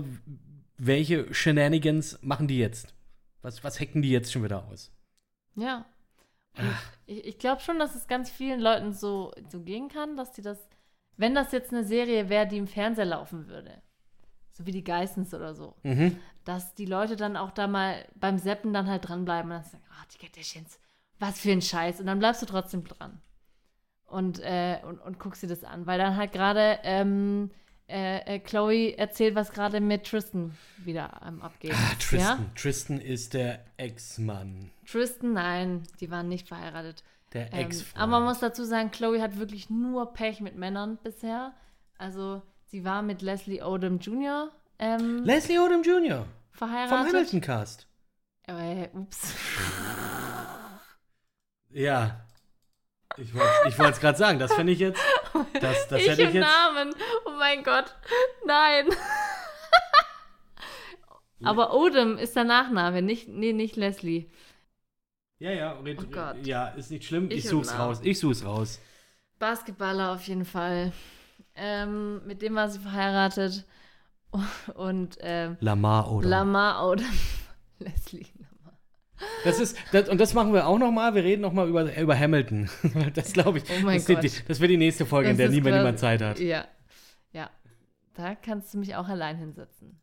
welche 0.78 1.34
Shenanigans 1.34 2.20
machen 2.24 2.48
die 2.48 2.58
jetzt? 2.58 2.94
Was, 3.42 3.64
was 3.64 3.80
hacken 3.80 4.02
die 4.02 4.10
jetzt 4.10 4.32
schon 4.34 4.44
wieder 4.44 4.66
aus? 4.66 4.92
Ja. 5.56 5.86
Ich 7.06 7.24
ich 7.26 7.38
glaube 7.38 7.62
schon, 7.62 7.78
dass 7.78 7.96
es 7.96 8.08
ganz 8.08 8.32
vielen 8.32 8.60
Leuten 8.60 8.94
so, 8.94 9.32
so 9.50 9.62
gehen 9.62 9.90
kann, 9.90 10.18
dass 10.18 10.32
die 10.32 10.42
das, 10.42 10.58
wenn 11.18 11.36
das 11.36 11.52
jetzt 11.52 11.72
eine 11.74 11.84
Serie 11.84 12.30
wäre, 12.30 12.48
die 12.48 12.58
im 12.58 12.68
Fernseher 12.68 13.06
laufen 13.06 13.48
würde, 13.48 13.82
so 14.52 14.66
wie 14.66 14.72
die 14.72 14.84
Geissens 14.84 15.34
oder 15.34 15.54
so, 15.54 15.76
Mhm. 15.84 16.18
dass 16.44 16.76
die 16.76 16.86
Leute 16.86 17.16
dann 17.16 17.36
auch 17.38 17.52
da 17.52 17.68
mal 17.68 18.06
beim 18.16 18.38
Seppen 18.38 18.74
dann 18.74 18.88
halt 18.88 19.08
dranbleiben 19.08 19.52
und 19.52 19.58
dann 19.58 19.64
sagen, 19.64 19.84
ah, 19.92 20.06
die 20.14 20.18
Kardashians, 20.26 20.80
was 21.20 21.40
für 21.40 21.52
ein 21.52 21.62
Scheiß. 21.62 22.00
Und 22.00 22.08
dann 22.08 22.20
bleibst 22.20 22.42
du 22.42 22.46
trotzdem 22.46 22.84
dran. 22.84 23.22
Und, 24.06 24.40
äh, 24.40 24.80
und, 24.88 25.00
und 25.00 25.20
guckst 25.20 25.42
dir 25.44 25.48
das 25.48 25.64
an. 25.64 25.86
Weil 25.88 25.98
dann 25.98 26.16
halt 26.16 26.32
gerade 26.32 26.80
ähm, 26.84 27.50
äh, 27.88 28.36
äh, 28.36 28.40
Chloe 28.40 28.96
erzählt, 28.98 29.34
was 29.36 29.52
gerade 29.52 29.82
mit 29.82 30.06
Tristan 30.06 30.56
wieder 30.78 31.22
ähm, 31.26 31.42
abgeht. 31.42 31.74
Ah, 31.74 31.94
Tristan. 32.00 32.20
Ja? 32.20 32.46
Tristan 32.56 33.00
ist 33.02 33.34
der 33.34 33.66
Ex-Mann. 33.78 34.72
Tristan, 34.86 35.34
nein, 35.34 35.84
die 36.00 36.12
waren 36.12 36.28
nicht 36.30 36.48
verheiratet. 36.48 37.04
Der 37.36 37.54
Ähm, 37.54 37.60
Ex-Freund. 37.68 38.02
aber 38.02 38.12
man 38.14 38.24
muss 38.24 38.40
dazu 38.40 38.64
sagen, 38.64 38.90
Chloe 38.90 39.22
hat 39.22 39.38
wirklich 39.38 39.70
nur 39.70 40.12
Pech 40.14 40.42
mit 40.42 40.56
Männern 40.56 40.98
bisher. 41.04 41.54
Also, 42.00 42.42
sie 42.66 42.84
war 42.84 43.02
mit 43.04 43.22
Leslie 43.22 43.62
Odom 43.62 44.00
Jr. 44.00 44.50
Ähm, 44.80 45.24
Leslie 45.24 45.60
Odom 45.60 45.84
Jr. 45.84 46.26
vom 46.52 46.70
verheiratet. 46.70 47.14
Hamilton 47.14 47.42
Cast. 47.42 47.88
Äh, 48.48 48.88
ups. 48.94 49.34
Ja. 51.70 52.22
Ich 53.18 53.34
wollte 53.34 53.92
es 53.92 54.00
gerade 54.00 54.18
sagen, 54.18 54.40
das 54.40 54.54
finde 54.54 54.74
ich 54.74 54.80
jetzt. 54.80 55.02
Das, 55.62 55.88
das 55.88 56.02
ich 56.02 56.10
hätte 56.10 56.24
ich 56.24 56.30
im 56.30 56.36
jetzt. 56.36 56.48
Namen. 56.48 56.94
Oh 57.26 57.32
mein 57.38 57.64
Gott. 57.64 57.96
Nein. 58.46 58.88
Aber 61.44 61.74
Odom 61.74 62.18
ist 62.18 62.36
der 62.36 62.44
Nachname, 62.46 63.02
nicht, 63.02 63.28
nee, 63.28 63.54
nicht 63.54 63.76
Leslie. 63.76 64.30
Ja, 65.40 65.52
ja, 65.52 65.72
red, 65.80 66.00
Oh 66.02 66.06
Gott. 66.10 66.46
ja, 66.46 66.68
ist 66.70 66.92
nicht 66.92 67.04
schlimm. 67.06 67.30
Ich, 67.30 67.40
Ich 67.40 67.50
such's 67.50 67.78
raus. 67.78 68.00
Ich 68.04 68.20
such's 68.20 68.46
raus. 68.46 68.80
Basketballer 69.40 70.14
auf 70.14 70.26
jeden 70.28 70.46
Fall. 70.46 70.94
Ähm, 71.56 72.26
mit 72.26 72.42
dem 72.42 72.56
war 72.56 72.70
sie 72.70 72.80
verheiratet. 72.80 73.66
Und 74.76 75.18
ähm, 75.22 75.58
Lamar 75.60 76.12
oder? 76.12 76.28
Lamar 76.28 76.88
Odom. 76.88 77.06
Leslie 77.80 78.26
Lamar. 78.38 78.78
Das 79.44 79.60
ist, 79.60 79.78
das, 79.92 80.10
und 80.10 80.20
das 80.20 80.34
machen 80.34 80.54
wir 80.54 80.68
auch 80.68 80.78
nochmal. 80.78 81.16
Wir 81.16 81.24
reden 81.24 81.42
nochmal 81.42 81.68
über, 81.70 81.96
über 81.98 82.18
Hamilton. 82.18 82.70
Das 83.14 83.34
glaube 83.34 83.58
ich. 83.60 83.64
Oh 83.70 83.84
mein 83.84 83.98
das, 83.98 84.08
wird 84.08 84.22
Gott. 84.22 84.32
die, 84.32 84.48
das 84.48 84.60
wird 84.60 84.72
die 84.72 84.78
nächste 84.78 85.06
Folge, 85.06 85.30
in 85.30 85.34
Das 85.36 85.38
der 85.38 85.46
ist 85.48 85.52
nie 85.54 85.62
mehr 85.62 85.72
quasi- 85.74 85.80
niemand 85.80 86.00
Zeit 86.00 86.22
hat. 86.22 86.40
Ja. 86.40 86.66
Ja. 87.34 87.50
Da 88.14 88.36
kannst 88.36 88.74
du 88.74 88.78
mich 88.78 88.96
auch 88.96 89.08
allein 89.10 89.38
hinsetzen. 89.38 90.00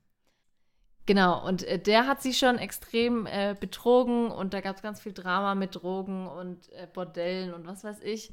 Genau, 1.06 1.44
und 1.46 1.64
äh, 1.64 1.78
der 1.78 2.06
hat 2.06 2.22
sie 2.22 2.32
schon 2.32 2.58
extrem 2.58 3.26
äh, 3.26 3.56
betrogen 3.58 4.30
und 4.30 4.54
da 4.54 4.60
gab 4.60 4.76
es 4.76 4.82
ganz 4.82 5.00
viel 5.00 5.12
Drama 5.12 5.54
mit 5.54 5.74
Drogen 5.74 6.28
und 6.28 6.70
äh, 6.72 6.86
Bordellen 6.92 7.54
und 7.54 7.66
was 7.66 7.82
weiß 7.82 8.00
ich. 8.02 8.32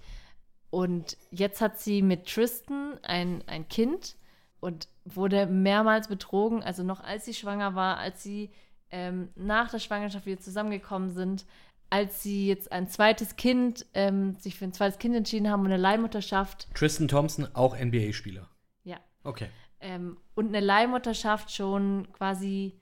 Und 0.70 1.18
jetzt 1.32 1.62
hat 1.62 1.80
sie 1.80 2.02
mit 2.02 2.28
Tristan 2.28 3.00
ein, 3.02 3.44
ein 3.48 3.68
Kind 3.68 4.18
und 4.60 4.88
wurde 5.04 5.48
mehrmals 5.48 6.08
betrogen, 6.08 6.62
also 6.62 6.84
noch 6.84 7.04
als 7.04 7.26
sie 7.26 7.34
schwanger 7.34 7.74
war, 7.74 7.98
als 7.98 8.22
sie 8.22 8.52
ähm, 8.92 9.30
nach 9.36 9.72
der 9.72 9.80
Schwangerschaft 9.80 10.26
wieder 10.28 10.40
zusammengekommen 10.40 11.10
sind, 11.10 11.46
als 11.90 12.22
sie 12.22 12.48
jetzt 12.48 12.72
ein 12.72 12.88
zweites 12.88 13.36
Kind, 13.36 13.86
ähm, 13.96 14.36
sich 14.36 14.56
für 14.56 14.66
ein 14.66 14.74
zweites 14.74 15.00
Kind 15.00 15.16
entschieden 15.16 15.50
haben 15.50 15.62
und 15.62 15.68
eine 15.68 15.78
Leihmutterschaft 15.78 16.68
Tristan 16.76 17.08
Thompson, 17.08 17.48
auch 17.54 17.76
NBA-Spieler. 17.76 18.48
Ja. 18.84 18.98
Okay. 19.24 19.48
Ähm, 19.82 20.18
und 20.36 20.48
eine 20.50 20.60
Leihmutterschaft 20.60 21.52
schon 21.52 22.08
quasi 22.14 22.80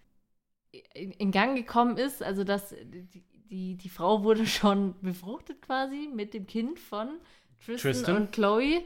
in, 0.93 1.11
in 1.11 1.31
Gang 1.31 1.55
gekommen 1.55 1.97
ist. 1.97 2.23
Also 2.23 2.43
dass 2.43 2.69
die, 2.69 3.23
die, 3.49 3.75
die 3.75 3.89
Frau 3.89 4.23
wurde 4.23 4.45
schon 4.47 4.95
befruchtet 5.01 5.61
quasi 5.61 6.09
mit 6.13 6.33
dem 6.33 6.47
Kind 6.47 6.79
von 6.79 7.19
Tristan, 7.63 7.91
Tristan. 7.91 8.15
und 8.15 8.31
Chloe. 8.31 8.83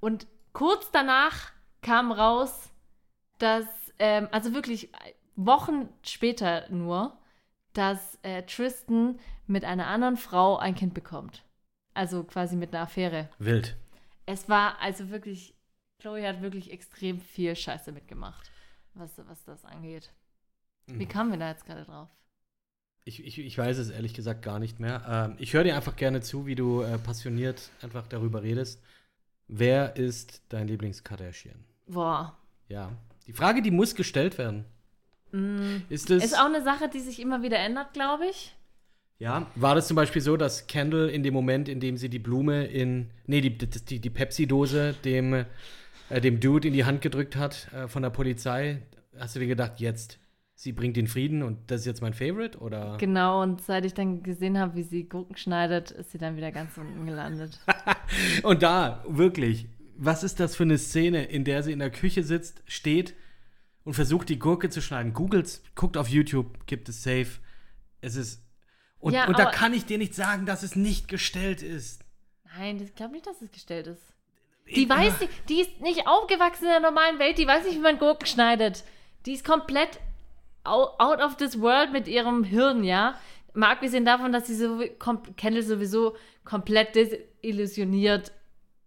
Und 0.00 0.26
kurz 0.52 0.90
danach 0.90 1.52
kam 1.82 2.12
raus, 2.12 2.70
dass, 3.38 3.66
ähm, 3.98 4.28
also 4.30 4.54
wirklich 4.54 4.90
Wochen 5.36 5.88
später 6.02 6.68
nur, 6.70 7.18
dass 7.72 8.18
äh, 8.22 8.42
Tristan 8.44 9.18
mit 9.46 9.64
einer 9.64 9.88
anderen 9.88 10.16
Frau 10.16 10.56
ein 10.56 10.74
Kind 10.74 10.94
bekommt. 10.94 11.44
Also 11.92 12.24
quasi 12.24 12.56
mit 12.56 12.74
einer 12.74 12.84
Affäre. 12.84 13.28
Wild. 13.38 13.76
Es 14.26 14.48
war 14.48 14.80
also 14.80 15.10
wirklich, 15.10 15.53
Chloe 16.04 16.28
hat 16.28 16.42
wirklich 16.42 16.70
extrem 16.70 17.18
viel 17.18 17.56
Scheiße 17.56 17.90
mitgemacht, 17.90 18.50
was, 18.92 19.10
was 19.26 19.42
das 19.44 19.64
angeht. 19.64 20.12
Mhm. 20.86 20.98
Wie 20.98 21.06
kamen 21.06 21.30
wir 21.30 21.38
da 21.38 21.48
jetzt 21.48 21.64
gerade 21.64 21.86
drauf? 21.86 22.10
Ich, 23.04 23.24
ich, 23.24 23.38
ich 23.38 23.56
weiß 23.56 23.78
es 23.78 23.88
ehrlich 23.88 24.12
gesagt 24.12 24.42
gar 24.42 24.58
nicht 24.58 24.80
mehr. 24.80 25.02
Ähm, 25.08 25.36
ich 25.38 25.54
höre 25.54 25.64
dir 25.64 25.74
einfach 25.74 25.96
gerne 25.96 26.20
zu, 26.20 26.44
wie 26.44 26.56
du 26.56 26.82
äh, 26.82 26.98
passioniert 26.98 27.70
einfach 27.80 28.06
darüber 28.06 28.42
redest. 28.42 28.82
Wer 29.48 29.96
ist 29.96 30.42
dein 30.50 30.68
Lieblings-Kardashian? 30.68 31.64
Boah. 31.86 32.36
Ja. 32.68 32.92
Die 33.26 33.32
Frage, 33.32 33.62
die 33.62 33.70
muss 33.70 33.94
gestellt 33.94 34.36
werden. 34.36 34.66
Mm. 35.32 35.76
Ist 35.88 36.10
es. 36.10 36.22
Ist 36.22 36.38
auch 36.38 36.44
eine 36.44 36.62
Sache, 36.62 36.90
die 36.90 37.00
sich 37.00 37.18
immer 37.18 37.42
wieder 37.42 37.58
ändert, 37.58 37.94
glaube 37.94 38.26
ich. 38.26 38.54
Ja, 39.18 39.50
war 39.54 39.74
das 39.74 39.88
zum 39.88 39.94
Beispiel 39.94 40.20
so, 40.20 40.36
dass 40.36 40.66
Kendall 40.66 41.08
in 41.08 41.22
dem 41.22 41.32
Moment, 41.32 41.66
in 41.66 41.80
dem 41.80 41.96
sie 41.96 42.10
die 42.10 42.18
Blume 42.18 42.66
in, 42.66 43.10
nee, 43.26 43.40
die, 43.40 43.56
die, 43.56 44.00
die 44.00 44.10
Pepsi-Dose 44.10 44.94
dem, 45.02 45.46
äh, 46.10 46.20
dem 46.20 46.40
Dude 46.40 46.68
in 46.68 46.74
die 46.74 46.84
Hand 46.84 47.00
gedrückt 47.02 47.36
hat 47.36 47.72
äh, 47.72 47.88
von 47.88 48.02
der 48.02 48.10
Polizei, 48.10 48.82
hast 49.18 49.36
du 49.36 49.40
dir 49.40 49.46
gedacht, 49.46 49.80
jetzt, 49.80 50.18
sie 50.54 50.72
bringt 50.72 50.96
den 50.96 51.06
Frieden 51.06 51.42
und 51.42 51.70
das 51.70 51.80
ist 51.80 51.86
jetzt 51.86 52.02
mein 52.02 52.14
Favorite? 52.14 52.58
Oder? 52.58 52.96
Genau, 52.98 53.42
und 53.42 53.60
seit 53.60 53.84
ich 53.84 53.94
dann 53.94 54.22
gesehen 54.22 54.58
habe, 54.58 54.74
wie 54.76 54.82
sie 54.82 55.08
Gurken 55.08 55.36
schneidet, 55.36 55.90
ist 55.90 56.12
sie 56.12 56.18
dann 56.18 56.36
wieder 56.36 56.52
ganz 56.52 56.76
unten 56.76 57.06
gelandet. 57.06 57.58
Und 58.42 58.62
da, 58.62 59.04
wirklich, 59.08 59.66
was 59.96 60.22
ist 60.22 60.40
das 60.40 60.54
für 60.56 60.64
eine 60.64 60.78
Szene, 60.78 61.24
in 61.24 61.44
der 61.44 61.62
sie 61.62 61.72
in 61.72 61.78
der 61.78 61.90
Küche 61.90 62.22
sitzt, 62.22 62.62
steht 62.66 63.14
und 63.82 63.94
versucht, 63.94 64.28
die 64.28 64.38
Gurke 64.38 64.70
zu 64.70 64.80
schneiden? 64.80 65.12
Googles, 65.12 65.62
guckt 65.74 65.96
auf 65.96 66.08
YouTube, 66.08 66.66
gibt 66.66 66.88
es 66.88 67.02
safe. 67.02 67.38
Es 68.00 68.16
ist. 68.16 68.42
Und, 68.98 69.14
Ja, 69.14 69.26
und 69.26 69.38
da 69.38 69.46
kann 69.46 69.74
ich 69.74 69.84
dir 69.84 69.98
nicht 69.98 70.14
sagen, 70.14 70.46
dass 70.46 70.62
es 70.62 70.76
nicht 70.76 71.08
gestellt 71.08 71.62
ist. 71.62 72.04
Nein, 72.56 72.80
ich 72.80 72.94
glaube 72.94 73.12
nicht, 73.12 73.26
dass 73.26 73.42
es 73.42 73.50
gestellt 73.50 73.86
ist. 73.86 74.13
Die 74.66 74.88
weiß 74.88 75.20
nicht, 75.20 75.32
die 75.48 75.60
ist 75.60 75.80
nicht 75.80 76.06
aufgewachsen 76.06 76.64
in 76.64 76.70
der 76.70 76.80
normalen 76.80 77.18
Welt, 77.18 77.38
die 77.38 77.46
weiß 77.46 77.64
nicht, 77.64 77.76
wie 77.76 77.82
man 77.82 77.98
Gurken 77.98 78.26
schneidet. 78.26 78.84
Die 79.26 79.32
ist 79.32 79.44
komplett 79.44 80.00
out, 80.64 81.20
of 81.20 81.36
this 81.36 81.60
world 81.60 81.92
mit 81.92 82.08
ihrem 82.08 82.44
Hirn, 82.44 82.84
ja. 82.84 83.18
Mal 83.52 83.72
abgesehen 83.72 84.04
davon, 84.04 84.32
dass 84.32 84.46
sie 84.46 84.56
so, 84.56 84.82
Kendall 85.36 85.62
sowieso 85.62 86.16
komplett 86.44 86.94
desillusioniert 86.94 88.32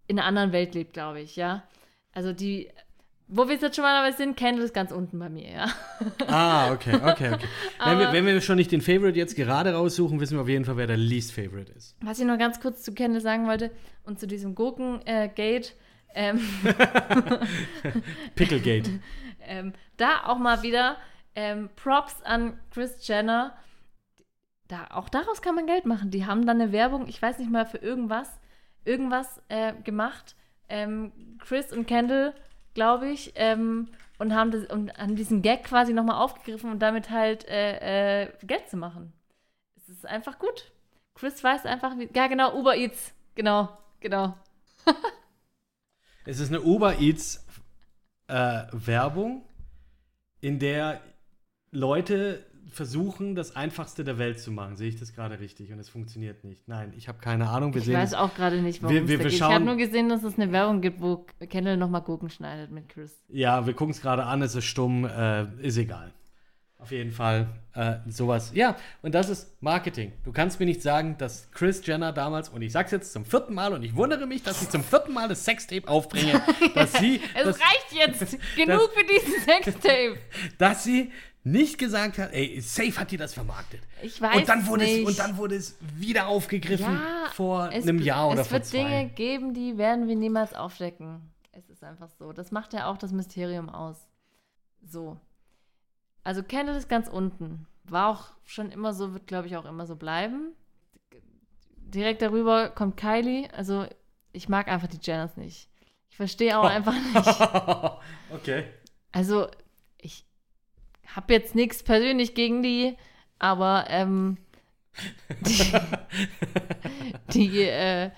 in 0.08 0.18
einer 0.18 0.28
anderen 0.28 0.52
Welt 0.52 0.74
lebt, 0.74 0.92
glaube 0.92 1.20
ich, 1.20 1.36
ja. 1.36 1.62
Also 2.12 2.32
die, 2.32 2.70
wo 3.28 3.46
wir 3.46 3.56
jetzt 3.56 3.76
schon 3.76 3.82
mal 3.82 4.12
sind, 4.14 4.36
Kendall 4.36 4.64
ist 4.64 4.74
ganz 4.74 4.90
unten 4.90 5.18
bei 5.18 5.28
mir, 5.28 5.50
ja. 5.50 5.66
Ah, 6.26 6.72
okay, 6.72 6.94
okay, 6.94 7.34
okay. 7.34 7.46
wenn, 7.84 7.98
wir, 7.98 8.12
wenn 8.12 8.26
wir 8.26 8.40
schon 8.40 8.56
nicht 8.56 8.72
den 8.72 8.80
Favorite 8.80 9.18
jetzt 9.18 9.36
gerade 9.36 9.74
raussuchen, 9.74 10.18
wissen 10.18 10.36
wir 10.36 10.42
auf 10.42 10.48
jeden 10.48 10.64
Fall, 10.64 10.78
wer 10.78 10.86
der 10.86 10.96
Least 10.96 11.32
Favorite 11.32 11.70
ist. 11.72 11.94
Was 12.00 12.18
ich 12.18 12.24
noch 12.24 12.38
ganz 12.38 12.58
kurz 12.58 12.82
zu 12.82 12.94
Kendall 12.94 13.20
sagen 13.20 13.46
wollte 13.46 13.70
und 14.04 14.18
zu 14.18 14.26
diesem 14.26 14.54
Gurken-Gate, 14.54 15.74
ähm, 16.14 16.40
Picklegate. 18.34 18.90
Ähm, 19.50 19.72
da 19.96 20.24
auch 20.26 20.36
mal 20.36 20.62
wieder 20.62 20.98
ähm, 21.34 21.70
Props 21.74 22.20
an 22.22 22.60
Chris 22.70 23.06
Jenner. 23.08 23.56
Da, 24.66 24.88
auch 24.90 25.08
daraus 25.08 25.40
kann 25.40 25.54
man 25.54 25.64
Geld 25.64 25.86
machen. 25.86 26.10
Die 26.10 26.26
haben 26.26 26.44
dann 26.44 26.60
eine 26.60 26.70
Werbung, 26.70 27.08
ich 27.08 27.22
weiß 27.22 27.38
nicht 27.38 27.50
mal 27.50 27.64
für 27.64 27.78
irgendwas, 27.78 28.28
irgendwas 28.84 29.40
äh, 29.48 29.72
gemacht. 29.84 30.36
Ähm, 30.68 31.12
Chris 31.38 31.72
und 31.72 31.86
Kendall, 31.86 32.34
glaube 32.78 33.10
ich, 33.10 33.32
ähm, 33.34 33.88
und 34.18 34.32
haben, 34.32 34.52
das, 34.52 34.66
und 34.66 34.96
haben 34.96 35.16
diesen 35.16 35.42
Gag 35.42 35.64
quasi 35.64 35.92
nochmal 35.92 36.22
aufgegriffen 36.22 36.70
und 36.70 36.78
damit 36.78 37.10
halt 37.10 37.44
äh, 37.48 38.22
äh, 38.22 38.28
Geld 38.44 38.68
zu 38.68 38.76
machen. 38.76 39.12
Es 39.76 39.88
ist 39.88 40.06
einfach 40.06 40.38
gut. 40.38 40.70
Chris 41.14 41.42
weiß 41.42 41.66
einfach, 41.66 41.98
wie. 41.98 42.08
Ja, 42.14 42.28
genau, 42.28 42.56
Uber 42.56 42.76
Eats. 42.76 43.12
Genau, 43.34 43.76
genau. 43.98 44.36
Es 46.24 46.38
ist 46.38 46.50
eine 46.50 46.62
Uber 46.62 47.00
Eats 47.00 47.44
äh, 48.28 48.66
Werbung, 48.70 49.42
in 50.40 50.60
der 50.60 51.00
Leute 51.72 52.46
versuchen, 52.70 53.34
das 53.34 53.56
Einfachste 53.56 54.04
der 54.04 54.18
Welt 54.18 54.40
zu 54.40 54.50
machen. 54.52 54.76
Sehe 54.76 54.88
ich 54.88 54.98
das 54.98 55.14
gerade 55.14 55.40
richtig? 55.40 55.72
Und 55.72 55.78
es 55.78 55.88
funktioniert 55.88 56.44
nicht. 56.44 56.68
Nein, 56.68 56.92
ich 56.96 57.08
habe 57.08 57.18
keine 57.18 57.48
Ahnung. 57.48 57.74
Wir 57.74 57.82
Ich 57.82 57.92
weiß 57.92 58.14
auch 58.14 58.34
gerade 58.34 58.60
nicht, 58.62 58.82
warum 58.82 58.94
Wir- 58.94 59.08
wir- 59.08 59.18
wir. 59.20 59.26
Ich 59.26 59.42
habe 59.42 59.64
nur 59.64 59.76
gesehen, 59.76 60.08
dass 60.08 60.22
es 60.22 60.38
eine 60.38 60.52
Werbung 60.52 60.80
gibt, 60.80 61.00
wo 61.00 61.26
Kendall 61.48 61.76
nochmal 61.76 62.02
Gurken 62.02 62.30
schneidet 62.30 62.70
mit 62.70 62.88
Chris. 62.88 63.20
Ja, 63.28 63.66
wir 63.66 63.74
gucken 63.74 63.92
es 63.92 64.00
gerade 64.00 64.24
an, 64.24 64.42
es 64.42 64.54
ist 64.54 64.64
stumm, 64.66 65.04
äh, 65.04 65.44
ist 65.66 65.76
egal. 65.78 66.12
Auf 66.80 66.92
jeden 66.92 67.10
Fall 67.10 67.48
äh, 67.74 67.96
sowas. 68.08 68.52
Ja, 68.54 68.76
und 69.02 69.12
das 69.12 69.28
ist 69.28 69.60
Marketing. 69.60 70.12
Du 70.24 70.30
kannst 70.30 70.60
mir 70.60 70.66
nicht 70.66 70.80
sagen, 70.80 71.16
dass 71.18 71.50
Chris 71.50 71.84
Jenner 71.84 72.12
damals, 72.12 72.48
und 72.50 72.62
ich 72.62 72.70
sag's 72.70 72.92
jetzt 72.92 73.12
zum 73.12 73.24
vierten 73.24 73.52
Mal, 73.52 73.72
und 73.72 73.82
ich 73.82 73.96
wundere 73.96 74.26
mich, 74.26 74.44
dass 74.44 74.62
ich 74.62 74.68
zum 74.68 74.84
vierten 74.84 75.12
Mal 75.12 75.28
das 75.28 75.44
Sextape 75.44 75.88
aufbringe, 75.88 76.40
dass 76.76 76.92
sie, 76.92 77.20
Es 77.34 77.44
dass, 77.44 77.56
reicht 77.60 77.92
jetzt! 77.92 78.38
Genug 78.56 78.90
für 78.94 79.04
diesen 79.04 79.40
Sextape! 79.42 80.18
dass 80.58 80.84
sie 80.84 81.10
nicht 81.44 81.78
gesagt 81.78 82.18
hat, 82.18 82.32
ey, 82.32 82.60
safe 82.60 82.96
hat 82.98 83.10
die 83.10 83.16
das 83.16 83.34
vermarktet. 83.34 83.80
Ich 84.02 84.20
weiß 84.20 84.36
und 84.36 84.48
dann 84.48 84.66
wurde 84.66 84.84
nicht. 84.84 85.00
es 85.00 85.06
und 85.06 85.18
dann 85.18 85.36
wurde 85.36 85.56
es 85.56 85.76
wieder 85.96 86.28
aufgegriffen 86.28 86.94
Ja, 86.94 87.30
vor 87.32 87.70
es, 87.72 87.84
einem 87.84 88.00
Jahr 88.00 88.28
oder 88.28 88.42
es 88.42 88.48
vor 88.48 88.58
wird 88.58 88.66
zwei. 88.66 88.78
Dinge 88.78 89.08
geben, 89.10 89.54
die 89.54 89.78
werden 89.78 90.08
wir 90.08 90.16
niemals 90.16 90.54
aufdecken. 90.54 91.32
Es 91.52 91.68
ist 91.68 91.82
einfach 91.82 92.10
so. 92.18 92.32
Das 92.32 92.50
macht 92.50 92.72
ja 92.72 92.90
auch 92.90 92.98
das 92.98 93.12
Mysterium 93.12 93.68
aus. 93.68 94.08
So. 94.82 95.18
Also 96.22 96.42
Kendall 96.42 96.76
ist 96.76 96.88
ganz 96.88 97.08
unten. 97.08 97.66
War 97.84 98.08
auch 98.08 98.26
schon 98.44 98.70
immer 98.70 98.92
so, 98.92 99.14
wird 99.14 99.26
glaube 99.26 99.46
ich 99.46 99.56
auch 99.56 99.64
immer 99.64 99.86
so 99.86 99.96
bleiben. 99.96 100.52
Direkt 101.76 102.20
darüber 102.20 102.68
kommt 102.68 102.96
Kylie. 102.96 103.48
Also 103.54 103.86
ich 104.32 104.48
mag 104.48 104.68
einfach 104.68 104.88
die 104.88 104.98
Jenners 105.00 105.36
nicht. 105.36 105.68
Ich 106.10 106.16
verstehe 106.16 106.58
auch 106.58 106.64
einfach 106.64 106.92
nicht. 106.92 107.40
okay. 108.34 108.64
Also, 109.12 109.48
ich 109.98 110.27
habe 111.14 111.32
jetzt 111.32 111.54
nichts 111.54 111.82
persönlich 111.82 112.34
gegen 112.34 112.62
die, 112.62 112.96
aber 113.38 113.86
ähm, 113.88 114.36
die, 115.40 115.72
die, 117.32 117.62
äh, 117.62 118.10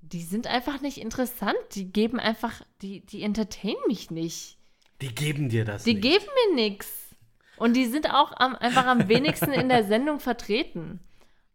die 0.00 0.22
sind 0.22 0.46
einfach 0.46 0.80
nicht 0.80 0.98
interessant. 0.98 1.56
Die 1.74 1.90
geben 1.92 2.20
einfach, 2.20 2.62
die, 2.82 3.00
die 3.00 3.22
entertainen 3.22 3.76
mich 3.86 4.10
nicht. 4.10 4.58
Die 5.00 5.14
geben 5.14 5.48
dir 5.48 5.64
das 5.64 5.84
Die 5.84 5.94
nicht. 5.94 6.02
geben 6.02 6.26
mir 6.48 6.54
nichts. 6.54 6.88
Und 7.56 7.74
die 7.74 7.86
sind 7.86 8.12
auch 8.12 8.32
am, 8.36 8.56
einfach 8.56 8.86
am 8.86 9.08
wenigsten 9.08 9.52
in 9.52 9.68
der 9.68 9.84
Sendung 9.84 10.20
vertreten. 10.20 11.00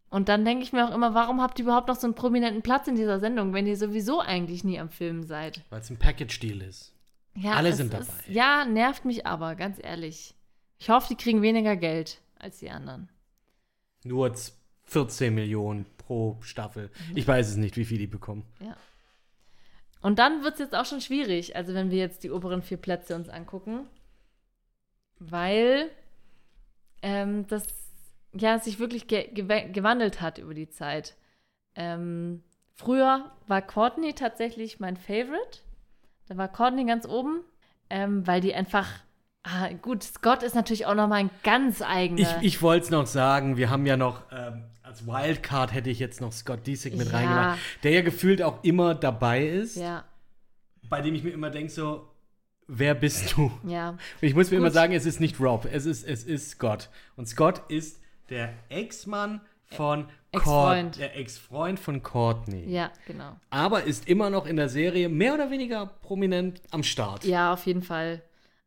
Und 0.10 0.28
dann 0.28 0.44
denke 0.44 0.64
ich 0.64 0.74
mir 0.74 0.88
auch 0.88 0.94
immer, 0.94 1.14
warum 1.14 1.42
habt 1.42 1.60
ihr 1.60 1.66
überhaupt 1.66 1.88
noch 1.88 1.96
so 1.96 2.08
einen 2.08 2.16
prominenten 2.16 2.64
Platz 2.64 2.88
in 2.88 2.96
dieser 2.96 3.20
Sendung, 3.20 3.54
wenn 3.54 3.68
ihr 3.68 3.78
sowieso 3.78 4.20
eigentlich 4.20 4.64
nie 4.64 4.80
am 4.80 4.90
Filmen 4.90 5.24
seid? 5.24 5.62
Weil 5.70 5.82
es 5.82 5.90
ein 5.90 5.98
Package-Deal 6.00 6.62
ist. 6.62 6.94
Ja, 7.42 7.54
Alle 7.54 7.74
sind 7.74 7.94
ist, 7.94 8.10
dabei. 8.10 8.24
Ja, 8.28 8.66
nervt 8.66 9.06
mich 9.06 9.26
aber, 9.26 9.56
ganz 9.56 9.78
ehrlich. 9.82 10.36
Ich 10.78 10.90
hoffe, 10.90 11.08
die 11.10 11.16
kriegen 11.16 11.42
weniger 11.42 11.76
Geld 11.76 12.22
als 12.38 12.60
die 12.60 12.70
anderen. 12.70 13.10
Nur 14.04 14.34
z- 14.34 14.54
14 14.86 15.34
Millionen 15.36 15.86
pro 15.98 16.38
Staffel. 16.42 16.90
Ich 17.14 17.28
weiß 17.28 17.50
es 17.50 17.56
nicht, 17.58 17.78
wie 17.78 17.86
viel 17.86 17.98
die 18.00 18.08
bekommen. 18.08 18.46
Ja. 18.60 18.76
Und 20.02 20.18
dann 20.20 20.44
wird 20.44 20.54
es 20.54 20.60
jetzt 20.60 20.76
auch 20.76 20.86
schon 20.86 21.02
schwierig, 21.02 21.56
also 21.56 21.74
wenn 21.74 21.92
wir 21.92 21.98
jetzt 22.00 22.24
die 22.24 22.32
oberen 22.32 22.62
vier 22.62 22.78
Plätze 22.78 23.16
uns 23.16 23.30
angucken, 23.30 23.88
weil 25.20 25.92
ähm, 27.02 27.46
das 27.48 27.68
ja 28.34 28.60
sich 28.60 28.80
wirklich 28.80 29.08
ge 29.08 29.30
gewa- 29.34 29.70
gewandelt 29.72 30.22
hat 30.22 30.38
über 30.38 30.54
die 30.54 30.70
Zeit. 30.70 31.16
Ähm, 31.76 32.44
früher 32.74 33.32
war 33.48 33.62
Courtney 33.62 34.14
tatsächlich 34.14 34.80
mein 34.80 34.98
Favorite. 34.98 35.60
Da 36.30 36.38
war 36.38 36.48
Courtney 36.48 36.86
ganz 36.86 37.06
oben, 37.08 37.42
ähm, 37.90 38.26
weil 38.26 38.40
die 38.40 38.54
einfach. 38.54 38.88
Ah, 39.44 39.70
gut, 39.82 40.04
Scott 40.04 40.44
ist 40.44 40.54
natürlich 40.54 40.86
auch 40.86 40.94
noch 40.96 41.08
mal 41.08 41.16
ein 41.16 41.30
ganz 41.44 41.82
eigener. 41.82 42.22
Ich, 42.42 42.46
ich 42.56 42.62
wollte 42.62 42.86
es 42.86 42.92
noch 42.92 43.08
sagen, 43.08 43.56
wir 43.58 43.70
haben 43.70 43.86
ja 43.86 43.96
noch, 43.98 44.24
ähm, 44.32 44.66
als 44.84 45.08
Wildcard 45.08 45.74
hätte 45.74 45.90
ich 45.90 45.98
jetzt 45.98 46.20
noch 46.22 46.32
Scott 46.34 46.68
Disick 46.68 46.96
mit 46.96 47.10
Ja. 47.12 47.18
reingemacht, 47.18 47.60
der 47.84 47.92
ja 47.92 48.02
gefühlt 48.02 48.42
auch 48.42 48.64
immer 48.64 48.96
dabei 48.96 49.48
ist, 49.48 49.78
ja, 49.78 50.04
bei 50.90 51.02
dem 51.02 51.16
ich 51.16 51.24
mir 51.24 51.32
immer 51.32 51.50
denke 51.50 51.72
so, 51.72 52.12
wer 52.68 52.94
bist 52.96 53.38
du? 53.38 53.50
ja. 53.66 53.92
Und 53.92 54.00
ich 54.22 54.36
muss 54.36 54.52
mir 54.52 54.58
Gut. 54.58 54.66
immer 54.66 54.72
sagen, 54.72 54.94
es 54.94 55.06
ist 55.06 55.20
nicht 55.22 55.40
Rob, 55.40 55.66
es 55.72 55.86
ist, 55.86 56.06
es 56.06 56.26
ist 56.26 56.52
Scott. 56.52 56.90
Und 57.16 57.28
Scott 57.28 57.62
ist 57.70 58.02
der 58.30 58.54
Ex-Mann 58.68 59.40
von 59.66 60.10
Ex-Freund. 60.32 61.00
Der 61.00 61.18
Ex-Freund 61.18 61.80
von 61.80 62.04
Courtney. 62.04 62.66
Ja, 62.72 62.92
genau. 63.08 63.36
Aber 63.50 63.84
ist 63.84 64.08
immer 64.08 64.30
noch 64.30 64.46
in 64.46 64.56
der 64.56 64.70
Serie 64.70 65.10
mehr 65.10 65.34
oder 65.34 65.50
weniger 65.50 65.88
prominent 66.02 66.62
am 66.72 66.84
Start. 66.84 67.26
Ja, 67.26 67.54
auf 67.54 67.66
jeden 67.66 67.82
Fall. 67.82 68.22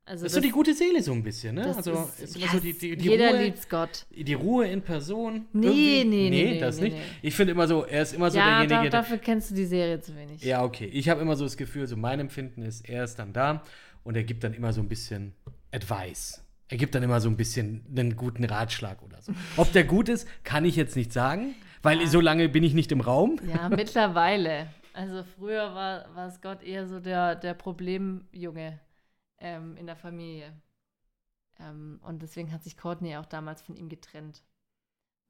Also 0.04 0.24
Das 0.24 0.32
ist 0.32 0.34
so 0.34 0.40
die 0.40 0.50
gute 0.50 0.74
Seele 0.74 1.00
so 1.00 1.12
ein 1.12 1.22
bisschen, 1.22 1.54
ne? 1.54 1.74
Also 1.76 1.92
ist, 1.92 2.20
ist 2.20 2.36
immer 2.36 2.46
ja, 2.46 2.52
so 2.52 2.58
die, 2.58 2.76
die, 2.76 2.96
die 2.96 3.08
jeder 3.08 3.30
Ruhe. 3.30 3.44
liebt 3.44 3.58
Scott. 3.58 4.06
Die 4.10 4.34
Ruhe 4.34 4.66
in 4.66 4.82
Person. 4.82 5.46
Nee, 5.52 6.00
irgendwie. 6.00 6.04
nee, 6.04 6.30
nee, 6.30 6.52
nee, 6.54 6.58
das 6.58 6.78
nee, 6.78 6.84
nicht. 6.88 6.96
nee. 6.96 7.02
Ich 7.22 7.34
finde 7.36 7.52
immer 7.52 7.68
so, 7.68 7.84
er 7.84 8.02
ist 8.02 8.12
immer 8.12 8.28
so 8.30 8.38
ja, 8.38 8.44
da, 8.44 8.66
derjenige, 8.66 8.90
der. 8.90 9.00
dafür 9.00 9.18
kennst 9.18 9.52
du 9.52 9.54
die 9.54 9.64
Serie 9.64 10.00
zu 10.00 10.16
wenig. 10.16 10.42
Ja, 10.42 10.64
okay. 10.64 10.86
Ich 10.86 11.08
habe 11.08 11.20
immer 11.20 11.36
so 11.36 11.44
das 11.44 11.56
Gefühl, 11.56 11.86
so 11.86 11.96
mein 11.96 12.18
Empfinden 12.18 12.62
ist, 12.62 12.88
er 12.88 13.04
ist 13.04 13.20
dann 13.20 13.32
da 13.32 13.62
und 14.02 14.16
er 14.16 14.24
gibt 14.24 14.42
dann 14.42 14.54
immer 14.54 14.72
so 14.72 14.80
ein 14.80 14.88
bisschen 14.88 15.34
Advice. 15.70 16.42
Er 16.72 16.78
gibt 16.78 16.94
dann 16.94 17.02
immer 17.02 17.20
so 17.20 17.28
ein 17.28 17.36
bisschen 17.36 17.84
einen 17.90 18.16
guten 18.16 18.44
Ratschlag 18.44 19.02
oder 19.02 19.20
so. 19.20 19.34
Ob 19.58 19.70
der 19.72 19.84
gut 19.84 20.08
ist, 20.08 20.26
kann 20.42 20.64
ich 20.64 20.74
jetzt 20.74 20.96
nicht 20.96 21.12
sagen, 21.12 21.54
weil 21.82 22.06
so 22.06 22.18
lange 22.18 22.48
bin 22.48 22.64
ich 22.64 22.72
nicht 22.72 22.90
im 22.92 23.02
Raum. 23.02 23.38
Ja, 23.46 23.68
mittlerweile. 23.68 24.72
Also 24.94 25.22
früher 25.22 25.74
war, 25.74 26.14
war 26.14 26.30
Scott 26.30 26.62
eher 26.62 26.88
so 26.88 26.98
der, 26.98 27.34
der 27.36 27.52
Problemjunge 27.52 28.80
ähm, 29.38 29.76
in 29.76 29.84
der 29.84 29.96
Familie. 29.96 30.58
Ähm, 31.60 32.00
und 32.04 32.22
deswegen 32.22 32.50
hat 32.54 32.64
sich 32.64 32.78
Courtney 32.78 33.18
auch 33.18 33.26
damals 33.26 33.60
von 33.60 33.76
ihm 33.76 33.90
getrennt. 33.90 34.42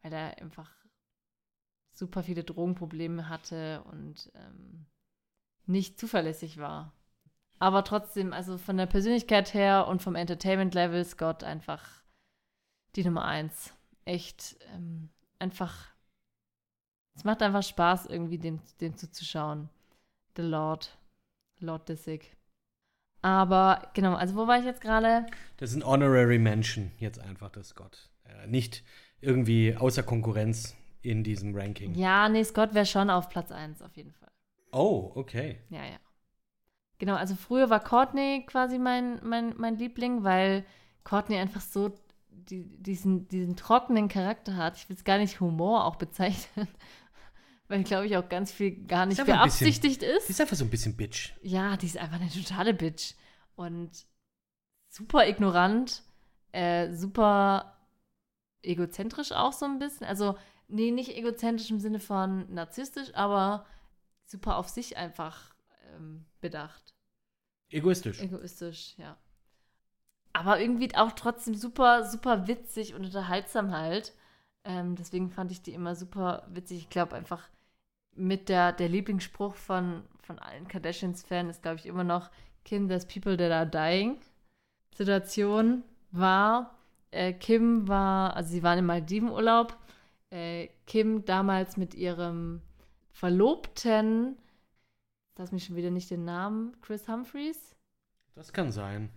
Weil 0.03 0.13
er 0.13 0.39
einfach 0.41 0.71
super 1.93 2.23
viele 2.23 2.45
Drogenprobleme 2.45 3.29
hatte 3.29 3.83
und 3.91 4.31
ähm, 4.37 4.87
nicht 5.67 5.99
zuverlässig 5.99 6.59
war. 6.59 6.93
Aber 7.63 7.85
trotzdem, 7.85 8.33
also 8.33 8.59
von 8.59 8.77
der 8.77 8.87
Persönlichkeit 8.87 9.55
her 9.55 9.87
und 9.87 10.03
vom 10.03 10.17
Entertainment-Level, 10.17 11.05
Scott 11.05 11.45
einfach 11.45 12.03
die 12.97 13.05
Nummer 13.05 13.25
eins. 13.25 13.73
Echt 14.05 14.57
ähm, 14.75 15.11
einfach 15.39 15.93
es 17.15 17.25
macht 17.25 17.43
einfach 17.43 17.63
Spaß, 17.63 18.07
irgendwie 18.07 18.39
dem, 18.39 18.61
dem 18.81 18.97
zuzuschauen. 18.97 19.69
The 20.37 20.43
Lord. 20.43 20.97
Lord 21.59 21.89
Disick. 21.89 22.37
Aber 23.21 23.91
genau, 23.95 24.15
also 24.15 24.35
wo 24.35 24.47
war 24.49 24.59
ich 24.59 24.65
jetzt 24.65 24.81
gerade? 24.81 25.27
Das 25.59 25.71
ist 25.71 25.77
ein 25.77 25.87
Honorary 25.87 26.39
Mention, 26.39 26.91
jetzt 26.99 27.21
einfach 27.21 27.51
das 27.51 27.69
Scott. 27.69 28.11
Äh, 28.25 28.49
nicht 28.49 28.83
irgendwie 29.21 29.77
außer 29.77 30.03
Konkurrenz 30.03 30.75
in 31.03 31.23
diesem 31.23 31.55
Ranking. 31.55 31.95
Ja, 31.95 32.29
nee, 32.29 32.43
Scott 32.43 32.75
wäre 32.75 32.87
schon 32.87 33.11
auf 33.11 33.29
Platz 33.29 33.53
1 33.53 33.83
auf 33.83 33.97
jeden 33.97 34.13
Fall. 34.13 34.33
Oh, 34.73 35.13
okay. 35.15 35.61
Ja, 35.69 35.85
ja. 35.85 35.99
Genau, 37.03 37.17
also 37.17 37.35
früher 37.35 37.69
war 37.69 37.81
Courtney 37.81 38.45
quasi 38.47 38.79
mein, 38.79 39.19
mein, 39.25 39.55
mein 39.57 39.75
Liebling, 39.77 40.23
weil 40.23 40.65
Courtney 41.03 41.37
einfach 41.37 41.61
so 41.61 41.93
die, 42.31 42.63
diesen, 42.81 43.27
diesen 43.27 43.57
trockenen 43.57 44.07
Charakter 44.07 44.55
hat. 44.55 44.77
Ich 44.77 44.89
will 44.89 44.95
es 44.95 45.03
gar 45.03 45.19
nicht 45.19 45.41
Humor 45.41 45.85
auch 45.85 45.97
bezeichnen, 45.97 46.69
weil, 47.67 47.83
glaube 47.83 48.07
ich, 48.07 48.17
auch 48.17 48.29
ganz 48.29 48.53
viel 48.53 48.87
gar 48.87 49.07
nicht 49.07 49.19
Ist 49.19 49.25
bisschen- 49.27 49.37
beabsichtigt 49.37 50.05
ist. 50.05 50.29
Die 50.29 50.31
ist 50.31 50.41
einfach 50.41 50.55
so 50.55 50.63
ein 50.65 50.71
bisschen 50.71 50.97
Bitch. 50.97 51.33
Ja, 51.43 51.77
die 51.77 51.87
ist 51.87 51.99
einfach 51.99 52.21
eine 52.21 52.31
totale 52.31 52.73
Bitch. 52.73 53.15
Und 53.57 53.91
super 54.89 55.27
ignorant, 55.27 56.05
äh, 56.53 56.93
super 56.93 57.79
egozentrisch 58.63 59.33
auch 59.33 59.53
so 59.53 59.67
ein 59.67 59.81
bisschen. 59.81 60.07
Also, 60.07 60.37
nee, 60.69 60.93
nicht 60.93 61.17
egozentrisch 61.17 61.73
im 61.73 61.81
Sinne 61.81 61.99
von 61.99 62.47
narzisstisch, 62.55 63.13
aber 63.15 63.67
super 64.25 64.57
auf 64.57 64.69
sich 64.69 64.97
einfach 64.97 65.53
ähm, 65.97 66.27
bedacht. 66.43 66.95
Egoistisch. 67.71 68.21
Egoistisch, 68.21 68.95
ja. 68.99 69.17
Aber 70.35 70.61
irgendwie 70.61 70.95
auch 70.95 71.13
trotzdem 71.13 71.55
super, 71.55 72.05
super 72.05 72.47
witzig 72.47 72.95
und 72.95 73.05
unterhaltsam 73.05 73.73
halt. 73.73 74.13
Ähm, 74.65 74.95
deswegen 74.95 75.31
fand 75.31 75.51
ich 75.51 75.63
die 75.63 75.73
immer 75.73 75.95
super 75.95 76.47
witzig. 76.51 76.79
Ich 76.79 76.91
glaube 76.91 77.17
einfach, 77.17 77.49
mit 78.15 78.49
der, 78.49 78.73
der 78.73 78.89
Lieblingsspruch 78.89 79.55
von, 79.55 80.03
von 80.23 80.39
allen 80.39 80.69
Kardashians-Fans 80.69 81.57
ist, 81.57 81.63
glaube 81.63 81.79
ich, 81.79 81.87
immer 81.87 82.05
noch 82.05 82.31
Kim, 82.65 82.89
there's 82.89 83.07
people 83.07 83.37
that 83.37 83.51
are 83.51 83.67
dying. 83.67 84.19
Situation 84.95 85.83
war, 86.11 86.79
äh, 87.11 87.33
Kim 87.33 87.89
war, 87.89 88.37
also 88.37 88.51
sie 88.51 88.63
waren 88.63 88.79
im 88.79 88.87
Maldivenurlaub. 88.87 89.77
Äh, 90.31 90.69
Kim 90.87 91.25
damals 91.25 91.77
mit 91.77 91.95
ihrem 91.95 92.63
Verlobten, 93.11 94.37
lass 95.37 95.53
mich 95.53 95.65
schon 95.65 95.77
wieder 95.77 95.91
nicht 95.91 96.11
den 96.11 96.25
Namen, 96.25 96.77
Chris 96.81 97.09
Humphreys, 97.09 97.75
Das 98.35 98.53
kann 98.53 98.73
sein. 98.73 99.11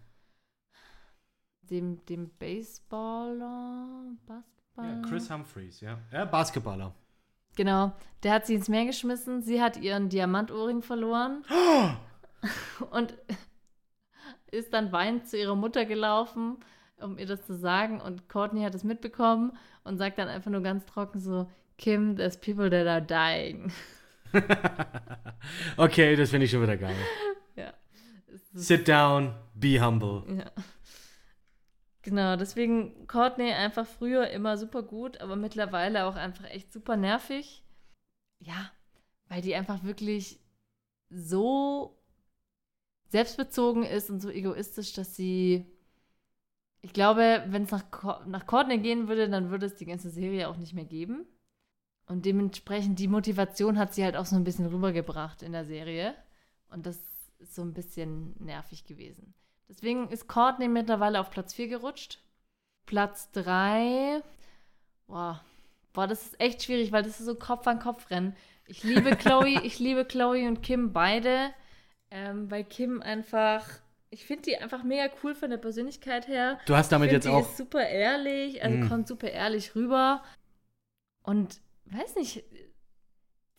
dem, 1.61 2.05
dem 2.05 2.29
Baseballer, 2.37 4.13
Basketballer. 4.25 5.01
Ja, 5.01 5.01
Chris 5.09 5.31
Humphreys, 5.31 5.81
ja. 5.81 5.99
Ja, 6.11 6.25
Basketballer. 6.25 6.93
Genau, 7.55 7.93
der 8.23 8.33
hat 8.33 8.45
sie 8.45 8.55
ins 8.55 8.67
Meer 8.67 8.85
geschmissen. 8.85 9.41
Sie 9.41 9.61
hat 9.61 9.77
ihren 9.77 10.09
Diamantohrring 10.09 10.81
verloren 10.81 11.43
und 12.91 13.17
ist 14.51 14.73
dann 14.73 14.91
weinend 14.91 15.27
zu 15.27 15.37
ihrer 15.37 15.55
Mutter 15.55 15.85
gelaufen, 15.85 16.57
um 16.97 17.17
ihr 17.17 17.25
das 17.25 17.45
zu 17.45 17.55
sagen. 17.55 18.01
Und 18.01 18.27
Courtney 18.29 18.63
hat 18.63 18.75
es 18.75 18.83
mitbekommen 18.83 19.57
und 19.83 19.97
sagt 19.97 20.17
dann 20.19 20.27
einfach 20.27 20.51
nur 20.51 20.61
ganz 20.61 20.85
trocken 20.85 21.19
so: 21.19 21.49
Kim, 21.77 22.15
there's 22.17 22.37
people 22.37 22.69
that 22.69 22.87
are 22.87 23.01
dying. 23.01 23.71
okay, 25.77 26.15
das 26.15 26.29
finde 26.29 26.45
ich 26.45 26.51
schon 26.51 26.61
wieder 26.61 26.77
geil. 26.77 26.95
ja. 27.55 27.73
Sit 28.53 28.87
down, 28.87 29.35
be 29.53 29.79
humble. 29.83 30.23
Ja. 30.37 30.51
Genau, 32.01 32.35
deswegen 32.35 33.07
Courtney 33.07 33.51
einfach 33.51 33.87
früher 33.87 34.29
immer 34.29 34.57
super 34.57 34.83
gut, 34.83 35.19
aber 35.21 35.35
mittlerweile 35.35 36.05
auch 36.05 36.15
einfach 36.15 36.45
echt 36.51 36.71
super 36.71 36.97
nervig. 36.97 37.63
Ja, 38.39 38.71
weil 39.27 39.41
die 39.41 39.55
einfach 39.55 39.83
wirklich 39.83 40.39
so 41.09 41.97
selbstbezogen 43.07 43.83
ist 43.83 44.09
und 44.09 44.19
so 44.21 44.29
egoistisch, 44.29 44.93
dass 44.93 45.15
sie. 45.15 45.65
Ich 46.81 46.93
glaube, 46.93 47.43
wenn 47.47 47.63
es 47.63 47.71
nach, 47.71 47.89
Co- 47.89 48.23
nach 48.27 48.45
Courtney 48.45 48.77
gehen 48.77 49.07
würde, 49.07 49.27
dann 49.27 49.49
würde 49.49 49.65
es 49.65 49.75
die 49.75 49.87
ganze 49.87 50.11
Serie 50.11 50.47
auch 50.47 50.57
nicht 50.57 50.73
mehr 50.75 50.85
geben. 50.85 51.25
Und 52.07 52.25
dementsprechend 52.25 52.99
die 52.99 53.07
Motivation 53.07 53.79
hat 53.79 53.93
sie 53.93 54.03
halt 54.03 54.15
auch 54.15 54.25
so 54.25 54.35
ein 54.35 54.43
bisschen 54.43 54.67
rübergebracht 54.67 55.41
in 55.41 55.51
der 55.53 55.65
Serie. 55.65 56.13
Und 56.69 56.85
das 56.85 56.97
ist 57.39 57.55
so 57.55 57.61
ein 57.63 57.73
bisschen 57.73 58.35
nervig 58.39 58.85
gewesen. 58.85 59.33
Deswegen 59.67 60.09
ist 60.09 60.27
Courtney 60.27 60.67
mittlerweile 60.67 61.19
auf 61.19 61.31
Platz 61.31 61.53
4 61.55 61.67
gerutscht. 61.67 62.19
Platz 62.85 63.31
3. 63.31 64.21
Boah. 65.07 65.43
Boah, 65.93 66.07
das 66.07 66.23
ist 66.27 66.39
echt 66.39 66.61
schwierig, 66.63 66.91
weil 66.91 67.03
das 67.03 67.19
ist 67.19 67.25
so 67.25 67.35
Kopf 67.35 67.65
an 67.67 67.79
Kopf 67.79 68.09
rennen. 68.11 68.35
Ich 68.67 68.83
liebe 68.83 69.15
Chloe, 69.15 69.59
ich 69.63 69.79
liebe 69.79 70.05
Chloe 70.05 70.47
und 70.47 70.61
Kim 70.61 70.93
beide. 70.93 71.51
Ähm, 72.11 72.51
weil 72.51 72.63
Kim 72.63 73.01
einfach. 73.01 73.65
Ich 74.11 74.25
finde 74.25 74.43
die 74.43 74.57
einfach 74.57 74.83
mega 74.83 75.11
cool 75.23 75.33
von 75.33 75.49
der 75.49 75.57
Persönlichkeit 75.57 76.27
her. 76.27 76.59
Du 76.67 76.75
hast 76.75 76.91
damit 76.91 77.11
jetzt 77.11 77.25
die 77.25 77.29
auch. 77.29 77.41
ist 77.41 77.57
super 77.57 77.85
ehrlich, 77.85 78.63
also 78.63 78.77
Mhm. 78.77 78.87
kommt 78.89 79.07
super 79.07 79.29
ehrlich 79.31 79.73
rüber. 79.75 80.23
Und 81.23 81.59
weiß 81.85 82.15
nicht, 82.15 82.43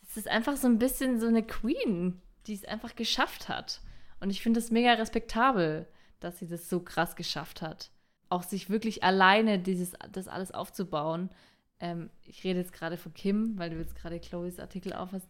das 0.00 0.16
ist 0.16 0.28
einfach 0.28 0.56
so 0.56 0.66
ein 0.66 0.78
bisschen 0.78 1.20
so 1.20 1.26
eine 1.26 1.42
Queen, 1.42 2.20
die 2.46 2.54
es 2.54 2.64
einfach 2.64 2.94
geschafft 2.94 3.48
hat. 3.48 3.80
Und 4.20 4.30
ich 4.30 4.42
finde 4.42 4.60
es 4.60 4.70
mega 4.70 4.94
respektabel, 4.94 5.86
dass 6.20 6.38
sie 6.38 6.48
das 6.48 6.68
so 6.68 6.80
krass 6.80 7.16
geschafft 7.16 7.62
hat. 7.62 7.90
Auch 8.28 8.42
sich 8.42 8.70
wirklich 8.70 9.04
alleine 9.04 9.58
dieses, 9.58 9.92
das 10.12 10.28
alles 10.28 10.52
aufzubauen. 10.52 11.30
Ähm, 11.78 12.10
ich 12.22 12.42
rede 12.44 12.60
jetzt 12.60 12.72
gerade 12.72 12.96
von 12.96 13.14
Kim, 13.14 13.58
weil 13.58 13.70
du 13.70 13.76
jetzt 13.76 13.94
gerade 13.94 14.18
Chloes 14.18 14.58
Artikel 14.58 14.92
aufhast. 14.92 15.28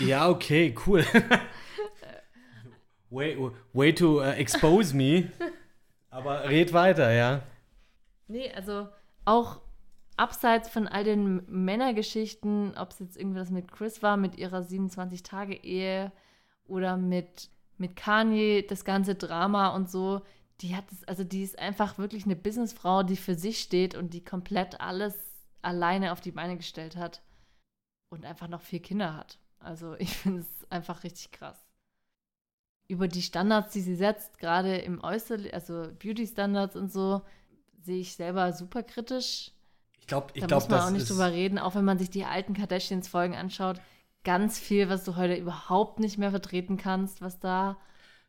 Ja, 0.00 0.28
okay, 0.28 0.74
cool. 0.86 1.04
way, 3.10 3.36
way 3.72 3.94
to 3.94 4.20
uh, 4.20 4.32
expose 4.32 4.94
me. 4.94 5.30
Aber 6.10 6.48
red 6.48 6.72
weiter, 6.72 7.12
ja. 7.12 7.42
Nee, 8.28 8.50
also 8.52 8.88
auch 9.24 9.60
abseits 10.16 10.68
von 10.68 10.86
all 10.88 11.04
den 11.04 11.44
Männergeschichten, 11.46 12.76
ob 12.76 12.90
es 12.90 12.98
jetzt 12.98 13.16
irgendwas 13.16 13.50
mit 13.50 13.70
Chris 13.70 14.02
war, 14.02 14.16
mit 14.16 14.36
ihrer 14.36 14.60
27-Tage-Ehe 14.60 16.12
oder 16.66 16.96
mit, 16.96 17.50
mit 17.78 17.96
Kanye, 17.96 18.62
das 18.62 18.84
ganze 18.84 19.14
Drama 19.14 19.68
und 19.68 19.90
so, 19.90 20.22
die 20.60 20.74
hat 20.74 20.90
es, 20.90 21.04
also 21.04 21.22
die 21.22 21.42
ist 21.42 21.58
einfach 21.58 21.98
wirklich 21.98 22.24
eine 22.24 22.36
Businessfrau, 22.36 23.02
die 23.02 23.16
für 23.16 23.34
sich 23.34 23.58
steht 23.58 23.94
und 23.94 24.14
die 24.14 24.24
komplett 24.24 24.80
alles 24.80 25.14
alleine 25.62 26.12
auf 26.12 26.20
die 26.20 26.32
Beine 26.32 26.56
gestellt 26.56 26.96
hat 26.96 27.22
und 28.08 28.24
einfach 28.24 28.48
noch 28.48 28.62
vier 28.62 28.80
Kinder 28.80 29.14
hat. 29.14 29.38
Also 29.58 29.94
ich 29.96 30.16
finde 30.16 30.40
es 30.40 30.70
einfach 30.70 31.04
richtig 31.04 31.32
krass. 31.32 31.62
Über 32.88 33.08
die 33.08 33.22
Standards, 33.22 33.72
die 33.72 33.80
sie 33.80 33.96
setzt, 33.96 34.38
gerade 34.38 34.76
im 34.78 35.02
Äußerlichen, 35.02 35.52
also 35.52 35.88
Beauty-Standards 35.98 36.76
und 36.76 36.90
so, 36.92 37.22
sehe 37.82 38.00
ich 38.00 38.14
selber 38.14 38.52
super 38.52 38.84
kritisch. 38.84 39.52
Ich 40.06 40.08
glaube, 40.08 40.28
ich 40.34 40.40
Da 40.42 40.46
glaube, 40.46 40.62
muss 40.62 40.70
man 40.70 40.80
auch 40.82 40.90
nicht 40.90 41.10
drüber 41.10 41.32
reden, 41.32 41.58
auch 41.58 41.74
wenn 41.74 41.84
man 41.84 41.98
sich 41.98 42.10
die 42.10 42.24
alten 42.24 42.54
Kardashians-Folgen 42.54 43.34
anschaut. 43.34 43.80
Ganz 44.22 44.56
viel, 44.56 44.88
was 44.88 45.02
du 45.02 45.16
heute 45.16 45.34
überhaupt 45.34 45.98
nicht 45.98 46.16
mehr 46.16 46.30
vertreten 46.30 46.76
kannst, 46.76 47.20
was 47.20 47.40
da 47.40 47.76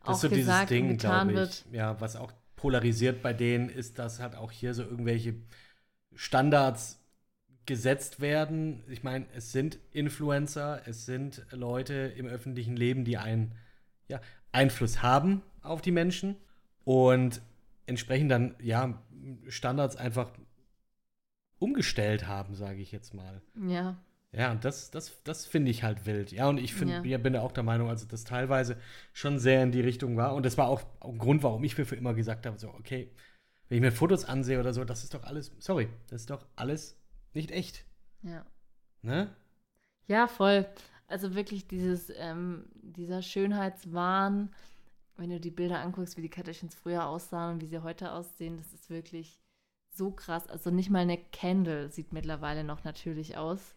das 0.03 0.17
auch 0.17 0.21
so 0.21 0.27
dieses 0.27 0.45
gesagt 0.47 0.71
und 0.71 0.75
Ding, 0.75 0.87
getan 0.89 1.27
glaube 1.27 1.39
wird. 1.39 1.65
ich. 1.69 1.75
Ja, 1.75 2.01
was 2.01 2.15
auch 2.15 2.31
polarisiert 2.55 3.21
bei 3.21 3.31
denen 3.31 3.69
ist, 3.69 3.99
dass 3.99 4.19
halt 4.19 4.35
auch 4.35 4.51
hier 4.51 4.73
so 4.73 4.81
irgendwelche 4.81 5.35
Standards 6.15 6.99
gesetzt 7.67 8.21
werden. 8.21 8.83
Ich 8.87 9.03
meine, 9.03 9.27
es 9.35 9.51
sind 9.51 9.77
Influencer, 9.91 10.81
es 10.87 11.05
sind 11.05 11.45
Leute 11.51 11.93
im 11.93 12.25
öffentlichen 12.25 12.75
Leben, 12.75 13.05
die 13.05 13.17
einen 13.17 13.53
ja, 14.07 14.19
Einfluss 14.51 15.03
haben 15.03 15.43
auf 15.61 15.83
die 15.83 15.91
Menschen 15.91 16.37
und 16.85 17.39
entsprechend 17.85 18.31
dann 18.31 18.55
ja 18.63 18.99
Standards 19.47 19.95
einfach 19.95 20.31
umgestellt 21.59 22.27
haben, 22.27 22.55
sage 22.55 22.81
ich 22.81 22.91
jetzt 22.91 23.13
mal. 23.13 23.41
Ja, 23.67 23.97
Ja, 24.31 24.51
und 24.51 24.65
das, 24.65 24.91
das, 24.91 25.23
das 25.23 25.45
finde 25.45 25.71
ich 25.71 25.83
halt 25.83 26.05
wild. 26.05 26.31
Ja, 26.31 26.47
und 26.49 26.57
ich 26.59 26.73
find, 26.73 26.91
Ja. 26.91 27.01
ja. 27.03 27.17
bin 27.17 27.35
auch 27.35 27.51
der 27.51 27.63
Meinung, 27.63 27.89
also 27.89 28.05
das 28.05 28.23
teilweise 28.25 28.77
schon 29.13 29.39
sehr 29.39 29.63
in 29.63 29.71
die 29.71 29.81
Richtung 29.81 30.17
war. 30.17 30.35
Und 30.35 30.45
das 30.45 30.57
war 30.57 30.67
auch 30.67 30.81
ein 31.01 31.17
Grund, 31.17 31.43
warum 31.43 31.63
ich 31.63 31.77
mir 31.77 31.85
für 31.85 31.95
immer 31.95 32.13
gesagt 32.13 32.45
habe: 32.45 32.59
so, 32.59 32.69
okay, 32.69 33.09
wenn 33.69 33.77
ich 33.77 33.81
mir 33.81 33.91
Fotos 33.91 34.25
ansehe 34.25 34.59
oder 34.59 34.73
so, 34.73 34.83
das 34.83 35.03
ist 35.03 35.13
doch 35.13 35.23
alles, 35.23 35.51
sorry, 35.59 35.87
das 36.09 36.21
ist 36.21 36.29
doch 36.29 36.45
alles 36.55 36.99
nicht 37.33 37.51
echt. 37.51 37.85
ja. 38.23 38.45
Ne? 39.01 39.33
Ja, 40.07 40.27
voll. 40.27 40.65
Also 41.07 41.35
wirklich 41.35 41.67
dieses, 41.67 42.11
ähm, 42.17 42.65
dieser 42.81 43.21
Schönheitswahn, 43.21 44.53
wenn 45.17 45.29
du 45.29 45.39
die 45.39 45.51
Bilder 45.51 45.79
anguckst, 45.79 46.17
wie 46.17 46.21
die 46.21 46.29
Kardashians 46.29 46.75
früher 46.75 47.05
aussahen 47.07 47.55
und 47.55 47.61
wie 47.61 47.67
sie 47.67 47.83
heute 47.83 48.11
aussehen, 48.11 48.57
das 48.57 48.73
ist 48.73 48.89
wirklich 48.89 49.39
so 49.97 50.11
krass. 50.11 50.47
Also 50.47 50.71
nicht 50.71 50.89
mal 50.89 50.99
eine 50.99 51.17
Candle 51.17 51.89
sieht 51.89 52.13
mittlerweile 52.13 52.63
noch 52.63 52.83
natürlich 52.83 53.37
aus. 53.37 53.75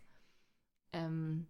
Ähm, 0.93 1.47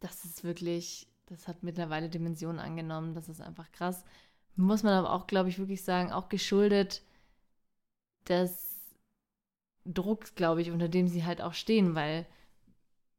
das 0.00 0.24
ist 0.24 0.44
wirklich, 0.44 1.06
das 1.26 1.48
hat 1.48 1.62
mittlerweile 1.62 2.08
Dimensionen 2.08 2.60
angenommen. 2.60 3.14
Das 3.14 3.28
ist 3.28 3.40
einfach 3.40 3.70
krass. 3.72 4.04
Muss 4.56 4.82
man 4.82 4.94
aber 4.94 5.12
auch, 5.12 5.26
glaube 5.26 5.48
ich, 5.48 5.58
wirklich 5.58 5.82
sagen, 5.82 6.12
auch 6.12 6.28
geschuldet 6.28 7.02
des 8.28 8.94
Drucks, 9.84 10.34
glaube 10.34 10.62
ich, 10.62 10.70
unter 10.70 10.88
dem 10.88 11.08
sie 11.08 11.24
halt 11.24 11.40
auch 11.42 11.54
stehen, 11.54 11.94
weil 11.94 12.26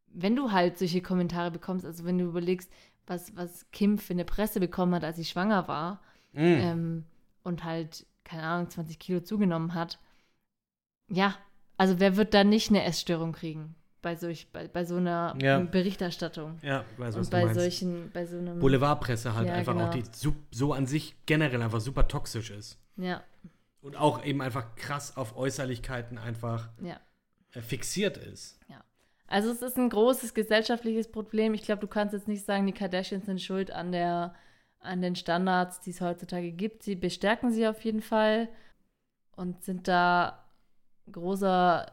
wenn 0.08 0.36
du 0.36 0.52
halt 0.52 0.78
solche 0.78 1.02
Kommentare 1.02 1.52
bekommst, 1.52 1.86
also 1.86 2.06
wenn 2.06 2.18
du 2.18 2.26
überlegst, 2.26 2.72
was, 3.06 3.36
was 3.36 3.70
Kim 3.72 3.98
für 4.00 4.14
eine 4.14 4.26
Presse 4.26 4.60
bekommen 4.60 4.96
hat, 4.96 5.04
als 5.04 5.18
sie 5.18 5.26
schwanger 5.26 5.68
war 5.68 6.02
Mm. 6.34 6.40
ähm, 6.40 7.06
und 7.44 7.64
halt, 7.64 8.06
keine 8.26 8.44
Ahnung, 8.44 8.70
20 8.70 9.00
Kilo 9.00 9.22
zugenommen 9.22 9.74
hat, 9.74 10.00
ja, 11.10 11.36
also 11.77 11.99
wer 11.99 12.18
wird 12.18 12.34
da 12.34 12.44
nicht 12.44 12.69
eine 12.69 12.84
Essstörung 12.84 13.32
kriegen 13.34 13.76
bei, 14.02 14.15
solch, 14.15 14.48
bei, 14.52 14.68
bei 14.68 14.86
so 14.86 14.98
einer 14.98 15.36
Ja. 15.41 15.60
Berichterstattung? 15.60 16.60
ja, 16.61 16.86
weiß, 16.98 17.15
was 17.15 17.27
und 17.27 17.32
bei 17.32 17.53
solchen, 17.53 18.11
bei 18.11 18.26
so 18.26 18.38
einem. 18.38 18.60
Boulevardpresse 18.60 19.34
halt 19.36 19.48
Ja, 19.48 19.56
einfach 19.56 19.76
auch, 19.76 19.91
genau. 19.91 20.03
die 20.03 20.03
so, 20.11 20.36
so 20.52 20.73
an 20.73 20.86
sich 20.86 21.15
generell 21.26 21.61
einfach 21.61 21.82
super 21.82 22.07
toxisch 22.07 22.52
ist. 22.52 22.77
Ja, 22.98 23.23
Und 23.82 23.95
auch 23.98 24.23
eben 24.23 24.41
einfach 24.41 24.76
krass 24.76 25.18
auf 25.18 25.36
Äußerlichkeiten 25.36 26.18
einfach 26.18 26.69
ja. 26.82 26.99
äh, 27.53 27.61
fixiert 27.61 28.18
ist. 28.18 28.60
Also 29.27 29.49
es 29.49 29.64
ist 29.64 29.76
ein 29.76 29.90
großes 29.90 30.36
gesellschaftliches 30.36 31.11
Problem. 31.11 31.56
Ich 31.56 31.64
glaube, 31.64 31.82
du 31.82 31.88
kannst 31.88 32.14
jetzt 32.14 32.27
nicht 32.27 32.45
sagen, 32.45 32.68
die 32.68 32.73
Kardashians 32.73 33.26
sind 33.26 33.41
schuld 33.41 33.72
an 33.72 33.91
der 33.91 34.36
an 34.80 35.02
den 35.02 35.15
Standards, 35.15 35.80
die 35.82 35.90
es 35.90 35.99
heutzutage 35.99 36.52
gibt. 36.52 36.84
Sie 36.84 36.94
bestärken 36.95 37.52
sie 37.52 37.68
auf 37.68 37.84
jeden 37.84 38.03
Fall 38.03 38.48
und 39.36 39.64
sind 39.64 39.88
da 39.88 40.45
großer 41.11 41.91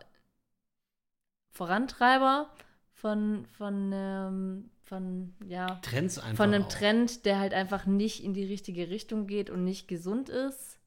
Vorantreiber 1.51 2.51
von 2.93 3.47
von 3.47 3.91
ähm, 3.93 4.71
von 4.85 5.35
ja 5.47 5.67
Trends 5.77 6.19
einfach. 6.19 6.37
von 6.45 6.55
einem 6.55 6.65
auch. 6.65 6.69
Trend, 6.69 7.25
der 7.25 7.39
halt 7.39 7.55
einfach 7.55 7.87
nicht 7.87 8.23
in 8.23 8.35
die 8.35 8.45
richtige 8.45 8.91
Richtung 8.91 9.27
geht 9.27 9.51
und 9.51 9.65
nicht 9.65 9.89
gesund 9.89 10.29
ist. 10.29 10.79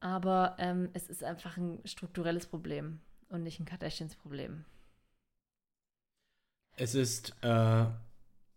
Aber 0.00 0.56
ähm, 0.58 0.90
es 0.92 1.08
ist 1.08 1.24
einfach 1.24 1.56
ein 1.56 1.80
strukturelles 1.84 2.46
Problem 2.46 3.00
und 3.28 3.42
nicht 3.42 3.58
ein 3.58 3.64
Kardashians-Problem. 3.64 4.64
Es 6.76 6.94
ist 6.94 7.34
äh, 7.42 7.86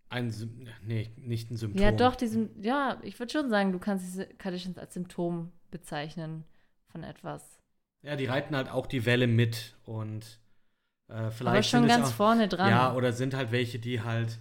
ein, 0.10 0.68
nee, 0.84 1.10
nicht 1.18 1.50
ein 1.50 1.58
Symptom. 1.58 1.82
Ja, 1.82 1.92
doch, 1.92 2.16
diesen, 2.16 2.62
ja, 2.62 3.00
ich 3.02 3.18
würde 3.20 3.32
schon 3.32 3.50
sagen, 3.50 3.72
du 3.72 3.80
kannst 3.80 4.06
diese 4.06 4.28
Kardashians 4.28 4.78
als 4.78 4.94
Symptom 4.94 5.52
bezeichnen 5.72 6.44
von 6.88 7.04
etwas. 7.04 7.61
Ja, 8.04 8.16
die 8.16 8.26
reiten 8.26 8.56
halt 8.56 8.70
auch 8.70 8.88
die 8.88 9.06
Welle 9.06 9.28
mit 9.28 9.76
und 9.84 10.40
äh, 11.08 11.30
vielleicht 11.30 11.48
Aber 11.48 11.64
schon 11.64 11.88
ganz 11.88 12.10
auch, 12.10 12.14
vorne 12.14 12.48
dran. 12.48 12.70
Ja, 12.70 12.94
oder 12.96 13.14
sind 13.14 13.34
halt 13.34 13.52
welche, 13.52 13.80
die 13.80 14.02
halt, 14.02 14.40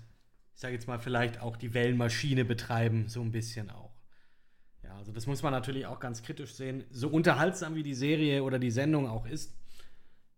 ich 0.54 0.60
sage 0.60 0.74
jetzt 0.74 0.88
mal, 0.88 0.98
vielleicht 0.98 1.40
auch 1.40 1.56
die 1.56 1.74
Wellenmaschine 1.74 2.44
betreiben, 2.44 3.08
so 3.08 3.20
ein 3.20 3.32
bisschen 3.32 3.70
auch. 3.70 3.90
Ja, 4.82 4.96
also 4.96 5.12
das 5.12 5.26
muss 5.26 5.42
man 5.42 5.52
natürlich 5.52 5.86
auch 5.86 6.00
ganz 6.00 6.22
kritisch 6.22 6.54
sehen. 6.54 6.84
So 6.90 7.08
unterhaltsam 7.08 7.74
wie 7.74 7.82
die 7.82 7.94
Serie 7.94 8.42
oder 8.42 8.58
die 8.58 8.70
Sendung 8.70 9.08
auch 9.08 9.26
ist, 9.26 9.54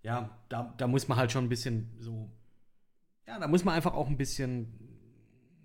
ja, 0.03 0.37
da, 0.49 0.75
da 0.77 0.87
muss 0.89 1.07
man 1.07 1.17
halt 1.17 1.31
schon 1.31 1.45
ein 1.45 1.49
bisschen 1.49 1.91
so, 2.01 2.31
ja, 3.27 3.39
da 3.39 3.47
muss 3.47 3.65
man 3.65 3.75
einfach 3.75 3.95
auch 3.95 4.09
ein 4.09 4.17
bisschen 4.17 4.67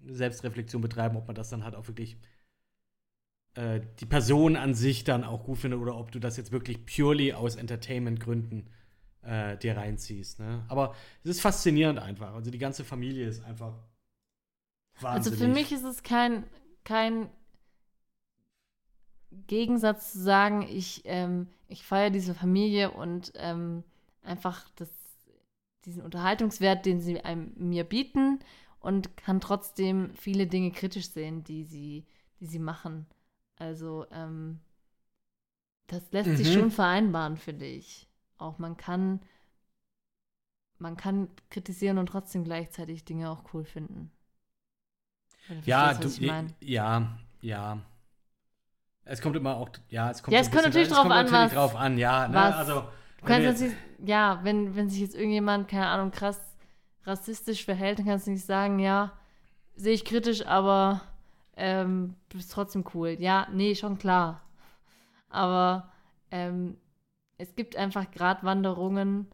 Selbstreflexion 0.05 0.81
betreiben, 0.81 1.17
ob 1.17 1.27
man 1.27 1.35
das 1.35 1.49
dann 1.49 1.63
halt 1.63 1.75
auch 1.75 1.87
wirklich 1.87 2.17
äh, 3.57 3.81
die 3.99 4.05
Person 4.05 4.55
an 4.55 4.75
sich 4.75 5.03
dann 5.03 5.23
auch 5.23 5.43
gut 5.43 5.57
findet 5.57 5.79
oder 5.79 5.97
ob 5.97 6.11
du 6.11 6.19
das 6.19 6.37
jetzt 6.37 6.51
wirklich 6.51 6.85
purely 6.85 7.33
aus 7.33 7.55
Entertainment-Gründen 7.55 8.69
äh, 9.23 9.57
dir 9.57 9.75
reinziehst. 9.75 10.39
Ne? 10.39 10.63
Aber 10.67 10.93
es 11.23 11.31
ist 11.31 11.41
faszinierend 11.41 11.97
einfach. 11.97 12.35
Also 12.35 12.51
die 12.51 12.59
ganze 12.59 12.83
Familie 12.83 13.27
ist 13.27 13.43
einfach 13.43 13.73
also 14.93 15.31
wahnsinnig. 15.31 15.39
für 15.39 15.47
mich 15.47 15.71
ist 15.71 15.85
es 15.85 16.03
kein, 16.03 16.43
kein 16.83 17.31
Gegensatz 19.47 20.11
zu 20.11 20.19
sagen, 20.19 20.61
ich, 20.61 21.01
ähm, 21.05 21.47
ich 21.67 21.83
feiere 21.83 22.11
diese 22.11 22.35
Familie 22.35 22.91
und 22.91 23.33
ähm, 23.37 23.83
einfach 24.21 24.69
das, 24.75 24.89
diesen 25.85 26.03
Unterhaltungswert, 26.03 26.85
den 26.85 27.01
sie 27.01 27.21
einem, 27.21 27.53
mir 27.57 27.85
bieten 27.85 28.37
und 28.81 29.17
kann 29.17 29.39
trotzdem 29.39 30.13
viele 30.13 30.45
Dinge 30.45 30.69
kritisch 30.69 31.09
sehen, 31.09 31.43
die 31.43 31.63
sie, 31.63 32.05
die 32.39 32.45
sie 32.45 32.59
machen. 32.59 33.07
Also 33.57 34.05
ähm, 34.11 34.59
das 35.87 36.11
lässt 36.11 36.37
sich 36.37 36.47
Mhm. 36.49 36.53
schon 36.53 36.71
vereinbaren, 36.71 37.37
finde 37.37 37.65
ich. 37.65 38.07
Auch 38.37 38.59
man 38.59 38.77
kann, 38.77 39.21
man 40.79 40.97
kann 40.97 41.29
kritisieren 41.49 41.97
und 41.97 42.07
trotzdem 42.07 42.43
gleichzeitig 42.43 43.05
Dinge 43.05 43.29
auch 43.29 43.53
cool 43.53 43.63
finden. 43.65 44.11
Ja, 45.65 45.93
du, 45.93 46.07
ich 46.07 46.21
mein. 46.21 46.53
ja, 46.61 47.17
ja. 47.41 47.79
Es 49.05 49.21
kommt 49.21 49.35
immer 49.37 49.55
auch, 49.55 49.69
ja, 49.89 50.11
es 50.11 50.21
kommt 50.21 50.35
Ja, 50.35 50.41
es 50.41 50.51
kommt 50.51 50.63
natürlich 50.63 50.89
drauf 50.89 51.05
an, 51.05 51.25
natürlich 51.25 51.45
was- 51.45 51.53
drauf 51.53 51.75
an, 51.75 51.97
ja. 51.97 52.27
Ne? 52.27 52.35
was- 52.35 52.55
Also, 52.55 52.81
Du 52.81 53.25
wenn 53.25 53.43
kannst 53.43 53.61
jetzt 53.61 53.75
ja, 54.05 54.39
wenn, 54.43 54.75
wenn 54.75 54.89
sich 54.89 54.99
jetzt 54.99 55.15
irgendjemand, 55.15 55.67
keine 55.67 55.87
Ahnung, 55.87 56.11
krass 56.11 56.39
rassistisch 57.05 57.63
verhält, 57.63 57.99
dann 57.99 58.05
kannst 58.05 58.27
du 58.27 58.31
nicht 58.31 58.45
sagen, 58.45 58.79
ja, 58.79 59.13
sehe 59.75 59.93
ich 59.93 60.03
kritisch, 60.03 60.45
aber 60.45 61.01
ähm, 61.57 62.15
du 62.29 62.37
bist 62.37 62.51
trotzdem 62.51 62.85
cool. 62.93 63.17
Ja, 63.19 63.47
nee, 63.51 63.75
schon 63.75 63.97
klar. 63.97 64.41
Aber 65.29 65.91
ähm, 66.31 66.77
es 67.37 67.55
gibt 67.55 67.75
einfach 67.75 68.09
Gratwanderungen, 68.11 69.27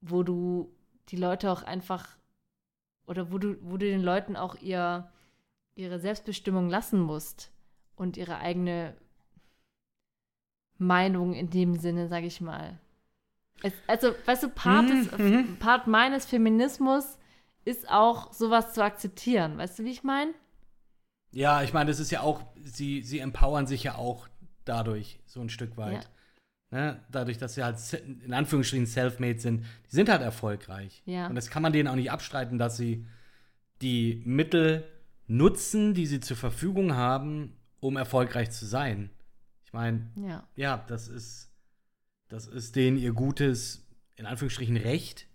wo 0.00 0.22
du 0.22 0.72
die 1.08 1.16
Leute 1.16 1.50
auch 1.50 1.62
einfach, 1.62 2.08
oder 3.06 3.32
wo 3.32 3.38
du, 3.38 3.56
wo 3.62 3.76
du 3.76 3.86
den 3.86 4.02
Leuten 4.02 4.36
auch 4.36 4.56
ihr, 4.56 5.10
ihre 5.74 5.98
Selbstbestimmung 5.98 6.68
lassen 6.68 7.00
musst 7.00 7.50
und 7.96 8.16
ihre 8.16 8.38
eigene 8.38 8.96
Meinung 10.78 11.32
in 11.34 11.50
dem 11.50 11.76
Sinne, 11.76 12.08
sage 12.08 12.26
ich 12.26 12.40
mal. 12.40 12.78
Es, 13.62 13.72
also, 13.86 14.14
weißt 14.26 14.42
du, 14.44 14.48
Part, 14.50 14.84
Mhm, 14.84 14.88
des, 14.88 15.18
mhm. 15.18 15.56
Part 15.58 15.86
meines 15.86 16.26
Feminismus 16.26 17.18
ist 17.64 17.90
auch, 17.90 18.32
sowas 18.32 18.74
zu 18.74 18.84
akzeptieren. 18.84 19.56
Weißt 19.58 19.78
du, 19.78 19.84
wie 19.84 19.90
ich 19.90 20.04
meine? 20.04 20.34
Ja, 21.32 21.62
ich 21.62 21.72
meine, 21.72 21.90
das 21.90 22.00
ist 22.00 22.10
ja 22.10 22.20
auch, 22.20 22.42
sie, 22.62 23.02
sie 23.02 23.18
empowern 23.18 23.66
sich 23.66 23.82
ja 23.82 23.96
auch 23.96 24.28
dadurch 24.64 25.20
so 25.26 25.40
ein 25.40 25.48
Stück 25.50 25.76
weit. 25.76 26.10
Ne? 26.70 27.00
Dadurch, 27.10 27.38
dass 27.38 27.54
sie 27.54 27.62
halt 27.62 27.78
in 28.24 28.32
Anführungsstrichen 28.32 28.86
self-made 28.86 29.38
sind, 29.38 29.60
die 29.90 29.94
sind 29.94 30.08
halt 30.08 30.22
erfolgreich. 30.22 31.02
Ja. 31.06 31.28
Und 31.28 31.34
das 31.36 31.50
kann 31.50 31.62
man 31.62 31.72
denen 31.72 31.88
auch 31.88 31.94
nicht 31.94 32.10
abstreiten, 32.10 32.58
dass 32.58 32.76
sie 32.76 33.06
die 33.82 34.22
Mittel 34.24 34.84
nutzen, 35.26 35.94
die 35.94 36.06
sie 36.06 36.20
zur 36.20 36.36
Verfügung 36.36 36.94
haben, 36.94 37.56
um 37.80 37.96
erfolgreich 37.96 38.50
zu 38.50 38.64
sein. 38.66 39.10
Ich 39.64 39.72
meine, 39.72 40.10
Ja. 40.16 40.48
ja, 40.56 40.84
das 40.88 41.08
ist, 41.08 41.52
das 42.28 42.46
ist 42.46 42.74
denen 42.76 42.96
ihr 42.96 43.12
gutes, 43.12 43.86
in 44.16 44.26
Anführungsstrichen, 44.26 44.76
Recht. 44.76 45.26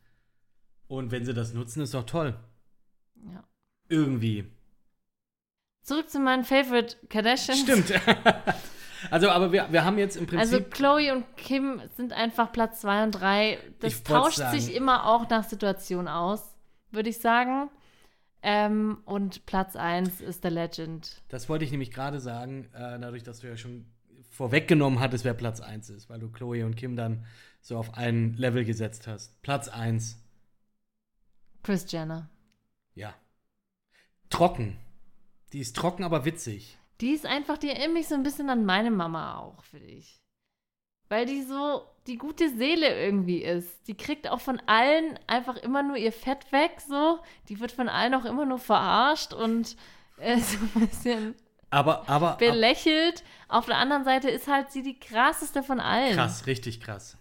Und 0.88 1.11
wenn 1.11 1.23
sie 1.26 1.34
das 1.34 1.53
nutzen, 1.53 1.81
ist 1.81 1.93
doch 1.93 2.05
toll. 2.05 2.38
ja. 3.31 3.43
Irgendwie. 3.88 4.49
Zurück 5.82 6.10
zu 6.10 6.20
meinen 6.20 6.44
Favorite 6.44 6.95
Kardashians. 7.10 7.62
Stimmt. 7.62 7.94
also, 9.12 9.30
aber 9.30 9.52
wir, 9.52 9.68
wir 9.72 9.84
haben 9.84 9.98
jetzt 9.98 10.16
im 10.16 10.28
Prinzip. 10.28 10.53
Also 10.53 10.64
Chloe 10.70 11.12
und 11.12 11.26
Kim 11.38 11.82
sind 11.95 12.14
einfach 12.14 12.52
Platz 12.52 12.82
2 12.82 13.03
und 13.03 13.12
3. 13.12 13.58
Das 13.80 14.03
tauscht 14.03 14.38
sagen. 14.38 14.60
sich 14.60 14.76
immer 14.76 15.08
auch 15.08 15.28
nach 15.30 15.44
Situation 15.44 16.08
aus, 16.08 16.44
würde 16.91 17.10
ich 17.10 17.20
sagen. 17.20 17.70
Ähm, 18.44 19.02
und 19.06 19.45
Platz 19.45 19.76
1 19.76 20.22
ist 20.22 20.41
The 20.41 20.49
Legend. 20.49 21.22
das 21.30 21.48
wollte 21.48 21.64
ich 21.64 21.72
nämlich 21.72 21.91
gerade 21.91 22.20
sagen, 22.20 22.66
äh, 22.74 22.99
dadurch, 22.99 23.24
dass 23.24 23.40
du 23.40 23.48
ja 23.48 23.56
schon 23.56 23.86
vorweggenommen 24.32 24.99
hattest, 24.99 25.26
wer 25.26 25.36
Platz 25.36 25.62
1 25.62 25.90
ist, 25.91 26.10
weil 26.10 26.20
du 26.20 26.30
Chloe 26.32 26.66
und 26.66 26.76
Kim 26.76 26.95
dann 26.95 27.26
so 27.62 27.78
auf 27.78 27.95
ein 27.95 28.34
Level 28.38 28.66
gesetzt 28.66 29.08
hast. 29.08 29.40
Platz 29.44 29.68
1, 29.68 30.18
Chris 31.64 31.86
Jenner. 31.91 32.30
ja. 32.95 33.14
Trocken. 34.32 34.78
Die 35.53 35.60
ist 35.60 35.76
trocken, 35.76 36.03
aber 36.03 36.26
witzig. 36.26 36.78
Die 37.02 37.11
ist 37.11 37.26
einfach, 37.26 37.57
die 37.57 37.69
erinnert 37.69 37.94
mich 37.94 38.07
so 38.07 38.15
ein 38.15 38.23
bisschen 38.23 38.49
an 38.49 38.65
meine 38.65 38.91
Mama 38.91 39.40
auch, 39.40 39.64
finde 39.64 39.88
ich. 39.88 40.22
Weil 41.10 41.26
die 41.26 41.41
so 41.41 41.82
die 42.07 42.18
gute 42.18 42.49
Seele 42.56 42.99
irgendwie 43.03 43.44
ist. 43.44 43.88
Die 43.88 43.95
kriegt 43.95 44.30
auch 44.30 44.40
von 44.40 44.61
allen 44.65 45.19
einfach 45.28 45.57
immer 45.57 45.84
nur 45.84 45.98
ihr 45.98 46.11
Fett 46.14 46.52
weg, 46.52 46.80
so. 46.88 47.19
Die 47.49 47.60
wird 47.60 47.72
von 47.72 47.90
allen 47.90 48.14
auch 48.15 48.26
immer 48.26 48.45
nur 48.45 48.60
verarscht 48.60 49.34
und 49.34 49.76
äh, 50.18 50.38
so 50.40 50.57
ein 50.76 50.88
bisschen 50.88 51.36
Aber, 51.69 52.07
aber. 52.10 52.32
ab, 52.32 52.38
belächelt. 52.40 53.23
Auf 53.49 53.65
der 53.65 53.78
anderen 53.78 54.03
Seite 54.06 54.30
ist 54.30 54.48
halt 54.48 54.72
sie 54.72 54.84
die 54.84 54.99
krasseste 54.99 55.64
von 55.64 55.80
allen. 55.80 56.14
krass, 56.15 56.45
richtig 56.48 56.80
krass. 56.80 57.18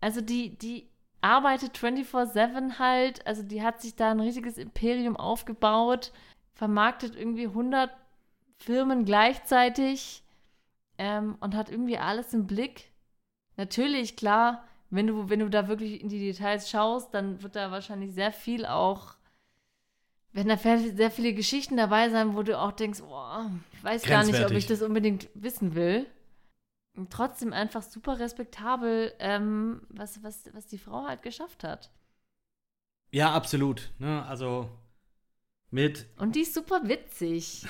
Also 0.00 0.20
die, 0.20 0.56
die 0.58 0.88
arbeitet 1.20 1.76
24-7 1.78 2.78
halt. 2.78 3.26
Also 3.26 3.42
die 3.42 3.62
hat 3.62 3.80
sich 3.82 3.96
da 3.96 4.10
ein 4.10 4.20
riesiges 4.20 4.58
Imperium 4.58 5.16
aufgebaut, 5.16 6.12
vermarktet 6.54 7.16
irgendwie 7.16 7.46
100 7.46 7.90
Firmen 8.58 9.04
gleichzeitig 9.04 10.22
ähm, 10.98 11.36
und 11.40 11.54
hat 11.54 11.70
irgendwie 11.70 11.98
alles 11.98 12.32
im 12.32 12.46
Blick. 12.46 12.90
Natürlich, 13.56 14.16
klar, 14.16 14.64
wenn 14.90 15.06
du, 15.06 15.28
wenn 15.28 15.40
du 15.40 15.50
da 15.50 15.68
wirklich 15.68 16.00
in 16.00 16.08
die 16.08 16.20
Details 16.20 16.70
schaust, 16.70 17.12
dann 17.12 17.42
wird 17.42 17.56
da 17.56 17.70
wahrscheinlich 17.70 18.14
sehr 18.14 18.32
viel 18.32 18.64
auch, 18.64 19.14
werden 20.32 20.48
da 20.48 20.56
sehr 20.56 21.10
viele 21.10 21.34
Geschichten 21.34 21.76
dabei 21.76 22.10
sein, 22.10 22.36
wo 22.36 22.42
du 22.42 22.58
auch 22.58 22.72
denkst, 22.72 23.00
oh, 23.02 23.44
ich 23.72 23.84
weiß 23.84 24.02
gar 24.02 24.24
nicht, 24.24 24.44
ob 24.44 24.52
ich 24.52 24.66
das 24.66 24.82
unbedingt 24.82 25.28
wissen 25.34 25.74
will. 25.74 26.06
Und 26.96 27.12
trotzdem 27.12 27.52
einfach 27.52 27.82
super 27.82 28.20
respektabel, 28.20 29.12
ähm, 29.18 29.82
was, 29.88 30.22
was, 30.22 30.48
was 30.52 30.68
die 30.68 30.78
Frau 30.78 31.04
halt 31.04 31.22
geschafft 31.22 31.64
hat. 31.64 31.90
Ja, 33.10 33.32
absolut. 33.32 33.90
Ne? 33.98 34.24
Also 34.26 34.68
mit. 35.74 36.06
Und 36.16 36.36
die 36.36 36.40
ist 36.40 36.54
super 36.54 36.80
witzig. 36.84 37.66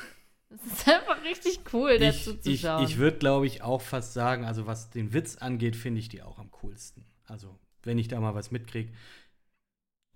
Es 0.51 0.67
ist 0.73 0.89
einfach 0.89 1.25
richtig 1.25 1.61
cool, 1.73 1.93
Ich, 1.93 1.99
dazu 2.01 2.37
zu 2.37 2.51
ich, 2.53 2.61
schauen. 2.61 2.85
ich 2.85 2.99
würde, 2.99 3.19
glaube 3.19 3.47
ich, 3.47 3.63
auch 3.63 3.81
fast 3.83 4.13
sagen, 4.13 4.45
also 4.45 4.67
was 4.67 4.91
den 4.91 5.13
Witz 5.13 5.37
angeht, 5.37 5.75
finde 5.75 5.99
ich 5.99 6.09
die 6.09 6.23
auch 6.23 6.39
am 6.39 6.51
coolsten. 6.53 7.05
Also, 7.25 7.59
wenn 7.83 7.99
ich 7.99 8.07
da 8.07 8.21
mal 8.21 8.35
was 8.37 8.53
mitkriege. 8.53 8.93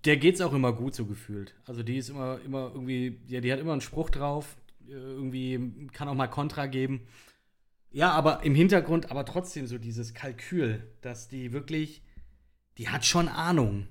Der 0.05 0.17
geht's 0.17 0.41
auch 0.41 0.53
immer 0.53 0.73
gut 0.73 0.95
so 0.95 1.07
gefühlt. 1.07 1.55
Also 1.67 1.83
die 1.83 1.97
ist 1.97 2.09
immer, 2.09 2.39
immer 2.45 2.71
irgendwie, 2.73 3.21
ja, 3.27 3.41
die 3.41 3.53
hat 3.53 3.59
immer 3.59 3.73
einen 3.73 3.81
Spruch 3.81 4.11
drauf, 4.11 4.57
irgendwie 4.87 5.89
kann 5.93 6.07
auch 6.09 6.15
mal 6.15 6.29
Kontra 6.29 6.67
geben. 6.67 7.09
Ja, 7.91 8.13
aber 8.13 8.45
im 8.45 8.55
Hintergrund, 8.55 9.11
aber 9.11 9.25
trotzdem 9.25 9.67
so 9.67 9.77
dieses 9.79 10.15
Kalkül, 10.15 10.87
dass 11.01 11.27
die 11.29 11.53
wirklich, 11.53 12.03
die 12.77 12.91
hat 12.91 13.05
schon 13.07 13.29
Ahnung 13.29 13.89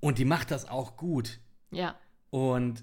und 0.00 0.18
die 0.18 0.24
macht 0.24 0.50
das 0.50 0.66
auch 0.66 0.96
gut. 0.96 1.38
ja, 1.70 1.96
Und 2.30 2.82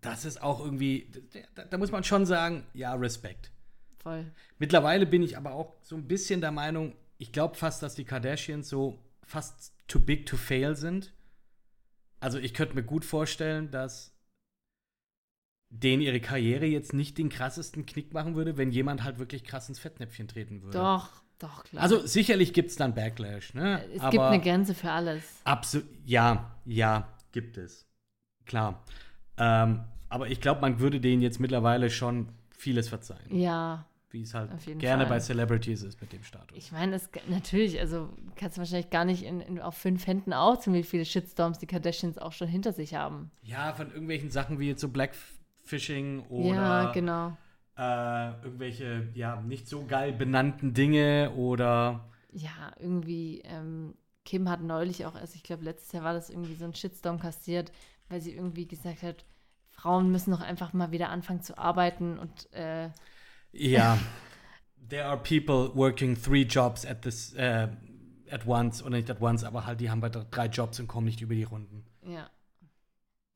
das 0.00 0.24
ist 0.24 0.42
auch 0.42 0.60
irgendwie, 0.60 1.10
da, 1.54 1.64
da 1.64 1.78
muss 1.78 1.90
man 1.90 2.04
schon 2.04 2.26
sagen, 2.26 2.66
ja, 2.74 2.94
Respekt. 2.94 3.50
voll. 3.98 4.30
Mittlerweile 4.58 5.06
bin 5.06 5.22
ich 5.22 5.36
aber 5.36 5.52
auch 5.52 5.74
so 5.82 5.96
ein 5.96 6.06
bisschen 6.06 6.40
der 6.40 6.52
Meinung, 6.52 6.94
ich 7.18 7.32
glaube 7.32 7.56
fast, 7.56 7.82
dass 7.82 7.94
die 7.94 8.04
Kardashians 8.04 8.68
so 8.68 8.98
fast 9.24 9.74
too 9.88 10.00
big 10.00 10.26
to 10.26 10.36
fail 10.36 10.76
sind. 10.76 11.12
Also 12.20 12.38
ich 12.38 12.54
könnte 12.54 12.74
mir 12.74 12.82
gut 12.82 13.04
vorstellen, 13.04 13.70
dass 13.70 14.14
denen 15.70 16.02
ihre 16.02 16.20
Karriere 16.20 16.66
jetzt 16.66 16.92
nicht 16.94 17.18
den 17.18 17.28
krassesten 17.28 17.84
Knick 17.86 18.12
machen 18.12 18.34
würde, 18.34 18.56
wenn 18.56 18.70
jemand 18.70 19.04
halt 19.04 19.18
wirklich 19.18 19.44
krass 19.44 19.68
ins 19.68 19.78
Fettnäpfchen 19.78 20.28
treten 20.28 20.62
würde. 20.62 20.78
Doch, 20.78 21.22
doch, 21.38 21.64
klar. 21.64 21.82
Also 21.82 22.06
sicherlich 22.06 22.52
gibt 22.52 22.70
es 22.70 22.76
dann 22.76 22.94
Backlash, 22.94 23.54
ne? 23.54 23.84
es 23.92 24.00
aber 24.00 24.10
gibt 24.10 24.22
eine 24.22 24.40
Grenze 24.40 24.74
für 24.74 24.90
alles. 24.90 25.22
Absolut, 25.44 25.86
ja, 26.04 26.56
ja, 26.64 27.12
gibt 27.32 27.58
es. 27.58 27.86
Klar. 28.46 28.82
Ähm, 29.38 29.80
aber 30.08 30.28
ich 30.28 30.40
glaube, 30.40 30.60
man 30.60 30.80
würde 30.80 31.00
denen 31.00 31.22
jetzt 31.22 31.38
mittlerweile 31.40 31.90
schon 31.90 32.28
vieles 32.50 32.88
verzeihen. 32.88 33.20
Ja, 33.30 33.84
Wie 34.10 34.22
es 34.22 34.34
halt 34.34 34.50
gerne 34.78 35.04
Fall. 35.06 35.16
bei 35.16 35.20
Celebrities 35.20 35.82
ist 35.82 36.00
mit 36.00 36.12
dem 36.12 36.24
Status. 36.24 36.56
ich 36.56 36.72
meine, 36.72 36.96
es 36.96 37.10
natürlich, 37.28 37.78
also 37.78 38.08
kannst 38.36 38.56
du 38.56 38.60
wahrscheinlich 38.60 38.90
gar 38.90 39.04
nicht 39.04 39.22
in, 39.22 39.40
in, 39.40 39.60
auf 39.60 39.76
fünf 39.76 40.06
Händen 40.06 40.32
auch 40.32 40.58
ziemlich 40.58 40.88
viele 40.88 41.04
Shitstorms 41.04 41.58
die 41.58 41.66
Kardashians 41.66 42.18
auch 42.18 42.32
schon 42.32 42.48
hinter 42.48 42.72
sich 42.72 42.94
haben. 42.94 43.30
ja, 43.42 43.72
von 43.74 43.88
irgendwelchen 43.88 44.30
Sachen 44.30 44.58
wie 44.58 44.68
jetzt 44.68 44.80
so 44.80 44.88
Blackfishing 44.88 46.20
oder 46.30 46.48
ja, 46.48 46.92
genau. 46.92 47.36
äh, 47.76 48.30
irgendwelche, 48.44 49.08
ja, 49.14 49.40
nicht 49.42 49.68
so 49.68 49.84
geil 49.84 50.12
benannten 50.12 50.72
Dinge 50.74 51.32
oder 51.36 52.08
Ja, 52.32 52.72
irgendwie, 52.80 53.42
ähm, 53.44 53.94
Kim 54.24 54.48
hat 54.48 54.62
neulich 54.62 55.06
auch, 55.06 55.14
also 55.14 55.34
ich 55.36 55.42
glaube, 55.42 55.64
letztes 55.64 55.92
Jahr 55.92 56.04
war 56.04 56.14
das 56.14 56.28
irgendwie 56.30 56.54
so 56.54 56.64
ein 56.64 56.74
Shitstorm 56.74 57.18
kassiert, 57.20 57.72
weil 58.08 58.20
sie 58.20 58.34
irgendwie 58.34 58.66
gesagt 58.66 59.02
hat, 59.02 59.24
Frauen 59.70 60.10
müssen 60.10 60.30
doch 60.32 60.40
einfach 60.40 60.72
mal 60.72 60.90
wieder 60.90 61.10
anfangen 61.10 61.42
zu 61.42 61.56
arbeiten 61.56 62.18
und 62.18 62.52
äh, 62.52 62.90
ja. 63.52 63.98
There 64.88 65.04
are 65.04 65.18
people 65.18 65.74
working 65.74 66.20
three 66.20 66.44
jobs 66.44 66.86
at 66.86 67.02
this 67.02 67.34
äh, 67.34 67.68
at 68.30 68.46
once 68.46 68.82
oder 68.82 68.96
nicht 68.96 69.10
at 69.10 69.20
once, 69.20 69.44
aber 69.44 69.66
halt 69.66 69.80
die 69.80 69.90
haben 69.90 70.00
bei 70.00 70.08
drei 70.08 70.46
Jobs 70.46 70.80
und 70.80 70.86
kommen 70.86 71.06
nicht 71.06 71.20
über 71.20 71.34
die 71.34 71.44
Runden. 71.44 71.84
ja, 72.02 72.30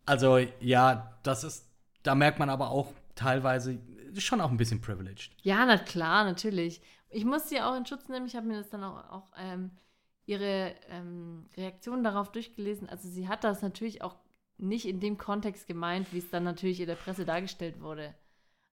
Also 0.06 0.38
ja, 0.60 1.18
das 1.22 1.44
ist, 1.44 1.68
da 2.02 2.14
merkt 2.14 2.38
man 2.38 2.48
aber 2.50 2.70
auch 2.70 2.92
teilweise 3.14 3.78
schon 4.16 4.40
auch 4.40 4.50
ein 4.50 4.56
bisschen 4.56 4.80
privileged. 4.80 5.32
Ja, 5.42 5.64
na 5.66 5.78
klar, 5.78 6.24
natürlich. 6.24 6.80
Ich 7.10 7.24
muss 7.24 7.48
sie 7.48 7.60
auch 7.60 7.76
in 7.76 7.86
Schutz 7.86 8.08
nehmen. 8.08 8.26
Ich 8.26 8.36
habe 8.36 8.46
mir 8.46 8.56
das 8.56 8.70
dann 8.70 8.84
auch, 8.84 9.10
auch 9.10 9.32
ähm, 9.38 9.70
ihre 10.26 10.74
ähm, 10.88 11.46
Reaktion 11.56 12.02
darauf 12.04 12.32
durchgelesen. 12.32 12.88
Also 12.88 13.08
sie 13.08 13.28
hat 13.28 13.44
das 13.44 13.62
natürlich 13.62 14.02
auch 14.02 14.16
nicht 14.62 14.86
in 14.86 15.00
dem 15.00 15.18
Kontext 15.18 15.66
gemeint, 15.66 16.12
wie 16.12 16.18
es 16.18 16.30
dann 16.30 16.44
natürlich 16.44 16.80
in 16.80 16.86
der 16.86 16.94
Presse 16.94 17.24
dargestellt 17.24 17.80
wurde. 17.80 18.14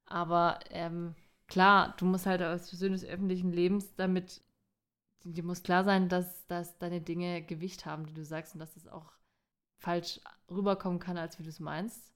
Aber 0.07 0.61
ähm, 0.71 1.15
klar, 1.49 1.95
du 1.99 2.05
musst 2.07 2.27
halt 2.27 2.43
als 2.43 2.71
Person 2.71 2.93
des 2.93 3.05
öffentlichen 3.05 3.53
Lebens 3.53 3.95
damit, 3.97 4.43
dir 5.25 5.43
muss 5.43 5.63
klar 5.63 5.85
sein, 5.85 6.09
dass, 6.09 6.47
dass 6.47 6.79
deine 6.79 7.01
Dinge 7.01 7.43
Gewicht 7.43 7.87
haben, 7.87 8.07
die 8.07 8.15
du 8.15 8.25
sagst 8.25 8.55
und 8.55 8.61
dass 8.61 8.75
das 8.75 8.87
auch 8.87 9.13
falsch 9.79 10.21
rüberkommen 10.49 11.01
kann, 11.01 11.19
als 11.19 11.39
wie 11.39 11.43
du 11.43 11.49
es 11.49 11.61
meinst. 11.61 12.13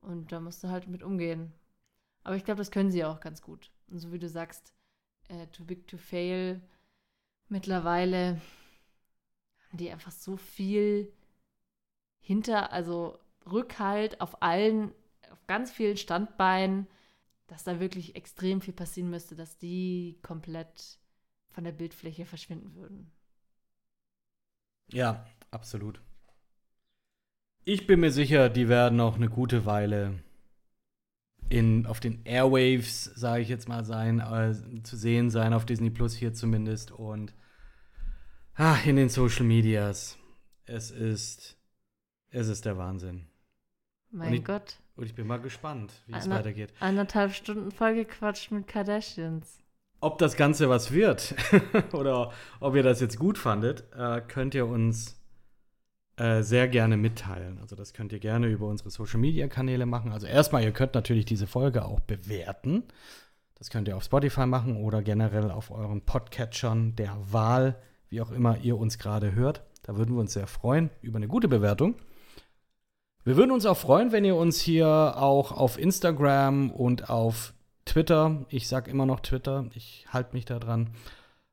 Und 0.00 0.30
da 0.30 0.40
musst 0.40 0.62
du 0.62 0.68
halt 0.68 0.86
mit 0.86 1.02
umgehen. 1.02 1.52
Aber 2.24 2.36
ich 2.36 2.44
glaube, 2.44 2.58
das 2.58 2.70
können 2.70 2.90
sie 2.90 3.04
auch 3.04 3.20
ganz 3.20 3.42
gut. 3.42 3.70
Und 3.88 3.98
so 3.98 4.12
wie 4.12 4.18
du 4.18 4.28
sagst, 4.28 4.72
äh, 5.28 5.46
too 5.48 5.64
big 5.64 5.86
to 5.86 5.96
fail, 5.96 6.60
mittlerweile 7.48 8.40
haben 9.68 9.78
die 9.78 9.90
einfach 9.90 10.12
so 10.12 10.36
viel 10.36 11.12
hinter, 12.24 12.72
also 12.72 13.18
Rückhalt 13.46 14.20
auf 14.20 14.42
allen, 14.42 14.92
auf 15.30 15.46
ganz 15.46 15.70
vielen 15.70 15.98
Standbeinen, 15.98 16.86
dass 17.46 17.64
da 17.64 17.78
wirklich 17.78 18.16
extrem 18.16 18.62
viel 18.62 18.72
passieren 18.72 19.10
müsste, 19.10 19.36
dass 19.36 19.58
die 19.58 20.18
komplett 20.22 20.98
von 21.50 21.64
der 21.64 21.72
Bildfläche 21.72 22.24
verschwinden 22.24 22.74
würden. 22.74 23.12
Ja, 24.90 25.26
absolut. 25.50 26.00
Ich 27.64 27.86
bin 27.86 28.00
mir 28.00 28.10
sicher, 28.10 28.48
die 28.48 28.68
werden 28.68 28.96
noch 28.96 29.16
eine 29.16 29.28
gute 29.28 29.66
Weile 29.66 30.18
in, 31.50 31.86
auf 31.86 32.00
den 32.00 32.24
Airwaves, 32.24 33.04
sage 33.04 33.42
ich 33.42 33.48
jetzt 33.48 33.68
mal, 33.68 33.84
sein, 33.84 34.20
äh, 34.20 34.82
zu 34.82 34.96
sehen 34.96 35.30
sein, 35.30 35.52
auf 35.52 35.66
Disney 35.66 35.90
Plus 35.90 36.14
hier 36.14 36.32
zumindest. 36.32 36.90
Und 36.90 37.34
ah, 38.54 38.78
in 38.84 38.96
den 38.96 39.08
Social 39.10 39.44
Medias. 39.44 40.18
Es 40.64 40.90
ist, 40.90 41.58
es 42.34 42.48
ist 42.48 42.64
der 42.64 42.76
Wahnsinn. 42.76 43.26
Mein 44.10 44.34
ich- 44.34 44.44
Gott. 44.44 44.76
Und 44.96 45.06
ich 45.06 45.14
bin 45.14 45.26
mal 45.26 45.40
gespannt, 45.40 45.92
wie 46.06 46.14
es 46.14 46.24
Anna- 46.26 46.36
weitergeht. 46.36 46.72
Anderthalb 46.78 47.32
Stunden 47.32 47.70
vollgequatscht 47.72 48.52
mit 48.52 48.68
Kardashians. 48.68 49.58
Ob 50.00 50.18
das 50.18 50.36
Ganze 50.36 50.68
was 50.68 50.92
wird 50.92 51.34
oder 51.92 52.30
ob 52.60 52.76
ihr 52.76 52.82
das 52.82 53.00
jetzt 53.00 53.18
gut 53.18 53.38
fandet, 53.38 53.84
äh, 53.96 54.20
könnt 54.20 54.54
ihr 54.54 54.66
uns 54.66 55.18
äh, 56.16 56.42
sehr 56.42 56.68
gerne 56.68 56.96
mitteilen. 56.96 57.58
Also 57.58 57.74
das 57.74 57.92
könnt 57.92 58.12
ihr 58.12 58.20
gerne 58.20 58.46
über 58.48 58.66
unsere 58.68 58.90
Social-Media-Kanäle 58.90 59.84
machen. 59.86 60.12
Also 60.12 60.26
erstmal, 60.28 60.62
ihr 60.62 60.72
könnt 60.72 60.94
natürlich 60.94 61.24
diese 61.24 61.46
Folge 61.48 61.84
auch 61.84 61.98
bewerten. 62.00 62.84
Das 63.56 63.70
könnt 63.70 63.88
ihr 63.88 63.96
auf 63.96 64.04
Spotify 64.04 64.46
machen 64.46 64.76
oder 64.76 65.02
generell 65.02 65.50
auf 65.50 65.70
euren 65.72 66.02
Podcatchern 66.02 66.94
der 66.96 67.16
Wahl, 67.32 67.80
wie 68.10 68.20
auch 68.20 68.30
immer 68.30 68.58
ihr 68.58 68.76
uns 68.78 68.98
gerade 68.98 69.34
hört. 69.34 69.62
Da 69.82 69.96
würden 69.96 70.14
wir 70.14 70.20
uns 70.20 70.34
sehr 70.34 70.46
freuen 70.46 70.90
über 71.02 71.16
eine 71.16 71.28
gute 71.28 71.48
Bewertung. 71.48 71.96
Wir 73.26 73.36
würden 73.38 73.52
uns 73.52 73.64
auch 73.64 73.78
freuen, 73.78 74.12
wenn 74.12 74.26
ihr 74.26 74.36
uns 74.36 74.60
hier 74.60 74.86
auch 74.86 75.50
auf 75.50 75.78
Instagram 75.78 76.70
und 76.70 77.08
auf 77.08 77.54
Twitter, 77.86 78.44
ich 78.50 78.68
sag 78.68 78.86
immer 78.86 79.06
noch 79.06 79.20
Twitter, 79.20 79.64
ich 79.74 80.06
halte 80.10 80.34
mich 80.34 80.44
da 80.44 80.58
dran, 80.58 80.90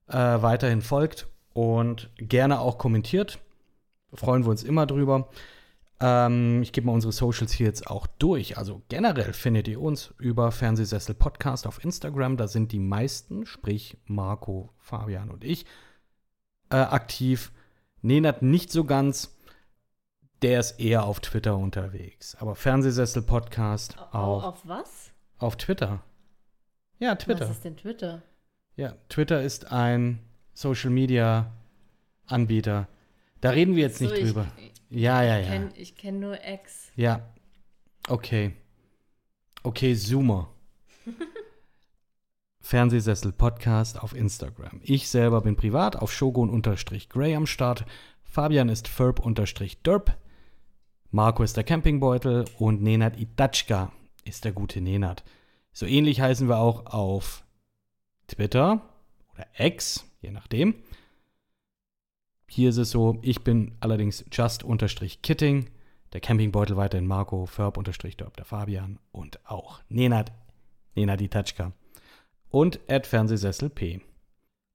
äh, 0.08 0.18
weiterhin 0.18 0.82
folgt 0.82 1.28
und 1.54 2.10
gerne 2.18 2.60
auch 2.60 2.78
kommentiert. 2.78 3.40
Freuen 4.14 4.44
wir 4.44 4.50
uns 4.50 4.64
immer 4.64 4.86
drüber. 4.86 5.30
Ähm, 6.02 6.62
ich 6.62 6.74
gebe 6.74 6.88
mal 6.88 6.94
unsere 6.94 7.14
Socials 7.14 7.54
hier 7.54 7.68
jetzt 7.68 7.88
auch 7.88 8.06
durch. 8.06 8.58
Also 8.58 8.82
generell 8.90 9.32
findet 9.32 9.70
ihr 9.70 9.80
uns 9.80 10.14
über 10.20 10.52
Fernsehsessel 10.52 11.16
Podcast 11.16 11.66
auf 11.66 11.82
Instagram. 11.86 12.36
Da 12.36 12.50
sind 12.50 12.74
die 12.74 12.80
meisten, 12.80 13.46
sprich 13.46 13.98
Marco, 14.08 14.74
Fabian 14.78 15.30
und 15.30 15.46
ich, 15.46 15.66
äh, 16.70 16.76
aktiv. 16.76 17.54
Nenat 18.02 18.42
nicht 18.42 18.74
so 18.74 18.84
ganz. 18.84 19.38
Der 20.42 20.60
ist 20.60 20.80
eher 20.80 21.04
auf 21.06 21.20
Twitter 21.20 21.56
unterwegs. 21.56 22.36
Aber 22.40 22.56
Fernsehsessel 22.56 23.22
Podcast 23.22 23.98
auch 24.12 24.44
Auf 24.44 24.62
was? 24.68 25.12
auf 25.38 25.56
Twitter. 25.56 26.02
Ja, 27.00 27.16
Twitter. 27.16 27.42
Was 27.42 27.52
ist 27.52 27.66
denn 27.66 27.78
Twitter? 27.78 28.24
Ja, 28.76 28.96
Twitter 29.10 29.42
ist 29.42 29.72
ein 29.72 30.20
Social 30.54 30.90
Media 30.90 31.52
Anbieter. 32.26 32.88
Da 33.42 33.52
reden 33.52 33.76
wir 33.76 33.84
jetzt 33.84 34.02
nicht 34.02 34.16
So, 34.16 34.22
drüber. 34.22 34.48
Ich, 34.58 34.72
Ja, 34.90 35.22
ja, 35.24 35.40
ich 35.40 35.46
ja. 35.48 35.52
kenne 35.52 35.72
kenn 35.98 36.20
nur 36.20 36.38
X. 36.44 36.92
Ja. 36.96 37.22
Okay. 38.08 38.54
Okay, 39.64 39.94
Zoomer. 39.96 40.50
Fernsehsessel 42.62 43.32
Podcast 43.32 44.02
auf 44.02 44.16
Instagram. 44.16 44.80
Ich 44.84 45.10
selber 45.10 45.42
bin 45.42 45.56
privat 45.56 45.96
auf 45.96 46.12
Shogun-Gray 46.12 47.36
am 47.36 47.46
Start. 47.48 47.86
Fabian 48.24 48.70
ist 48.70 48.88
Ferb-Derp. 48.88 50.18
Marco 51.14 51.44
ist 51.44 51.58
der 51.58 51.66
Campingbeutel 51.66 52.46
und 52.58 52.82
Nenad 52.82 53.20
Itatschka 53.20 53.92
ist 54.24 54.46
der 54.46 54.54
gute 54.54 54.80
Nenad. 54.80 55.26
So 55.74 55.86
ähnlich 55.86 56.22
heißen 56.22 56.48
wir 56.48 56.58
auch 56.58 56.86
auf 56.86 57.44
Twitter 58.28 58.82
oder 59.34 59.46
X, 59.58 60.10
je 60.22 60.32
nachdem. 60.32 60.76
Hier 62.48 62.70
ist 62.70 62.78
es 62.78 62.92
so, 62.92 63.20
ich 63.22 63.44
bin 63.44 63.76
allerdings 63.82 64.24
just-kitting. 64.32 65.70
Der 66.14 66.22
Campingbeutel 66.22 66.78
weiterhin 66.78 67.08
Marco, 67.08 67.46
Ferb-Derp, 67.46 68.36
der 68.38 68.46
Fabian 68.46 68.98
und 69.12 69.46
auch 69.46 69.82
Nenad, 69.90 70.32
Nenad 70.96 71.22
Itatschka. 71.22 71.74
Und 72.50 72.80
at 72.90 73.06
Fernsehsessel 73.06 73.70
P. 73.70 74.02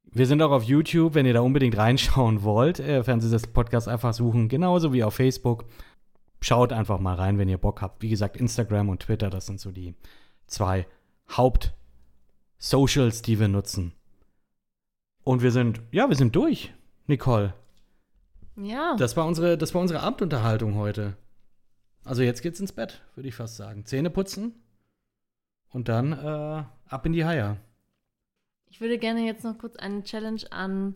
Wir 0.05 0.27
sind 0.27 0.41
auch 0.41 0.51
auf 0.51 0.63
YouTube, 0.63 1.15
wenn 1.15 1.27
ihr 1.27 1.35
da 1.35 1.41
unbedingt 1.41 1.77
reinschauen 1.77 2.43
wollt. 2.43 2.79
Äh, 2.81 3.05
Fernsehsessel 3.05 3.51
Podcast 3.51 3.89
einfach 3.89 4.15
suchen, 4.15 4.49
genauso 4.49 4.93
wie 4.93 5.03
auf 5.05 5.15
Facebook. 5.15 5.65
Schaut 6.41 6.73
einfach 6.73 7.01
mal 7.01 7.15
rein, 7.15 7.39
wenn 7.39 7.49
ihr 7.49 7.59
Bock 7.59 7.83
habt. 7.83 8.03
Wie 8.03 8.09
gesagt, 8.09 8.37
Instagram 8.37 8.89
und 8.89 9.01
Twitter, 9.01 9.31
das 9.31 9.47
sind 9.47 9.61
so 9.61 9.73
die 9.73 9.95
zwei 10.47 10.87
Haupt-Socials, 11.37 13.23
die 13.23 13.41
wir 13.41 13.49
nutzen. 13.49 13.93
Und 15.25 15.43
wir 15.43 15.51
sind, 15.51 15.83
ja, 15.91 16.09
wir 16.09 16.17
sind 16.17 16.37
durch, 16.37 16.73
Nicole. 17.07 17.55
Ja. 18.57 18.97
Das 18.97 19.17
war 19.17 19.27
unsere, 19.27 19.59
das 19.59 19.75
war 19.75 19.83
unsere 19.83 20.01
Abendunterhaltung 20.01 20.77
heute. 20.77 21.17
Also 22.05 22.23
jetzt 22.23 22.43
geht's 22.43 22.61
ins 22.61 22.73
Bett, 22.73 23.03
würde 23.17 23.29
ich 23.29 23.35
fast 23.35 23.57
sagen. 23.57 23.85
Zähne 23.85 24.11
putzen 24.11 24.55
und 25.71 25.89
dann 25.89 26.13
äh, 26.13 26.63
ab 26.89 27.07
in 27.07 27.13
die 27.13 27.25
Haie. 27.25 27.59
Ich 28.69 28.81
würde 28.81 28.99
gerne 28.99 29.27
jetzt 29.27 29.45
noch 29.45 29.59
kurz 29.59 29.77
eine 29.77 30.05
Challenge 30.05 30.41
an 30.51 30.95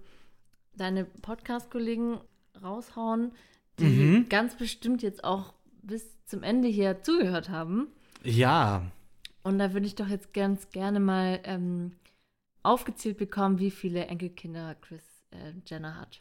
deine 0.75 1.05
Podcast-Kollegen 1.05 2.21
raushauen, 2.63 3.33
die 3.87 4.01
Mhm. 4.03 4.29
ganz 4.29 4.55
bestimmt 4.57 5.03
jetzt 5.03 5.25
auch 5.25 5.55
bis 5.83 6.07
zum 6.27 6.43
Ende 6.43 6.69
hier 6.69 7.03
zugehört 7.03 7.49
haben. 7.49 7.89
Ja, 8.23 8.83
Und 9.43 9.59
da 9.59 9.73
würde 9.73 9.87
ich 9.87 9.95
doch 9.95 10.09
jetzt 10.09 10.35
ganz 10.35 10.69
gerne 10.71 11.01
mal 11.01 11.41
ähm, 11.45 11.93
aufgezählt 12.63 13.17
bekommen, 13.17 13.59
wie 13.59 13.71
viele 13.71 14.07
Enkelkinder 14.07 14.75
Chris 14.83 15.03
äh, 15.31 15.53
Jenner 15.67 15.99
hat. 15.99 16.21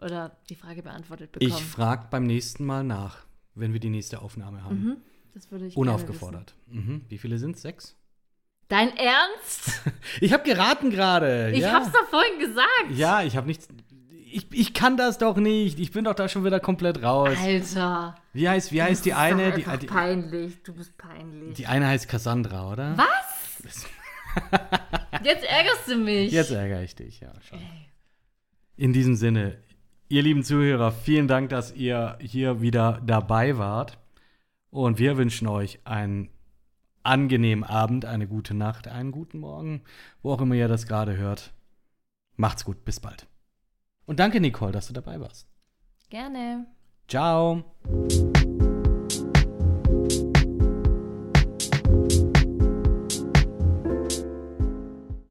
Oder 0.00 0.36
die 0.50 0.54
Frage 0.56 0.82
beantwortet 0.82 1.32
bekommen. 1.32 1.50
ich 1.50 1.62
frage 1.64 2.06
beim 2.10 2.24
nächsten 2.24 2.64
Mal 2.64 2.82
nach, 2.84 3.26
wenn 3.54 3.72
wir 3.72 3.80
die 3.80 3.90
nächste 3.90 4.20
Aufnahme 4.22 4.62
haben. 4.64 4.82
Mhm, 4.84 4.96
das 5.34 5.50
würde 5.52 5.66
ich 5.66 5.76
Unaufgefordert. 5.76 6.54
Mhm. 6.66 7.02
Wie 7.08 7.18
viele 7.18 7.38
sind 7.38 7.56
Sechs? 7.58 7.96
Gerne 8.68 8.90
wissen. 8.90 8.96
Dein 8.96 8.96
Ernst? 8.96 9.80
Ich 10.20 10.32
habe 10.32 10.42
geraten 10.42 10.90
gerade. 10.90 11.52
Ich 11.52 11.60
ja. 11.60 11.72
hab's 11.72 11.92
doch 11.92 12.06
vorhin 12.08 12.38
gesagt. 12.40 12.90
Ja, 12.90 13.22
ich 13.22 13.36
habe 13.36 13.46
nichts. 13.46 13.68
Ich, 14.30 14.46
ich 14.52 14.74
kann 14.74 14.96
das 14.96 15.18
doch 15.18 15.36
nicht. 15.36 15.78
Ich 15.78 15.90
bin 15.90 16.04
doch 16.04 16.14
da 16.14 16.28
schon 16.28 16.44
wieder 16.44 16.60
komplett 16.60 17.02
raus. 17.02 17.36
Alter. 17.40 18.14
Wie 18.32 18.48
heißt, 18.48 18.72
wie 18.72 18.82
heißt 18.82 19.04
die 19.04 19.14
eine? 19.14 19.52
Die, 19.52 19.64
die, 19.64 19.86
peinlich. 19.86 20.62
Du 20.62 20.74
bist 20.74 20.96
peinlich. 20.98 21.56
die 21.56 21.66
eine 21.66 21.86
heißt 21.86 22.08
Cassandra, 22.08 22.72
oder? 22.72 22.96
Was? 22.96 23.86
Jetzt 25.24 25.44
ärgerst 25.44 25.88
du 25.88 25.96
mich. 25.96 26.32
Jetzt 26.32 26.50
ärgere 26.50 26.82
ich 26.82 26.94
dich, 26.94 27.20
ja. 27.20 27.32
Schon. 27.40 27.58
In 28.76 28.92
diesem 28.92 29.14
Sinne, 29.14 29.58
ihr 30.08 30.22
lieben 30.22 30.44
Zuhörer, 30.44 30.92
vielen 30.92 31.28
Dank, 31.28 31.50
dass 31.50 31.74
ihr 31.74 32.18
hier 32.20 32.60
wieder 32.60 33.00
dabei 33.04 33.58
wart. 33.58 33.98
Und 34.70 34.98
wir 34.98 35.16
wünschen 35.16 35.48
euch 35.48 35.80
einen 35.84 36.28
angenehmen 37.02 37.64
Abend, 37.64 38.04
eine 38.04 38.26
gute 38.26 38.54
Nacht, 38.54 38.88
einen 38.88 39.12
guten 39.12 39.38
Morgen, 39.38 39.82
wo 40.22 40.32
auch 40.32 40.40
immer 40.40 40.54
ihr 40.54 40.68
das 40.68 40.86
gerade 40.86 41.16
hört. 41.16 41.54
Macht's 42.36 42.64
gut, 42.64 42.84
bis 42.84 43.00
bald. 43.00 43.27
Und 44.08 44.18
danke, 44.20 44.40
Nicole, 44.40 44.72
dass 44.72 44.86
du 44.86 44.94
dabei 44.94 45.20
warst. 45.20 45.46
Gerne. 46.08 46.64
Ciao. 47.08 47.62